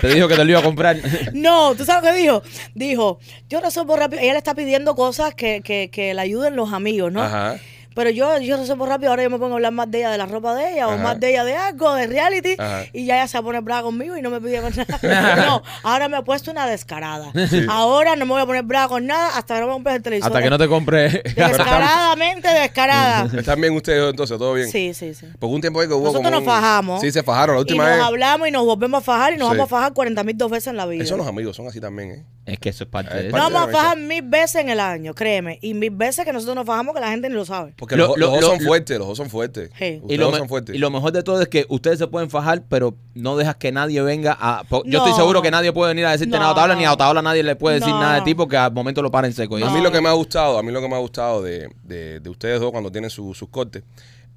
Te 0.00 0.08
dijo 0.08 0.26
que 0.28 0.34
te 0.36 0.44
lo 0.44 0.50
iba 0.50 0.60
a 0.60 0.62
comprar. 0.62 0.96
No, 1.32 1.74
¿tú 1.74 1.84
sabes 1.84 2.02
lo 2.02 2.10
que 2.10 2.22
dijo? 2.22 2.42
Dijo, 2.74 3.18
yo 3.48 3.60
resuelvo 3.60 3.96
rápido. 3.96 4.22
Ella 4.22 4.32
le 4.32 4.38
está 4.38 4.54
pidiendo 4.54 4.94
cosas 4.94 5.34
que, 5.34 5.60
que, 5.62 5.90
que 5.92 6.14
le 6.14 6.20
ayuden 6.20 6.56
los 6.56 6.72
amigos, 6.72 7.12
¿no? 7.12 7.22
Ajá. 7.22 7.58
Pero 8.00 8.08
yo, 8.12 8.38
yo 8.38 8.56
resuelvo 8.56 8.86
rápido, 8.86 9.10
ahora 9.10 9.22
yo 9.24 9.28
me 9.28 9.36
pongo 9.38 9.52
a 9.52 9.56
hablar 9.56 9.72
más 9.72 9.90
de 9.90 9.98
ella, 9.98 10.10
de 10.10 10.16
la 10.16 10.24
ropa 10.24 10.54
de 10.54 10.72
ella, 10.72 10.88
o 10.88 10.96
más 10.96 11.20
de 11.20 11.28
ella 11.32 11.44
de 11.44 11.54
algo, 11.54 11.92
de 11.94 12.06
reality, 12.06 12.54
Ajá. 12.58 12.84
y 12.94 13.04
ya 13.04 13.16
ella 13.16 13.28
se 13.28 13.42
pone 13.42 13.60
brava 13.60 13.82
conmigo 13.82 14.16
y 14.16 14.22
no 14.22 14.30
me 14.30 14.40
pide 14.40 14.62
más 14.62 14.74
nada. 14.74 15.36
no, 15.46 15.62
ahora 15.82 16.08
me 16.08 16.16
he 16.16 16.22
puesto 16.22 16.50
una 16.50 16.66
descarada. 16.66 17.30
Ahora 17.68 18.16
no 18.16 18.24
me 18.24 18.32
voy 18.32 18.40
a 18.40 18.46
poner 18.46 18.62
brava 18.62 18.88
con 18.88 19.06
nada 19.06 19.36
hasta 19.36 19.56
que 19.56 19.60
no 19.60 19.66
me 19.66 19.72
compres 19.74 19.96
el 19.96 20.02
televisor. 20.02 20.28
Hasta 20.28 20.42
que 20.42 20.48
no 20.48 20.56
te 20.58 20.66
compre. 20.66 21.22
Descaradamente 21.36 22.48
descarada. 22.48 23.38
¿Están 23.38 23.60
bien 23.60 23.74
ustedes 23.74 24.10
entonces? 24.10 24.38
¿Todo 24.38 24.54
bien? 24.54 24.68
Sí, 24.70 24.94
sí, 24.94 25.12
sí. 25.14 25.26
Porque 25.38 25.54
un 25.54 25.60
tiempo 25.60 25.80
ahí 25.80 25.88
que 25.88 25.92
hubo 25.94 26.04
Nosotros 26.06 26.22
como 26.24 26.30
nos 26.30 26.40
un- 26.40 26.46
fajamos. 26.46 27.00
Sí, 27.00 27.12
se 27.12 27.22
fajaron. 27.22 27.56
La 27.56 27.60
Y 27.60 27.62
última 27.62 27.84
nos 27.88 27.96
vez... 27.98 28.04
hablamos 28.06 28.48
y 28.48 28.50
nos 28.50 28.64
volvemos 28.64 28.98
a 29.02 29.04
fajar 29.04 29.34
y 29.34 29.36
nos 29.36 29.50
Sí. 29.50 29.56
vamos 29.56 29.72
a 29.72 29.76
fajar 29.76 29.92
40 29.92 30.24
mil 30.24 30.38
dos 30.38 30.50
veces 30.50 30.68
en 30.68 30.76
la 30.76 30.86
vida. 30.86 31.02
Esos 31.04 31.18
los 31.18 31.26
amigos 31.26 31.54
son 31.56 31.66
así 31.68 31.80
también, 31.80 32.10
¿eh? 32.12 32.24
Es 32.52 32.58
que 32.58 32.68
eso 32.70 32.84
es 32.84 32.90
parte 32.90 33.12
Eh, 33.16 33.22
de 33.22 33.28
eso. 33.28 33.36
vamos 33.36 33.62
a 33.62 33.68
fajar 33.68 33.98
mil 33.98 34.22
veces 34.22 34.56
en 34.56 34.70
el 34.70 34.80
año, 34.80 35.14
créeme. 35.14 35.58
Y 35.62 35.74
mil 35.74 35.90
veces 35.90 36.24
que 36.24 36.32
nosotros 36.32 36.56
nos 36.56 36.66
fajamos 36.66 36.94
que 36.94 37.00
la 37.00 37.10
gente 37.10 37.28
ni 37.28 37.34
lo 37.34 37.44
sabe. 37.44 37.74
Porque 37.76 37.96
Lo- 37.96 38.08
los, 38.08 38.18
lo- 38.18 38.26
los 38.26 38.30
dos 38.32 38.40
lo- 38.42 38.48
son 38.48 38.58
lo- 38.64 38.66
fuertes, 38.68 38.98
los 38.98 39.06
dos 39.08 39.16
son 39.16 39.30
fuertes. 39.30 39.70
Sí. 39.78 40.00
Ustedes 40.02 40.10
Y 40.10 40.16
lo, 40.16 40.30
me- 40.32 40.38
son 40.38 40.48
fuertes. 40.48 40.74
y 40.74 40.78
lo 40.78 40.90
mejor 40.90 41.12
de 41.12 41.22
todo 41.22 41.40
es 41.40 41.48
que 41.48 41.64
ustedes 41.68 41.98
se 41.98 42.06
pueden 42.08 42.28
fajar, 42.30 42.62
pero 42.68 42.96
no 43.14 43.36
dejas 43.36 43.56
que 43.56 43.70
nadie 43.72 44.02
venga 44.02 44.36
a... 44.40 44.64
po- 44.64 44.82
Yo 44.84 44.98
estoy 44.98 45.12
No. 45.12 45.16
seguro 45.16 45.42
que 45.42 45.50
nadie 45.50 45.72
puede 45.72 45.90
venir 45.92 46.06
a 46.06 46.10
decirte 46.12 46.32
No. 46.32 46.38
nada 46.38 46.50
a 46.50 46.52
Otaola, 46.54 46.74
ni 46.74 46.84
a 46.84 46.92
Otaola 46.92 47.22
nadie 47.22 47.42
le 47.42 47.54
puede 47.56 47.76
decir 47.80 47.92
No. 47.92 48.00
nada 48.00 48.16
de 48.16 48.22
ti 48.22 48.34
porque 48.34 48.56
al 48.56 48.72
momento 48.72 49.00
lo 49.02 49.10
para 49.10 49.26
en 49.26 49.32
seco. 49.32 49.58
Y 49.58 49.62
A 49.62 49.66
eso- 49.66 49.74
mí 49.74 49.80
lo 49.80 49.92
que 49.92 50.00
me 50.00 50.08
ha 50.08 50.12
gustado, 50.12 50.58
a 50.58 50.62
mí 50.62 50.72
lo 50.72 50.80
que 50.80 50.88
me 50.88 50.96
ha 50.96 50.98
gustado 50.98 51.42
de, 51.42 51.68
de- 51.84 52.18
de 52.20 52.30
ustedes 52.30 52.60
dos 52.60 52.72
cuando 52.72 52.90
tienen 52.90 53.10
su- 53.10 53.32
sus 53.34 53.48
cortes, 53.48 53.84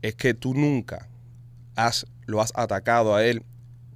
es 0.01 0.13
que 0.15 0.33
tú 0.33 0.53
nunca 0.53 1.07
has, 1.75 2.05
lo 2.27 2.41
has 2.41 2.51
atacado 2.55 3.15
a 3.15 3.25
él 3.25 3.41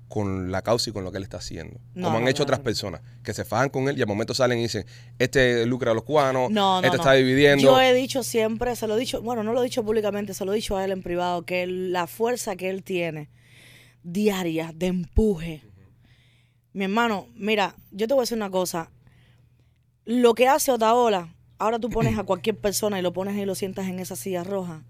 con 0.08 0.52
la 0.52 0.62
causa 0.62 0.90
y 0.90 0.94
con 0.94 1.04
lo 1.04 1.12
que 1.12 1.18
él 1.18 1.24
está 1.24 1.38
haciendo. 1.38 1.80
No, 1.94 2.06
como 2.08 2.18
han 2.18 2.24
no, 2.24 2.30
hecho 2.30 2.40
no, 2.42 2.44
otras 2.46 2.60
personas, 2.62 3.02
que 3.24 3.34
se 3.34 3.44
fajan 3.44 3.70
con 3.70 3.90
él 3.90 3.98
y 3.98 4.02
al 4.02 4.08
momento 4.08 4.34
salen 4.34 4.60
y 4.60 4.64
dicen, 4.64 4.86
este 5.20 5.66
lucra 5.66 5.92
a 5.92 5.94
los 5.94 6.04
cubanos, 6.04 6.50
No, 6.50 6.80
no, 6.82 6.86
este 6.86 6.98
está 6.98 7.14
dividiendo. 7.14 7.62
Yo 7.64 7.82
he 7.82 7.94
dicho 7.94 8.24
siempre, 8.24 8.76
se 8.76 8.88
lo 8.88 8.96
he 8.96 9.00
dicho, 9.00 9.22
bueno, 9.22 9.44
no 9.44 9.52
lo 9.54 9.62
he 9.62 9.66
dicho 9.66 9.84
públicamente, 9.84 10.34
se 10.34 10.46
lo 10.46 10.54
he 10.54 10.56
dicho 10.56 10.78
a 10.78 10.86
él 10.86 10.92
en 10.92 11.04
privado, 11.04 11.44
que 11.46 11.64
él- 11.64 11.92
la 11.92 12.08
fuerza 12.08 12.56
que 12.56 12.70
él 12.70 12.84
tiene 12.84 13.30
diaria 14.04 14.72
de 14.74 14.88
empuje. 14.88 15.64
Mi 16.72 16.86
hermano, 16.86 17.28
mira, 17.36 17.76
yo 17.92 18.08
te 18.08 18.14
voy 18.14 18.22
a 18.22 18.24
decir 18.24 18.38
una 18.38 18.50
cosa. 18.52 18.90
Lo 20.06 20.34
que 20.36 20.48
hace 20.48 20.72
Otaola, 20.72 21.34
ahora 21.58 21.80
tú 21.80 21.90
pones 21.90 22.18
a 22.18 22.24
cualquier 22.24 22.58
persona 22.58 22.98
y 22.98 23.02
lo 23.02 23.12
pones 23.12 23.36
y 23.36 23.44
lo 23.46 23.56
sientas 23.56 23.88
en 23.88 24.00
esa 24.00 24.16
silla 24.16 24.44
roja 24.46 24.84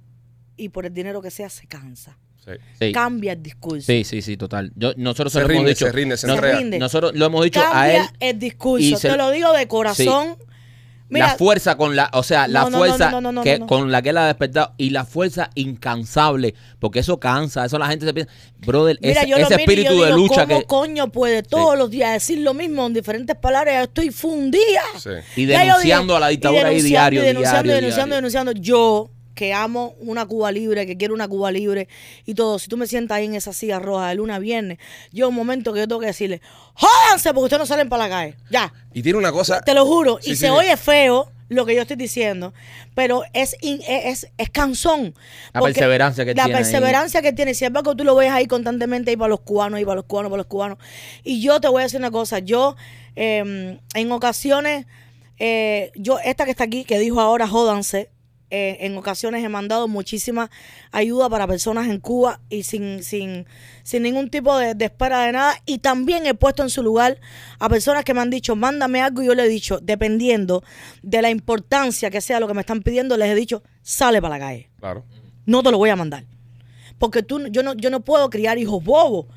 y 0.58 0.70
por 0.70 0.86
el 0.86 0.94
dinero 0.94 1.22
que 1.24 1.32
sea 1.32 1.50
se 1.50 1.66
cansa. 1.66 2.20
Sí. 2.80 2.92
Cambia 2.92 3.34
el 3.34 3.44
discurso. 3.44 3.86
Sí, 3.86 4.04
sí, 4.04 4.22
sí, 4.22 4.38
total. 4.38 4.72
Yo, 4.76 4.94
nosotros 4.98 5.34
Se 5.34 5.40
se, 5.40 5.44
lo 5.44 5.48
rinde, 5.50 5.62
hemos 5.64 5.70
dicho. 5.80 5.86
se 5.86 5.92
rinde, 5.92 6.18
se 6.18 6.28
Nos- 6.28 6.36
entrega. 6.38 6.60
rinde. 6.60 6.80
Nosotros 6.80 7.12
lo 7.16 7.26
hemos 7.26 7.44
dicho 7.44 7.60
a 7.60 7.72
Cambia 7.72 8.04
él. 8.04 8.10
el 8.20 8.40
discurso. 8.40 9.00
Te 9.00 9.18
lo 9.18 9.32
digo 9.32 9.52
de 9.54 9.68
corazón. 9.68 10.38
Mira, 11.10 11.28
la 11.28 11.36
fuerza 11.38 11.78
con 11.78 11.96
la, 11.96 12.10
o 12.12 12.22
sea, 12.22 12.50
la 12.50 12.64
No, 12.64 12.70
no, 12.70 12.72
no, 12.72 12.78
fuerza 12.80 13.22
no, 13.22 13.42
que 13.42 13.60
con 13.62 13.94
la 13.94 14.02
que 14.02 14.10
él 14.10 14.18
ha 14.18 14.26
despertado 14.28 14.74
y 14.76 14.90
la 14.90 15.06
fuerza 15.06 15.50
incansable, 15.56 16.54
porque 16.80 17.00
eso 17.00 17.18
cansa, 17.18 17.64
eso 17.64 17.80
la 17.80 17.88
gente 17.88 18.06
se 18.06 18.14
piensa, 18.14 18.30
brother, 18.66 18.98
Mira, 19.02 19.22
ese, 19.22 19.30
yo 19.30 19.38
yo 19.38 19.48
espíritu 19.48 20.02
de 20.02 20.06
digo, 20.08 20.18
lucha 20.18 20.46
¿cómo 20.46 20.60
que 20.60 20.66
coño 20.66 21.10
puede 21.10 21.44
todos 21.44 21.78
los 21.78 21.90
días 21.92 22.12
decir 22.12 22.40
lo 22.40 22.54
mismo 22.54 22.86
en 22.88 22.94
diferentes 22.94 23.38
palabras? 23.38 23.74
Ya 23.76 23.84
Estoy 23.84 24.12
fundida. 24.12 24.82
Sí. 25.00 25.12
y 25.38 25.46
yo 25.48 25.58
denunciando 25.58 26.14
dije, 26.14 26.18
a 26.18 26.20
la 26.20 26.28
dictadura 26.28 26.62
y 26.62 26.66
ahí 26.66 26.70
denunciando, 26.76 26.90
diario, 26.90 27.22
y 27.22 27.26
denunciando, 27.26 27.64
diario, 27.64 27.72
y 27.72 27.76
denunciando, 27.76 28.16
diario. 28.16 28.16
denunciando. 28.18 28.52
Yo, 28.52 29.12
que 29.38 29.54
amo 29.54 29.94
una 30.00 30.26
Cuba 30.26 30.52
libre, 30.52 30.86
que 30.88 30.98
quiero 30.98 31.14
una 31.14 31.28
Cuba 31.28 31.52
libre 31.52 31.88
y 32.26 32.34
todo, 32.34 32.58
si 32.60 32.68
tú 32.68 32.76
me 32.76 32.88
sientas 32.88 33.18
ahí 33.20 33.26
en 33.26 33.36
esa 33.36 33.54
silla 33.54 33.78
roja 33.80 34.10
de 34.10 34.16
luna 34.16 34.36
a 34.36 34.40
viernes, 34.40 34.80
yo 35.14 35.30
un 35.30 35.36
momento 35.36 35.72
que 35.74 35.80
yo 35.82 35.88
tengo 35.88 36.02
que 36.02 36.08
decirle, 36.08 36.42
jódanse 36.74 37.30
porque 37.34 37.44
ustedes 37.46 37.60
no 37.60 37.66
salen 37.68 37.88
para 37.88 38.04
la 38.06 38.10
calle. 38.10 38.36
Ya. 38.50 38.74
Y 38.94 39.04
tiene 39.04 39.20
una 39.20 39.32
cosa... 39.32 39.62
Te 39.62 39.74
lo 39.76 39.86
juro. 39.86 40.18
Sí, 40.22 40.32
y 40.32 40.36
sí, 40.36 40.42
se 40.42 40.46
sí. 40.48 40.52
oye 40.52 40.76
feo, 40.76 41.32
lo 41.50 41.66
que 41.66 41.76
yo 41.76 41.84
estoy 41.84 41.96
diciendo, 41.98 42.52
pero 42.96 43.22
es 43.32 43.56
in- 43.62 43.82
es, 43.88 44.28
es 44.38 44.50
cansón. 44.50 45.14
La 45.54 45.62
perseverancia 45.62 46.26
que 46.26 46.34
La 46.34 46.44
tiene 46.46 46.58
ahí. 46.58 46.64
perseverancia 46.64 47.22
que 47.22 47.32
tiene. 47.32 47.54
Si 47.54 47.64
es 47.64 47.72
que 47.72 47.96
tú 47.96 48.04
lo 48.04 48.16
ves 48.16 48.32
ahí 48.32 48.48
constantemente, 48.48 49.12
ahí 49.12 49.18
para 49.18 49.30
los 49.30 49.42
cubanos, 49.42 49.78
ahí 49.78 49.86
para 49.86 49.96
los 49.98 50.06
cubanos, 50.06 50.30
para 50.32 50.40
los 50.40 50.48
cubanos. 50.48 50.78
Y 51.24 51.42
yo 51.42 51.62
te 51.62 51.68
voy 51.70 51.82
a 51.82 51.84
decir 51.84 52.00
una 52.00 52.12
cosa, 52.12 52.40
yo 52.40 52.76
eh, 53.16 53.80
en 53.94 54.12
ocasiones, 54.12 54.88
eh, 55.40 55.92
yo, 55.96 56.20
esta 56.20 56.44
que 56.46 56.52
está 56.52 56.64
aquí, 56.66 56.84
que 56.84 56.98
dijo 57.00 57.22
ahora, 57.22 57.48
jódanse, 57.48 58.10
eh, 58.50 58.78
en 58.82 58.98
ocasiones 58.98 59.44
he 59.44 59.50
mandado 59.50 59.88
muchísima 59.88 60.50
ayuda 60.92 61.30
para 61.30 61.48
personas 61.48 61.88
en 61.88 62.00
Cuba 62.00 62.40
y 62.50 62.64
sin, 62.64 63.04
sin, 63.04 63.46
sin 63.84 64.04
ningún 64.04 64.30
tipo 64.30 64.58
de, 64.58 64.74
de 64.74 64.86
espera 64.86 65.24
de 65.26 65.34
nada. 65.34 65.56
Y 65.66 65.80
también 65.80 66.26
he 66.26 66.34
puesto 66.34 66.64
en 66.64 66.70
su 66.70 66.82
lugar 66.82 67.20
a 67.60 67.70
personas 67.70 68.06
que 68.06 68.14
me 68.14 68.22
han 68.22 68.30
dicho, 68.30 68.56
mándame 68.56 69.02
algo. 69.02 69.22
Y 69.22 69.26
yo 69.26 69.36
le 69.36 69.44
he 69.44 69.50
dicho, 69.50 69.80
dependiendo 69.82 70.64
de 71.02 71.22
la 71.22 71.30
importancia 71.30 72.10
que 72.10 72.22
sea 72.22 72.40
lo 72.40 72.48
que 72.48 72.54
me 72.54 72.62
están 72.62 72.82
pidiendo, 72.82 73.18
les 73.18 73.30
he 73.30 73.36
dicho, 73.36 73.64
sale 73.82 74.22
para 74.22 74.38
la 74.38 74.46
calle. 74.46 74.70
Claro. 74.80 75.06
No 75.46 75.64
te 75.64 75.72
lo 75.72 75.78
voy 75.78 75.90
a 75.90 75.96
mandar. 75.96 76.26
Porque 76.98 77.24
tú, 77.24 77.48
yo, 77.48 77.64
no, 77.64 77.74
yo 77.74 77.90
no 77.90 78.02
puedo 78.02 78.30
criar 78.30 78.58
hijos 78.58 78.84
bobos. 78.84 79.28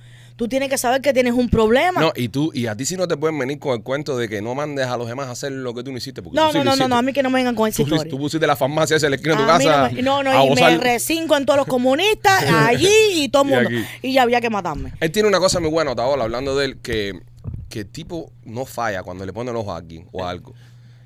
Tú 0.41 0.49
tienes 0.49 0.70
que 0.70 0.78
saber 0.78 1.03
que 1.03 1.12
tienes 1.12 1.34
un 1.34 1.51
problema. 1.51 2.01
No, 2.01 2.12
y 2.16 2.30
tú, 2.30 2.51
y 2.55 2.66
a 2.66 2.74
ti 2.74 2.86
sí 2.86 2.97
no 2.97 3.07
te 3.07 3.14
pueden 3.18 3.38
venir 3.38 3.59
con 3.59 3.74
el 3.74 3.82
cuento 3.82 4.16
de 4.16 4.26
que 4.26 4.41
no 4.41 4.55
mandes 4.55 4.86
a 4.86 4.97
los 4.97 5.07
demás 5.07 5.28
a 5.28 5.32
hacer 5.32 5.53
lo 5.53 5.74
que 5.74 5.82
tú 5.82 5.93
no 5.93 5.99
hiciste. 5.99 6.22
Porque 6.22 6.34
No, 6.34 6.47
tú 6.47 6.53
sí 6.53 6.59
no, 6.61 6.64
no, 6.64 6.76
no, 6.76 6.88
no, 6.88 6.97
a 6.97 7.03
mí 7.03 7.12
que 7.12 7.22
no 7.22 7.28
me 7.28 7.41
vengan 7.41 7.55
con 7.55 7.68
esa 7.68 7.76
Tú, 7.76 7.82
historia. 7.82 8.11
tú 8.11 8.16
pusiste 8.16 8.47
la 8.47 8.57
farmacia 8.57 8.97
esa 8.97 9.05
en 9.09 9.11
la 9.11 9.16
esquina 9.16 9.34
de 9.36 9.43
tu 9.43 9.47
casa. 9.47 9.91
no, 10.01 10.22
no, 10.22 10.32
no, 10.32 10.45
y 10.47 10.55
me 10.55 10.78
recinco 10.78 11.36
en 11.36 11.45
todos 11.45 11.59
los 11.59 11.66
comunistas, 11.68 12.43
allí 12.45 12.88
y 13.16 13.28
todo 13.28 13.43
el 13.43 13.49
mundo. 13.51 13.70
Y 14.01 14.14
ya 14.14 14.22
había 14.22 14.41
que 14.41 14.49
matarme. 14.49 14.95
Él 14.99 15.12
tiene 15.12 15.28
una 15.28 15.41
cosa 15.41 15.61
muy 15.61 15.68
buena, 15.68 15.91
Otaola, 15.91 16.24
hablando 16.24 16.57
de 16.57 16.64
él, 16.64 16.78
que, 16.82 17.20
que 17.68 17.80
el 17.80 17.86
tipo 17.88 18.32
no 18.47 18.64
falla 18.64 19.03
cuando 19.03 19.26
le 19.26 19.34
pone 19.34 19.51
el 19.51 19.57
ojo 19.59 19.74
a 19.74 19.76
alguien 19.76 20.09
o 20.11 20.24
a 20.24 20.30
algo. 20.30 20.55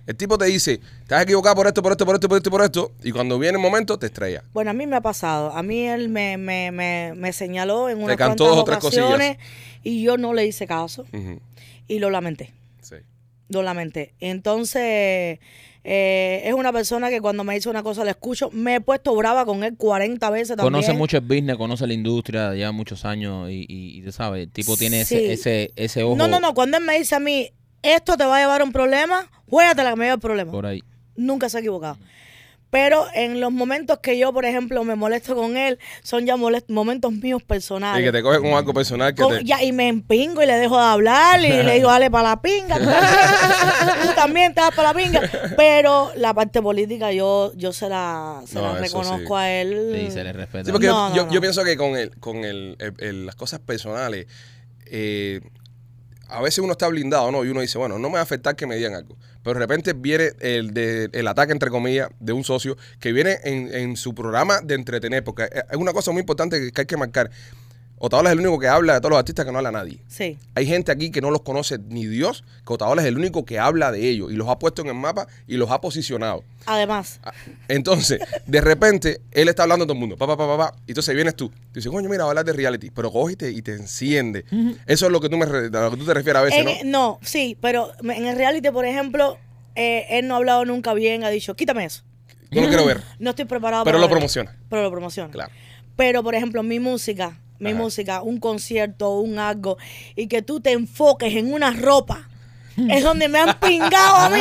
El 0.07 0.17
tipo 0.17 0.37
te 0.37 0.45
dice, 0.47 0.81
te 1.07 1.15
has 1.15 1.23
equivocado 1.23 1.55
por 1.57 1.67
esto, 1.67 1.83
por 1.83 1.93
esto, 1.93 2.05
por 2.05 2.15
esto, 2.15 2.29
por 2.29 2.37
esto, 2.37 2.51
por 2.51 2.63
esto, 2.63 2.93
y 3.03 3.11
cuando 3.11 3.39
viene 3.39 3.57
el 3.57 3.63
momento 3.63 3.99
te 3.99 4.07
estrella. 4.07 4.43
Bueno, 4.53 4.71
a 4.71 4.75
mí 4.75 4.87
me 4.87 4.97
ha 4.97 5.01
pasado. 5.01 5.51
A 5.53 5.63
mí 5.63 5.87
él 5.87 6.09
me, 6.09 6.37
me, 6.37 6.71
me, 6.73 7.13
me 7.17 7.33
señaló 7.33 7.89
en 7.89 8.03
unas 8.03 8.17
cantó 8.17 8.45
cuantas 8.45 8.57
dos 8.57 8.59
o 8.59 8.65
tres 8.65 8.79
cosillas. 8.79 9.05
ocasiones 9.07 9.39
y 9.83 10.03
yo 10.03 10.17
no 10.19 10.35
le 10.35 10.47
hice 10.47 10.67
caso 10.67 11.07
y 11.89 11.99
lo 11.99 12.11
lamenté. 12.11 12.53
sí. 12.83 12.97
Lo 13.49 13.63
lamenté. 13.63 14.15
Entonces, 14.21 15.39
eh, 15.85 16.43
es 16.45 16.55
una 16.55 16.73
persona 16.73 17.11
que 17.11 17.21
cuando 17.21 17.45
me 17.45 17.55
dice 17.55 17.69
una 17.69 17.83
cosa 17.83 18.03
la 18.05 18.13
escucho. 18.13 18.51
Me 18.53 18.77
he 18.77 18.81
puesto 18.81 19.15
brava 19.15 19.45
con 19.45 19.63
él 19.65 19.77
40 19.77 20.31
veces 20.31 20.57
también. 20.57 20.73
Conoce 20.73 20.93
mucho 20.95 21.19
el 21.19 21.25
business, 21.25 21.57
conoce 21.57 21.87
la 21.87 21.93
industria, 21.93 22.55
lleva 22.55 22.73
muchos 22.73 23.05
años 23.05 23.51
y, 23.51 23.67
y, 23.69 23.99
y 23.99 24.03
tú 24.03 24.13
sabes, 24.13 24.45
el 24.45 24.51
tipo 24.51 24.77
tiene 24.79 25.03
ese, 25.03 25.33
ese, 25.33 25.73
ese 25.77 26.03
ojo 26.03 26.17
No, 26.17 26.27
no, 26.27 26.41
no. 26.41 26.55
Cuando 26.55 26.79
él 26.79 26.85
me 26.85 26.97
dice 26.99 27.15
a 27.17 27.21
mí, 27.21 27.51
esto 27.83 28.17
te 28.17 28.25
va 28.25 28.39
a 28.39 28.41
llevar 28.41 28.63
a 28.63 28.65
un 28.65 28.73
problema, 28.73 29.31
juégatela 29.55 29.91
que 29.91 29.97
me 29.97 30.05
lleva 30.07 30.15
el 30.15 30.21
problema. 30.21 30.51
por 30.53 30.67
ahí. 30.67 30.83
Nunca 31.17 31.49
se 31.49 31.57
ha 31.57 31.61
equivocado. 31.61 31.97
Pero 32.71 33.07
en 33.15 33.39
los 33.41 33.53
momentos 33.53 34.01
que 34.01 34.19
yo, 34.19 34.33
por 34.33 34.45
ejemplo, 34.45 34.83
me 34.83 34.97
molesto 34.97 35.37
con 35.37 35.57
él, 35.57 35.79
son 36.03 36.27
ya 36.27 36.35
momentos 36.37 37.13
míos 37.13 37.41
personales. 37.41 38.03
Y 38.03 38.05
que 38.05 38.11
te 38.11 38.21
coge 38.21 38.41
con 38.41 38.49
algo 38.55 38.75
personal 38.75 39.15
que 39.15 39.23
Con- 39.23 39.39
te... 39.39 39.45
ya, 39.45 39.63
y 39.63 39.71
me 39.71 39.87
empingo 39.87 40.43
y 40.43 40.47
le 40.47 40.55
dejo 40.55 40.77
de 40.77 40.83
hablar 40.85 41.39
y 41.39 41.63
le 41.63 41.75
digo, 41.75 41.89
dale 41.89 42.11
para 42.11 42.31
la 42.31 42.43
pinga. 42.43 42.77
Tú 44.03 44.09
también, 44.17 44.53
te 44.55 44.61
vas 44.61 44.75
para 44.75 44.93
la 44.93 44.95
pinga. 44.99 45.21
Pero 45.57 46.11
la 46.17 46.35
parte 46.35 46.61
política 46.61 47.13
yo, 47.13 47.53
yo 47.55 47.73
se 47.73 47.89
la, 47.89 48.43
se 48.45 48.57
No, 48.57 48.63
la 48.63 48.73
eso 48.73 48.83
reconozco 48.99 49.37
sí. 49.39 49.41
a 49.45 49.53
él. 49.61 49.97
Sí, 50.07 50.11
se 50.11 50.25
le 50.25 50.33
respeta. 50.33 50.65
Sí, 50.65 50.73
porque 50.73 50.89
No, 50.89 50.95
yo, 50.95 51.09
no, 51.11 51.17
yo, 51.17 51.27
no. 51.27 51.33
yo 51.33 51.41
pienso 51.41 51.63
que 51.63 51.77
con, 51.77 51.95
el, 51.97 52.11
con 52.19 52.39
el, 52.39 52.75
el- 52.81 52.95
el- 52.99 53.27
las 53.27 53.37
cosas 53.37 53.61
personales, 53.61 54.27
eh, 54.87 55.41
a 56.29 56.41
veces 56.43 56.59
uno 56.59 56.73
está 56.73 56.89
blindado, 56.89 57.31
¿no? 57.31 57.45
Y 57.45 57.51
uno 57.51 57.61
dice, 57.61 57.79
bueno, 57.79 57.99
no 58.01 58.09
me 58.09 58.15
va 58.15 58.21
a 58.21 58.25
afectar 58.25 58.57
que 58.57 58.67
me 58.67 58.75
digan 58.75 58.95
algo. 58.95 59.17
Pero 59.45 59.55
de 59.55 59.61
repente 59.61 59.93
viene 59.93 60.33
el, 60.41 60.75
de, 60.75 61.11
el 61.13 61.29
ataque, 61.29 61.53
entre 61.53 61.71
comillas, 61.71 62.09
de 62.19 62.33
un 62.33 62.43
socio 62.43 62.77
que 62.99 63.13
viene 63.13 63.39
en, 63.45 63.73
en 63.73 63.97
su 63.97 64.15
programa 64.15 64.61
de 64.63 64.75
entretener, 64.75 65.23
porque 65.23 65.45
es 65.45 65.77
una 65.77 65.93
cosa 65.93 66.11
muy 66.11 66.21
importante 66.21 66.73
que 66.73 66.81
hay 66.81 66.87
que 66.87 66.97
marcar. 66.97 67.31
Otaola 68.05 68.29
es 68.31 68.35
el 68.35 68.41
único 68.41 68.59
que 68.59 68.69
habla 68.69 68.95
de 68.95 69.01
todos 69.01 69.11
los 69.13 69.19
artistas 69.19 69.47
que 69.47 69.51
no 69.53 69.59
habla 69.59 69.73
nadie. 69.73 69.99
Sí. 70.09 70.37
Hay 70.55 70.67
gente 70.67 70.93
aquí 70.93 71.11
que 71.11 71.21
no 71.23 71.31
los 71.31 71.41
conoce 71.43 71.79
ni 71.79 72.07
Dios, 72.07 72.45
que 72.67 72.73
Otaola 72.75 73.01
es 73.03 73.09
el 73.09 73.17
único 73.17 73.45
que 73.45 73.59
habla 73.59 73.91
de 73.93 74.09
ellos 74.09 74.31
y 74.31 74.35
los 74.37 74.49
ha 74.49 74.59
puesto 74.59 74.83
en 74.83 74.89
el 74.89 74.95
mapa 74.95 75.27
y 75.47 75.57
los 75.57 75.71
ha 75.71 75.81
posicionado. 75.81 76.45
Además, 76.67 77.21
Ah, 77.25 77.33
Entonces, 77.69 78.21
de 78.47 78.61
repente, 78.61 79.21
él 79.33 79.49
está 79.49 79.63
hablando 79.63 79.85
a 79.85 79.87
todo 79.87 79.95
el 79.95 80.01
mundo, 80.01 80.17
pa, 80.17 80.27
pa, 80.27 80.37
pa, 80.37 80.47
pa, 80.47 80.57
pa, 80.59 80.77
y 80.87 80.91
entonces 80.91 81.15
vienes 81.15 81.35
tú. 81.35 81.49
Tú 81.49 81.57
dices, 81.75 81.91
coño, 81.91 82.09
mira, 82.11 82.25
hablar 82.25 82.45
de 82.45 82.53
reality, 82.53 82.91
pero 82.91 83.11
coge 83.11 83.33
y 83.33 83.37
te, 83.37 83.51
y 83.51 83.63
te 83.63 83.73
enciende. 83.73 84.45
Eso 84.87 85.07
es 85.07 85.13
lo 85.13 85.21
que 85.21 85.29
tú 85.29 85.37
me 85.37 85.45
a 85.45 85.49
lo 85.49 85.91
que 85.91 85.97
tú 85.97 86.05
te 86.05 86.15
refieres 86.15 86.41
a 86.41 86.45
veces, 86.45 86.59
en- 86.61 86.91
¿no? 86.91 86.99
no, 87.15 87.19
sí, 87.23 87.57
pero 87.61 87.91
en 88.03 88.27
el 88.27 88.37
reality, 88.37 88.71
por 88.71 88.85
ejemplo, 88.85 89.39
eh, 89.77 90.05
él 90.11 90.29
no 90.29 90.35
ha 90.35 90.37
hablado 90.37 90.65
nunca 90.67 90.93
bien, 90.95 91.25
ha 91.25 91.31
dicho, 91.31 91.55
quítame 91.57 91.85
eso. 91.87 92.03
No 92.51 92.61
lo 92.61 92.69
quiero 92.69 92.85
ver. 92.85 93.03
No 93.19 93.31
estoy 93.31 93.47
preparado 93.47 93.83
Pero 93.85 93.95
para 93.97 94.01
lo 94.01 94.09
verlo". 94.09 94.17
promociona. 94.19 94.57
Pero 94.69 94.83
lo 94.83 94.91
promociona. 94.91 95.31
Claro. 95.33 95.51
Pero, 95.97 96.23
por 96.23 96.35
ejemplo, 96.35 96.63
mi 96.63 96.81
música, 96.81 97.39
mi 97.59 97.71
Ajá. 97.71 97.79
música, 97.79 98.23
un 98.23 98.39
concierto, 98.39 99.19
un 99.19 99.39
algo, 99.39 99.79
y 100.17 100.27
que 100.27 100.43
tú 100.43 100.61
te 100.61 100.73
enfoques 100.73 101.35
en 101.35 101.53
una 101.53 101.71
ropa. 101.71 102.29
Es 102.91 103.03
donde 103.05 103.29
me 103.29 103.39
han 103.41 103.59
pingado 103.61 104.17
a 104.17 104.29
mí. 104.29 104.41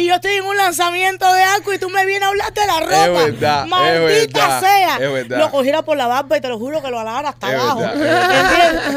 Y 0.00 0.06
yo 0.06 0.14
estoy 0.14 0.32
en 0.34 0.44
un 0.44 0.56
lanzamiento 0.56 1.30
de 1.32 1.42
algo 1.42 1.72
y 1.72 1.78
tú 1.78 1.88
me 1.90 2.04
vienes 2.06 2.24
a 2.24 2.28
hablar 2.28 2.52
de 2.54 2.66
la 2.66 2.80
ropa. 2.80 3.24
verdad, 3.24 3.62
es 3.64 3.68
Maldita 3.68 4.38
verdad, 4.48 4.60
sea. 4.60 4.94
es 4.96 5.12
verdad. 5.12 5.38
Lo 5.38 5.50
cogiera 5.50 5.82
por 5.82 5.96
la 5.96 6.06
barba 6.06 6.36
y 6.36 6.40
te 6.40 6.48
lo 6.48 6.58
juro 6.58 6.82
que 6.82 6.90
lo 6.90 6.98
alara 7.00 7.28
hasta 7.30 7.48
abajo. 7.48 7.82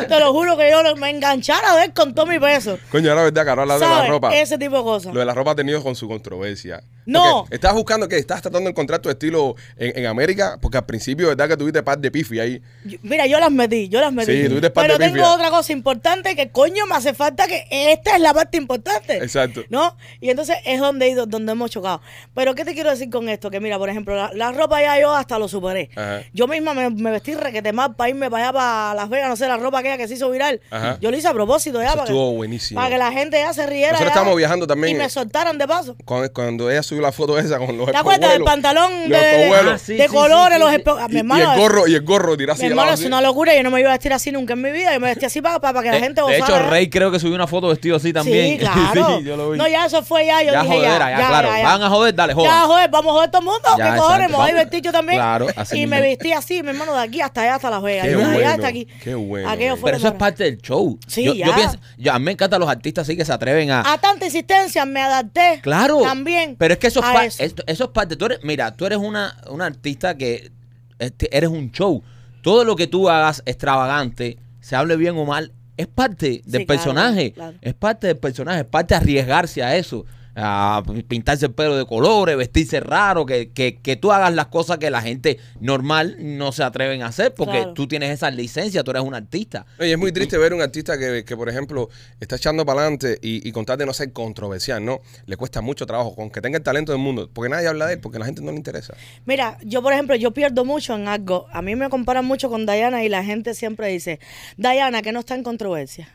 Te 0.07 0.19
lo 0.19 0.33
juro 0.33 0.57
que 0.57 0.69
yo 0.69 0.95
me 0.95 1.09
enganchara 1.09 1.71
a 1.71 1.75
ver 1.75 1.93
con 1.93 2.13
todo 2.15 2.25
mi 2.25 2.39
peso. 2.39 2.77
Coño, 2.91 3.09
ahora 3.09 3.23
verdad 3.23 3.43
que 3.43 3.49
ahora 3.49 3.61
hablas 3.63 3.79
de 3.79 3.85
la 3.87 4.05
ropa. 4.07 4.35
Ese 4.35 4.57
tipo 4.57 4.77
de 4.77 4.83
cosas. 4.83 5.13
Lo 5.13 5.19
de 5.19 5.25
la 5.25 5.33
ropa 5.33 5.51
ha 5.51 5.55
tenido 5.55 5.81
con 5.83 5.95
su 5.95 6.07
controversia. 6.07 6.81
No. 7.05 7.41
Porque 7.41 7.55
Estás 7.55 7.73
buscando 7.73 8.07
que 8.07 8.17
estás 8.17 8.41
tratando 8.41 8.65
de 8.65 8.71
encontrar 8.71 8.99
tu 8.99 9.09
estilo 9.09 9.55
en, 9.77 9.97
en 9.97 10.05
América, 10.05 10.57
porque 10.61 10.77
al 10.77 10.85
principio, 10.85 11.27
verdad 11.29 11.47
que 11.47 11.57
tuviste 11.57 11.81
par 11.83 11.97
de 11.97 12.11
pifi 12.11 12.39
ahí. 12.39 12.61
Yo- 12.85 12.99
Mira, 13.01 13.25
yo 13.25 13.39
las 13.39 13.51
metí, 13.51 13.89
yo 13.89 13.99
las 14.01 14.13
metí. 14.13 14.31
Sí, 14.43 14.47
tuviste 14.47 14.69
par 14.69 14.85
Pero 14.85 14.97
de 14.97 15.09
tengo 15.09 15.27
otra 15.27 15.49
cosa 15.49 15.71
importante 15.73 16.35
que 16.35 16.49
coño 16.49 16.85
me 16.85 16.95
hace 16.95 17.13
falta 17.13 17.47
que 17.47 17.65
esta 17.71 18.15
es 18.15 18.21
la 18.21 18.33
parte 18.33 18.57
importante. 18.61 19.17
Exacto. 19.17 19.63
¿No? 19.69 19.95
Y 20.19 20.29
entonces 20.29 20.57
es 20.65 20.79
donde, 20.79 21.07
he 21.07 21.09
ido- 21.11 21.25
donde 21.25 21.51
hemos 21.51 21.69
chocado. 21.71 22.01
Pero 22.33 22.55
¿qué 22.55 22.63
te 22.65 22.73
quiero 22.73 22.89
decir 22.89 23.09
con 23.09 23.27
esto? 23.29 23.49
Que 23.51 23.59
mira, 23.59 23.77
por 23.77 23.89
ejemplo, 23.89 24.15
la, 24.15 24.31
la 24.33 24.51
ropa 24.51 24.81
ya 24.81 24.99
yo 24.99 25.13
hasta 25.13 25.37
lo 25.39 25.47
superé. 25.47 25.89
Ajá. 25.95 26.21
Yo 26.33 26.47
misma 26.47 26.73
me, 26.73 26.89
me 26.89 27.11
vestí 27.11 27.33
requete 27.35 27.73
mal 27.73 27.95
para 27.95 28.09
irme 28.09 28.29
para 28.29 28.43
allá, 28.45 28.53
para 28.53 28.93
Las 28.95 29.09
Vegas, 29.09 29.29
no 29.29 29.35
sé, 29.35 29.47
la 29.47 29.57
ropa 29.57 29.79
aquella 29.79 29.97
que 29.97 30.07
se 30.07 30.13
hizo 30.13 30.29
viral. 30.29 30.61
Ajá. 30.71 30.97
Yo 31.01 31.11
lo 31.11 31.17
hice 31.17 31.27
a 31.27 31.33
propósito 31.33 31.79
ya. 31.81 31.87
Eso 31.89 31.93
para, 31.97 32.03
estuvo 32.05 32.29
que, 32.31 32.35
buenísimo. 32.37 32.79
para 32.79 32.89
que 32.91 32.97
la 32.97 33.11
gente 33.11 33.37
ya 33.39 33.53
se 33.53 33.65
riera. 33.67 33.91
Nosotros 33.91 34.11
estábamos 34.11 34.37
viajando 34.37 34.67
también. 34.67 34.95
Y 34.95 34.99
me 34.99 35.09
soltaran 35.09 35.57
de 35.57 35.67
paso. 35.67 35.95
Cuando, 36.05 36.31
cuando 36.33 36.69
ella 36.71 36.83
subió 36.83 37.01
la 37.01 37.11
foto 37.11 37.37
esa 37.37 37.57
con 37.57 37.77
los 37.77 37.91
¿Te 37.91 37.97
acuerdas 37.97 38.31
del 38.31 38.41
espejuelos, 38.41 38.47
pantalón 38.47 38.91
de, 39.03 39.07
los 39.09 39.19
de, 39.21 39.31
espejuelos. 39.43 39.73
Ah, 39.73 39.77
sí, 39.77 39.93
de 39.95 40.03
sí, 40.07 40.09
colores, 40.13 40.57
sí, 40.57 40.63
los 40.63 40.69
sí. 40.71 40.77
espe- 40.77 41.01
a 41.03 41.07
mi 41.07 41.15
y, 41.15 41.39
y 41.39 41.41
el 41.41 41.57
gorro, 41.59 41.87
y 41.87 41.95
el 41.95 42.01
gorro 42.01 42.37
tirado 42.37 42.53
así 42.53 42.63
mi 42.63 42.69
hermano, 42.69 42.93
es 42.93 43.03
una 43.05 43.21
locura. 43.21 43.55
Yo 43.55 43.63
no 43.63 43.71
me 43.71 43.79
iba 43.79 43.89
a 43.89 43.93
vestir 43.93 44.13
así 44.13 44.31
nunca 44.31 44.53
en 44.53 44.61
mi 44.61 44.71
vida. 44.71 44.93
Yo 44.93 44.99
me 44.99 45.07
vestí 45.07 45.25
así 45.25 45.41
para, 45.41 45.59
para 45.59 45.81
que 45.81 45.87
la 45.89 45.95
De- 45.95 45.99
gente 46.01 46.21
de 46.21 46.39
gozara. 46.39 46.59
hecho, 46.61 46.69
Rey 46.69 46.89
creo 46.89 47.11
que 47.11 47.19
subió 47.19 47.35
una 47.35 47.47
foto 47.47 47.67
vestido 47.67 47.95
así 47.95 48.13
también. 48.13 48.50
Sí, 48.57 48.57
claro. 48.57 49.19
Sí, 49.19 49.23
yo 49.25 49.37
lo 49.37 49.51
vi. 49.51 49.57
No, 49.57 49.67
ya 49.67 49.85
eso 49.85 50.03
fue 50.03 50.25
ya. 50.25 50.41
Yo 50.43 50.51
ya 50.51 50.63
dije 50.63 50.75
jodera, 50.75 51.09
ya, 51.11 51.27
claro. 51.27 51.49
Van 51.49 51.83
a 51.83 51.89
joder, 51.89 52.15
dale, 52.15 52.33
joder. 52.33 52.49
Ya, 52.51 52.61
joder, 52.61 52.89
vamos 52.89 53.11
a 53.11 53.13
joder 53.13 53.31
todo 53.31 53.41
el 53.41 53.45
mundo. 53.45 53.69
¿Qué 53.77 53.97
cojones? 53.97 54.29
Me 54.29 54.35
voy 54.35 54.43
a 54.49 54.53
Vamos. 54.53 54.53
vestir 54.63 54.81
yo 54.81 54.91
también. 54.91 55.17
Claro, 55.19 55.47
así 55.55 55.75
y 55.75 55.79
mismo. 55.81 55.95
me 55.95 56.01
vestí 56.01 56.31
así, 56.33 56.63
mi 56.63 56.69
hermano, 56.69 56.93
de 56.93 57.01
aquí 57.01 57.21
hasta 57.21 57.41
allá, 57.41 57.55
hasta 57.55 57.69
Las 57.69 57.81
Vegas. 57.81 58.07
Qué 58.07 58.13
allá 58.15 58.27
bueno, 58.27 58.49
hasta 58.49 58.67
aquí. 58.67 58.87
qué 59.03 59.15
bueno, 59.15 59.49
Aquello 59.49 59.77
fue 59.77 59.87
Pero 59.91 59.97
eso 59.97 60.07
es 60.07 60.13
parte 60.13 60.43
del 60.43 60.57
show. 60.61 60.99
Sí, 61.07 61.23
yo, 61.23 61.33
yo 61.33 61.45
ya. 61.45 61.55
pienso, 61.55 61.77
yo- 61.97 62.13
a 62.13 62.19
mí 62.19 62.25
me 62.25 62.31
encantan 62.31 62.59
los 62.59 62.69
artistas 62.69 63.03
así 63.07 63.15
que 63.17 63.25
se 63.25 63.33
atreven 63.33 63.71
a. 63.71 63.81
A 63.91 63.97
tanta 63.97 64.25
insistencia 64.25 64.85
me 64.85 65.01
adapté. 65.01 65.59
Claro. 65.61 66.01
También. 66.01 66.55
Pero 66.57 66.73
es 66.73 66.79
que 66.79 66.87
eso 66.87 67.01
es, 67.21 67.39
eso. 67.39 67.55
eso 67.65 67.83
es 67.85 67.89
parte. 67.91 68.15
Tú 68.15 68.25
eres, 68.25 68.39
mira, 68.43 68.75
tú 68.75 68.85
eres 68.85 68.97
una, 68.99 69.37
una 69.49 69.65
artista 69.65 70.15
que 70.17 70.51
este, 70.99 71.35
eres 71.35 71.49
un 71.49 71.71
show. 71.71 72.03
Todo 72.41 72.63
lo 72.63 72.75
que 72.75 72.87
tú 72.87 73.09
hagas 73.09 73.43
extravagante, 73.45 74.37
se 74.61 74.75
hable 74.75 74.95
bien 74.95 75.17
o 75.17 75.25
mal, 75.25 75.51
es 75.81 75.87
parte 75.87 76.41
del 76.45 76.65
claro, 76.65 76.67
personaje. 76.67 77.31
claro. 77.33 77.57
Es 77.61 77.73
parte 77.73 78.07
del 78.07 78.17
personaje, 78.17 78.61
es 78.61 78.65
parte 78.65 78.93
de 78.93 78.99
arriesgarse 78.99 79.63
a 79.63 79.75
eso. 79.75 80.05
A 80.35 80.81
pintarse 81.07 81.47
el 81.47 81.53
pelo 81.53 81.75
de 81.77 81.85
colores, 81.85 82.37
vestirse 82.37 82.79
raro, 82.79 83.25
que, 83.25 83.51
que, 83.51 83.79
que 83.79 83.95
tú 83.97 84.11
hagas 84.13 84.33
las 84.33 84.47
cosas 84.47 84.77
que 84.77 84.89
la 84.89 85.01
gente 85.01 85.39
normal 85.59 86.15
no 86.19 86.51
se 86.53 86.63
atreven 86.63 87.01
a 87.03 87.07
hacer, 87.07 87.33
porque 87.33 87.57
Claro. 87.57 87.73
tú 87.73 87.87
tienes 87.87 88.11
esa 88.11 88.31
licencia, 88.31 88.83
tú 88.83 88.91
eres 88.91 89.03
un 89.03 89.13
artista. 89.13 89.65
Oye, 89.79 89.91
es 89.91 89.97
muy 89.97 90.11
triste 90.13 90.37
ver 90.37 90.53
un 90.53 90.61
artista 90.61 90.97
que, 90.97 91.25
que, 91.25 91.35
por 91.35 91.49
ejemplo, 91.49 91.89
está 92.19 92.37
echando 92.37 92.65
para 92.65 92.81
adelante 92.81 93.19
y, 93.21 93.47
y 93.47 93.51
con 93.51 93.65
tal 93.65 93.77
de 93.77 93.85
no 93.85 93.93
ser 93.93 94.13
controversial, 94.13 94.83
¿no? 94.85 95.01
Le 95.25 95.35
cuesta 95.35 95.59
mucho 95.61 95.85
trabajo, 95.85 96.15
con 96.15 96.29
que 96.29 96.39
tenga 96.41 96.57
el 96.57 96.63
talento 96.63 96.93
del 96.93 97.01
mundo, 97.01 97.29
porque 97.33 97.49
nadie 97.49 97.67
habla 97.67 97.87
de 97.87 97.93
él, 97.95 97.99
porque 97.99 98.17
a 98.17 98.19
la 98.19 98.25
gente 98.25 98.41
no 98.41 98.51
le 98.51 98.57
interesa. 98.57 98.93
Mira, 99.25 99.57
yo 99.63 99.81
por 99.81 99.91
ejemplo, 99.91 100.15
yo 100.15 100.31
pierdo 100.31 100.63
mucho 100.63 100.95
en 100.95 101.07
algo. 101.09 101.47
A 101.51 101.61
mí 101.61 101.75
me 101.75 101.89
comparan 101.89 102.23
mucho 102.25 102.49
con 102.49 102.65
Diana 102.65 103.03
y 103.03 103.09
la 103.09 103.23
gente 103.23 103.53
siempre 103.53 103.87
dice, 103.89 104.19
Diana, 104.57 105.01
que 105.01 105.11
no 105.11 105.19
está 105.19 105.35
en 105.35 105.43
controversia. 105.43 106.07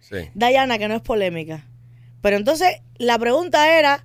Sí. 0.00 0.16
Diana, 0.34 0.78
que 0.78 0.88
no 0.88 0.94
es 0.94 1.00
polémica. 1.02 1.64
Pero 2.20 2.36
entonces 2.36 2.76
la 2.98 3.18
pregunta 3.18 3.78
era, 3.78 4.04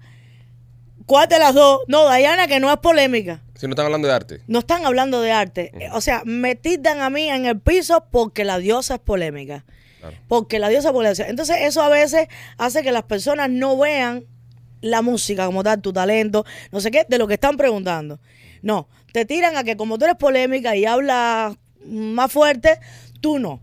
¿cuál 1.06 1.28
de 1.28 1.40
las 1.40 1.54
dos? 1.54 1.82
No, 1.88 2.12
Diana, 2.14 2.48
que 2.48 2.60
no 2.60 2.72
es 2.72 2.78
polémica. 2.78 3.42
Si 3.56 3.68
no 3.68 3.74
están 3.74 3.86
hablando 3.86 4.08
de 4.08 4.14
arte. 4.14 4.42
No 4.48 4.60
están 4.60 4.86
hablando 4.86 5.22
de 5.22 5.32
arte. 5.32 5.72
O 5.94 6.02
sea, 6.02 6.24
me 6.26 6.56
tildan 6.56 7.02
a 7.02 7.10
mí 7.10 7.30
en 7.30 7.46
el 7.46 7.60
piso 7.60 8.06
porque 8.10 8.44
la 8.44 8.58
diosa 8.58 8.96
es 8.96 9.00
polémica. 9.00 9.66
Claro. 10.00 10.18
Porque 10.28 10.58
la 10.58 10.70
diosa 10.70 10.90
es 10.90 10.94
polémica. 10.94 11.28
Entonces 11.28 11.58
eso 11.62 11.82
a 11.82 11.90
veces 11.90 12.28
hace 12.58 12.82
que 12.82 12.92
las 12.92 13.04
personas 13.04 13.50
no 13.50 13.78
vean 13.78 14.26
la 14.82 15.02
música 15.02 15.46
como 15.46 15.64
tal, 15.64 15.82
tu 15.82 15.94
talento, 15.94 16.46
no 16.72 16.82
sé 16.82 16.92
qué, 16.92 17.06
de 17.08 17.18
lo 17.18 17.28
que 17.28 17.36
están 17.36 17.56
preguntando. 17.56 18.20
No, 18.62 18.88
te 19.14 19.26
tiran 19.26 19.56
a 19.58 19.64
que 19.64 19.78
como 19.78 19.98
tú 19.98 20.06
eres 20.06 20.18
polémica 20.18 20.76
y 20.76 20.86
hablas 20.86 21.56
más 21.86 22.32
fuerte, 22.32 22.80
tú 23.22 23.40
no. 23.40 23.60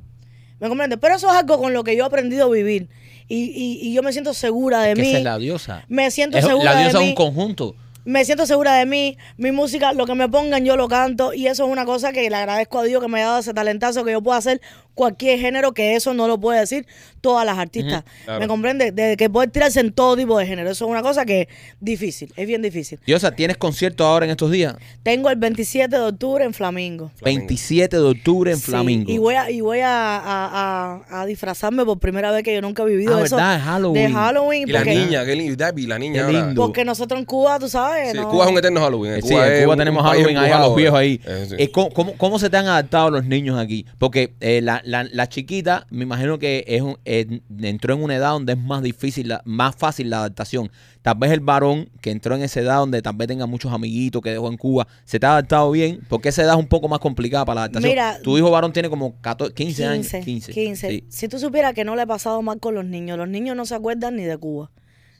¿Me 0.60 0.68
comprendes? 0.68 0.98
Pero 1.00 1.16
eso 1.16 1.28
es 1.28 1.36
algo 1.36 1.58
con 1.58 1.72
lo 1.72 1.84
que 1.84 1.96
yo 1.96 2.04
he 2.04 2.06
aprendido 2.06 2.46
a 2.46 2.50
vivir. 2.50 2.88
Y, 3.28 3.36
y- 3.44 3.88
y 3.88 3.92
yo 3.92 4.02
me 4.02 4.12
siento 4.12 4.32
segura 4.34 4.80
de 4.82 4.94
Que 4.94 5.02
mí. 5.02 5.08
esa 5.08 5.18
es 5.18 5.24
la 5.24 5.38
diosa. 5.38 5.84
Me 5.88 6.10
siento 6.10 6.38
Es- 6.38 6.44
segura 6.46 6.72
La 6.72 6.76
de 6.78 6.82
diosa 6.84 6.98
es 6.98 7.04
mí. 7.04 7.08
un 7.10 7.14
conjunto. 7.14 7.74
Me 8.04 8.24
siento 8.24 8.46
segura 8.46 8.74
de 8.76 8.86
mí, 8.86 9.18
mi 9.36 9.52
música, 9.52 9.92
lo 9.92 10.06
que 10.06 10.14
me 10.14 10.30
pongan 10.30 10.64
yo 10.64 10.76
lo 10.76 10.88
canto 10.88 11.34
y 11.34 11.46
eso 11.46 11.66
es 11.66 11.70
una 11.70 11.84
cosa 11.84 12.10
que 12.10 12.30
le 12.30 12.36
agradezco 12.36 12.78
a 12.78 12.84
Dios 12.84 13.02
que 13.02 13.08
me 13.08 13.22
ha 13.22 13.26
dado 13.26 13.38
ese 13.40 13.52
talentazo 13.52 14.02
que 14.02 14.12
yo 14.12 14.22
puedo 14.22 14.38
hacer 14.38 14.62
cualquier 14.98 15.38
género 15.38 15.72
que 15.72 15.94
eso 15.94 16.12
no 16.12 16.26
lo 16.26 16.38
puede 16.40 16.58
decir 16.58 16.84
todas 17.20 17.46
las 17.46 17.56
artistas. 17.58 18.04
Claro. 18.24 18.40
¿Me 18.40 18.48
comprende? 18.48 18.90
De 18.92 19.16
que 19.16 19.30
puede 19.30 19.48
tirarse 19.48 19.78
en 19.80 19.92
todo 19.92 20.16
tipo 20.16 20.36
de 20.38 20.46
género. 20.46 20.70
Eso 20.70 20.84
es 20.86 20.90
una 20.90 21.02
cosa 21.02 21.24
que 21.24 21.42
es 21.42 21.48
difícil, 21.80 22.32
es 22.36 22.46
bien 22.46 22.62
difícil. 22.62 22.98
Diosa, 23.06 23.30
¿tienes 23.32 23.56
concierto 23.56 24.04
ahora 24.04 24.24
en 24.26 24.30
estos 24.32 24.50
días? 24.50 24.74
Tengo 25.04 25.30
el 25.30 25.36
27 25.36 25.94
de 25.96 26.02
octubre 26.02 26.44
en 26.44 26.52
Flamingo. 26.52 27.10
Flamingo. 27.16 27.38
27 27.46 27.96
de 27.96 28.02
octubre 28.02 28.50
en 28.52 28.58
Sí, 28.58 28.70
Flamingo. 28.70 29.10
y 29.10 29.18
voy 29.18 29.34
a, 29.36 29.50
y 29.50 29.60
voy 29.60 29.80
a, 29.80 30.16
a- 30.18 31.00
a- 31.10 31.20
a 31.22 31.26
disfrazarme 31.26 31.84
por 31.84 31.98
primera 31.98 32.30
vez 32.32 32.42
que 32.42 32.52
yo 32.54 32.60
nunca 32.60 32.82
he 32.82 32.86
vivido 32.86 33.16
Ah, 33.16 33.22
eso. 33.24 33.36
¿verdad? 33.36 33.60
Halloween. 33.64 34.06
De 34.06 34.12
Halloween. 34.12 34.68
Y 34.68 34.72
la 34.72 34.78
porque, 34.80 34.94
niña, 34.94 35.24
qué 35.24 35.36
lindo. 35.36 35.56
David, 35.56 35.88
la 35.88 35.98
niña 35.98 36.14
Qué 36.14 36.20
ahora. 36.20 36.46
lindo. 36.46 36.62
porque 36.62 36.84
nosotros 36.84 37.18
en 37.20 37.24
Cuba, 37.26 37.58
tú 37.58 37.68
sabes. 37.68 38.12
Sí, 38.12 38.16
no- 38.16 38.28
Cuba 38.30 38.44
es 38.46 38.50
un 38.52 38.58
eterno 38.58 38.80
Halloween. 38.80 39.12
Eh, 39.14 39.22
sí, 39.22 39.34
en 39.34 39.62
Cuba 39.64 39.72
un- 39.74 39.78
tenemos 39.78 40.02
un 40.02 40.08
país 40.10 40.22
Halloween 40.24 40.38
ahí 40.44 40.50
a 40.50 40.58
los 40.60 40.74
viejos 40.76 40.98
ahí. 40.98 41.20
Eh, 41.24 41.46
sí. 41.48 41.54
Eh, 41.58 41.70
¿cómo, 41.70 41.90
cómo, 41.90 42.12
cómo 42.16 42.38
se 42.38 42.48
te 42.50 42.56
han 42.56 42.66
adaptado 42.66 43.10
los 43.10 43.24
niños 43.24 43.58
aquí? 43.58 43.86
Porque 43.98 44.34
eh, 44.40 44.60
la, 44.62 44.80
la, 44.88 45.04
la 45.04 45.28
chiquita, 45.28 45.86
me 45.90 46.04
imagino 46.04 46.38
que 46.38 46.64
es 46.66 46.80
un- 46.80 46.96
eh, 47.04 47.40
entró 47.60 47.92
en 47.94 48.02
una 48.02 48.16
edad 48.16 48.30
donde 48.30 48.54
es 48.54 48.58
más 48.58 48.82
difícil, 48.82 49.28
la- 49.28 49.42
más 49.44 49.76
fácil 49.76 50.08
la 50.08 50.18
adaptación. 50.20 50.70
Tal 51.02 51.16
vez 51.18 51.30
el 51.32 51.40
varón 51.40 51.90
que 52.00 52.10
entró 52.10 52.34
en 52.34 52.42
esa 52.42 52.60
edad 52.60 52.76
donde 52.78 53.02
tal 53.02 53.14
vez 53.14 53.28
tenga 53.28 53.46
muchos 53.46 53.72
amiguitos 53.72 54.22
que 54.22 54.30
dejó 54.30 54.48
en 54.48 54.56
Cuba, 54.56 54.86
¿se 55.04 55.20
te 55.20 55.26
ha 55.26 55.32
adaptado 55.32 55.70
bien? 55.70 56.00
Porque 56.08 56.30
esa 56.30 56.42
edad 56.42 56.54
es 56.54 56.58
un 56.60 56.68
poco 56.68 56.88
más 56.88 57.00
complicada 57.00 57.44
para 57.44 57.54
la 57.56 57.60
adaptación. 57.64 57.90
Mira, 57.90 58.18
tu 58.22 58.38
hijo 58.38 58.50
varón 58.50 58.72
tiene 58.72 58.88
como 58.88 59.20
14, 59.20 59.52
15, 59.54 59.82
15, 59.82 60.16
años. 60.16 60.24
15. 60.24 60.52
15. 60.52 60.88
sí. 60.90 61.04
Si 61.08 61.28
tú 61.28 61.38
supieras 61.38 61.74
que 61.74 61.84
no 61.84 61.94
le 61.94 62.02
he 62.02 62.06
pasado 62.06 62.40
mal 62.40 62.58
con 62.58 62.74
los 62.74 62.84
niños, 62.84 63.18
los 63.18 63.28
niños 63.28 63.56
no 63.56 63.66
se 63.66 63.74
acuerdan 63.74 64.16
ni 64.16 64.24
de 64.24 64.38
Cuba. 64.38 64.70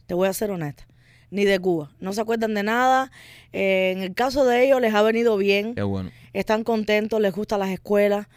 Te 0.07 0.15
voy 0.15 0.29
a 0.29 0.33
ser 0.33 0.51
honesta. 0.51 0.87
Ni 1.31 1.45
de 1.45 1.59
Cuba. 1.59 1.91
No 2.01 2.15
se 2.15 2.23
acuerdan 2.23 2.55
de 2.55 2.63
nada. 2.63 3.11
Eh, 3.53 3.93
en 3.95 4.03
el 4.03 4.15
caso 4.15 4.47
de 4.47 4.65
ellos 4.65 4.81
les 4.81 4.95
ha 4.95 5.03
venido 5.03 5.37
bien. 5.37 5.75
Qué 5.75 5.83
bueno. 5.83 6.11
Están 6.33 6.65
contentos, 6.65 7.21
les 7.21 7.35
gustan 7.35 7.61
las 7.61 7.69
escuelas. 7.69 8.29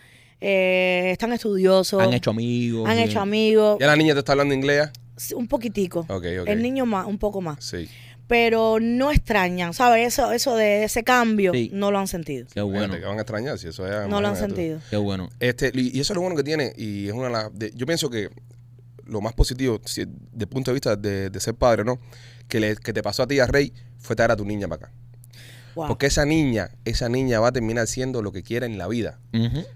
Eh, 0.42 1.10
están 1.12 1.32
estudiosos. 1.34 2.02
Han 2.02 2.14
hecho 2.14 2.32
amigos. 2.32 2.90
han 2.90 2.98
bien. 2.98 3.10
hecho 3.10 3.20
amigos. 3.22 3.78
¿Ya 3.80 3.88
la 3.88 3.96
niña 3.96 4.14
te 4.14 4.20
está 4.20 4.34
hablando 4.34 4.54
inglés? 4.54 4.90
Sí, 5.16 5.34
Un 5.36 5.48
poquitico. 5.48 6.00
Ok, 6.10 6.26
ok. 6.42 6.48
El 6.48 6.62
niño 6.62 6.86
más, 6.86 7.06
un 7.06 7.18
poco 7.20 7.42
más. 7.42 7.64
Sí. 7.64 7.88
Pero 8.28 8.80
no 8.82 9.12
extrañan, 9.12 9.74
¿sabes? 9.74 10.08
Eso, 10.08 10.32
eso 10.32 10.56
de 10.56 10.84
ese 10.86 11.04
cambio 11.04 11.52
Sí. 11.54 11.70
no 11.74 11.92
lo 11.92 12.00
han 12.00 12.08
sentido. 12.08 12.48
Qué 12.54 12.62
bueno. 12.62 12.94
Que 12.98 13.02
van 13.06 13.18
a 13.18 13.22
extrañar 13.22 13.58
si 13.60 13.68
eso 13.68 13.86
es. 13.86 14.08
No 14.08 14.22
lo 14.22 14.28
han 14.30 14.34
tú. 14.36 14.40
sentido. 14.40 14.80
Qué 14.90 14.96
bueno. 14.98 15.30
Este, 15.40 15.72
y 15.76 16.00
eso 16.00 16.14
es 16.14 16.16
lo 16.16 16.22
bueno 16.22 16.36
que 16.38 16.44
tiene, 16.44 16.72
y 16.78 17.08
es 17.08 17.14
una 17.14 17.26
de 17.28 17.32
las. 17.34 17.54
de- 17.54 17.72
yo 17.76 17.86
pienso 17.86 18.10
que 18.10 18.30
lo 19.06 19.20
más 19.20 19.34
positivo, 19.34 19.82
si, 19.86 20.06
de 20.08 20.48
punto 20.48 20.72
de 20.72 20.76
vista 20.76 20.96
de, 20.96 21.30
de 21.30 21.40
ser 21.42 21.56
padre, 21.56 21.84
¿no? 21.84 22.00
Que, 22.48 22.62
le, 22.62 22.76
que 22.78 22.94
te 22.94 23.04
pasó 23.04 23.24
a 23.24 23.28
ti, 23.28 23.40
a 23.40 23.48
Rey, 23.48 23.74
fue 24.00 24.16
traer 24.16 24.32
a 24.32 24.36
tu 24.38 24.46
niña 24.46 24.68
para 24.70 24.86
acá. 24.88 24.94
Wow. 25.76 25.88
Porque 25.88 26.08
esa 26.08 26.26
niña, 26.26 26.70
esa 26.86 27.08
niña 27.10 27.40
va 27.40 27.48
a 27.50 27.52
terminar 27.52 27.88
siendo 27.88 28.22
lo 28.22 28.32
que 28.32 28.44
quiera 28.44 28.66
en 28.66 28.78
la 28.78 28.88
vida. 28.88 29.20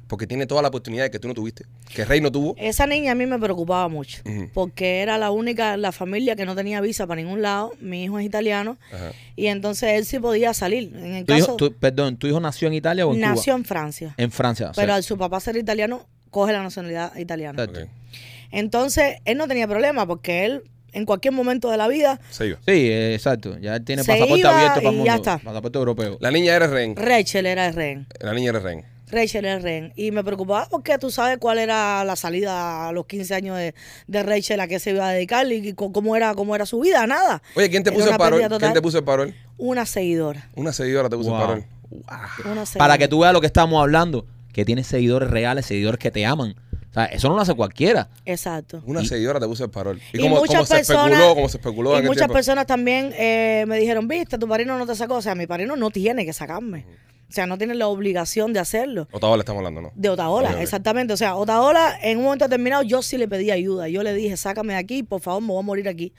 Porque 0.07 0.27
tiene 0.27 0.45
toda 0.45 0.61
la 0.61 0.67
oportunidad 0.67 1.09
que 1.09 1.19
tú 1.19 1.27
no 1.27 1.33
tuviste. 1.33 1.65
Que 1.93 2.03
Rey 2.05 2.19
no 2.21 2.31
tuvo. 2.31 2.55
Esa 2.57 2.85
niña 2.87 3.13
a 3.13 3.15
mí 3.15 3.25
me 3.25 3.39
preocupaba 3.39 3.87
mucho, 3.87 4.21
porque 4.53 4.99
era 5.01 5.17
la 5.17 5.31
única 5.31 5.73
en 5.75 5.81
la 5.81 5.91
familia 5.91 6.35
que 6.35 6.45
no 6.45 6.55
tenía 6.55 6.81
visa 6.81 7.07
para 7.07 7.21
ningún 7.21 7.41
lado. 7.41 7.71
Mi 7.79 8.03
hijo 8.03 8.19
es 8.19 8.25
italiano 8.25 8.77
Ajá. 8.93 9.11
y 9.35 9.47
entonces 9.47 9.89
él 9.91 10.05
sí 10.05 10.19
podía 10.19 10.53
salir. 10.53 10.91
En 10.95 11.13
el 11.15 11.25
¿Tu 11.25 11.33
hijo, 11.33 11.45
caso, 11.45 11.55
tu- 11.57 11.73
perdón, 11.73 12.17
¿tu 12.17 12.27
hijo 12.27 12.39
nació 12.39 12.67
en 12.67 12.73
Italia 12.75 13.05
o 13.07 13.13
en 13.13 13.21
nació 13.21 13.53
Cuba? 13.53 13.55
en 13.57 13.65
Francia, 13.65 14.13
En 14.17 14.31
Francia. 14.31 14.69
o 14.71 14.73
sea, 14.73 14.81
pero 14.83 14.93
al 14.93 15.03
su 15.03 15.17
papá 15.17 15.39
ser 15.39 15.55
italiano, 15.57 16.05
coge 16.29 16.51
la 16.53 16.61
nacionalidad 16.63 17.15
italiana. 17.17 17.65
Entonces, 18.51 19.17
él 19.25 19.37
no 19.37 19.47
tenía 19.47 19.67
problema, 19.67 20.05
porque 20.07 20.45
él 20.45 20.63
en 20.95 21.05
cualquier 21.05 21.33
momento 21.33 21.69
de 21.69 21.77
la 21.77 21.87
vida, 21.87 22.19
Se 22.31 22.47
iba. 22.47 22.57
Sí, 22.65 22.71
eh, 22.73 23.13
exacto. 23.13 23.57
Ya 23.59 23.79
tiene 23.79 24.03
Se 24.03 24.11
pasaporte 24.11 24.39
iba 24.39 24.49
abierto 24.55 24.75
para 24.75 24.87
el 24.89 24.93
y 24.93 24.97
mundo. 24.97 25.05
ya 25.05 25.15
está. 25.15 25.37
Pasaporte 25.37 25.77
europeo. 25.77 26.17
La 26.19 26.31
niña 26.31 26.55
era 26.55 26.67
rehén. 26.67 26.95
Rachel 26.95 27.45
era 27.45 27.67
el 27.67 27.73
rehén. 27.75 28.07
La 28.19 28.33
niña 28.33 28.49
era 28.49 28.59
rehén. 28.59 28.85
Rachel 29.07 29.45
era 29.45 29.53
el 29.57 29.61
rehén. 29.63 29.93
Y 29.95 30.09
me 30.11 30.23
preocupaba 30.23 30.67
porque 30.69 30.97
tú 30.97 31.11
sabes 31.11 31.37
cuál 31.37 31.59
era 31.59 32.03
la 32.03 32.15
salida 32.15 32.87
a 32.89 32.91
los 32.91 33.05
15 33.05 33.35
años 33.35 33.55
de, 33.57 33.75
de 34.07 34.23
Rachel 34.23 34.59
a 34.59 34.67
qué 34.67 34.79
se 34.79 34.91
iba 34.91 35.07
a 35.07 35.11
dedicar 35.11 35.45
y 35.51 35.73
co- 35.73 35.91
cómo 35.91 36.15
era, 36.15 36.33
cómo 36.33 36.55
era 36.55 36.65
su 36.65 36.79
vida, 36.79 37.05
nada. 37.05 37.43
Oye, 37.55 37.69
¿quién 37.69 37.83
te 37.83 37.89
Era 37.91 37.95
puso 37.97 38.05
el 38.05 38.09
una 38.09 38.17
parol? 38.17 38.39
pérdida 38.39 38.57
¿Quién 38.59 38.73
te 38.73 38.81
puso 38.81 38.97
el 38.97 39.03
parol? 39.03 39.35
Una 39.57 39.85
seguidora. 39.85 40.49
Una 40.55 40.73
seguidora 40.73 41.07
te 41.09 41.17
puso 41.17 41.29
Wow. 41.29 41.39
el 41.39 41.45
parol. 41.45 41.65
Una 42.45 42.65
seguidora. 42.65 42.77
Para 42.79 42.97
que 42.97 43.07
tú 43.07 43.19
veas 43.19 43.31
lo 43.33 43.41
que 43.41 43.47
estamos 43.47 43.79
hablando, 43.79 44.25
que 44.51 44.65
tienes 44.65 44.87
seguidores 44.87 45.29
reales, 45.29 45.65
seguidores 45.67 45.99
que 45.99 46.09
te 46.09 46.25
aman. 46.25 46.55
O 46.95 46.97
sea, 46.97 47.05
eso 47.07 47.27
no 47.27 47.35
lo 47.35 47.41
hace 47.41 47.53
cualquiera. 47.53 48.07
Exacto. 48.25 48.81
Una 48.85 49.01
Y- 49.01 49.05
seguidora 49.05 49.37
te 49.39 49.45
puso 49.47 49.65
el 49.65 49.69
parol. 49.69 49.99
¿Y, 50.13 50.21
Y 50.25 50.29
muchas 50.29 50.47
cómo 50.47 50.65
se 50.65 50.75
personas- 50.75 51.11
especuló? 51.11 51.35
¿Cómo 51.35 51.49
se 51.49 51.57
especuló 51.57 51.89
Y 51.89 51.93
en 51.93 51.97
aquel 51.99 52.09
muchas 52.09 52.27
personas 52.29 52.65
también 52.65 53.13
eh, 53.17 53.65
me 53.67 53.77
dijeron, 53.77 54.07
viste, 54.07 54.37
tu 54.37 54.47
padrino 54.47 54.77
no 54.77 54.85
te 54.87 54.95
sacó. 54.95 55.15
O 55.15 55.21
sea, 55.21 55.35
mi 55.35 55.45
padrino 55.45 55.75
no 55.75 55.89
tiene 55.91 56.25
que 56.25 56.31
sacarme. 56.31 56.85
O 57.29 57.33
sea, 57.33 57.47
no 57.47 57.57
tiene 57.57 57.75
la 57.75 57.87
obligación 57.87 58.53
de 58.53 58.59
hacerlo. 58.59 59.09
Otaola 59.11 59.41
estamos 59.41 59.59
hablando, 59.59 59.81
¿no? 59.81 59.91
De 59.93 60.07
Otaola, 60.09 60.49
Ok, 60.51 60.55
ok. 60.55 60.61
exactamente. 60.61 61.11
O 61.13 61.17
sea, 61.17 61.35
Otaola, 61.35 61.97
en 62.01 62.19
un 62.19 62.23
momento 62.23 62.45
determinado, 62.45 62.83
yo 62.83 63.01
sí 63.01 63.17
le 63.17 63.27
pedí 63.27 63.51
ayuda. 63.51 63.89
Yo 63.89 64.01
le 64.03 64.13
dije, 64.13 64.37
sácame 64.37 64.73
de 64.73 64.79
aquí, 64.79 65.03
por 65.03 65.19
favor, 65.19 65.41
me 65.41 65.49
voy 65.49 65.59
a 65.59 65.63
morir 65.63 65.89
aquí. 65.89 66.13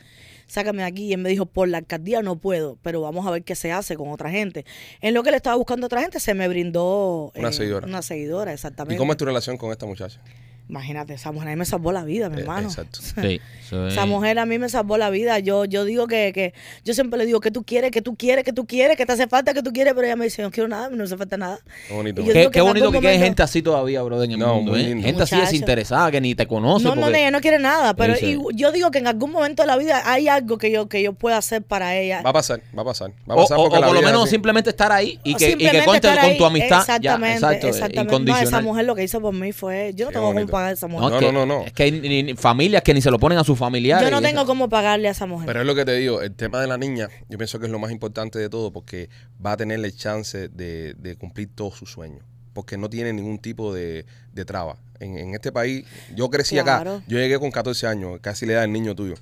Sácame 0.46 0.82
de 0.82 0.88
aquí. 0.88 1.04
Y 1.06 1.12
él 1.14 1.18
me 1.20 1.28
dijo, 1.30 1.46
por 1.46 1.68
la 1.68 1.78
alcaldía 1.78 2.20
no 2.22 2.36
puedo, 2.36 2.76
pero 2.82 3.00
vamos 3.00 3.26
a 3.26 3.30
ver 3.30 3.44
qué 3.44 3.54
se 3.54 3.72
hace 3.72 3.96
con 3.96 4.10
otra 4.10 4.30
gente. 4.30 4.66
En 5.00 5.14
lo 5.14 5.22
que 5.22 5.30
le 5.30 5.36
estaba 5.38 5.56
buscando 5.56 5.86
a 5.86 5.88
otra 5.88 6.02
gente, 6.02 6.20
se 6.20 6.34
me 6.34 6.48
brindó 6.48 7.32
Una 7.34 7.50
seguidora. 7.52 7.86
Una 7.86 8.02
seguidora, 8.02 8.50
¿Y 8.50 8.54
exactamente. 8.54 8.98
cómo 8.98 9.12
es 9.12 9.16
tu 9.16 9.24
relación 9.24 9.56
con 9.56 9.70
esta 9.72 9.86
muchacha? 9.86 10.20
Imagínate, 10.68 11.14
esa 11.14 11.30
mujer 11.30 11.48
a 11.48 11.50
mí 11.52 11.56
me 11.56 11.64
salvó 11.64 11.92
la 11.92 12.02
vida, 12.04 12.28
mi 12.28 12.38
Eh, 12.38 12.40
hermano. 12.40 12.68
exacto. 12.68 12.98
Sí. 13.22 13.40
Esa 13.88 14.06
mujer 14.06 14.38
a 14.38 14.46
mí 14.46 14.60
me 14.60 14.68
salvó 14.68 14.96
la 14.96 15.10
vida. 15.10 15.40
Yo, 15.40 15.64
yo 15.64 15.84
digo 15.84 16.06
que, 16.06 16.30
que, 16.32 16.54
yo 16.84 16.94
siempre 16.94 17.18
le 17.18 17.26
digo 17.26 17.40
que 17.40 17.50
tú 17.50 17.64
quieres, 17.64 17.90
que 17.90 18.00
tú 18.00 18.14
quieres, 18.14 18.44
que 18.44 18.52
tú 18.52 18.64
quieres, 18.64 18.96
que 18.96 19.04
te 19.04 19.12
hace 19.12 19.26
falta, 19.26 19.52
que 19.54 19.62
tú 19.62 19.72
quieres, 19.72 19.92
pero 19.94 20.06
ella 20.06 20.14
me 20.14 20.24
dice, 20.26 20.40
no 20.42 20.52
quiero 20.52 20.68
nada, 20.68 20.88
no 20.88 20.96
me 20.96 21.02
hace 21.02 21.16
falta 21.16 21.36
nada. 21.36 21.58
Qué 21.88 21.94
bonito. 21.94 22.22
Qué, 22.24 22.48
que 22.52 22.60
bonito 22.60 22.92
que 22.92 23.00
quede 23.00 23.18
gente 23.18 23.42
así 23.42 23.62
todavía, 23.62 24.02
bro, 24.02 24.22
en 24.22 24.30
el 24.30 24.38
No, 24.38 24.54
mundo. 24.56 24.76
¿eh? 24.76 24.96
Gente 25.02 25.22
así 25.24 25.34
desinteresada 25.36 26.12
que 26.12 26.20
ni 26.20 26.36
te 26.36 26.46
conoce. 26.46 26.84
No, 26.84 26.94
no, 26.94 27.02
porque- 27.02 27.18
ella 27.18 27.30
no 27.32 27.40
quiere 27.40 27.58
nada, 27.58 27.94
pero 27.94 28.14
y 28.20 28.38
yo 28.54 28.70
digo 28.70 28.92
que 28.92 28.98
en 28.98 29.08
algún 29.08 29.32
momento 29.32 29.62
de 29.64 29.66
la 29.66 29.76
vida 29.76 30.02
hay 30.04 30.28
algo 30.28 30.58
que 30.58 30.70
yo, 30.70 30.88
que 30.88 31.02
yo 31.02 31.12
pueda 31.12 31.36
hacer 31.38 31.62
para 31.62 31.96
ella. 31.96 32.22
Va 32.22 32.30
a 32.30 32.34
pasar, 32.34 32.60
va 32.76 32.82
a 32.82 32.84
pasar. 32.84 33.10
Va 33.28 33.34
a 33.34 33.36
O, 33.36 33.40
pasar 33.42 33.58
o- 33.58 33.62
porque 33.62 33.78
o 33.78 33.80
la 33.80 33.86
por 33.88 33.96
lo 33.96 34.02
menos 34.02 34.22
así. 34.22 34.30
simplemente 34.30 34.70
estar 34.70 34.92
ahí 34.92 35.18
y 35.24 35.34
que, 35.34 35.50
y 35.50 35.56
que 35.56 35.84
con 35.84 35.96
ahí. 36.06 36.38
tu 36.38 36.44
amistad. 36.44 36.80
Exactamente, 36.82 37.40
ya, 37.40 37.46
exacto, 37.48 37.66
exactamente. 37.66 38.30
No, 38.32 38.38
esa 38.38 38.60
mujer 38.60 38.84
lo 38.84 38.94
que 38.94 39.02
hizo 39.02 39.20
por 39.20 39.34
mí 39.34 39.50
fue, 39.50 39.92
yo 39.96 40.06
no 40.06 40.12
tengo. 40.12 40.55
Pagar 40.56 40.70
a 40.70 40.72
esa 40.72 40.86
mujer. 40.86 41.10
No, 41.10 41.20
No, 41.20 41.32
no, 41.32 41.46
no. 41.46 41.64
Es 41.66 41.72
que 41.72 41.82
hay 41.84 41.92
ni- 41.92 42.22
ni 42.22 42.34
familias 42.34 42.82
que 42.82 42.92
ni 42.94 43.00
se 43.02 43.10
lo 43.10 43.18
ponen 43.18 43.38
a 43.38 43.44
sus 43.44 43.58
familiares. 43.58 44.04
yo 44.04 44.10
no 44.10 44.20
y 44.20 44.22
tengo 44.22 44.40
eso- 44.40 44.46
cómo 44.46 44.68
pagarle 44.68 45.08
a 45.08 45.10
esa 45.12 45.26
mujer. 45.26 45.46
Pero 45.46 45.60
es 45.60 45.66
lo 45.66 45.74
que 45.74 45.84
te 45.84 45.94
digo, 45.94 46.22
el 46.22 46.34
tema 46.34 46.60
de 46.60 46.66
la 46.66 46.78
niña, 46.78 47.08
yo 47.28 47.38
pienso 47.38 47.58
que 47.58 47.66
es 47.66 47.72
lo 47.72 47.78
más 47.78 47.90
importante 47.90 48.38
de 48.38 48.48
todo 48.48 48.72
porque 48.72 49.08
va 49.44 49.52
a 49.52 49.56
tenerle 49.56 49.92
chance 49.92 50.48
de, 50.48 50.94
de 50.94 51.16
cumplir 51.16 51.48
todos 51.54 51.74
sus 51.76 51.90
sueños. 51.90 52.22
Porque 52.52 52.78
no 52.78 52.88
tiene 52.88 53.12
ningún 53.12 53.38
tipo 53.38 53.74
de, 53.74 54.06
de 54.32 54.44
traba. 54.46 54.76
En, 54.98 55.18
en 55.18 55.34
este 55.34 55.52
país, 55.52 55.84
yo 56.14 56.30
crecí 56.30 56.54
Claro. 56.58 56.94
acá, 56.94 57.04
yo 57.06 57.18
llegué 57.18 57.38
con 57.38 57.50
14 57.50 57.86
años, 57.86 58.18
casi 58.22 58.46
la 58.46 58.54
edad 58.54 58.60
del 58.62 58.72
niño 58.72 58.94
tuyo. 58.94 59.14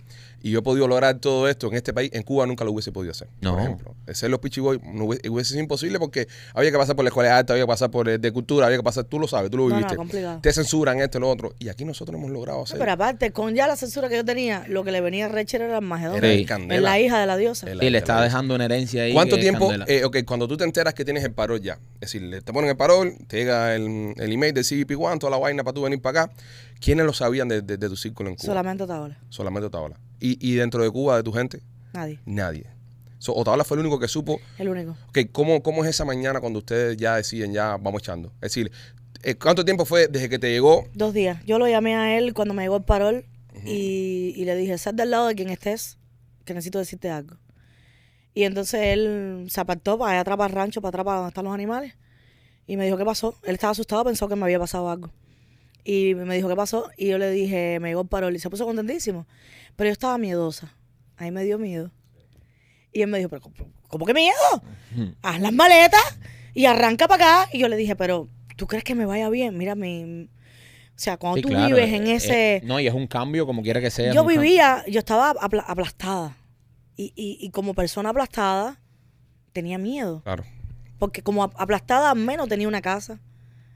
Y 0.47 0.51
yo 0.51 0.59
he 0.59 0.63
podido 0.63 0.87
lograr 0.87 1.19
todo 1.21 1.49
esto 1.49 1.69
en 1.69 1.75
este 1.75 1.95
país. 1.95 2.11
En 2.13 2.23
Cuba 2.23 2.45
nunca 2.47 2.65
lo 2.67 2.73
hubiese 2.73 2.93
podido 2.93 3.13
hacer. 3.13 3.29
No. 3.41 3.53
Por 3.53 3.61
ejemplo, 3.63 3.95
ser 4.13 4.29
los 4.29 4.41
Pichiboy 4.41 4.79
no 4.85 5.07
hubiese, 5.07 5.31
hubiese 5.31 5.49
sido 5.53 5.61
imposible 5.61 5.99
porque 5.99 6.29
había 6.53 6.71
que 6.71 6.77
pasar 6.77 6.95
por 6.95 7.03
la 7.03 7.09
escuela 7.09 7.39
alta, 7.39 7.55
había 7.55 7.65
que 7.65 7.69
pasar 7.69 7.91
por 7.91 8.11
el 8.11 8.21
de 8.21 8.31
cultura, 8.31 8.67
había 8.67 8.77
que 8.77 8.83
pasar, 8.85 9.05
tú 9.05 9.19
lo 9.19 9.27
sabes, 9.27 9.51
tú 9.51 9.57
lo 9.57 9.63
No, 9.65 9.71
no, 9.71 9.77
viviste. 9.77 9.97
complicado. 9.97 10.41
Te 10.43 10.53
censuran 10.53 11.01
esto 11.01 11.17
y 11.17 11.21
lo 11.23 11.31
otro. 11.31 11.55
Y 11.59 11.71
aquí 11.71 11.87
nosotros 11.87 12.19
hemos 12.19 12.31
logrado 12.31 12.63
hacer. 12.65 12.79
Pero 12.79 12.93
aparte, 12.93 13.31
con 13.33 13.55
ya 13.55 13.67
la 13.67 13.75
censura 13.75 14.11
que 14.11 14.17
yo 14.17 14.25
tenía, 14.27 14.67
lo 14.69 14.85
que 14.85 14.93
le 14.93 15.01
venía 15.01 15.25
a 15.25 15.29
Rachel 15.31 15.63
era 15.63 15.79
el 15.79 15.85
magedón. 15.85 16.17
Era 16.19 16.29
Sí. 16.29 16.35
el 16.41 16.47
candela. 16.47 16.75
Es 16.77 16.83
la 16.83 17.01
hija 17.01 17.19
de 17.21 17.27
la 17.27 17.37
diosa. 17.39 17.67
Sí, 17.67 17.75
le 17.75 17.91
la- 17.91 18.21
dejando 18.23 18.55
una 18.55 18.67
herencia 18.67 19.05
ahí. 19.05 19.15
¿Cuánto 19.15 19.39
tiempo? 19.39 19.73
eh, 19.87 20.05
ok, 20.05 20.19
cuando 20.27 20.47
tú 20.47 20.59
te 20.59 20.65
enteras 20.65 20.93
que 20.93 21.07
tienes 21.07 21.25
el 21.25 21.33
parol 21.33 21.63
ya, 21.63 21.79
es 21.95 22.01
decir, 22.01 22.21
le- 22.21 22.43
te 22.43 22.53
ponen 22.53 22.69
el 22.69 22.77
parol, 22.77 23.15
te 23.29 23.39
llega 23.39 23.75
el, 23.75 24.13
el 24.15 24.31
email 24.33 24.53
del 24.53 24.65
CBP 24.65 24.95
One, 24.95 25.19
toda 25.19 25.31
la 25.31 25.39
vaina 25.39 25.65
para 25.65 25.73
tú 25.75 25.81
venir 25.81 26.03
para 26.03 26.25
acá. 26.25 26.33
¿Quiénes 26.81 27.07
lo 27.07 27.15
sabían 27.15 27.49
de, 27.49 27.63
de- 27.63 27.79
de 27.79 27.89
tu 27.89 27.97
círculo 27.97 28.29
en 28.29 28.37
Cuba? 28.37 28.47
Solamente 28.47 28.83
Otaola. 28.83 29.17
Solamente 29.31 29.69
Otaola. 29.69 29.97
¿Y, 30.25 30.39
y 30.41 30.55
dentro 30.55 30.83
de 30.83 30.91
Cuba, 30.91 31.18
de 31.18 31.22
tu 31.22 31.33
gente, 31.33 31.61
Nadie. 31.93 32.18
nadie. 32.25 32.64
So, 33.18 33.35
fue 33.64 33.77
el 33.77 33.81
único 33.83 33.99
que 33.99 34.09
supo. 34.09 34.41
El 34.57 34.70
único. 34.70 34.97
Ok, 35.09 35.18
¿cómo, 35.33 35.62
¿cómo 35.62 35.85
es 35.85 35.91
esa 35.91 36.07
mañana 36.07 36.41
cuando 36.41 36.61
ustedes 36.61 36.97
ya 36.97 37.16
deciden, 37.16 37.53
ya 37.53 37.77
vamos 37.77 38.01
echando? 38.01 38.29
Es 38.37 38.55
decir, 38.55 38.72
eh, 39.22 39.35
¿cuánto 39.35 39.66
tiempo 39.66 39.85
fue 39.85 40.09
desde 40.09 40.31
que 40.31 40.39
te 40.39 40.51
llegó? 40.51 40.89
Dos 40.95 41.12
días. 41.12 41.45
Yo 41.45 41.59
lo 41.59 41.68
llamé 41.68 41.95
a 41.95 42.16
él 42.16 42.33
cuando 42.33 42.55
me 42.55 42.62
llegó 42.62 42.79
el 42.79 42.85
parol 42.85 43.27
y, 43.66 44.33
y 44.35 44.45
le 44.47 44.57
dije, 44.57 44.79
sal 44.79 44.97
del 44.97 45.11
lado 45.11 45.27
de 45.27 45.35
quien 45.35 45.51
estés, 45.51 45.99
que 46.47 46.55
necesito 46.55 46.79
decirte 46.79 47.11
algo. 47.11 47.37
Y 48.33 48.45
entonces 48.45 48.81
él 48.83 49.47
se 49.51 49.61
apartó 49.61 49.99
para 49.99 50.12
allá 50.12 50.20
atrás 50.20 50.39
para 50.39 50.49
el 50.49 50.55
rancho, 50.55 50.81
para 50.81 50.89
atrás 50.89 51.05
para 51.05 51.16
donde 51.18 51.29
están 51.29 51.45
los 51.45 51.53
animales. 51.53 51.95
Y 52.66 52.79
me 52.79 52.87
dijo, 52.87 52.97
¿qué 52.97 53.05
pasó? 53.05 53.39
Él 53.45 53.57
estaba 53.57 53.72
asustado, 53.72 54.05
pensó 54.05 54.27
que 54.27 54.37
me 54.37 54.45
había 54.45 54.59
pasado 54.59 54.89
algo. 54.89 55.11
Y 55.85 56.14
me 56.14 56.35
dijo, 56.35 56.49
¿qué 56.49 56.57
pasó? 56.57 56.91
Y 56.97 57.09
yo 57.09 57.18
le 57.18 57.31
dije, 57.31 57.79
me 57.79 57.89
llegó 57.89 58.03
el 58.03 58.09
parol. 58.09 58.35
Y 58.35 58.39
se 58.39 58.49
puso 58.49 58.64
contentísimo. 58.64 59.27
Pero 59.77 59.89
yo 59.89 59.93
estaba 59.93 60.18
miedosa. 60.18 60.75
Ahí 61.16 61.31
me 61.31 61.45
dio 61.45 61.59
miedo. 61.59 61.91
Y 62.93 63.03
él 63.03 63.09
me 63.09 63.18
dijo, 63.18 63.29
pero 63.31 63.43
¿cómo, 63.89 64.07
que 64.07 64.14
miedo? 64.14 64.35
Haz 65.22 65.41
las 65.41 65.53
maletas 65.53 66.18
y 66.55 66.66
arranca 66.66 67.09
para 67.09 67.43
acá. 67.43 67.51
Y 67.53 67.59
yo 67.59 67.68
le 67.68 67.77
dije, 67.77 67.97
pero 67.97 68.29
¿tú 68.57 68.66
crees 68.66 68.85
que 68.85 68.95
me 68.95 69.07
vaya 69.07 69.29
bien? 69.31 69.57
Mira, 69.59 69.75
mi... 69.75 70.25
O 70.25 70.97
sea, 70.99 71.16
cuando 71.16 71.37
Sí, 71.39 71.43
tú 71.43 71.49
claro, 71.49 71.66
vives 71.75 71.93
en 71.93 72.07
eh, 72.07 72.14
ese... 72.14 72.57
eh, 72.57 72.61
no, 72.64 72.79
y 72.79 72.87
es 72.87 72.95
un 72.95 73.09
cambio 73.09 73.47
como 73.47 73.62
quiera 73.62 73.81
que 73.81 73.91
sea. 73.91 74.12
yo 74.12 74.22
cambio. 74.22 74.41
vivía, 74.41 74.85
yo 74.87 75.01
estaba 75.01 75.31
apla- 75.35 75.64
aplastada. 75.66 76.37
Y, 76.97 77.12
y, 77.16 77.37
y 77.45 77.51
como 77.51 77.75
persona 77.75 78.11
aplastada, 78.11 78.81
tenía 79.53 79.77
miedo. 79.79 80.22
Claro. 80.22 80.45
Porque 81.01 81.22
como 81.22 81.43
ap- 81.43 81.55
aplastada, 81.61 82.12
al 82.12 82.18
menos 82.18 82.49
tenía 82.49 82.68
una 82.68 82.81
casa, 82.81 83.20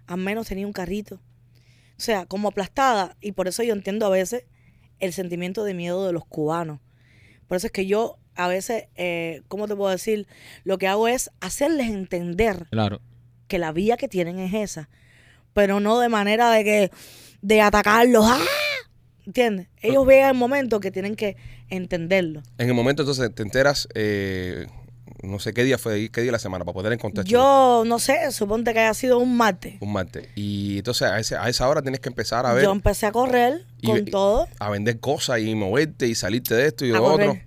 al 0.07 0.19
menos 0.19 0.47
tenía 0.47 0.65
un 0.65 0.73
carrito. 0.73 1.17
O 1.17 2.01
sea, 2.01 2.27
como 2.27 2.47
aplastada, 2.49 3.17
y 3.21 3.33
por 3.33 3.49
eso 3.49 3.65
yo 3.65 3.73
entiendo 3.73 4.07
a 4.07 4.11
veces 4.11 4.45
el 5.01 5.13
sentimiento 5.13 5.65
de 5.65 5.75
miedo 5.75 6.07
de 6.07 6.13
los 6.13 6.25
cubanos. 6.25 6.81
Por 7.47 7.57
eso 7.57 7.67
es 7.67 7.73
que 7.73 7.87
yo 7.87 8.19
a 8.35 8.47
veces, 8.49 8.85
eh, 8.95 9.43
¿cómo 9.49 9.67
te 9.67 9.75
puedo 9.75 9.91
decir? 9.91 10.27
Lo 10.65 10.79
que 10.79 10.87
hago 10.87 11.09
es 11.09 11.31
hacerles 11.41 11.89
entender 11.89 12.67
Claro. 12.71 13.01
que 13.49 13.59
la 13.59 13.73
vía 13.73 13.97
que 13.97 14.07
tienen 14.09 14.39
es 14.39 14.55
esa, 14.55 14.89
pero 15.55 15.81
no 15.81 15.99
de 15.99 16.09
manera 16.09 16.51
de 16.51 16.63
que 16.65 16.91
de 17.43 17.61
atacarlos. 17.61 18.25
¡Ah! 18.29 18.39
¿Entiendes? 19.27 19.69
Ellos 19.83 20.07
ven 20.07 20.25
el 20.27 20.35
momento 20.35 20.81
que 20.81 20.91
tienen 20.91 21.15
que 21.17 21.37
entenderlo. 21.69 22.43
En 22.59 22.69
el 22.69 22.75
momento 22.75 23.03
entonces 23.03 23.35
te 23.35 23.43
enteras, 23.43 23.87
eh, 23.95 24.67
no 25.23 25.39
sé 25.39 25.53
qué 25.53 25.65
día 25.65 25.79
fue, 25.79 26.09
qué 26.11 26.21
día 26.23 26.29
de 26.29 26.33
la 26.33 26.39
semana, 26.39 26.65
para 26.65 26.75
poder 26.75 26.93
en 26.93 26.99
contexto. 26.99 27.31
Yo 27.31 27.83
no 27.87 27.99
sé, 27.99 28.31
suponte 28.33 28.73
que 28.73 28.81
haya 28.81 28.95
sido 28.95 29.19
un 29.19 29.37
martes. 29.37 29.75
Un 29.81 29.93
martes. 29.93 30.29
Y 30.37 30.79
entonces 30.79 31.09
a, 31.09 31.19
ese- 31.19 31.37
a 31.37 31.49
esa 31.49 31.69
hora 31.69 31.83
tienes 31.83 32.01
que 32.01 32.09
empezar 32.09 32.47
a 32.47 32.53
ver, 32.55 32.65
Yo 32.65 32.73
empecé 32.73 33.07
a 33.07 33.13
correr 33.13 33.65
Y- 33.81 33.87
con 33.87 34.05
todo. 34.07 34.49
a 34.59 34.71
vender 34.71 35.01
cosas 35.01 35.41
y 35.41 35.55
moverte 35.55 36.07
y 36.07 36.15
salirte 36.15 36.55
de 36.55 36.67
esto 36.69 36.85
y 36.85 36.91
de 36.91 36.97
a 36.97 37.01
correr. 37.01 37.29
otro. 37.31 37.43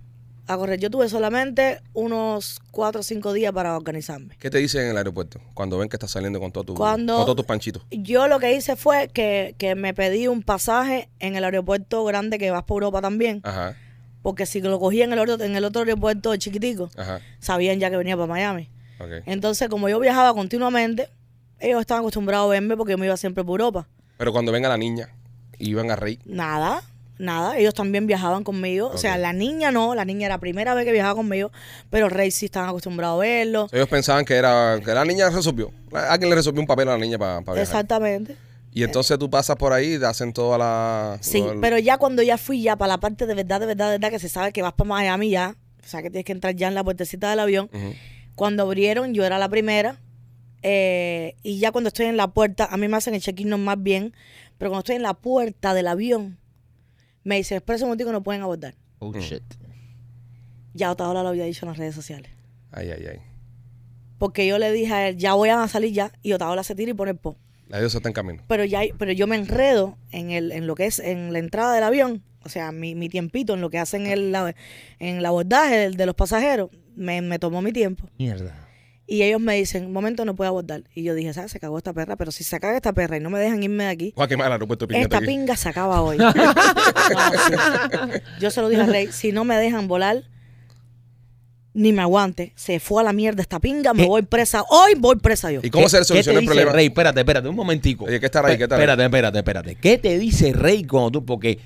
A 0.47 0.57
correr. 0.57 0.79
Yo 0.81 0.89
tuve 0.89 1.07
solamente 1.07 1.79
unos 1.93 2.59
cuatro 2.71 2.99
o 2.99 3.03
cinco 3.03 3.31
días 3.31 3.53
para 3.53 3.77
organizarme. 3.77 4.35
¿Qué 4.37 4.49
te 4.49 4.57
dicen 4.57 4.81
en 4.81 4.89
el 4.89 4.97
aeropuerto 4.97 5.39
cuando 5.53 5.77
ven 5.77 5.87
que 5.87 5.95
estás 5.95 6.11
saliendo 6.11 6.41
con, 6.41 6.51
todo 6.51 6.65
tu, 6.65 6.73
Cuando- 6.73 7.15
con 7.15 7.23
todos 7.25 7.37
tus 7.37 7.45
panchitos? 7.45 7.83
Yo 7.89 8.27
lo 8.27 8.39
que 8.39 8.53
hice 8.53 8.75
fue 8.75 9.07
que, 9.13 9.55
que 9.57 9.75
me 9.75 9.93
pedí 9.93 10.27
un 10.27 10.43
pasaje 10.43 11.07
en 11.19 11.37
el 11.37 11.45
aeropuerto 11.45 12.03
grande 12.03 12.37
que 12.37 12.51
vas 12.51 12.63
por 12.63 12.83
Europa 12.83 13.01
también. 13.01 13.39
Ajá, 13.43 13.77
Porque 14.21 14.45
si 14.45 14.61
lo 14.61 14.79
cogía 14.79 15.05
en 15.05 15.13
el 15.13 15.19
otro, 15.19 15.43
en 15.43 15.55
el 15.55 15.63
otro 15.63 15.81
aeropuerto 15.81 16.35
chiquitico, 16.35 16.89
ajá, 16.95 17.21
sabían 17.39 17.79
ya 17.79 17.89
que 17.89 17.97
venía 17.97 18.15
para 18.15 18.27
Miami. 18.27 18.69
Entonces, 19.25 19.67
como 19.67 19.89
yo 19.89 19.99
viajaba 19.99 20.33
continuamente, 20.33 21.09
ellos 21.59 21.81
estaban 21.81 22.01
acostumbrados 22.01 22.47
a 22.47 22.49
verme 22.49 22.77
porque 22.77 22.91
yo 22.91 22.97
me 22.97 23.05
iba 23.07 23.17
siempre 23.17 23.43
por 23.43 23.59
Europa. 23.59 23.87
Pero 24.17 24.31
cuando 24.31 24.51
venga 24.51 24.69
la 24.69 24.77
niña 24.77 25.09
y 25.57 25.69
iban 25.69 25.89
a 25.89 25.95
reír, 25.95 26.19
Nada, 26.25 26.83
nada. 27.17 27.57
Ellos 27.57 27.73
también 27.73 28.05
viajaban 28.05 28.43
conmigo. 28.43 28.91
O 28.93 28.97
sea, 28.97 29.17
la 29.17 29.33
niña 29.33 29.71
no, 29.71 29.95
la 29.95 30.05
niña 30.05 30.27
era 30.27 30.35
la 30.35 30.39
primera 30.39 30.73
vez 30.75 30.85
que 30.85 30.91
viajaba 30.91 31.15
conmigo, 31.15 31.51
pero 31.89 32.09
rey 32.09 32.29
sí 32.31 32.45
estaban 32.45 32.69
acostumbrados 32.69 33.17
a 33.17 33.21
verlo. 33.21 33.67
ellos 33.71 33.87
pensaban 33.87 34.25
que 34.25 34.35
era 34.35 34.79
que 34.83 34.93
la 34.93 35.05
niña 35.05 35.29
resolvió. 35.29 35.71
Alguien 35.93 36.29
le 36.29 36.35
resolvió 36.35 36.61
un 36.61 36.67
papel 36.67 36.89
a 36.89 36.91
la 36.91 36.97
niña 36.99 37.17
para 37.17 37.39
viajar. 37.39 37.57
Exactamente. 37.57 38.35
Y 38.73 38.83
entonces 38.83 39.19
tú 39.19 39.29
pasas 39.29 39.57
por 39.57 39.73
ahí 39.73 39.95
y 39.95 39.99
te 39.99 40.05
hacen 40.05 40.31
toda 40.31 40.57
la... 40.57 41.17
Sí, 41.19 41.43
pero 41.59 41.77
ya 41.77 41.97
cuando 41.97 42.21
ya 42.23 42.37
fui 42.37 42.61
ya 42.61 42.77
para 42.77 42.93
la 42.93 42.99
parte 42.99 43.25
de 43.25 43.33
verdad, 43.35 43.59
de 43.59 43.65
verdad, 43.65 43.87
de 43.87 43.91
verdad, 43.97 44.09
que 44.09 44.19
se 44.19 44.29
sabe 44.29 44.53
que 44.53 44.61
vas 44.61 44.73
para 44.73 44.87
Miami 44.87 45.29
ya, 45.29 45.57
o 45.83 45.87
sea 45.87 46.01
que 46.01 46.09
tienes 46.09 46.23
que 46.25 46.31
entrar 46.31 46.55
ya 46.55 46.69
en 46.69 46.75
la 46.75 46.83
puertecita 46.83 47.29
del 47.29 47.39
avión. 47.41 47.69
Cuando 48.35 48.63
abrieron, 48.63 49.13
yo 49.13 49.25
era 49.25 49.37
la 49.39 49.49
primera. 49.49 49.99
eh, 50.63 51.35
y 51.43 51.59
ya 51.59 51.71
cuando 51.71 51.89
estoy 51.89 52.05
en 52.05 52.15
la 52.17 52.27
puerta, 52.27 52.65
a 52.71 52.77
mí 52.77 52.87
me 52.87 52.95
hacen 52.95 53.13
el 53.13 53.21
check-in 53.21 53.49
más 53.61 53.81
bien, 53.81 54.13
pero 54.57 54.69
cuando 54.71 54.79
estoy 54.81 54.95
en 54.95 55.01
la 55.03 55.15
puerta 55.15 55.73
del 55.73 55.87
avión, 55.87 56.37
me 57.23 57.35
dicen, 57.35 57.57
espera 57.57 57.77
un 57.79 57.83
momentico, 57.89 58.11
no 58.11 58.23
pueden 58.23 58.41
abordar. 58.41 58.75
Oh, 58.99 59.11
shit. 59.13 59.43
Ya 60.73 60.91
Otaola 60.91 61.23
lo 61.23 61.29
había 61.29 61.45
dicho 61.45 61.65
en 61.65 61.69
las 61.69 61.77
redes 61.77 61.93
sociales. 61.95 62.31
Ay, 62.71 62.89
ay, 62.91 63.05
ay. 63.11 63.19
Porque 64.17 64.47
yo 64.47 64.57
le 64.59 64.71
dije 64.71 64.93
a 64.93 65.09
él, 65.09 65.17
ya 65.17 65.33
voy 65.33 65.49
a 65.49 65.67
salir 65.67 65.91
ya, 65.93 66.11
y 66.21 66.31
Otaola 66.33 66.63
se 66.63 66.75
tira 66.75 66.91
y 66.91 66.93
pone 66.93 67.11
el 67.11 67.17
po. 67.17 67.35
La 67.71 67.79
Dios 67.79 67.95
está 67.95 68.07
en 68.09 68.13
camino. 68.13 68.43
Pero 68.47 68.63
ya, 68.65 68.81
pero 68.97 69.11
yo 69.11 69.25
me 69.27 69.35
enredo 69.35 69.97
en 70.11 70.29
el, 70.31 70.51
en 70.51 70.67
lo 70.67 70.75
que 70.75 70.85
es 70.85 70.99
en 70.99 71.33
la 71.33 71.39
entrada 71.39 71.73
del 71.73 71.83
avión, 71.83 72.23
o 72.43 72.49
sea, 72.49 72.71
mi, 72.71 72.95
mi 72.95 73.07
tiempito 73.09 73.53
en 73.53 73.61
lo 73.61 73.69
que 73.69 73.79
hacen 73.79 74.05
el, 74.07 74.31
la- 74.31 74.53
en 74.99 75.17
el 75.17 75.25
abordaje 75.25 75.89
de 75.89 76.05
los 76.05 76.15
pasajeros, 76.15 76.69
me, 76.95 77.21
me 77.21 77.39
tomó 77.39 77.61
mi 77.61 77.71
tiempo. 77.71 78.09
Mierda. 78.19 78.67
Y 79.07 79.23
ellos 79.23 79.41
me 79.41 79.55
dicen, 79.55 79.87
un 79.87 79.91
momento 79.93 80.23
no 80.23 80.35
puedo 80.35 80.47
abordar. 80.49 80.83
Y 80.95 81.03
yo 81.03 81.13
dije, 81.15 81.33
¿sabes? 81.33 81.51
Se 81.51 81.59
cagó 81.59 81.77
esta 81.77 81.91
perra, 81.91 82.15
pero 82.15 82.31
si 82.31 82.43
se 82.45 82.59
caga 82.61 82.77
esta 82.77 82.93
perra 82.93 83.17
y 83.17 83.19
no 83.19 83.29
me 83.29 83.39
dejan 83.39 83.61
irme 83.61 83.83
de 83.85 83.89
aquí, 83.89 84.13
Voy 84.15 84.23
a 84.23 84.27
quemar 84.29 84.47
el 84.47 84.53
aeropuerto 84.53 84.85
de 84.87 84.93
Piñata 84.93 85.03
esta 85.05 85.17
aquí. 85.17 85.25
pinga 85.27 85.55
se 85.57 85.67
acaba 85.69 86.01
hoy. 86.01 86.17
Ah, 86.19 87.31
sí. 87.47 88.19
Yo 88.39 88.51
se 88.51 88.61
lo 88.61 88.69
dije 88.69 88.81
al 88.83 88.91
rey, 88.91 89.07
si 89.11 89.31
no 89.31 89.43
me 89.43 89.55
dejan 89.57 89.87
volar, 89.87 90.23
ni 91.73 91.93
me 91.93 92.01
aguante. 92.01 92.53
Se 92.55 92.79
fue 92.79 93.01
a 93.01 93.05
la 93.05 93.13
mierda 93.13 93.41
esta 93.41 93.59
pinga, 93.59 93.93
me 93.93 94.03
¿Qué? 94.03 94.07
voy 94.09 94.21
presa. 94.23 94.63
Hoy 94.69 94.93
voy 94.97 95.15
presa 95.17 95.51
yo. 95.51 95.61
¿Y 95.63 95.69
cómo 95.69 95.87
se 95.89 95.99
¿Qué- 95.99 96.03
soluciona 96.05 96.39
qué 96.39 96.43
el 96.43 96.45
problema? 96.47 96.71
Rey, 96.73 96.85
espérate, 96.87 97.19
espérate, 97.19 97.47
un 97.47 97.55
momentico. 97.55 98.05
Oye, 98.05 98.19
¿qué 98.19 98.25
está 98.25 98.41
Rey? 98.41 98.57
¿Qué 98.57 98.63
está 98.63 98.75
Rey? 98.75 98.83
Espérate, 98.83 99.03
espérate, 99.05 99.37
espérate. 99.39 99.75
¿Qué 99.75 99.97
te 99.97 100.17
dice 100.19 100.53
Rey 100.53 100.83
cuando 100.83 101.11
tú? 101.11 101.25
Porque 101.25 101.59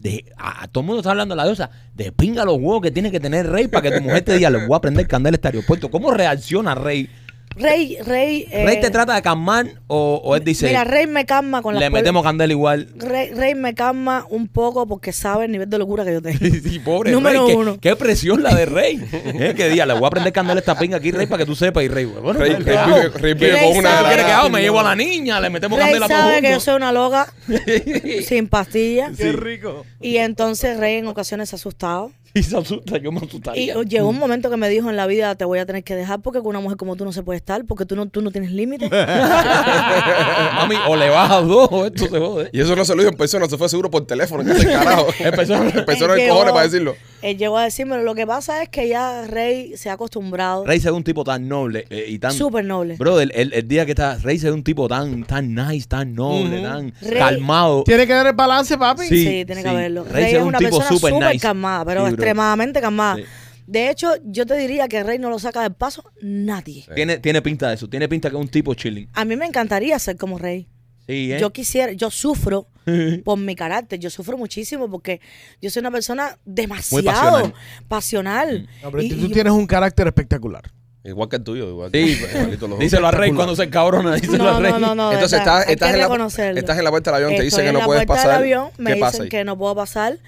de, 0.00 0.24
a, 0.36 0.64
a 0.64 0.68
todo 0.68 0.82
el 0.82 0.86
mundo 0.86 1.00
está 1.00 1.10
hablando 1.12 1.34
de 1.34 1.36
la 1.36 1.44
diosa. 1.46 1.70
De 1.94 2.12
pinga 2.12 2.44
los 2.44 2.56
huevos 2.56 2.82
que 2.82 2.90
tiene 2.90 3.10
que 3.10 3.20
tener 3.20 3.46
Rey 3.48 3.68
para 3.68 3.88
que 3.90 3.96
tu 3.96 4.02
mujer 4.02 4.22
te 4.22 4.34
diga, 4.36 4.50
le 4.50 4.66
voy 4.66 4.76
a 4.76 4.80
prender 4.80 5.06
candela 5.06 5.34
a 5.34 5.36
este 5.36 5.48
aeropuerto. 5.48 5.90
¿Cómo 5.90 6.10
reacciona 6.10 6.74
Rey? 6.74 7.08
Rey, 7.56 7.98
Rey. 8.04 8.46
eh, 8.50 8.64
¿Rey 8.64 8.80
te 8.80 8.90
trata 8.90 9.14
de 9.14 9.22
calmar 9.22 9.66
o, 9.86 10.20
o 10.24 10.34
él 10.36 10.42
dice, 10.44 10.66
Mira, 10.66 10.84
Rey 10.84 11.06
me 11.06 11.24
calma 11.24 11.62
con 11.62 11.74
las 11.74 11.80
le 11.80 11.90
metemos 11.90 12.22
candela 12.22 12.52
igual? 12.52 12.88
Rey, 12.96 13.30
Rey 13.30 13.54
me 13.54 13.74
calma 13.74 14.26
un 14.28 14.48
poco 14.48 14.86
porque 14.86 15.12
sabe 15.12 15.44
el 15.44 15.52
nivel 15.52 15.70
de 15.70 15.78
locura 15.78 16.04
que 16.04 16.12
yo 16.12 16.22
tengo. 16.22 16.38
Sí, 16.64 16.78
pobre 16.80 17.12
Número 17.12 17.44
Rey, 17.46 17.54
¿qué, 17.54 17.56
uno. 17.60 17.78
qué 17.80 17.96
presión 17.96 18.42
la 18.42 18.54
de 18.54 18.66
Rey. 18.66 19.00
¿Eh? 19.12 19.54
Que 19.56 19.68
diga, 19.68 19.86
le 19.86 19.94
voy 19.94 20.06
a 20.06 20.10
prender 20.10 20.32
candela 20.32 20.58
a 20.58 20.60
esta 20.60 20.78
pinga 20.78 20.96
aquí, 20.96 21.10
Rey, 21.10 21.26
para 21.26 21.38
que 21.38 21.46
tú 21.46 21.54
sepas. 21.54 21.84
Y 21.84 21.88
Rey, 21.88 22.04
bueno, 22.06 22.32
Rey, 22.32 22.54
pues, 22.56 22.64
Rey 22.64 23.10
Rey 23.20 23.34
vive 23.34 23.52
Rey 23.52 23.68
con 23.68 23.78
una 23.78 24.08
¿Qué 24.08 24.16
que 24.16 24.22
hago? 24.22 24.50
Me 24.50 24.60
llevo 24.60 24.80
a 24.80 24.84
la 24.84 24.96
niña, 24.96 25.40
le 25.40 25.50
metemos 25.50 25.78
Rey 25.78 25.86
candela 25.92 26.06
a 26.06 26.08
sabe 26.08 26.40
que 26.42 26.50
yo 26.50 26.60
soy 26.60 26.74
una 26.74 26.92
loca 26.92 27.32
sin 28.26 28.48
pastillas. 28.48 29.16
Qué 29.16 29.32
rico. 29.32 29.84
Y 30.00 30.16
entonces 30.16 30.78
Rey 30.78 30.96
en 30.96 31.06
ocasiones 31.06 31.48
se 31.50 31.56
ha 31.56 31.58
asustado. 31.58 32.10
Y 32.36 32.42
se 32.42 32.56
asusta, 32.56 32.98
yo 32.98 33.12
me 33.12 33.20
Y 33.20 33.24
asustaría. 33.26 33.74
llegó 33.84 34.08
un 34.08 34.18
momento 34.18 34.50
que 34.50 34.56
me 34.56 34.68
dijo 34.68 34.90
en 34.90 34.96
la 34.96 35.06
vida, 35.06 35.36
te 35.36 35.44
voy 35.44 35.60
a 35.60 35.66
tener 35.66 35.84
que 35.84 35.94
dejar 35.94 36.20
porque 36.20 36.40
con 36.40 36.48
una 36.48 36.58
mujer 36.60 36.76
como 36.76 36.96
tú 36.96 37.04
no 37.04 37.12
se 37.12 37.22
puede 37.22 37.36
estar, 37.36 37.64
porque 37.64 37.86
tú 37.86 37.94
no, 37.94 38.06
tú 38.08 38.22
no 38.22 38.32
tienes 38.32 38.50
límites. 38.50 38.90
Mami, 40.54 40.76
o 40.88 40.96
le 40.96 41.10
bajas 41.10 41.46
dos 41.46 41.68
o 41.70 41.86
esto 41.86 42.06
se 42.08 42.18
jode. 42.18 42.50
Y 42.52 42.60
eso 42.60 42.74
no 42.74 42.84
se 42.84 42.94
lo 42.94 43.02
dijo 43.02 43.12
en 43.12 43.16
persona, 43.18 43.46
se 43.48 43.56
fue 43.56 43.68
seguro 43.68 43.90
por 43.90 44.04
teléfono. 44.06 44.44
¿Qué 44.44 44.50
hace 44.52 44.66
carajo? 44.72 45.06
Empezó 45.20 45.54
En 45.62 45.84
persona 45.84 46.16
llegó- 46.16 46.34
cojones 46.34 46.52
para 46.52 46.64
decirlo. 46.64 46.96
Él 47.24 47.38
llegó 47.38 47.56
a 47.58 47.64
decirme, 47.64 48.02
lo 48.02 48.14
que 48.14 48.26
pasa 48.26 48.62
es 48.62 48.68
que 48.68 48.86
ya 48.88 49.26
Rey 49.26 49.76
se 49.76 49.88
ha 49.90 49.94
acostumbrado. 49.94 50.64
Rey 50.64 50.78
ve 50.78 50.90
un 50.90 51.02
tipo 51.02 51.24
tan 51.24 51.48
noble 51.48 51.86
eh, 51.90 52.04
y 52.08 52.18
tan... 52.18 52.32
Súper 52.32 52.64
noble. 52.64 52.96
Brother, 52.96 53.30
el, 53.34 53.52
el 53.54 53.66
día 53.66 53.86
que 53.86 53.92
está... 53.92 54.16
Rey 54.18 54.36
ve 54.38 54.52
un 54.52 54.62
tipo 54.62 54.86
tan, 54.88 55.24
tan 55.24 55.54
nice, 55.54 55.86
tan 55.88 56.14
noble, 56.14 56.60
tan 56.62 56.92
Rey- 57.00 57.18
calmado. 57.18 57.82
Tiene 57.84 58.06
que 58.06 58.12
ver 58.12 58.26
el 58.26 58.32
balance, 58.34 58.76
papi. 58.76 59.06
Sí, 59.06 59.16
Sí, 59.16 59.44
tiene 59.46 59.62
que 59.62 59.62
sí. 59.62 59.68
haberlo. 59.68 60.04
Rey 60.04 60.34
es 60.34 60.40
un 60.42 60.48
una 60.48 60.58
tipo 60.58 60.76
persona 60.78 60.96
súper 60.98 61.12
súper 61.14 61.28
nice. 61.32 61.40
calmada, 61.42 61.84
pero 61.84 62.00
Sí, 62.00 62.04
bro. 62.06 62.14
extremadamente 62.14 62.80
calmada. 62.80 63.16
Sí. 63.16 63.22
De 63.66 63.88
hecho, 63.88 64.10
yo 64.24 64.44
te 64.44 64.58
diría 64.58 64.86
que 64.88 65.02
Rey 65.02 65.18
no 65.18 65.30
lo 65.30 65.38
saca 65.38 65.62
del 65.62 65.72
paso 65.72 66.04
nadie. 66.20 66.84
Tiene, 66.94 67.16
tiene 67.18 67.40
pinta 67.40 67.68
de 67.70 67.76
eso. 67.76 67.88
Tiene 67.88 68.06
pinta 68.10 68.28
que 68.28 68.36
es 68.36 68.40
un 68.42 68.48
tipo 68.48 68.74
chilling. 68.74 69.08
A 69.14 69.24
mí 69.24 69.36
me 69.36 69.46
encantaría 69.46 69.98
ser 69.98 70.18
como 70.18 70.36
Rey. 70.38 70.68
Sí, 71.06 71.32
¿eh? 71.32 71.38
Yo 71.40 71.52
quisiera, 71.52 71.92
yo 71.92 72.10
sufro 72.10 72.66
por 73.24 73.38
mi 73.38 73.54
carácter, 73.54 73.98
yo 73.98 74.10
sufro 74.10 74.36
muchísimo 74.38 74.90
porque 74.90 75.20
yo 75.60 75.70
soy 75.70 75.80
una 75.80 75.90
persona 75.90 76.38
demasiado 76.44 77.04
pasional. 77.04 77.54
pasional. 77.88 78.68
No, 78.82 78.90
pero 78.90 79.02
Y- 79.02 79.08
tú 79.10 79.26
y- 79.26 79.32
tienes 79.32 79.52
un 79.52 79.66
carácter 79.66 80.06
espectacular. 80.06 80.62
Igual 81.06 81.28
que 81.28 81.36
el 81.36 81.44
tuyo, 81.44 81.68
igual 81.68 81.90
que 81.92 82.02
Sí, 82.16 82.18
los 82.66 82.78
díselo 82.78 83.06
a 83.06 83.10
Rey 83.10 83.30
cuando 83.32 83.54
se 83.54 83.68
cabrona. 83.68 84.14
Díselo 84.14 84.44
no, 84.44 84.56
a 84.56 84.60
Rey. 84.60 84.72
no, 84.72 84.78
no, 84.80 84.94
no, 84.94 85.12
Entonces 85.12 85.38
verdad, 85.38 85.58
estás, 85.60 85.72
estás, 85.72 85.90
en 85.90 85.98
la, 85.98 86.58
estás 86.60 86.78
en 86.78 86.84
la 86.84 86.90
puerta 86.90 87.10
del 87.12 87.24
avión, 87.24 87.36
te 87.36 87.42
dicen 87.44 87.60
que 87.60 87.66
en 87.68 87.72
no 87.74 87.80
la 87.80 87.84
puedes 87.86 88.06
puerta 88.06 88.22
pasar. 88.24 88.40
del 88.40 88.42
avión, 88.42 88.70
me 88.78 88.94
¿Qué 88.94 89.00
pasa 89.00 89.10
dicen 89.12 89.22
ahí? 89.24 89.28
que 89.28 89.44
no 89.44 89.58
puedo 89.58 89.74
pasar. 89.74 90.18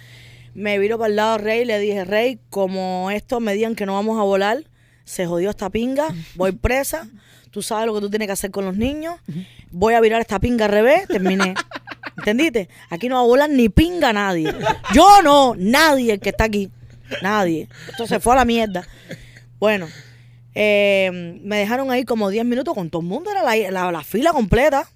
Me 0.53 0.79
viro 0.79 0.99
para 0.99 1.09
el 1.09 1.17
lado 1.17 1.39
de 1.39 1.45
Rey 1.45 1.61
y 1.63 1.65
le 1.65 1.79
dije, 1.79 2.05
Rey, 2.05 2.39
como 2.51 3.11
esto 3.11 3.41
me 3.41 3.55
digan 3.55 3.75
que 3.75 3.87
no 3.87 3.95
vamos 3.95 4.19
a 4.21 4.23
volar, 4.23 4.65
se 5.05 5.25
jodió 5.27 5.49
esta 5.49 5.71
pinga, 5.71 6.09
voy 6.35 6.53
presa, 6.53 7.09
tú 7.57 7.63
sabes 7.63 7.87
lo 7.87 7.95
que 7.95 8.03
tú 8.03 8.11
tienes 8.11 8.27
que 8.29 8.33
hacer 8.33 8.51
con 8.51 8.67
los 8.67 8.77
niños, 8.77 9.15
voy 9.71 9.95
a 9.95 10.01
virar 10.03 10.21
esta 10.21 10.39
pinga 10.39 10.67
al 10.67 10.71
revés, 10.73 11.09
terminé. 11.09 11.55
¿Entendiste? 12.19 12.69
Aquí 12.91 13.09
no 13.09 13.15
va 13.15 13.23
a 13.23 13.25
volar 13.25 13.49
ni 13.49 13.71
pinga 13.71 14.13
nadie. 14.13 14.53
Yo 14.93 15.23
no, 15.23 15.55
nadie 15.57 16.13
el 16.13 16.21
que 16.21 16.29
está 16.29 16.45
aquí. 16.45 16.71
Nadie. 17.23 17.67
Esto 17.89 18.07
se 18.07 18.21
fue 18.21 18.35
a 18.35 18.37
la 18.37 18.45
mierda. 18.45 18.87
Bueno, 19.59 19.89
eh, 20.55 21.41
me 21.43 21.57
dejaron 21.57 21.91
ahí 21.91 22.05
como 22.05 22.29
10 22.29 22.45
minutos 22.45 22.75
con 22.75 22.91
todo 22.91 23.01
el 23.01 23.09
mundo, 23.09 23.31
era 23.31 23.43
la, 23.43 23.57
la- 23.71 23.91
la 23.91 24.03
fila 24.05 24.33
completa. 24.33 24.87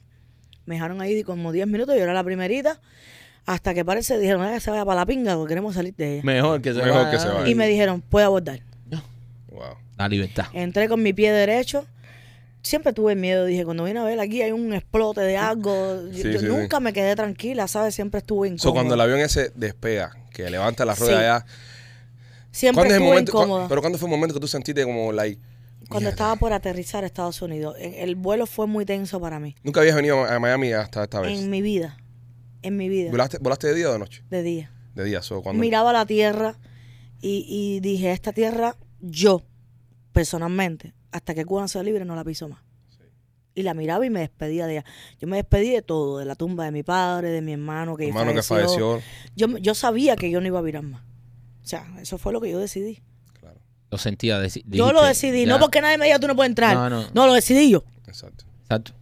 Me 0.66 0.74
dejaron 0.74 1.00
ahí 1.00 1.22
como 1.22 1.50
10 1.52 1.66
minutos, 1.66 1.96
yo 1.96 2.02
era 2.02 2.12
la 2.12 2.22
primerita. 2.22 2.78
Hasta 3.46 3.72
que 3.72 3.86
parece, 3.86 4.18
dijeron, 4.18 4.42
"Ah, 4.42 4.52
que 4.52 4.60
se 4.60 4.70
vaya 4.70 4.84
para 4.84 5.00
la 5.00 5.06
pinga, 5.06 5.34
porque 5.34 5.52
queremos 5.52 5.74
salir 5.74 5.94
de 5.96 6.14
ella. 6.16 6.22
Mejor 6.24 6.60
que 6.60 6.74
se 6.74 6.82
Mejor 6.82 7.04
vaya. 7.04 7.10
que 7.10 7.18
se 7.18 7.26
vaya. 7.28 7.48
Y 7.48 7.54
me 7.54 7.66
dijeron, 7.66 8.02
puede 8.02 8.26
abordar. 8.26 8.60
Wow. 9.50 9.76
La 9.96 10.08
libertad. 10.08 10.46
Entré 10.52 10.88
con 10.88 11.02
mi 11.02 11.12
pie 11.12 11.32
derecho. 11.32 11.84
Siempre 12.62 12.92
tuve 12.92 13.14
miedo, 13.14 13.46
dije, 13.46 13.64
cuando 13.64 13.84
vine 13.84 14.00
a 14.00 14.04
ver 14.04 14.20
aquí 14.20 14.42
hay 14.42 14.52
un 14.52 14.72
explote 14.74 15.20
de 15.22 15.36
algo. 15.36 16.02
Yo, 16.10 16.22
Sí, 16.22 16.32
yo 16.32 16.40
sí, 16.40 16.46
nunca 16.46 16.78
me 16.80 16.92
quedé 16.92 17.16
tranquila, 17.16 17.66
¿sabes? 17.68 17.94
Siempre 17.94 18.18
estuve 18.18 18.48
incómoda. 18.48 18.62
So, 18.62 18.72
cuando 18.72 18.94
el 18.94 19.00
avión 19.00 19.18
ese 19.20 19.50
despega, 19.54 20.12
que 20.30 20.48
levanta 20.50 20.84
la 20.84 20.94
rueda 20.94 21.12
Sí. 21.18 21.24
allá, 21.24 21.46
Siempre 22.52 22.80
¿Cuándo 22.80 22.94
es 22.94 22.96
el 22.96 23.02
estuve 23.02 23.08
momento? 23.14 23.32
incómoda. 23.32 23.68
pero 23.68 23.80
¿cuándo 23.80 23.96
fue 23.98 24.08
el 24.08 24.10
momento 24.10 24.34
que 24.34 24.40
tú 24.40 24.48
sentiste 24.48 24.82
como, 24.84 25.12
like, 25.12 25.40
Cuando 25.88 26.00
mierda? 26.00 26.10
estaba 26.10 26.36
por 26.36 26.52
aterrizar 26.52 27.04
a 27.04 27.06
Estados 27.06 27.40
Unidos, 27.42 27.76
en- 27.78 27.94
el 27.94 28.16
vuelo 28.16 28.44
fue 28.46 28.66
muy 28.66 28.84
tenso 28.84 29.20
para 29.20 29.38
mí. 29.38 29.54
Nunca 29.62 29.80
habías 29.80 29.94
venido 29.94 30.24
a 30.24 30.38
Miami 30.40 30.72
hasta 30.72 31.04
esta 31.04 31.20
vez. 31.20 31.38
En 31.38 31.48
mi 31.48 31.62
vida. 31.62 31.96
En 32.62 32.76
mi 32.76 32.88
vida. 32.88 33.10
¿Volaste, 33.12 33.38
volaste 33.38 33.68
de 33.68 33.74
día 33.74 33.88
o 33.88 33.92
de 33.92 33.98
noche? 34.00 34.22
De 34.30 34.42
día. 34.42 34.70
De 34.96 35.04
día, 35.04 35.22
so, 35.22 35.42
cuando... 35.42 35.60
Miraba 35.60 35.92
la 35.92 36.04
tierra 36.06 36.56
y, 37.22 37.46
y 37.48 37.78
dije, 37.80 38.10
esta 38.10 38.32
tierra, 38.32 38.76
yo, 39.00 39.42
personalmente, 40.12 40.92
hasta 41.12 41.34
que 41.34 41.44
Cuba 41.44 41.62
no 41.62 41.68
sea 41.68 41.82
libre, 41.82 42.04
no 42.04 42.14
la 42.16 42.24
piso 42.24 42.48
más. 42.48 42.60
Y 43.54 43.62
la 43.62 43.74
miraba 43.74 44.06
y 44.06 44.10
me 44.10 44.20
despedía 44.20 44.66
de 44.66 44.74
ella. 44.74 44.84
Yo 45.18 45.26
me 45.26 45.36
despedí 45.36 45.70
de 45.70 45.82
todo, 45.82 46.18
de 46.18 46.24
la 46.24 46.36
tumba 46.36 46.64
de 46.64 46.70
mi 46.70 46.82
padre, 46.84 47.30
de 47.30 47.42
mi 47.42 47.52
hermano 47.52 47.96
que 47.96 48.06
hermano 48.08 48.32
que 48.32 48.42
falleció. 48.42 49.00
falleció. 49.00 49.02
Yo, 49.34 49.58
yo 49.58 49.74
sabía 49.74 50.14
que 50.16 50.30
yo 50.30 50.40
no 50.40 50.46
iba 50.46 50.60
a 50.60 50.62
virar 50.62 50.84
más. 50.84 51.02
O 51.62 51.66
sea, 51.66 51.84
eso 52.00 52.16
fue 52.16 52.32
lo 52.32 52.40
que 52.40 52.48
yo 52.50 52.58
decidí. 52.60 53.00
Claro, 53.40 53.58
Lo 53.90 53.98
sentía. 53.98 54.40
yo 54.66 54.92
lo 54.92 55.02
decidí, 55.04 55.44
ya. 55.46 55.52
no 55.52 55.58
porque 55.58 55.80
nadie 55.80 55.98
me 55.98 56.04
diga 56.06 56.20
tú 56.20 56.28
no 56.28 56.36
puedes 56.36 56.50
entrar. 56.50 56.74
No, 56.76 56.88
no. 56.88 57.04
no 57.12 57.26
lo 57.26 57.32
decidí 57.34 57.70
yo. 57.70 57.84
exacto. 58.06 58.44
Exacto. 58.62 58.92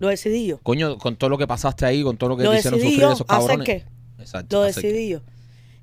Lo 0.00 0.08
decidí 0.08 0.48
yo. 0.48 0.58
Coño, 0.58 0.98
con 0.98 1.16
todo 1.16 1.30
lo 1.30 1.38
que 1.38 1.46
pasaste 1.46 1.86
ahí, 1.86 2.02
con 2.02 2.16
todo 2.16 2.30
lo 2.30 2.36
que 2.36 2.42
Lo 2.42 2.50
te 2.50 2.58
hicieron 2.58 2.80
sufrir 2.80 3.00
yo. 3.00 3.12
esos 3.12 3.26
¿Hacer 3.28 3.46
cabrones. 3.48 3.64
qué? 3.66 3.84
Exacto. 4.18 4.56
Lo 4.56 4.62
hacer 4.64 4.82
qué. 4.82 4.88
decidí 4.88 5.08
yo. 5.08 5.20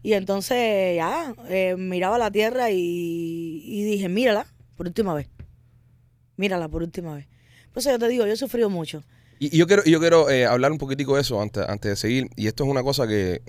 Y 0.04 0.14
entonces 0.14 0.98
ya 0.98 1.34
eh, 1.48 1.76
miraba 1.78 2.18
la 2.18 2.30
tierra 2.30 2.72
y, 2.72 3.62
y 3.64 3.84
dije, 3.86 4.10
mírala 4.10 4.46
por 4.76 4.86
última 4.88 5.14
vez. 5.14 5.30
Mírala 6.38 6.68
por 6.68 6.84
última 6.84 7.16
vez. 7.16 7.28
Pues 7.74 7.86
yo 7.86 7.98
te 7.98 8.08
digo, 8.08 8.26
yo 8.26 8.34
he 8.34 8.38
sufrido 8.38 8.70
mucho. 8.70 9.04
Y, 9.40 9.58
yo 9.58 9.66
quiero, 9.66 9.84
yo 9.86 10.00
quiero 10.00 10.30
eh, 10.30 10.46
hablar 10.46 10.72
un 10.72 10.78
poquitico 10.78 11.16
de 11.16 11.22
eso 11.22 11.42
antes, 11.42 11.64
antes 11.68 11.92
de 11.92 11.96
seguir. 11.96 12.30
Y 12.36 12.48
esto 12.48 12.64
es 12.64 12.70
una 12.70 12.84
cosa 12.84 13.08
que 13.08 13.42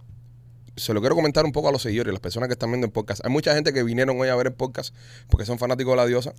se 0.76 0.94
lo 0.94 1.00
quiero 1.00 1.14
comentar 1.14 1.44
un 1.44 1.52
poco 1.52 1.68
a 1.68 1.72
los 1.72 1.82
seguidores, 1.82 2.12
las 2.12 2.20
personas 2.20 2.48
que 2.48 2.54
están 2.54 2.70
viendo 2.70 2.86
el 2.86 2.92
podcast. 2.92 3.24
Hay 3.24 3.30
mucha 3.30 3.54
gente 3.54 3.72
que 3.72 3.82
vinieron 3.82 4.18
hoy 4.18 4.28
a 4.28 4.34
ver 4.34 4.46
el 4.46 4.52
podcast 4.54 4.94
porque 5.28 5.44
son 5.44 5.58
fanáticos 5.58 5.92
de 5.92 5.96
la 5.96 6.06
diosa. 6.06 6.32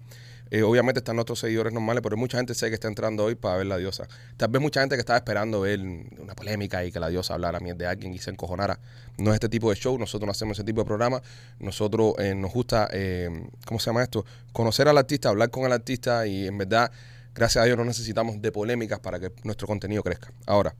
Eh, 0.50 0.64
obviamente 0.64 1.00
están 1.00 1.16
nuestros 1.16 1.40
seguidores 1.40 1.72
normales, 1.72 2.02
pero 2.04 2.18
mucha 2.18 2.38
gente 2.38 2.54
sé 2.54 2.70
que 2.70 2.76
está 2.76 2.88
entrando 2.88 3.26
hoy 3.26 3.36
para 3.36 3.58
ver 3.58 3.68
la 3.68 3.78
diosa. 3.78 4.08
Tal 4.38 4.50
vez 4.50 4.62
mucha 4.62 4.82
gente 4.82 4.96
que 4.96 5.00
estaba 5.00 5.18
esperando 5.18 5.62
ver 5.62 5.80
una 5.80 6.34
polémica 6.36 6.84
y 6.84 6.92
que 6.92 7.00
la 7.00 7.10
diosa 7.10 7.36
hablara 7.36 7.60
mierda 7.60 7.86
de 7.86 7.88
alguien 7.88 8.14
y 8.14 8.20
se 8.20 8.32
encojonara. 8.32 8.80
No 9.18 9.32
es 9.32 9.36
este 9.36 9.50
tipo 9.50 9.70
de 9.70 9.76
show, 9.76 9.98
nosotros 9.98 10.26
no 10.26 10.32
hacemos 10.32 10.58
ese 10.58 10.64
tipo 10.64 10.82
de 10.82 10.86
programa. 10.86 11.22
Nosotros 11.60 12.16
eh, 12.18 12.34
nos 12.36 12.52
gusta, 12.52 12.90
eh, 12.92 13.30
¿cómo 13.66 13.80
se 13.80 13.88
llama 13.88 14.04
esto? 14.04 14.26
Conocer 14.52 14.88
al 14.88 14.98
artista, 14.98 15.30
hablar 15.30 15.50
con 15.52 15.66
el 15.66 15.72
artista 15.72 16.26
y 16.26 16.48
en 16.48 16.58
verdad, 16.58 16.92
gracias 17.36 17.62
a 17.64 17.66
Dios, 17.66 17.78
no 17.78 17.86
necesitamos 17.86 18.42
de 18.42 18.52
polémicas 18.52 19.00
para 19.00 19.20
que 19.20 19.32
nuestro 19.44 19.68
contenido 19.68 20.04
crezca. 20.04 20.32
Ahora, 20.46 20.76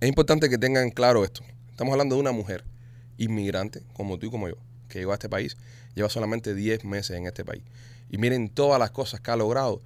es 0.00 0.08
importante 0.08 0.50
que 0.50 0.58
tengan 0.58 0.90
claro 0.90 1.24
esto. 1.24 1.42
Estamos 1.72 1.92
hablando 1.92 2.14
de 2.14 2.20
una 2.20 2.32
mujer 2.32 2.64
inmigrante, 3.18 3.82
como 3.94 4.18
tú 4.18 4.26
y 4.26 4.30
como 4.30 4.48
yo, 4.48 4.54
que 4.88 5.00
llegó 5.00 5.10
a 5.12 5.14
este 5.14 5.28
país, 5.28 5.56
lleva 5.94 6.08
solamente 6.08 6.54
10 6.54 6.84
meses 6.84 7.16
en 7.16 7.26
este 7.26 7.44
país. 7.44 7.62
Y 8.10 8.18
miren 8.18 8.48
todas 8.48 8.78
las 8.78 8.90
cosas 8.90 9.20
que 9.20 9.30
ha 9.30 9.36
logrado 9.36 9.80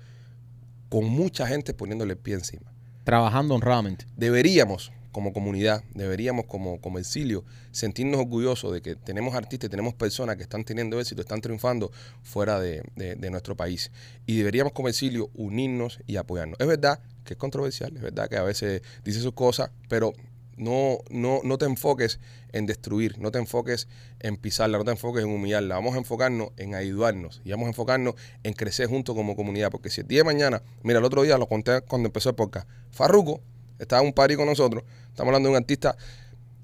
con 0.89 1.05
mucha 1.05 1.47
gente 1.47 1.75
poniéndole 1.75 2.13
el 2.13 2.19
pie 2.19 2.35
encima. 2.35 2.71
Trabajando 3.05 3.55
honradamente. 3.55 4.05
Deberíamos, 4.17 4.93
como 5.13 5.33
comunidad, 5.33 5.85
deberíamos 5.95 6.47
como, 6.47 6.81
como 6.81 6.99
exilio, 6.99 7.45
sentirnos 7.71 8.21
orgullosos 8.21 8.73
de 8.73 8.83
que 8.83 8.97
tenemos 8.97 9.35
artistas 9.35 9.69
y 9.69 9.71
tenemos 9.71 9.95
personas 9.95 10.37
que 10.37 10.43
están 10.43 10.65
teniendo 10.65 11.01
éxito, 11.01 11.21
están 11.21 11.41
triunfando 11.41 11.91
fuera 12.23 12.59
de, 12.61 12.83
de- 12.97 13.15
de 13.15 13.31
nuestro 13.31 13.57
país. 13.57 13.91
Y 14.27 14.37
deberíamos 14.39 14.73
como 14.73 14.89
exilio 14.89 15.31
unirnos 15.35 16.01
y 16.07 16.17
apoyarnos. 16.17 16.59
Es 16.61 16.67
verdad 16.67 17.01
que 17.25 17.35
es 17.35 17.39
controversial, 17.39 17.95
es 17.97 18.03
verdad 18.03 18.29
que 18.29 18.37
a 18.37 18.43
veces 18.43 18.83
dice 19.05 19.21
sus 19.21 19.33
cosas, 19.35 19.71
pero 19.89 20.13
no, 20.57 20.99
no, 21.11 21.41
no 21.45 21.59
te 21.59 21.67
enfoques 21.67 22.19
en 22.53 22.67
destruir, 22.67 23.19
no 23.19 23.31
te 23.31 23.39
enfoques 23.39 23.89
en 24.21 24.37
pisarla, 24.37 24.79
no 24.79 24.85
te 24.85 24.91
enfoques 24.91 25.23
en 25.23 25.31
humillarla. 25.31 25.75
Vamos 25.75 25.95
a 25.95 25.99
enfocarnos 25.99 26.51
en 26.57 26.75
ayudarnos 26.75 27.43
y 27.45 27.51
vamos 27.51 27.67
a 27.67 27.69
enfocarnos 27.69 28.15
en 28.43 28.55
crecer 28.55 28.89
juntos 28.89 29.15
como 29.15 29.37
comunidad. 29.37 29.71
Porque 29.71 29.91
si 29.91 30.01
el 30.01 30.09
día 30.09 30.21
de 30.21 30.25
mañana, 30.25 30.63
mira, 30.83 30.99
el 30.99 31.05
otro 31.05 31.23
día 31.23 31.39
lo 31.39 31.47
conté 31.47 31.83
cuando 31.83 32.07
empezó 32.07 32.31
el 32.31 32.35
podcast, 32.35 32.69
Farruko 32.91 33.41
estaba 33.79 34.01
en 34.03 34.09
un 34.09 34.15
party 34.15 34.37
con 34.37 34.47
nosotros, 34.47 34.85
estamos 35.09 35.29
hablando 35.29 35.49
de 35.49 35.57
un 35.57 35.57
artista 35.57 35.97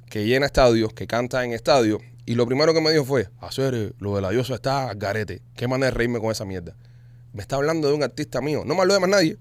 que 0.09 0.25
llena 0.27 0.47
estadios, 0.47 0.93
que 0.93 1.07
canta 1.07 1.45
en 1.45 1.53
estadios, 1.53 2.01
y 2.25 2.35
lo 2.35 2.47
primero 2.47 2.73
que 2.73 2.81
me 2.81 2.91
dijo 2.93 3.05
fue, 3.05 3.29
hacer 3.41 3.95
lo 3.99 4.15
de 4.15 4.23
la 4.23 4.31
diosa 4.31 4.55
está 4.55 4.93
garete, 4.95 5.43
qué 5.57 5.67
manera 5.69 5.91
de 5.91 5.97
reírme 5.97 6.21
con 6.21 6.31
esa 6.31 6.45
mierda. 6.45 6.77
Me 7.33 7.41
está 7.43 7.57
hablando 7.57 7.89
de 7.89 7.95
un 7.95 8.03
artista 8.03 8.41
mío, 8.41 8.63
no 8.65 8.75
me 8.75 8.83
habló 8.83 8.95
de 8.95 9.01
más 9.01 9.11
nadie, 9.11 9.39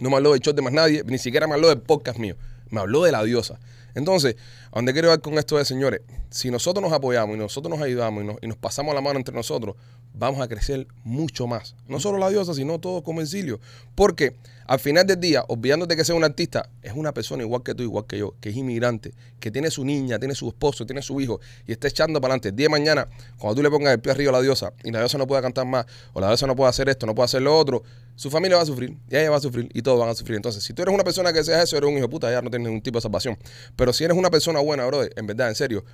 no 0.00 0.10
me 0.10 0.16
habló 0.16 0.32
del 0.32 0.40
show 0.40 0.54
de 0.54 0.62
más 0.62 0.72
nadie, 0.72 1.02
ni 1.04 1.18
siquiera 1.18 1.46
me 1.46 1.54
habló 1.54 1.68
del 1.68 1.80
podcast 1.80 2.18
mío. 2.18 2.36
Me 2.70 2.80
habló 2.80 3.04
de 3.04 3.12
la 3.12 3.22
diosa. 3.22 3.58
Entonces, 3.94 4.36
a 4.70 4.76
donde 4.76 4.92
quiero 4.92 5.12
ir 5.12 5.20
con 5.20 5.36
esto 5.38 5.58
es, 5.58 5.66
señores, 5.66 6.02
si 6.30 6.50
nosotros 6.50 6.82
nos 6.82 6.92
apoyamos 6.92 7.36
y 7.36 7.38
nosotros 7.38 7.76
nos 7.76 7.84
ayudamos 7.84 8.22
y 8.22 8.26
nos, 8.26 8.36
y 8.40 8.46
nos 8.46 8.56
pasamos 8.56 8.94
la 8.94 9.00
mano 9.00 9.18
entre 9.18 9.34
nosotros, 9.34 9.74
vamos 10.14 10.40
a 10.40 10.48
crecer 10.48 10.86
mucho 11.04 11.46
más. 11.46 11.74
No 11.88 11.98
solo 12.00 12.18
la 12.18 12.30
diosa, 12.30 12.54
sino 12.54 12.78
todo 12.78 13.02
como 13.02 13.20
exilio. 13.20 13.60
Porque 13.94 14.36
al 14.70 14.78
final 14.78 15.04
del 15.04 15.18
día, 15.18 15.44
olvidándote 15.48 15.96
que 15.96 16.04
sea 16.04 16.14
un 16.14 16.22
artista, 16.22 16.70
es 16.80 16.92
una 16.94 17.12
persona 17.12 17.42
igual 17.42 17.64
que 17.64 17.74
tú, 17.74 17.82
igual 17.82 18.06
que 18.06 18.18
yo, 18.18 18.36
que 18.40 18.50
es 18.50 18.56
inmigrante, 18.56 19.12
que 19.40 19.50
tiene 19.50 19.68
su 19.68 19.84
niña, 19.84 20.20
tiene 20.20 20.36
su 20.36 20.46
esposo, 20.46 20.86
tiene 20.86 21.02
su 21.02 21.20
hijo 21.20 21.40
y 21.66 21.72
está 21.72 21.88
echando 21.88 22.20
para 22.20 22.34
adelante. 22.34 22.50
El 22.50 22.54
día 22.54 22.66
de 22.66 22.68
mañana, 22.68 23.08
cuando 23.36 23.56
tú 23.56 23.64
le 23.64 23.68
pongas 23.68 23.94
el 23.94 23.98
pie 23.98 24.12
arriba 24.12 24.30
a 24.30 24.34
la 24.34 24.40
diosa 24.40 24.72
y 24.84 24.92
la 24.92 25.00
diosa 25.00 25.18
no 25.18 25.26
pueda 25.26 25.42
cantar 25.42 25.66
más, 25.66 25.86
o 26.12 26.20
la 26.20 26.28
diosa 26.28 26.46
no 26.46 26.54
puede 26.54 26.70
hacer 26.70 26.88
esto, 26.88 27.04
no 27.04 27.16
puede 27.16 27.24
hacer 27.24 27.42
lo 27.42 27.58
otro, 27.58 27.82
su 28.14 28.30
familia 28.30 28.58
va 28.58 28.62
a 28.62 28.66
sufrir, 28.66 28.96
y 29.10 29.16
ella 29.16 29.28
va 29.30 29.38
a 29.38 29.40
sufrir, 29.40 29.68
y 29.74 29.82
todos 29.82 29.98
van 29.98 30.08
a 30.08 30.14
sufrir. 30.14 30.36
Entonces, 30.36 30.62
si 30.62 30.72
tú 30.72 30.82
eres 30.82 30.94
una 30.94 31.02
persona 31.02 31.32
que 31.32 31.42
seas 31.42 31.64
eso, 31.64 31.76
eres 31.76 31.88
un 31.88 31.96
hijo 31.96 32.06
de 32.06 32.08
puta, 32.08 32.30
ya 32.30 32.40
no 32.40 32.48
tienes 32.48 32.68
ningún 32.68 32.80
tipo 32.80 32.98
de 32.98 33.02
salvación. 33.02 33.36
Pero 33.74 33.92
si 33.92 34.04
eres 34.04 34.16
una 34.16 34.30
persona 34.30 34.60
buena, 34.60 34.86
brother, 34.86 35.12
en 35.16 35.26
verdad, 35.26 35.48
en 35.48 35.56
serio, 35.56 35.84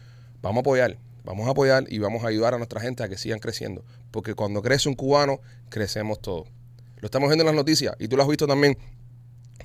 vamos 0.43 0.59
a 0.59 0.61
apoyar, 0.61 0.99
vamos 1.25 1.49
a 1.49 1.53
apoyar 1.53 1.87
y 1.89 1.99
vamos 1.99 2.25
a 2.25 2.27
ayudar 2.27 2.53
a 2.53 2.59
nuestra 2.59 2.83
gente 2.83 3.03
a 3.03 3.09
que 3.09 3.17
sigan 3.17 3.39
creciendo. 3.39 3.87
Porque 4.11 4.35
cuando 4.35 4.61
crece 4.61 4.91
un 4.91 4.97
cubano, 4.97 5.41
crecemos 5.71 6.21
todos. 6.21 6.47
Lo 6.97 7.07
estamos 7.07 7.29
viendo 7.29 7.43
en 7.43 7.47
las 7.47 7.55
noticias, 7.55 7.95
y 7.99 8.09
tú 8.09 8.17
lo 8.17 8.23
has 8.23 8.29
visto 8.29 8.47
también, 8.47 8.77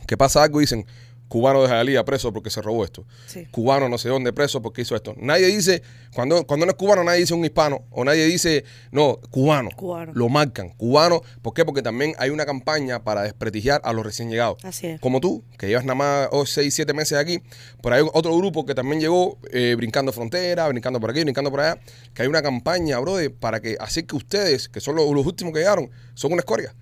que 0.07 0.17
pasa 0.17 0.43
algo 0.43 0.59
y 0.59 0.63
dicen, 0.63 0.85
cubano 1.31 1.61
de 1.61 1.69
Jalía 1.69 2.03
preso 2.03 2.33
porque 2.33 2.49
se 2.49 2.61
robó 2.61 2.83
esto. 2.83 3.05
Sí. 3.25 3.47
Cubano 3.51 3.87
no 3.87 3.97
sé 3.97 4.09
dónde 4.09 4.33
preso 4.33 4.61
porque 4.61 4.81
hizo 4.81 4.97
esto. 4.97 5.15
Nadie 5.17 5.47
dice, 5.47 5.81
cuando, 6.13 6.45
cuando 6.45 6.65
no 6.65 6.73
es 6.73 6.77
cubano, 6.77 7.05
nadie 7.05 7.21
dice 7.21 7.33
un 7.33 7.45
hispano 7.45 7.85
o 7.89 8.03
nadie 8.03 8.25
dice, 8.25 8.65
no, 8.91 9.17
cubano. 9.29 9.69
Cubano. 9.73 10.11
Lo 10.13 10.27
marcan. 10.27 10.71
Cubano, 10.71 11.21
¿por 11.41 11.53
qué? 11.53 11.63
Porque 11.63 11.81
también 11.81 12.13
hay 12.17 12.31
una 12.31 12.45
campaña 12.45 13.05
para 13.05 13.21
desprestigiar 13.21 13.79
a 13.85 13.93
los 13.93 14.05
recién 14.05 14.29
llegados. 14.29 14.57
Así 14.65 14.87
es. 14.87 14.99
Como 14.99 15.21
tú, 15.21 15.45
que 15.57 15.67
llevas 15.69 15.85
nada 15.85 15.95
más 15.95 16.49
6, 16.49 16.73
7 16.75 16.93
meses 16.93 17.17
aquí, 17.17 17.39
pero 17.81 17.95
hay 17.95 18.01
otro 18.13 18.35
grupo 18.35 18.65
que 18.65 18.75
también 18.75 18.99
llegó 18.99 19.37
eh, 19.51 19.75
brincando 19.77 20.11
frontera, 20.11 20.67
brincando 20.67 20.99
por 20.99 21.11
aquí, 21.11 21.21
brincando 21.21 21.49
por 21.49 21.61
allá, 21.61 21.79
que 22.13 22.23
hay 22.23 22.27
una 22.27 22.41
campaña, 22.41 22.99
brother, 22.99 23.33
para 23.33 23.61
que 23.61 23.77
así 23.79 24.03
que 24.03 24.17
ustedes, 24.17 24.67
que 24.67 24.81
son 24.81 24.97
los, 24.97 25.09
los 25.09 25.25
últimos 25.25 25.53
que 25.53 25.59
llegaron, 25.59 25.89
son 26.13 26.33
una 26.33 26.41
escoria. 26.41 26.75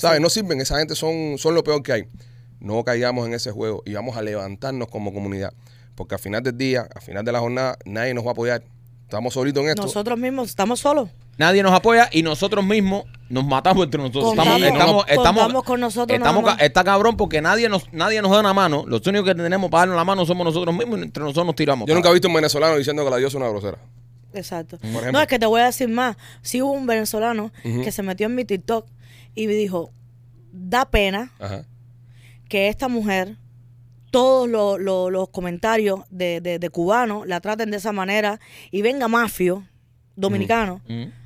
¿Sabes? 0.00 0.16
es. 0.16 0.22
No 0.22 0.30
sirven, 0.30 0.60
esa 0.60 0.78
gente 0.78 0.94
son, 0.94 1.36
son 1.38 1.54
lo 1.54 1.62
peor 1.64 1.82
que 1.82 1.92
hay. 1.92 2.04
No 2.60 2.82
caigamos 2.84 3.26
en 3.26 3.34
ese 3.34 3.50
juego 3.50 3.82
y 3.84 3.92
vamos 3.94 4.16
a 4.16 4.22
levantarnos 4.22 4.88
como 4.88 5.12
comunidad. 5.12 5.52
Porque 5.94 6.14
al 6.14 6.20
final 6.20 6.42
del 6.42 6.56
día, 6.56 6.88
al 6.94 7.02
final 7.02 7.24
de 7.24 7.32
la 7.32 7.40
jornada, 7.40 7.76
nadie 7.84 8.14
nos 8.14 8.24
va 8.24 8.28
a 8.28 8.32
apoyar. 8.32 8.62
Estamos 9.04 9.34
solitos 9.34 9.62
en 9.64 9.70
esto. 9.70 9.82
Nosotros 9.82 10.18
mismos 10.18 10.48
estamos 10.48 10.80
solos. 10.80 11.10
Nadie 11.36 11.62
nos 11.62 11.72
apoya 11.72 12.08
y 12.12 12.22
nosotros 12.22 12.64
mismos 12.64 13.04
nos 13.28 13.44
matamos 13.44 13.84
entre 13.84 13.98
nosotros. 14.00 14.24
Contamos- 14.34 14.62
estamos, 14.62 15.04
estamos, 15.08 15.64
con 15.64 15.80
nosotros 15.80 16.16
estamos 16.16 16.42
nada 16.42 16.54
ca- 16.54 16.58
más. 16.58 16.62
está 16.66 16.84
cabrón 16.84 17.16
porque 17.16 17.42
nadie 17.42 17.68
nos, 17.68 17.92
nadie 17.92 18.22
nos 18.22 18.30
da 18.30 18.40
una 18.40 18.54
mano. 18.54 18.84
Los 18.86 19.06
únicos 19.06 19.28
que 19.28 19.34
tenemos 19.34 19.70
para 19.70 19.80
darnos 19.82 19.96
la 19.96 20.04
mano 20.04 20.24
somos 20.24 20.44
nosotros 20.46 20.74
mismos 20.74 20.98
y 20.98 21.02
entre 21.02 21.22
nosotros 21.22 21.44
nos 21.46 21.54
tiramos. 21.56 21.86
Yo 21.88 21.94
nunca 21.94 22.08
he 22.08 22.12
visto 22.12 22.28
un 22.28 22.34
venezolano 22.34 22.76
diciendo 22.76 23.04
que 23.04 23.10
la 23.10 23.16
diosa 23.16 23.36
es 23.36 23.42
una 23.42 23.48
grosera. 23.50 23.78
Exacto. 24.34 24.78
No, 25.12 25.20
es 25.20 25.26
que 25.26 25.38
te 25.38 25.44
voy 25.46 25.60
a 25.60 25.66
decir 25.66 25.88
más. 25.88 26.16
Sí 26.40 26.62
hubo 26.62 26.72
un 26.72 26.86
venezolano 26.86 27.52
que 27.62 27.92
se 27.92 28.02
metió 28.02 28.26
en 28.26 28.34
mi 28.34 28.44
TikTok 28.44 28.86
y 29.34 29.46
me 29.46 29.54
dijo, 29.54 29.92
da 30.52 30.84
pena 30.90 31.32
Ajá. 31.38 31.64
que 32.48 32.68
esta 32.68 32.88
mujer, 32.88 33.36
todos 34.10 34.48
lo- 34.48 34.78
lo- 34.78 35.10
los 35.10 35.28
comentarios 35.30 36.00
de, 36.10 36.40
de, 36.40 36.58
de 36.58 36.70
cubanos 36.70 37.26
la 37.26 37.40
traten 37.40 37.70
de 37.70 37.78
esa 37.78 37.92
manera 37.92 38.40
y 38.70 38.82
venga 38.82 39.08
mafio 39.08 39.66
dominicano 40.16 40.82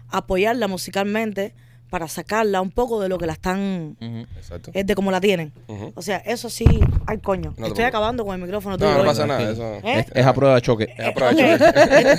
a 0.09 0.19
apoyarla 0.19 0.69
musicalmente 0.69 1.53
para 1.91 2.09
sacarla 2.09 2.61
un 2.61 2.71
poco 2.73 3.01
de 3.01 3.09
lo 3.09 3.17
que 3.19 3.27
la 3.27 3.35
están. 3.35 3.97
Exacto. 4.37 4.71
es 4.75 4.87
de 4.87 4.95
como 4.95 5.11
la 5.11 5.21
tienen. 5.21 5.53
O 5.95 6.03
sea, 6.03 6.17
eso 6.19 6.51
sí, 6.51 6.65
ay 7.07 7.19
coño, 7.19 7.43
No 7.43 7.51
estoy 7.51 7.63
preocupes. 7.65 7.85
acabando 7.87 8.25
con 8.25 8.35
el 8.35 8.43
micrófono 8.43 8.77
No, 8.77 8.93
no 8.95 9.01
hoy. 9.01 9.07
pasa 9.07 9.27
nada. 9.27 9.51
Eso, 9.51 9.75
¿Eh? 9.77 10.01
Es, 10.01 10.07
es 10.15 10.27
a 10.27 10.35
prueba 10.35 10.55
de 10.57 10.63
choque. 10.63 10.89
es 10.97 11.07
aprovecho. 11.07 11.45
Ok, 11.47 11.59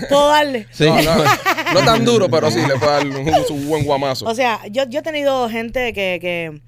Puedo 0.10 0.28
darle. 0.30 0.68
Sí. 0.72 0.86
No, 0.86 0.96
no, 1.02 1.24
no 1.74 1.80
tan 1.86 2.06
duro, 2.06 2.30
pero 2.30 2.50
sí, 2.50 2.60
le 2.66 2.76
puede 2.80 2.92
dar 2.92 3.06
un, 3.08 3.46
su 3.46 3.56
buen 3.68 3.84
guamazo. 3.84 4.26
O 4.26 4.34
sea, 4.34 4.62
yo, 4.72 4.86
yo 4.88 5.00
he 5.00 5.04
tenido 5.04 5.50
gente 5.50 5.92
que, 5.94 6.18
que, 6.22 6.62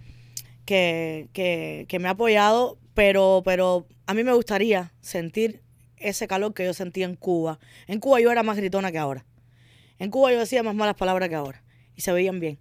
que, 0.66 1.30
que, 1.34 1.86
que 1.88 2.00
me 2.00 2.08
ha 2.10 2.12
apoyado, 2.12 2.78
pero, 2.94 3.42
pero 3.46 3.86
a 4.08 4.14
mí 4.14 4.24
me 4.24 4.34
gustaría 4.34 4.92
sentir 5.02 5.62
ese 5.98 6.28
calor 6.28 6.54
que 6.54 6.66
yo 6.66 6.74
sentía 6.74 7.06
en 7.06 7.16
Cuba. 7.16 7.60
En 7.88 8.00
Cuba 8.00 8.20
yo 8.20 8.32
era 8.32 8.44
más 8.44 8.58
gritona 8.58 8.92
que 8.92 8.98
ahora. 8.98 9.26
En 10.00 10.12
Cuba 10.12 10.32
yo 10.32 10.40
decía 10.40 10.64
más 10.64 10.76
malas 10.76 10.96
palabras 10.96 11.30
que 11.30 11.36
ahora. 11.36 11.64
Y 11.96 12.02
se 12.02 12.12
veían 12.14 12.40
bien. 12.40 12.58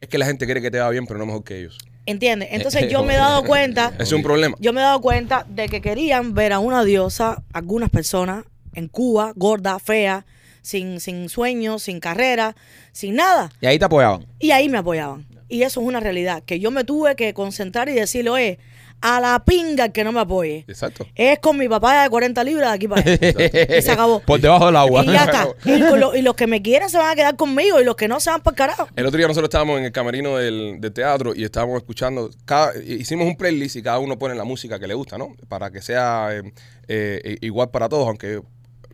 Es 0.00 0.08
que 0.08 0.18
la 0.18 0.26
gente 0.26 0.46
quiere 0.46 0.62
que 0.62 0.70
te 0.70 0.78
va 0.78 0.88
bien, 0.90 1.06
pero 1.06 1.18
no 1.18 1.26
mejor 1.26 1.44
que 1.44 1.58
ellos. 1.58 1.78
¿Entiendes? 2.06 2.48
Entonces 2.52 2.90
yo 2.90 3.02
me 3.02 3.14
he 3.14 3.18
dado 3.18 3.44
cuenta, 3.46 3.92
es 3.98 4.12
un 4.12 4.22
problema. 4.22 4.56
yo 4.58 4.72
me 4.72 4.80
he 4.80 4.84
dado 4.84 5.00
cuenta 5.00 5.46
de 5.48 5.68
que 5.68 5.80
querían 5.80 6.34
ver 6.34 6.52
a 6.52 6.58
una 6.58 6.84
diosa, 6.84 7.42
algunas 7.52 7.90
personas, 7.90 8.44
en 8.74 8.88
Cuba, 8.88 9.32
gorda, 9.36 9.78
fea, 9.78 10.24
sin, 10.62 11.00
sin 11.00 11.28
sueños, 11.28 11.82
sin 11.82 12.00
carrera, 12.00 12.56
sin 12.92 13.16
nada. 13.16 13.50
Y 13.60 13.66
ahí 13.66 13.78
te 13.78 13.84
apoyaban. 13.84 14.26
Y 14.38 14.52
ahí 14.52 14.68
me 14.68 14.78
apoyaban. 14.78 15.26
Y 15.48 15.62
eso 15.62 15.80
es 15.80 15.86
una 15.86 16.00
realidad, 16.00 16.42
que 16.44 16.60
yo 16.60 16.70
me 16.70 16.84
tuve 16.84 17.16
que 17.16 17.34
concentrar 17.34 17.88
y 17.88 17.92
decirle, 17.92 18.30
oye, 18.30 18.58
a 19.02 19.20
la 19.20 19.42
pinga 19.44 19.86
el 19.86 19.92
que 19.92 20.04
no 20.04 20.12
me 20.12 20.20
apoye. 20.20 20.64
Exacto. 20.68 21.06
Es 21.14 21.38
con 21.38 21.56
mi 21.56 21.68
papá 21.68 22.02
de 22.02 22.10
40 22.10 22.44
libras 22.44 22.68
de 22.70 22.74
aquí 22.74 22.88
para 22.88 23.00
allá. 23.02 23.78
y 23.78 23.82
se 23.82 23.90
acabó. 23.92 24.20
Por 24.20 24.40
debajo 24.40 24.66
del 24.66 24.76
agua. 24.76 25.02
Y 25.04 25.06
ya 25.06 25.24
está. 25.24 25.48
Y, 25.64 25.78
lo- 25.78 26.14
y 26.14 26.22
los 26.22 26.34
que 26.34 26.46
me 26.46 26.60
quieren 26.62 26.90
se 26.90 26.98
van 26.98 27.10
a 27.10 27.14
quedar 27.14 27.36
conmigo 27.36 27.80
y 27.80 27.84
los 27.84 27.96
que 27.96 28.08
no 28.08 28.20
se 28.20 28.30
van 28.30 28.40
para 28.42 28.52
el 28.54 28.56
carajo. 28.58 28.88
El 28.96 29.06
otro 29.06 29.16
día 29.18 29.26
nosotros 29.28 29.48
estábamos 29.48 29.78
en 29.78 29.84
el 29.86 29.92
camerino 29.92 30.36
del, 30.36 30.80
del 30.80 30.92
teatro 30.92 31.32
y 31.34 31.44
estábamos 31.44 31.76
escuchando, 31.78 32.30
cada, 32.44 32.72
hicimos 32.82 33.26
un 33.26 33.36
playlist 33.36 33.76
y 33.76 33.82
cada 33.82 33.98
uno 33.98 34.18
pone 34.18 34.34
la 34.34 34.44
música 34.44 34.78
que 34.78 34.86
le 34.86 34.94
gusta, 34.94 35.16
¿no? 35.18 35.34
Para 35.48 35.70
que 35.70 35.80
sea 35.82 36.28
eh, 36.32 36.42
eh, 36.88 37.38
igual 37.40 37.70
para 37.70 37.88
todos, 37.88 38.06
aunque 38.06 38.40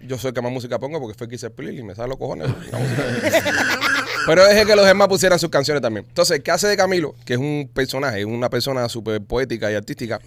yo 0.03 0.19
soy 0.19 0.29
el 0.29 0.35
que 0.35 0.43
más 0.43 0.53
música 0.53 0.79
pongo 0.79 1.01
porque 1.01 1.17
fue 1.17 1.25
el 1.25 1.31
que 1.31 1.37
hice 1.37 1.47
el 1.47 1.53
playlist 1.53 1.81
y 1.81 1.83
me 1.85 1.95
sale 1.95 2.09
los 2.11 2.19
cojones. 2.19 2.49
la 2.71 2.79
música. 2.79 3.43
Pero 4.27 4.45
dejé 4.45 4.67
que 4.67 4.75
los 4.75 4.85
demás 4.85 5.09
pusieran 5.09 5.39
sus 5.39 5.51
canciones 5.51 5.81
también. 5.81 6.05
Entonces, 6.09 6.41
¿qué 6.41 6.51
hace 6.51 6.67
de 6.67 6.77
Camilo? 6.77 7.15
Que 7.25 7.35
es 7.35 7.39
un 7.39 7.71
personaje, 7.73 8.25
una 8.25 8.51
persona 8.51 8.89
súper 8.89 9.23
poética 9.23 9.71
y 9.71 9.75
artística. 9.75 10.21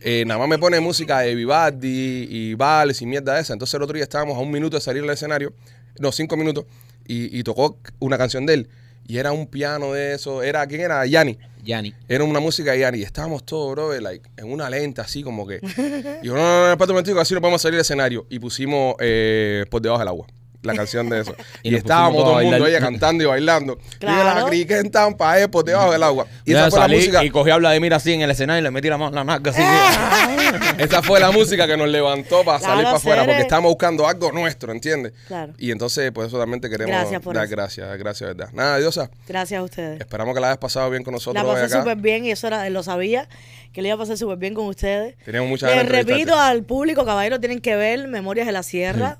Eh, 0.00 0.24
nada 0.26 0.38
más 0.38 0.48
me 0.48 0.58
pone 0.58 0.78
música 0.80 1.20
de 1.20 1.34
Vivaldi 1.34 2.26
y 2.30 2.54
vals 2.54 3.00
y 3.00 3.06
mierda 3.06 3.34
de 3.34 3.40
esa. 3.40 3.54
Entonces 3.54 3.74
el 3.74 3.82
otro 3.82 3.94
día 3.94 4.04
estábamos 4.04 4.36
a 4.36 4.40
un 4.40 4.50
minuto 4.50 4.76
de 4.76 4.80
salir 4.82 5.02
al 5.02 5.10
escenario, 5.10 5.54
no, 5.98 6.12
cinco 6.12 6.36
minutos, 6.36 6.66
y, 7.06 7.36
y 7.38 7.42
tocó 7.42 7.78
una 7.98 8.18
canción 8.18 8.44
de 8.44 8.54
él. 8.54 8.68
Y 9.06 9.16
era 9.16 9.32
un 9.32 9.46
piano 9.46 9.94
de 9.94 10.14
eso, 10.14 10.42
era, 10.42 10.66
¿quién 10.66 10.82
era? 10.82 11.04
Yanni. 11.06 11.38
Yanni. 11.64 11.94
Era 12.08 12.24
una 12.24 12.40
música 12.40 12.72
de 12.72 12.80
Yanni. 12.80 12.98
Y 12.98 13.02
estábamos 13.02 13.44
todos, 13.44 13.72
bro, 13.72 13.98
like, 13.98 14.28
en 14.36 14.52
una 14.52 14.68
lenta 14.68 15.02
así 15.02 15.22
como 15.22 15.46
que. 15.46 15.60
Y 16.22 16.26
yo, 16.26 16.34
no, 16.34 16.40
no, 16.40 16.66
no, 16.66 16.72
espérate 16.72 16.92
un 16.92 16.96
momentico, 16.96 17.18
así 17.18 17.32
no 17.32 17.40
podemos 17.40 17.62
salir 17.62 17.76
al 17.76 17.80
escenario. 17.80 18.26
Y 18.28 18.38
pusimos 18.38 18.96
eh, 19.00 19.64
Por 19.70 19.80
debajo 19.80 20.00
del 20.00 20.08
agua. 20.08 20.26
La 20.68 20.74
canción 20.74 21.08
de 21.08 21.20
eso. 21.20 21.34
Y 21.62 21.74
estábamos 21.74 22.24
todo 22.24 22.40
el 22.40 22.46
mundo 22.46 22.66
ella 22.66 22.80
cantando 22.80 23.24
y 23.24 23.26
bailando. 23.26 23.78
Claro. 23.98 24.38
Y 24.38 24.42
la 24.42 24.48
crique 24.48 24.78
en 24.78 24.90
Tampa 24.90 25.34
por 25.50 25.64
debajo 25.64 25.92
del 25.92 26.02
agua. 26.02 26.26
Y 26.44 26.52
Yo 26.52 26.58
esa 26.58 26.70
fue 26.70 26.80
la 26.80 26.88
música. 26.88 27.24
Y 27.24 27.30
cogí 27.30 27.50
a 27.50 27.56
Vladimir 27.56 27.92
así 27.94 28.12
en 28.12 28.20
el 28.22 28.30
escenario 28.30 28.60
y 28.60 28.62
le 28.62 28.70
metí 28.70 28.88
la 28.88 28.96
mano 28.98 29.08
en 29.10 29.14
la 29.14 29.24
naca 29.24 29.50
así. 29.50 29.62
Esa 30.78 31.02
fue 31.02 31.20
la 31.20 31.30
música 31.30 31.66
que 31.66 31.76
nos 31.76 31.88
levantó 31.88 32.44
para 32.44 32.58
Claro, 32.58 32.72
salir 32.72 32.84
para 32.84 32.96
afuera, 32.96 33.24
porque 33.24 33.40
estábamos 33.42 33.70
buscando 33.72 34.06
algo 34.06 34.32
nuestro, 34.32 34.72
¿entiendes? 34.72 35.12
Claro. 35.26 35.52
Y 35.58 35.70
entonces, 35.70 36.10
por 36.12 36.24
eso 36.26 36.38
también 36.38 36.60
te 36.60 36.70
queremos 36.70 36.94
Gracias 36.94 37.20
por 37.20 37.34
dar 37.34 37.44
eso. 37.44 37.56
gracias, 37.56 37.88
dar 37.88 37.98
gracias, 37.98 38.28
¿verdad? 38.36 38.52
Nada, 38.52 38.78
Diosa, 38.78 39.10
Gracias 39.26 39.58
a 39.60 39.62
ustedes. 39.62 40.00
esperamos 40.00 40.34
que 40.34 40.40
la 40.40 40.48
hayas 40.48 40.58
pasado 40.58 40.88
bien 40.90 41.02
con 41.02 41.12
nosotros 41.14 41.44
La 41.44 41.52
pasé 41.52 41.68
súper 41.68 41.96
bien 41.98 42.24
y 42.24 42.30
eso 42.30 42.46
era, 42.46 42.68
lo 42.70 42.82
sabía, 42.82 43.28
que 43.72 43.82
le 43.82 43.88
iba 43.88 43.96
a 43.96 43.98
pasar 43.98 44.16
súper 44.16 44.38
bien 44.38 44.54
con 44.54 44.66
ustedes. 44.66 45.16
Teníamos 45.24 45.48
muchas 45.50 45.74
Les 45.74 45.86
repito 45.88 46.34
al 46.38 46.62
público, 46.64 47.04
caballeros, 47.04 47.40
tienen 47.40 47.60
que 47.60 47.76
ver 47.76 48.08
Memorias 48.08 48.46
de 48.46 48.52
la 48.52 48.62
Sierra. 48.62 49.18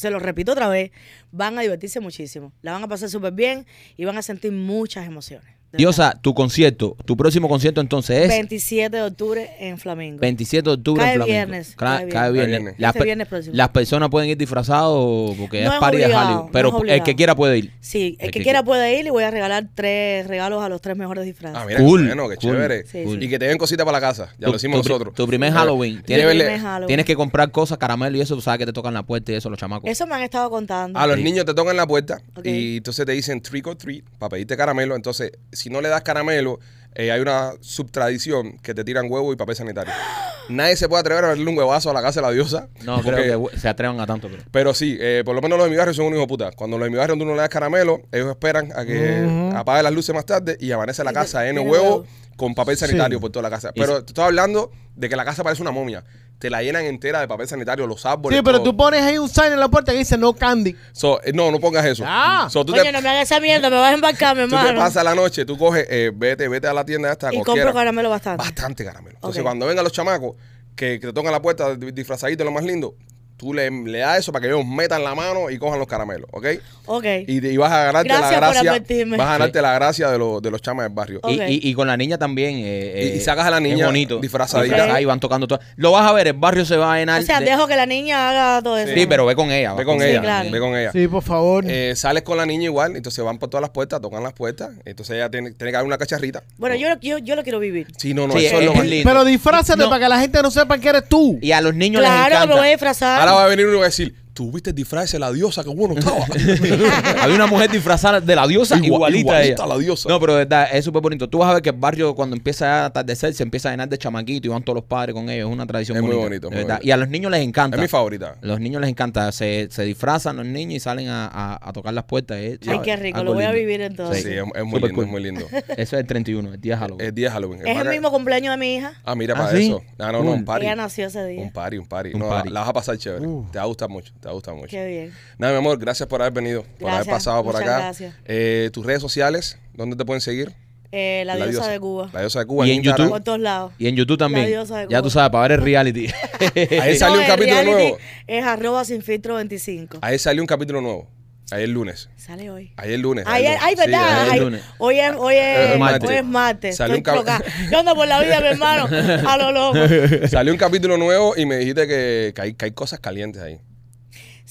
Se 0.00 0.10
los 0.10 0.22
repito 0.22 0.52
otra 0.52 0.66
vez. 0.66 0.92
Van 1.30 1.58
a 1.58 1.60
divertirse 1.60 2.00
muchísimo. 2.00 2.54
La 2.62 2.72
van 2.72 2.82
a 2.82 2.88
pasar 2.88 3.10
súper 3.10 3.34
bien 3.34 3.66
y 3.98 4.06
van 4.06 4.16
a 4.16 4.22
sentir 4.22 4.50
muchas 4.50 5.06
emociones. 5.06 5.59
De 5.72 5.78
Diosa, 5.78 6.18
tu 6.20 6.34
concierto, 6.34 6.96
tu 7.04 7.16
próximo 7.16 7.48
concierto 7.48 7.80
entonces 7.80 8.24
es 8.24 8.28
27 8.28 8.96
de 8.96 9.02
octubre 9.02 9.50
en 9.60 9.78
Flamingo. 9.78 10.18
27 10.20 10.68
de 10.68 10.74
octubre 10.74 11.00
Cae 11.02 11.10
en 11.12 11.16
Flamenco. 11.16 11.32
viernes, 11.32 11.76
Cla- 11.76 11.98
cae 12.00 12.08
Cae 12.08 12.32
viernes. 12.32 12.32
viernes. 12.32 12.32
Cae 12.32 12.46
viernes. 12.48 12.74
Las, 12.80 12.94
Este 12.96 13.04
viernes 13.04 13.28
próximo. 13.28 13.56
las 13.56 13.68
personas 13.68 14.08
pueden 14.10 14.30
ir 14.30 14.36
disfrazados 14.36 15.36
porque 15.36 15.62
No 15.64 15.72
es 15.74 15.78
party 15.80 15.96
de 15.98 16.04
obligado, 16.06 16.26
Hollywood. 16.28 16.44
no 16.46 16.52
Pero 16.52 16.82
el 16.86 17.02
que 17.02 17.14
quiera 17.16 17.34
puede 17.34 17.58
ir. 17.58 17.72
Sí, 17.80 18.16
el 18.18 18.26
El 18.26 18.30
que, 18.32 18.38
que 18.40 18.42
quiera 18.44 18.62
puede 18.64 18.98
ir 18.98 19.06
y 19.06 19.10
voy 19.10 19.22
a 19.24 19.30
regalar 19.30 19.68
tres 19.74 20.26
regalos 20.26 20.62
a 20.62 20.68
los 20.68 20.80
tres 20.80 20.96
mejores 20.96 21.24
disfraces. 21.24 21.56
Ah, 21.60 21.64
mira, 21.66 21.78
Cool, 21.80 22.00
qué 22.02 22.06
bueno, 22.08 22.28
qué 22.28 22.36
cool, 22.36 22.50
chévere. 22.52 22.86
Sí, 22.86 23.02
cool. 23.04 23.22
Y 23.22 23.28
que 23.28 23.38
te 23.38 23.44
den 23.46 23.58
cositas 23.58 23.84
para 23.84 23.98
la 23.98 24.06
casa. 24.06 24.30
Ya 24.38 24.46
Tu- 24.46 24.50
lo 24.52 24.56
hicimos 24.56 24.82
tu 24.82 24.88
nosotros. 24.88 25.14
Tu 25.14 25.26
primer 25.26 25.52
Halloween. 25.52 26.02
Tienes, 26.02 26.26
Primer 26.26 26.58
Halloween. 26.60 26.86
tienes 26.88 27.06
que 27.06 27.14
comprar 27.16 27.50
cosas, 27.52 27.78
caramelo 27.78 28.16
y 28.16 28.20
eso, 28.20 28.34
tú 28.34 28.40
sabes 28.40 28.58
que 28.58 28.66
te 28.66 28.72
tocan 28.72 28.92
la 28.94 29.02
puerta 29.04 29.32
y 29.32 29.36
eso, 29.36 29.48
los 29.50 29.58
chamacos. 29.58 29.88
Eso 29.88 30.06
me 30.06 30.14
han 30.16 30.22
estado 30.22 30.50
contando. 30.50 30.98
A 30.98 31.06
los 31.06 31.16
Sí. 31.16 31.22
niños 31.22 31.44
te 31.44 31.54
tocan 31.54 31.76
la 31.76 31.86
puerta 31.86 32.20
y 32.44 32.78
entonces 32.78 33.06
te 33.06 33.12
dicen 33.12 33.40
trick 33.40 33.66
or 33.66 33.76
treat 33.76 34.04
para 34.18 34.30
pedirte 34.30 34.56
caramelo. 34.56 34.96
Entonces, 34.96 35.30
si 35.60 35.70
no 35.70 35.80
le 35.80 35.88
das 35.88 36.02
caramelo, 36.02 36.58
eh, 36.94 37.12
hay 37.12 37.20
una 37.20 37.52
subtradición 37.60 38.58
que 38.58 38.74
te 38.74 38.82
tiran 38.84 39.06
huevo 39.10 39.32
y 39.32 39.36
papel 39.36 39.56
sanitario. 39.56 39.92
Nadie 40.48 40.74
se 40.76 40.88
puede 40.88 41.00
atrever 41.02 41.24
a 41.24 41.28
darle 41.28 41.48
un 41.48 41.56
huevazo 41.56 41.90
a 41.90 41.92
la 41.94 42.02
casa 42.02 42.20
de 42.20 42.26
la 42.26 42.32
diosa. 42.32 42.68
No 42.82 42.96
porque- 43.02 43.10
creo 43.22 43.46
que 43.48 43.58
se 43.58 43.68
atrevan 43.68 44.00
a 44.00 44.06
tanto, 44.06 44.28
pero. 44.28 44.42
Pero 44.50 44.74
sí, 44.74 44.96
eh, 45.00 45.22
por 45.24 45.34
lo 45.36 45.40
menos 45.42 45.58
los 45.58 45.66
de 45.66 45.70
mi 45.70 45.76
barrio 45.76 45.94
son 45.94 46.06
un 46.06 46.12
hijo 46.14 46.22
de 46.22 46.26
puta. 46.26 46.50
Cuando 46.52 46.76
los 46.78 46.86
de 46.86 46.90
mi 46.90 46.96
barrio 46.96 47.16
tú 47.16 47.24
no 47.24 47.32
le 47.34 47.38
das 47.40 47.48
caramelo, 47.48 48.00
ellos 48.10 48.30
esperan 48.30 48.72
a 48.74 48.84
que 48.84 49.52
apague 49.54 49.82
las 49.84 49.92
luces 49.92 50.12
más 50.14 50.26
tarde 50.26 50.56
y 50.58 50.72
amanece 50.72 51.04
la 51.04 51.12
casa 51.12 51.48
en 51.48 51.54
de 51.56 51.60
huevo 51.60 52.04
con 52.36 52.54
papel 52.54 52.76
sanitario 52.76 53.18
Sí. 53.18 53.20
por 53.22 53.30
toda 53.30 53.42
la 53.44 53.50
casa. 53.50 53.70
Pero 53.74 54.02
te 54.02 54.10
estoy 54.10 54.24
hablando 54.24 54.72
de 54.96 55.08
que 55.08 55.14
la 55.14 55.24
casa 55.24 55.44
parece 55.44 55.62
una 55.62 55.70
momia. 55.70 56.02
Te 56.40 56.50
la 56.50 56.62
llenan 56.62 56.84
entera 56.86 57.20
de 57.20 57.28
papel 57.28 57.46
sanitario, 57.46 57.86
los 57.86 58.04
árboles. 58.06 58.36
Sí, 58.38 58.42
pero 58.42 58.58
todo. 58.58 58.70
tú 58.72 58.76
pones 58.76 59.02
ahí 59.02 59.18
un 59.18 59.28
sign 59.28 59.52
en 59.52 59.60
la 59.60 59.68
puerta 59.68 59.92
que 59.92 59.98
dice 59.98 60.16
no 60.18 60.32
candy. 60.32 60.74
So, 60.90 61.22
eh, 61.22 61.32
no, 61.32 61.50
no 61.52 61.60
pongas 61.60 61.84
eso. 61.84 62.02
Ah. 62.04 62.48
So, 62.50 62.64
tú 62.64 62.72
Oye, 62.72 62.82
te, 62.82 62.90
no 62.92 63.00
me 63.02 63.08
hagas 63.10 63.30
esa 63.30 63.38
mierda, 63.40 63.70
me 63.70 63.76
vas 63.76 63.90
a 63.90 63.94
embarcar, 63.94 64.34
mi 64.34 64.42
tú 64.44 64.48
te 64.48 64.56
hermano. 64.56 64.78
pasas 64.80 65.04
la 65.04 65.14
noche, 65.14 65.44
tú 65.44 65.56
coges, 65.56 65.86
eh, 65.88 66.10
vete, 66.12 66.48
vete 66.48 66.66
a 66.66 66.72
la 66.72 66.84
tienda 66.84 67.12
esta, 67.12 67.28
y 67.32 67.36
cualquiera. 67.36 67.66
compro 67.66 67.78
caramelo 67.78 68.10
bastante. 68.10 68.42
Bastante 68.42 68.84
caramelo. 68.84 69.14
Entonces, 69.16 69.42
cuando 69.42 69.66
vengan 69.66 69.84
los 69.84 69.92
chamacos 69.92 70.34
que, 70.74 70.98
que 70.98 71.06
te 71.08 71.12
tocan 71.12 71.30
la 71.30 71.42
puerta 71.42 71.76
di- 71.76 71.92
disfrazaditos 71.92 72.38
de 72.38 72.44
lo 72.46 72.52
más 72.52 72.64
lindo, 72.64 72.94
tú 73.40 73.54
le, 73.54 73.70
le 73.70 73.98
das 74.00 74.18
eso 74.18 74.32
para 74.32 74.42
que 74.42 74.48
ellos 74.52 74.66
metan 74.66 75.02
la 75.02 75.14
mano 75.14 75.48
y 75.48 75.56
cojan 75.58 75.78
los 75.78 75.88
caramelos, 75.88 76.28
¿ok? 76.30 76.46
Ok. 76.86 77.04
Y, 77.26 77.46
y 77.46 77.56
vas 77.56 77.72
a 77.72 77.84
ganarte 77.84 78.08
Gracias 78.08 78.30
la 78.32 78.36
gracia. 78.52 78.72
Vas 79.16 79.20
a 79.26 79.32
ganarte 79.32 79.62
la 79.62 79.72
gracia 79.74 80.10
de, 80.10 80.18
los 80.18 80.42
de 80.42 80.50
los 80.50 80.60
chamas 80.60 80.84
del 80.84 80.92
barrio. 80.94 81.20
Ok. 81.22 81.30
Y, 81.32 81.42
y- 81.54 81.70
y 81.70 81.74
con 81.74 81.86
la 81.88 81.96
niña 81.96 82.18
también. 82.18 82.56
eh, 82.56 82.92
Y- 82.94 83.08
eh, 83.08 83.16
y 83.16 83.20
sacas 83.20 83.46
a 83.46 83.50
la 83.50 83.56
es 83.56 83.62
niña 83.62 83.86
bonito. 83.86 84.18
disfrazadita. 84.18 84.74
Disfrazada 84.74 85.00
y 85.00 85.04
van 85.06 85.20
tocando 85.20 85.46
todo. 85.48 85.58
Lo 85.76 85.92
vas 85.92 86.06
a 86.06 86.12
ver, 86.12 86.26
el 86.26 86.34
barrio 86.34 86.66
se 86.66 86.76
va 86.76 86.94
a 86.94 86.98
llenar. 86.98 87.22
o 87.22 87.24
sea, 87.24 87.40
de- 87.40 87.46
dejo 87.46 87.66
que 87.66 87.76
la 87.76 87.86
niña 87.86 88.28
haga 88.28 88.62
todo 88.62 88.76
eso. 88.76 88.92
Sí, 88.94 89.06
pero 89.06 89.24
ve 89.24 89.34
con 89.34 89.50
ella. 89.50 89.72
Ve 89.72 89.84
con 89.86 89.98
Sí, 90.00 90.06
ella, 90.06 90.20
claro. 90.20 90.50
ve 90.50 90.58
con 90.60 90.76
ella. 90.76 90.92
Sí, 90.92 91.08
por 91.08 91.22
favor. 91.22 91.64
Eh, 91.66 91.94
sales 91.96 92.22
con 92.22 92.36
la 92.36 92.44
niña 92.44 92.64
igual, 92.64 92.94
entonces 92.96 93.24
van 93.24 93.38
por 93.38 93.48
todas 93.48 93.62
las 93.62 93.70
puertas, 93.70 94.00
tocan 94.02 94.22
las 94.22 94.34
puertas, 94.34 94.68
entonces 94.84 95.16
ella 95.16 95.30
tiene, 95.30 95.52
tiene 95.52 95.70
que 95.70 95.76
haber 95.76 95.86
una 95.86 95.96
cacharrita. 95.96 96.42
Bueno, 96.58 96.76
yo, 96.76 96.88
lo- 96.90 97.00
yo, 97.00 97.18
yo 97.18 97.36
lo 97.36 97.42
quiero 97.42 97.58
vivir. 97.58 97.86
Sí, 97.96 98.12
no, 98.12 98.26
no, 98.26 98.34
Sí, 98.34 98.44
eso 98.46 98.56
es, 98.56 98.60
es- 98.60 98.66
lo 98.66 98.72
es 98.72 98.78
más 98.78 98.86
lindo. 98.86 99.08
pero 99.10 99.24
disfrázate 99.24 99.78
No. 99.82 99.88
para 99.88 100.02
que 100.04 100.08
la 100.08 100.20
gente 100.20 100.42
no 100.42 100.50
sepa 100.50 100.76
que 100.78 100.88
eres 100.88 101.08
tú. 101.08 101.38
Y 101.40 101.52
a 101.52 101.60
los 101.60 101.74
niños 101.74 102.02
les 102.02 102.10
Claro, 102.10 102.34
encanta. 102.34 102.54
me 102.54 102.60
voy 102.60 102.68
a 102.68 102.70
disfrazar. 102.72 103.20
Ahora 103.30 103.42
va 103.42 103.46
a 103.46 103.48
venir 103.50 103.66
uno 103.66 103.76
y 103.76 103.78
va 103.78 103.84
a 103.84 103.88
decir, 103.88 104.14
tú 104.40 104.50
viste 104.50 104.70
el 104.70 104.76
disfraz 104.76 105.12
de 105.12 105.18
la 105.18 105.30
diosa, 105.30 105.62
qué 105.62 105.68
bueno 105.68 105.94
estaba. 105.98 106.24
Había 107.22 107.34
una 107.34 107.46
mujer 107.46 107.70
disfrazada 107.70 108.22
de 108.22 108.34
la 108.34 108.46
diosa 108.46 108.76
Igual- 108.76 108.84
igualita, 109.14 109.18
a 109.36 109.44
igualita 109.44 109.54
ella. 109.54 109.64
a 109.64 109.66
la 109.66 109.78
diosa. 109.78 110.08
No, 110.08 110.18
pero 110.18 110.32
de 110.32 110.38
verdad, 110.40 110.68
es 110.72 110.82
súper 110.82 111.02
bonito. 111.02 111.28
Tú 111.28 111.38
vas 111.38 111.50
a 111.50 111.54
ver 111.54 111.62
que 111.62 111.68
el 111.68 111.76
barrio 111.76 112.14
cuando 112.14 112.34
empieza 112.36 112.84
a 112.84 112.86
atardecer 112.86 113.34
se 113.34 113.42
empieza 113.42 113.68
a 113.68 113.72
llenar 113.72 113.90
de 113.90 113.98
chamaquitos 113.98 114.46
y 114.46 114.48
van 114.48 114.62
todos 114.62 114.76
los 114.76 114.84
padres 114.84 115.14
con 115.14 115.28
ellos. 115.28 115.48
Es 115.48 115.52
una 115.52 115.66
tradición 115.66 115.98
Es 115.98 116.02
muy 116.02 116.12
bonita, 116.14 116.26
bonito, 116.28 116.48
de 116.48 116.54
muy 116.56 116.62
verdad. 116.64 116.74
bonito. 116.76 116.88
Y 116.88 116.90
a 116.90 116.96
los 116.96 117.08
niños 117.10 117.30
les 117.30 117.42
encanta. 117.42 117.76
es 117.76 117.82
mi 117.82 117.88
favorita. 117.88 118.36
Los 118.40 118.60
niños 118.60 118.80
les 118.80 118.88
encanta. 118.88 119.30
Se, 119.32 119.68
se 119.70 119.82
disfrazan 119.84 120.36
los 120.38 120.46
niños 120.46 120.74
y 120.76 120.80
salen 120.80 121.08
a, 121.08 121.26
a- 121.26 121.68
a 121.68 121.72
tocar 121.74 121.92
las 121.92 122.04
puertas. 122.04 122.38
Es, 122.38 122.52
Ay, 122.62 122.66
¿sabes? 122.66 122.80
qué 122.82 122.96
rico, 122.96 123.18
Algo 123.18 123.32
lo 123.32 123.34
voy 123.34 123.44
a 123.44 123.52
lindo. 123.52 123.60
vivir 123.60 123.80
entonces. 123.82 124.22
Sí, 124.22 124.30
es, 124.30 124.36
es 124.54 124.64
muy 124.64 124.80
Súper 124.80 124.82
lindo, 124.90 124.94
cool. 124.94 125.04
es 125.04 125.10
muy 125.10 125.22
lindo. 125.22 125.46
Eso 125.68 125.96
es 125.96 126.00
el 126.00 126.06
31, 126.06 126.54
el 126.54 126.60
día 126.60 126.74
de 126.76 126.80
Halloween. 126.80 127.06
Es 127.06 127.14
día 127.14 127.26
de 127.28 127.32
Halloween. 127.32 127.66
Es 127.66 127.78
el 127.78 127.88
mismo 127.90 128.10
cumpleaños 128.10 128.52
de 128.54 128.56
mi 128.56 128.76
hija. 128.76 128.94
Ah, 129.04 129.14
mira, 129.14 129.34
¿Ah, 129.36 129.42
para 129.42 129.58
sí? 129.58 129.66
eso. 129.66 129.82
Ah, 129.98 130.12
no, 130.12 130.24
no, 130.24 130.32
un 130.32 130.44
party. 130.46 130.64
Ella 130.64 130.76
nació 130.76 131.06
ese 131.08 131.26
día. 131.26 131.42
Un 131.42 131.52
party, 131.52 131.76
un 131.76 131.86
party. 131.86 132.14
Un 132.14 132.20
no, 132.20 132.28
party. 132.30 132.48
La 132.48 132.60
vas 132.60 132.68
a 132.70 132.72
pasar 132.72 132.96
chévere. 132.96 133.26
Te 133.52 133.58
va 133.58 133.64
a 133.64 133.66
gustar 133.66 133.88
mucho, 133.88 134.12
te 134.20 134.26
va 134.28 134.29
a 134.30 134.34
gustar 134.34 134.54
mucho. 134.54 134.68
Qué 134.68 134.86
bien. 134.86 135.12
Nada, 135.38 135.52
mi 135.52 135.58
amor, 135.58 135.78
gracias 135.78 136.08
por 136.08 136.20
haber 136.20 136.32
venido, 136.32 136.64
por 136.78 136.90
haber 136.90 137.06
pasado 137.06 137.42
por 137.44 137.56
acá. 137.56 137.78
gracias. 137.78 138.14
Eh, 138.24 138.70
tus 138.72 138.84
redes 138.84 139.00
sociales, 139.00 139.58
¿dónde 139.74 139.96
te 139.96 140.04
pueden 140.04 140.20
seguir? 140.20 140.54
Eh, 140.92 141.22
la, 141.24 141.36
diosa, 141.36 141.68
de 141.68 141.78
Cuba. 141.78 142.10
La 142.12 142.20
diosa 142.20 142.40
de 142.40 142.46
Cuba. 142.46 142.66
Y 142.66 142.72
en. 142.72 142.82
YouTube. 142.82 143.10
Por 143.10 143.22
todos 143.22 143.38
lados. 143.38 143.72
Y 143.78 143.86
en 143.86 143.94
YouTube 143.94 144.18
también. 144.18 144.42
La 144.42 144.48
diosa 144.48 144.78
de 144.78 144.82
Ya 144.84 144.88
Cuba. 144.88 145.02
tú 145.02 145.10
sabes, 145.10 145.30
para 145.30 145.42
ver 145.42 145.52
el 145.52 145.62
reality. 145.62 146.08
Ahí 146.80 146.96
salió 146.96 147.20
un 147.20 147.26
capítulo 147.26 147.62
nuevo. 147.62 147.98
Es 148.26 148.44
arroba 148.44 148.84
sin 148.84 149.02
filtro 149.02 149.36
25. 149.36 149.98
Ahí 150.00 150.18
salió 150.18 150.42
un 150.42 150.48
capítulo 150.48 150.80
nuevo. 150.80 151.08
Ayer 151.52 151.68
lunes. 151.68 152.08
Sale 152.16 152.48
hoy. 152.50 152.72
Ayer 152.76 152.98
lunes. 152.98 153.24
Ayer, 153.26 153.58
ay, 153.60 153.74
lunes. 153.74 153.84
Sí, 153.84 153.90
verdad. 153.90 154.20
ayer 154.20 154.32
Ay, 154.32 154.40
lunes. 154.40 154.62
hoy 154.78 155.00
es, 155.00 155.12
hoy 155.16 155.34
es, 155.36 155.78
martes. 155.78 156.08
hoy 156.08 156.16
es 156.16 156.24
martes. 156.24 156.76
Salió 156.76 156.96
Estoy 156.96 157.18
un. 157.18 157.70
Yo 157.72 157.78
ando 157.80 157.94
por 157.96 158.06
la 158.06 158.20
vida, 158.20 158.40
mi 158.40 158.46
hermano. 158.46 158.88
A 159.28 159.36
lo 159.36 159.50
loco. 159.50 160.28
Salió 160.28 160.52
un 160.52 160.58
capítulo 160.58 160.96
nuevo 160.96 161.34
y 161.36 161.46
me 161.46 161.56
dijiste 161.56 161.88
que, 161.88 162.32
que 162.34 162.42
hay, 162.42 162.54
que 162.54 162.66
hay 162.66 162.70
cosas 162.70 163.00
calientes 163.00 163.42
ahí. 163.42 163.60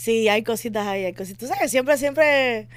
Sí, 0.02 0.30
hay 0.30 0.44
cositas 0.44 0.88
ahí, 0.88 1.04
hay 1.04 1.14
cositas. 1.14 1.40
Tú 1.40 1.48
sabes, 1.54 1.70
siempre, 1.70 1.98
siempre. 1.98 2.68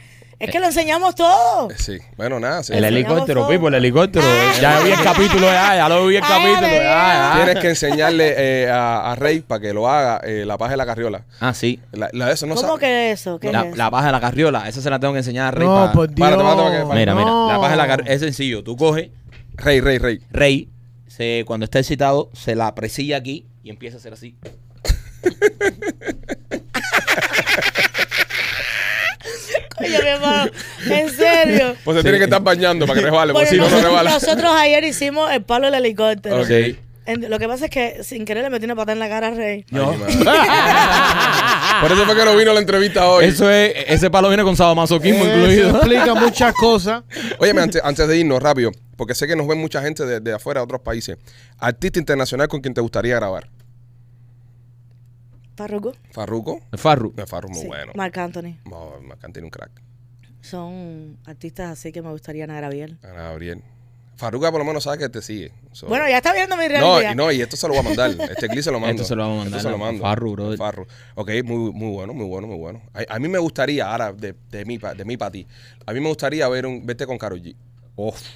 Es 0.40 0.50
que 0.50 0.58
lo 0.58 0.66
enseñamos 0.66 1.14
todo. 1.14 1.70
Eh, 1.70 1.74
Sí. 1.78 1.98
Bueno, 2.16 2.40
nada. 2.40 2.64
sí. 2.64 2.72
el 2.74 2.82
helicóptero. 2.82 3.46
Pipo, 3.46 3.68
el 3.68 3.74
helicóptero. 3.74 4.26
Ya 4.60 4.80
vi 4.80 4.90
el 4.90 5.00
capítulo, 5.04 5.46
ya, 5.46 5.76
ya 5.76 5.88
lo 5.88 6.04
vi 6.08 6.16
el 6.16 6.22
Ay, 6.24 6.28
capítulo. 6.28 6.66
ay, 6.66 6.72
ya, 6.82 6.82
ya. 6.82 7.44
Tienes 7.44 7.62
que 7.62 7.68
enseñarle 7.68 8.34
eh, 8.36 8.68
a, 8.70 9.12
a 9.12 9.14
Rey 9.14 9.38
para 9.38 9.60
que 9.60 9.72
lo 9.72 9.88
haga 9.88 10.20
eh, 10.24 10.44
la 10.44 10.58
paja 10.58 10.72
de 10.72 10.78
la 10.78 10.86
carriola. 10.86 11.24
Ah, 11.38 11.54
sí. 11.54 11.78
La, 11.92 12.08
la 12.12 12.32
eso 12.32 12.46
no 12.48 12.56
¿Cómo 12.56 12.66
sabe. 12.66 12.80
que 12.80 13.12
es 13.12 13.20
eso? 13.20 13.38
¿Qué 13.38 13.52
La, 13.52 13.60
es 13.60 13.66
eso? 13.68 13.76
la 13.76 13.88
paja 13.92 14.06
de 14.06 14.12
la 14.12 14.20
carriola, 14.20 14.68
esa 14.68 14.82
se 14.82 14.90
la 14.90 14.98
tengo 14.98 15.12
que 15.12 15.18
enseñar 15.20 15.46
a 15.46 15.50
Rey. 15.52 15.68
no, 15.68 15.74
pa- 15.76 15.92
por 15.92 16.08
Dios. 16.12 16.18
Párate, 16.28 16.42
párate, 16.42 16.60
párate, 16.62 16.82
párate. 16.86 16.98
Mira, 16.98 17.14
mira, 17.14 17.26
No. 17.26 17.48
la 17.52 17.58
paja 17.60 17.70
de 17.70 17.76
la 17.76 17.86
carriola 17.86 18.12
es 18.12 18.20
sencillo. 18.20 18.64
Tú 18.64 18.76
coges, 18.76 19.10
Rey, 19.54 19.80
Rey, 19.80 19.98
Rey. 19.98 20.20
Rey, 20.32 20.68
se, 21.06 21.44
cuando 21.46 21.62
está 21.62 21.78
excitado, 21.78 22.30
se 22.32 22.56
la 22.56 22.74
presilla 22.74 23.16
aquí 23.16 23.46
y 23.62 23.70
empieza 23.70 23.98
a 23.98 24.00
hacer 24.00 24.12
así. 24.14 24.34
Oye, 29.80 29.98
mi 30.02 30.08
hermano, 30.08 30.50
en 30.88 31.10
serio. 31.10 31.76
Pues 31.84 31.96
se 31.96 32.02
tiene 32.02 32.18
que 32.18 32.24
estar 32.24 32.42
bañando 32.42 32.86
para 32.86 32.98
que 33.00 33.04
resbale, 33.06 33.32
porque 33.32 33.46
Bueno, 33.48 33.50
si 33.50 33.56
no, 33.58 33.64
no 33.64 33.70
nosotros, 33.70 33.90
resbala. 33.92 34.10
nosotros 34.10 34.52
ayer 34.60 34.84
hicimos 34.84 35.30
el 35.32 35.42
palo 35.42 35.66
del 35.70 35.74
helicóptero. 35.84 36.42
Ok. 36.42 36.50
En- 37.04 37.28
lo 37.28 37.36
que 37.40 37.48
pasa 37.48 37.64
es 37.64 37.70
que 37.72 38.04
sin 38.04 38.24
querer 38.24 38.44
le 38.44 38.50
metí 38.50 38.64
una 38.64 38.76
pata 38.76 38.92
en 38.92 39.00
la 39.00 39.08
cara 39.08 39.28
a 39.28 39.30
Rey. 39.32 39.64
Madre. 39.70 39.96
Por 41.80 41.90
eso 41.92 42.04
fue 42.06 42.14
que 42.14 42.24
no 42.24 42.36
vino 42.36 42.52
a 42.52 42.54
la 42.54 42.60
entrevista 42.60 43.08
hoy. 43.08 43.24
Eso 43.24 43.50
es, 43.50 43.72
ese 43.88 44.08
palo 44.08 44.28
viene 44.28 44.44
con 44.44 44.56
sadomasoquismo 44.56 45.24
Eso 45.24 45.34
incluido. 45.36 45.70
explica 45.70 46.14
muchas 46.14 46.54
cosas. 46.54 47.02
Óyeme, 47.38 47.60
antes, 47.62 47.82
antes 47.84 48.06
de 48.06 48.18
irnos 48.18 48.40
rápido, 48.40 48.70
porque 48.96 49.16
sé 49.16 49.26
que 49.26 49.34
nos 49.34 49.48
ven 49.48 49.58
mucha 49.58 49.82
gente 49.82 50.06
de, 50.06 50.20
de 50.20 50.32
afuera 50.32 50.60
de 50.60 50.64
otros 50.64 50.80
países. 50.82 51.16
Artista 51.58 51.98
internacional 51.98 52.46
con 52.46 52.60
quien 52.60 52.72
te 52.72 52.80
gustaría 52.80 53.16
grabar. 53.16 53.48
Farruko. 55.62 55.92
Farruko. 56.10 56.60
Farru. 56.76 57.12
No, 57.16 57.26
Farruko 57.26 57.54
muy 57.54 57.62
Sí. 57.62 57.66
bueno. 57.68 57.92
Marc 57.94 58.18
Anthony. 58.18 58.58
No, 58.68 59.00
Marc 59.02 59.20
tiene 59.32 59.44
un 59.46 59.50
crack. 59.50 59.70
Son 60.40 61.18
artistas 61.24 61.70
así 61.70 61.92
que 61.92 62.02
me 62.02 62.10
gustaría 62.10 62.44
Ana 62.44 62.60
Gabriel. 62.60 62.98
Ana 63.02 63.22
Gabriel. 63.22 63.62
Farruko 64.16 64.50
por 64.50 64.60
lo 64.60 64.64
menos 64.64 64.84
sabe 64.84 64.98
que 64.98 65.08
te 65.08 65.22
sigue. 65.22 65.52
So- 65.72 65.86
Bueno, 65.86 66.06
ya 66.08 66.18
está 66.18 66.32
viendo 66.32 66.56
mi 66.56 66.64
No, 66.64 66.68
realidad. 66.68 67.12
y 67.12 67.14
no, 67.16 67.32
y 67.32 67.40
esto 67.40 67.56
se 67.56 67.66
lo 67.66 67.74
voy 67.74 67.80
a 67.80 67.82
mandar. 67.84 68.10
Este 68.36 68.48
clip 68.48 68.62
se 68.62 68.70
lo 68.70 68.78
mando. 68.78 69.02
Esto 69.02 69.04
se 69.08 69.16
lo 69.16 69.22
vamos 69.22 69.38
a 69.40 69.42
mandar 69.44 69.58
Esto 69.58 69.68
se 69.70 69.76
lo 69.78 69.82
a 69.82 69.86
mando. 69.86 70.02
Farru, 70.02 70.32
brother. 70.32 70.58
Farru. 70.58 70.86
Ok, 71.14 71.30
muy, 71.44 71.72
muy 71.72 71.90
bueno, 71.92 72.12
muy 72.12 72.26
bueno, 72.26 72.46
muy 72.46 72.56
bueno. 72.58 72.82
A, 72.92 73.14
a 73.14 73.18
mí 73.18 73.28
me 73.28 73.38
gustaría, 73.38 73.90
ahora, 73.90 74.12
de, 74.12 74.34
de 74.50 74.64
mí 74.64 74.78
para 74.78 74.94
de 74.94 75.04
mí 75.04 75.16
pa 75.16 75.30
ti, 75.30 75.46
a 75.86 75.92
mí 75.92 76.00
me 76.00 76.08
gustaría 76.08 76.46
ver 76.48 76.66
un, 76.66 76.84
verte 76.84 77.06
con 77.06 77.18
Karol 77.18 77.40
G. 77.42 77.56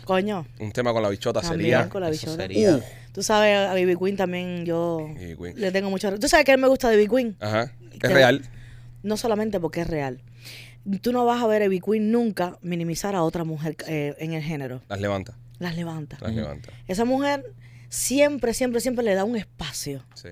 Coño. 0.05 0.47
Un 0.61 0.73
tema 0.73 0.93
con 0.93 1.03
la 1.03 1.09
bichota 1.09 1.41
También 1.41 1.61
sería... 1.73 1.89
con 1.89 2.03
la 2.03 2.11
eso 2.11 2.27
bichota. 2.27 2.43
sería- 2.43 2.77
Uh. 2.77 2.83
Tú 3.13 3.23
sabes, 3.23 3.57
a 3.57 3.69
Baby 3.73 3.97
Queen 3.97 4.15
también 4.17 4.67
yo 4.67 5.09
Queen. 5.17 5.55
le 5.59 5.73
tengo 5.73 5.89
mucho... 5.89 6.19
Tú 6.19 6.29
sabes 6.29 6.45
que 6.45 6.51
a 6.53 6.55
él 6.55 6.61
me 6.61 6.69
gusta 6.69 6.91
de 6.91 6.97
Baby 6.97 7.09
Queen. 7.09 7.37
Ajá. 7.41 7.73
Te- 7.99 8.07
Es 8.09 8.13
real. 8.13 8.43
No 9.03 9.17
solamente 9.17 9.59
porque 9.59 9.81
es 9.81 9.87
real. 9.87 10.21
Tú 11.01 11.13
no 11.13 11.25
vas 11.25 11.43
a 11.43 11.47
ver 11.47 11.63
a 11.63 11.65
Baby 11.67 11.81
Queen 11.81 12.13
nunca 12.13 12.59
minimizar 12.61 13.15
a 13.17 13.23
otra 13.23 13.45
mujer 13.45 13.77
eh, 13.89 14.15
en 14.19 14.35
el 14.35 14.43
género. 14.43 14.83
Las 14.89 15.01
levanta. 15.01 15.39
Las 15.59 15.75
levanta. 15.77 16.19
Las 16.21 16.35
levanta. 16.35 16.69
Esa 16.87 17.07
mujer 17.07 17.55
siempre, 17.89 18.53
siempre, 18.53 18.81
siempre 18.83 19.03
le 19.05 19.15
da 19.15 19.25
un 19.25 19.37
espacio. 19.37 20.05
Sí. 20.15 20.29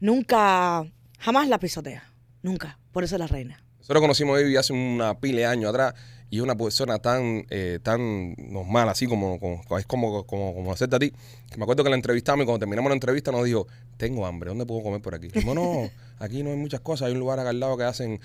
Nunca, 0.00 0.84
jamás 1.18 1.48
la 1.48 1.58
pisotea. 1.58 2.04
Nunca. 2.42 2.78
Por 2.92 3.04
eso 3.04 3.16
es 3.16 3.18
la 3.20 3.26
reina. 3.26 3.62
Nosotros 3.78 4.00
conocimos 4.00 4.38
a 4.38 4.40
Ivy 4.40 4.56
hace 4.56 4.72
una 4.72 5.18
pila 5.20 5.38
de 5.40 5.46
años 5.46 5.68
atrás 5.70 5.94
y 6.32 6.40
una 6.40 6.56
persona 6.56 6.98
tan 6.98 7.44
eh, 7.50 7.78
tan 7.82 8.34
normal, 8.38 8.88
así 8.88 9.06
como, 9.06 9.38
como- 9.38 9.60
es 9.78 9.84
como, 9.84 10.24
como, 10.24 10.54
como 10.54 10.72
hacerte 10.72 10.96
a 10.96 10.98
ti. 10.98 11.12
Que 11.50 11.58
me 11.58 11.64
acuerdo 11.64 11.84
que 11.84 11.90
la 11.90 11.96
entrevistamos 11.96 12.42
y 12.42 12.46
cuando 12.46 12.60
terminamos 12.60 12.88
la 12.88 12.94
entrevista 12.94 13.30
nos 13.30 13.44
dijo, 13.44 13.66
tengo 13.98 14.24
hambre, 14.24 14.48
¿dónde 14.48 14.64
puedo 14.64 14.82
comer 14.82 15.02
por 15.02 15.14
aquí? 15.14 15.28
Dijimos, 15.28 15.54
no, 15.54 15.90
aquí 16.20 16.42
no 16.42 16.48
hay 16.48 16.56
muchas 16.56 16.80
cosas, 16.80 17.08
hay 17.08 17.12
un 17.12 17.18
lugar 17.20 17.38
acá 17.38 17.50
al 17.50 17.60
lado 17.60 17.76
que 17.76 17.84
hacen 17.84 18.18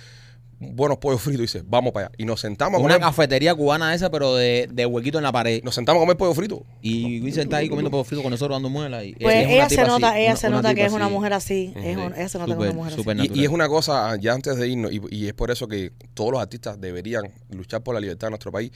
buenos 0.59 0.97
pollos 0.97 1.21
fritos 1.21 1.39
y 1.39 1.43
dice, 1.43 1.63
vamos 1.65 1.91
para 1.93 2.07
allá. 2.07 2.15
Y 2.17 2.25
nos 2.25 2.39
sentamos 2.41 2.79
a 2.81 2.83
Una 2.83 2.95
comer, 2.95 3.07
cafetería 3.07 3.53
cubana 3.53 3.93
esa, 3.93 4.09
pero 4.09 4.35
de, 4.35 4.67
de 4.71 4.85
huequito 4.85 5.17
en 5.19 5.23
la 5.23 5.31
pared. 5.31 5.61
nos 5.63 5.75
sentamos 5.75 5.99
a 5.99 6.03
comer 6.03 6.17
pollo 6.17 6.33
frito. 6.33 6.65
Y 6.81 7.21
Wisin 7.21 7.43
está 7.43 7.57
ahí 7.57 7.69
comiendo 7.69 7.91
pollo 7.91 8.03
frito 8.03 8.23
con 8.23 8.31
nosotros 8.31 8.55
dando 8.55 8.69
muela. 8.69 9.03
Y 9.03 9.13
Pues 9.13 9.35
es 9.35 9.45
una 9.45 9.53
ella 9.53 9.67
tipa 9.67 9.69
se 9.69 9.81
así, 9.81 9.91
nota, 10.01 10.19
ella 10.19 10.29
una- 10.31 10.35
se 10.37 10.47
una 10.47 10.55
nota 10.57 10.69
que 10.69 10.75
tipa 10.75 10.87
es 10.87 10.93
una 10.93 11.05
así. 11.05 11.13
mujer 11.13 11.33
así. 11.33 11.73
Es 11.75 11.97
un- 11.97 12.13
ella 12.15 12.29
se 12.29 12.37
nota 12.39 12.45
que 12.45 12.51
es 12.51 12.55
Súper, 12.55 12.57
una 12.65 12.73
mujer 12.73 12.93
así. 12.93 12.97
súper 13.01 13.15
Y, 13.15 13.19
natural. 13.19 13.39
y 13.39 13.43
es 13.45 13.49
una 13.51 13.67
cosa, 13.67 14.15
ya 14.19 14.33
antes 14.33 14.55
de 14.57 14.67
irnos, 14.67 14.91
y, 14.91 15.01
y 15.11 15.27
es 15.27 15.33
por 15.33 15.51
eso 15.51 15.67
que 15.67 15.91
todos 16.13 16.31
los 16.31 16.41
artistas 16.41 16.81
deberían 16.81 17.31
luchar 17.51 17.83
por 17.83 17.93
la 17.93 18.01
libertad 18.01 18.27
de 18.27 18.31
nuestro 18.31 18.51
país. 18.51 18.71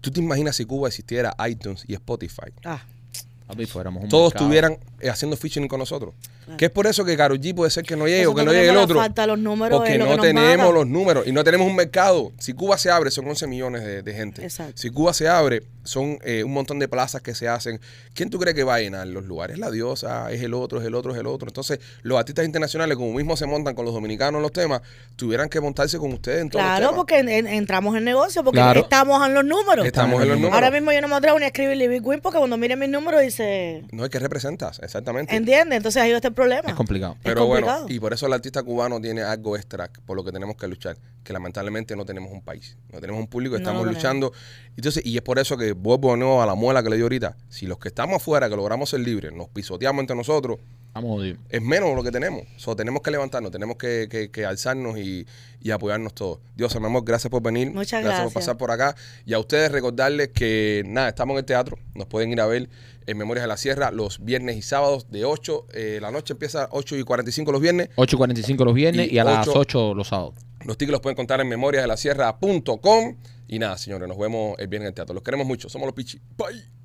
¿Tú 0.00 0.10
te 0.10 0.20
imaginas 0.20 0.56
si 0.56 0.64
Cuba 0.64 0.88
existiera 0.88 1.36
iTunes 1.48 1.84
y 1.86 1.92
Spotify? 1.94 2.50
Ah, 2.64 2.82
Papi, 3.50 3.66
fuéramos 3.66 4.04
un 4.04 4.08
todos 4.08 4.32
mercado. 4.32 4.44
estuvieran 4.44 4.78
eh, 5.00 5.10
haciendo 5.10 5.36
featuring 5.36 5.68
con 5.68 5.78
nosotros. 5.78 6.14
Que 6.58 6.64
es 6.64 6.70
por 6.70 6.86
eso 6.88 7.04
que 7.04 7.16
Karol 7.16 7.40
G 7.40 7.54
puede 7.54 7.70
ser 7.70 7.84
que 7.84 7.94
no 7.96 8.06
llegue 8.08 8.26
o 8.26 8.34
que 8.34 8.42
no 8.44 8.52
llegue 8.52 8.70
el 8.70 8.76
otro. 8.76 8.96
falta 8.98 9.26
los 9.26 9.38
números, 9.38 9.78
porque 9.78 9.96
lo 9.98 10.04
no 10.06 10.10
que 10.12 10.16
nos 10.16 10.26
tenemos 10.26 10.58
mata. 10.58 10.72
los 10.72 10.86
números 10.86 11.26
y 11.26 11.32
no 11.32 11.44
tenemos 11.44 11.66
un 11.68 11.76
mercado. 11.76 12.32
Si 12.38 12.52
Cuba 12.54 12.76
se 12.76 12.90
abre, 12.90 13.10
son 13.10 13.28
11 13.28 13.46
millones 13.46 13.84
de, 13.84 14.02
de 14.02 14.14
gente. 14.14 14.42
Exacto. 14.42 14.72
Si 14.76 14.90
Cuba 14.90 15.12
se 15.14 15.28
abre, 15.28 15.62
son 15.84 16.18
eh, 16.24 16.44
un 16.44 16.52
montón 16.52 16.78
de 16.78 16.88
plazas 16.88 17.22
que 17.22 17.34
se 17.34 17.48
hacen. 17.48 17.80
¿Quién 18.14 18.30
tú 18.30 18.38
crees 18.38 18.54
que 18.54 18.64
va 18.64 18.74
a 18.76 18.80
llenar 18.80 19.06
los 19.06 19.24
lugares? 19.24 19.58
La 19.58 19.70
diosa, 19.70 20.30
es 20.30 20.42
el 20.42 20.54
otro, 20.54 20.80
es 20.80 20.86
el 20.86 20.94
otro, 20.94 21.12
es 21.12 21.18
el 21.18 21.26
otro. 21.26 21.48
Entonces, 21.48 21.80
los 22.02 22.18
artistas 22.18 22.44
internacionales, 22.44 22.96
como 22.96 23.12
mismo 23.14 23.36
se 23.36 23.46
montan 23.46 23.74
con 23.74 23.84
los 23.84 23.94
dominicanos 23.94 24.38
en 24.38 24.42
los 24.42 24.52
temas, 24.52 24.82
tuvieran 25.16 25.48
que 25.48 25.60
montarse 25.60 25.98
con 25.98 26.12
ustedes 26.12 26.42
en 26.42 26.50
todos 26.50 26.62
claro, 26.64 26.80
los 26.80 26.90
temas. 26.90 26.96
porque 26.96 27.18
en- 27.18 27.28
en- 27.28 27.46
entramos 27.46 27.96
en 27.96 28.04
negocio, 28.04 28.42
porque 28.44 28.58
Claro. 28.58 28.80
estamos 28.80 29.26
en 29.26 29.34
los 29.34 29.44
números. 29.44 29.86
Estamos 29.86 30.22
en 30.22 30.28
los 30.28 30.36
números. 30.38 30.54
Ahora 30.54 30.70
mismo 30.70 30.92
yo 30.92 31.00
no 31.00 31.08
me 31.08 31.14
atrevo 31.16 31.38
ni 31.38 31.44
a 31.44 31.48
escribirle 31.48 31.88
Big 31.88 32.02
Queen 32.02 32.20
porque 32.20 32.38
cuando 32.38 32.56
miren 32.56 32.78
mis 32.78 32.88
números 32.90 33.20
dice, 33.22 33.84
No 33.92 34.04
es 34.04 34.10
que 34.10 34.18
representas, 34.18 34.78
exactamente. 34.82 35.34
¿entiendes? 35.34 35.76
Entonces 35.76 36.02
ahí 36.02 36.10
está 36.12 36.28
el 36.28 36.34
problema. 36.34 36.68
Es 36.68 36.74
complicado. 36.74 37.14
Es 37.14 37.20
Pero 37.24 37.46
bueno, 37.46 37.86
y 37.88 37.98
por 38.00 38.12
eso 38.12 38.26
el 38.26 38.32
artista 38.32 38.62
cubano 38.62 39.00
tiene 39.00 39.22
algo 39.22 39.56
extra 39.56 39.90
por 40.06 40.16
lo 40.16 40.24
que 40.24 40.32
tenemos 40.32 40.56
que 40.56 40.68
luchar, 40.68 40.96
que 41.24 41.32
lamentablemente 41.32 41.96
no 41.96 42.04
tenemos 42.04 42.32
un 42.32 42.42
país, 42.42 42.76
no 42.92 43.00
tenemos 43.00 43.20
un 43.20 43.26
público, 43.28 43.54
No 43.54 43.58
estamos 43.58 43.86
luchando. 43.86 44.32
Entonces, 44.76 45.04
y 45.04 45.16
es 45.16 45.22
por 45.22 45.38
eso 45.38 45.56
que 45.56 45.69
vuelvo 45.72 46.12
de 46.12 46.18
nuevo 46.18 46.42
a 46.42 46.46
la 46.46 46.54
muela 46.54 46.82
que 46.82 46.90
le 46.90 46.96
dio 46.96 47.04
ahorita, 47.06 47.36
si 47.48 47.66
los 47.66 47.78
que 47.78 47.88
estamos 47.88 48.16
afuera, 48.16 48.48
que 48.48 48.56
logramos 48.56 48.90
ser 48.90 49.00
libres, 49.00 49.32
nos 49.32 49.48
pisoteamos 49.48 50.00
entre 50.00 50.16
nosotros, 50.16 50.58
Vamos 50.92 51.22
es 51.48 51.62
menos 51.62 51.94
lo 51.94 52.02
que 52.02 52.10
tenemos. 52.10 52.42
So, 52.56 52.74
tenemos 52.74 53.00
que 53.02 53.12
levantarnos, 53.12 53.52
tenemos 53.52 53.76
que, 53.76 54.08
que- 54.10 54.28
que 54.32 54.44
alzarnos 54.44 54.98
y, 54.98 55.24
y 55.60 55.70
apoyarnos 55.70 56.12
todos. 56.14 56.40
Dios, 56.56 56.74
mi 56.80 56.84
amor, 56.86 57.04
gracias 57.04 57.30
por 57.30 57.40
venir. 57.42 57.70
Muchas 57.72 58.00
por 58.02 58.10
gracias. 58.10 58.32
pasar 58.34 58.56
por 58.56 58.72
acá. 58.72 58.96
Y 59.24 59.32
a 59.32 59.38
ustedes 59.38 59.70
recordarles 59.70 60.30
que, 60.34 60.82
nada, 60.86 61.08
estamos 61.10 61.34
en 61.34 61.38
el 61.38 61.44
teatro. 61.44 61.78
Nos 61.94 62.06
pueden 62.08 62.32
ir 62.32 62.40
a 62.40 62.46
ver 62.46 62.68
en 63.06 63.16
Memorias 63.18 63.44
de 63.44 63.48
la 63.48 63.56
Sierra 63.56 63.92
los 63.92 64.18
viernes 64.24 64.56
y 64.56 64.62
sábados 64.62 65.06
de 65.12 65.24
8. 65.24 65.66
eh, 65.74 65.98
la 66.02 66.10
noche 66.10 66.32
empieza 66.32 66.64
a 66.64 66.68
8 66.72 66.96
y 66.96 67.04
45 67.04 67.52
los 67.52 67.60
viernes. 67.60 67.88
8.45 67.94 68.64
los 68.64 68.74
viernes 68.74 69.12
Y 69.12 69.14
y, 69.14 69.18
a 69.20 69.24
las 69.24 69.46
ocho- 69.46 69.60
8 69.60 69.94
los 69.94 70.08
sábados. 70.08 70.34
Los 70.64 70.76
tickets 70.76 70.90
los 70.92 71.00
pueden 71.00 71.14
contar 71.16 71.40
en 71.40 71.48
memoriasdelasierra.com. 71.48 73.16
Y 73.52 73.58
nada, 73.58 73.76
señores, 73.76 74.06
nos 74.06 74.16
vemos 74.16 74.56
el 74.60 74.68
viernes 74.68 74.86
en 74.86 74.90
el 74.90 74.94
teatro. 74.94 75.12
Los 75.12 75.24
queremos 75.24 75.44
mucho. 75.44 75.68
Somos 75.68 75.86
los 75.86 75.94
Pichi. 75.94 76.20
Bye. 76.38 76.79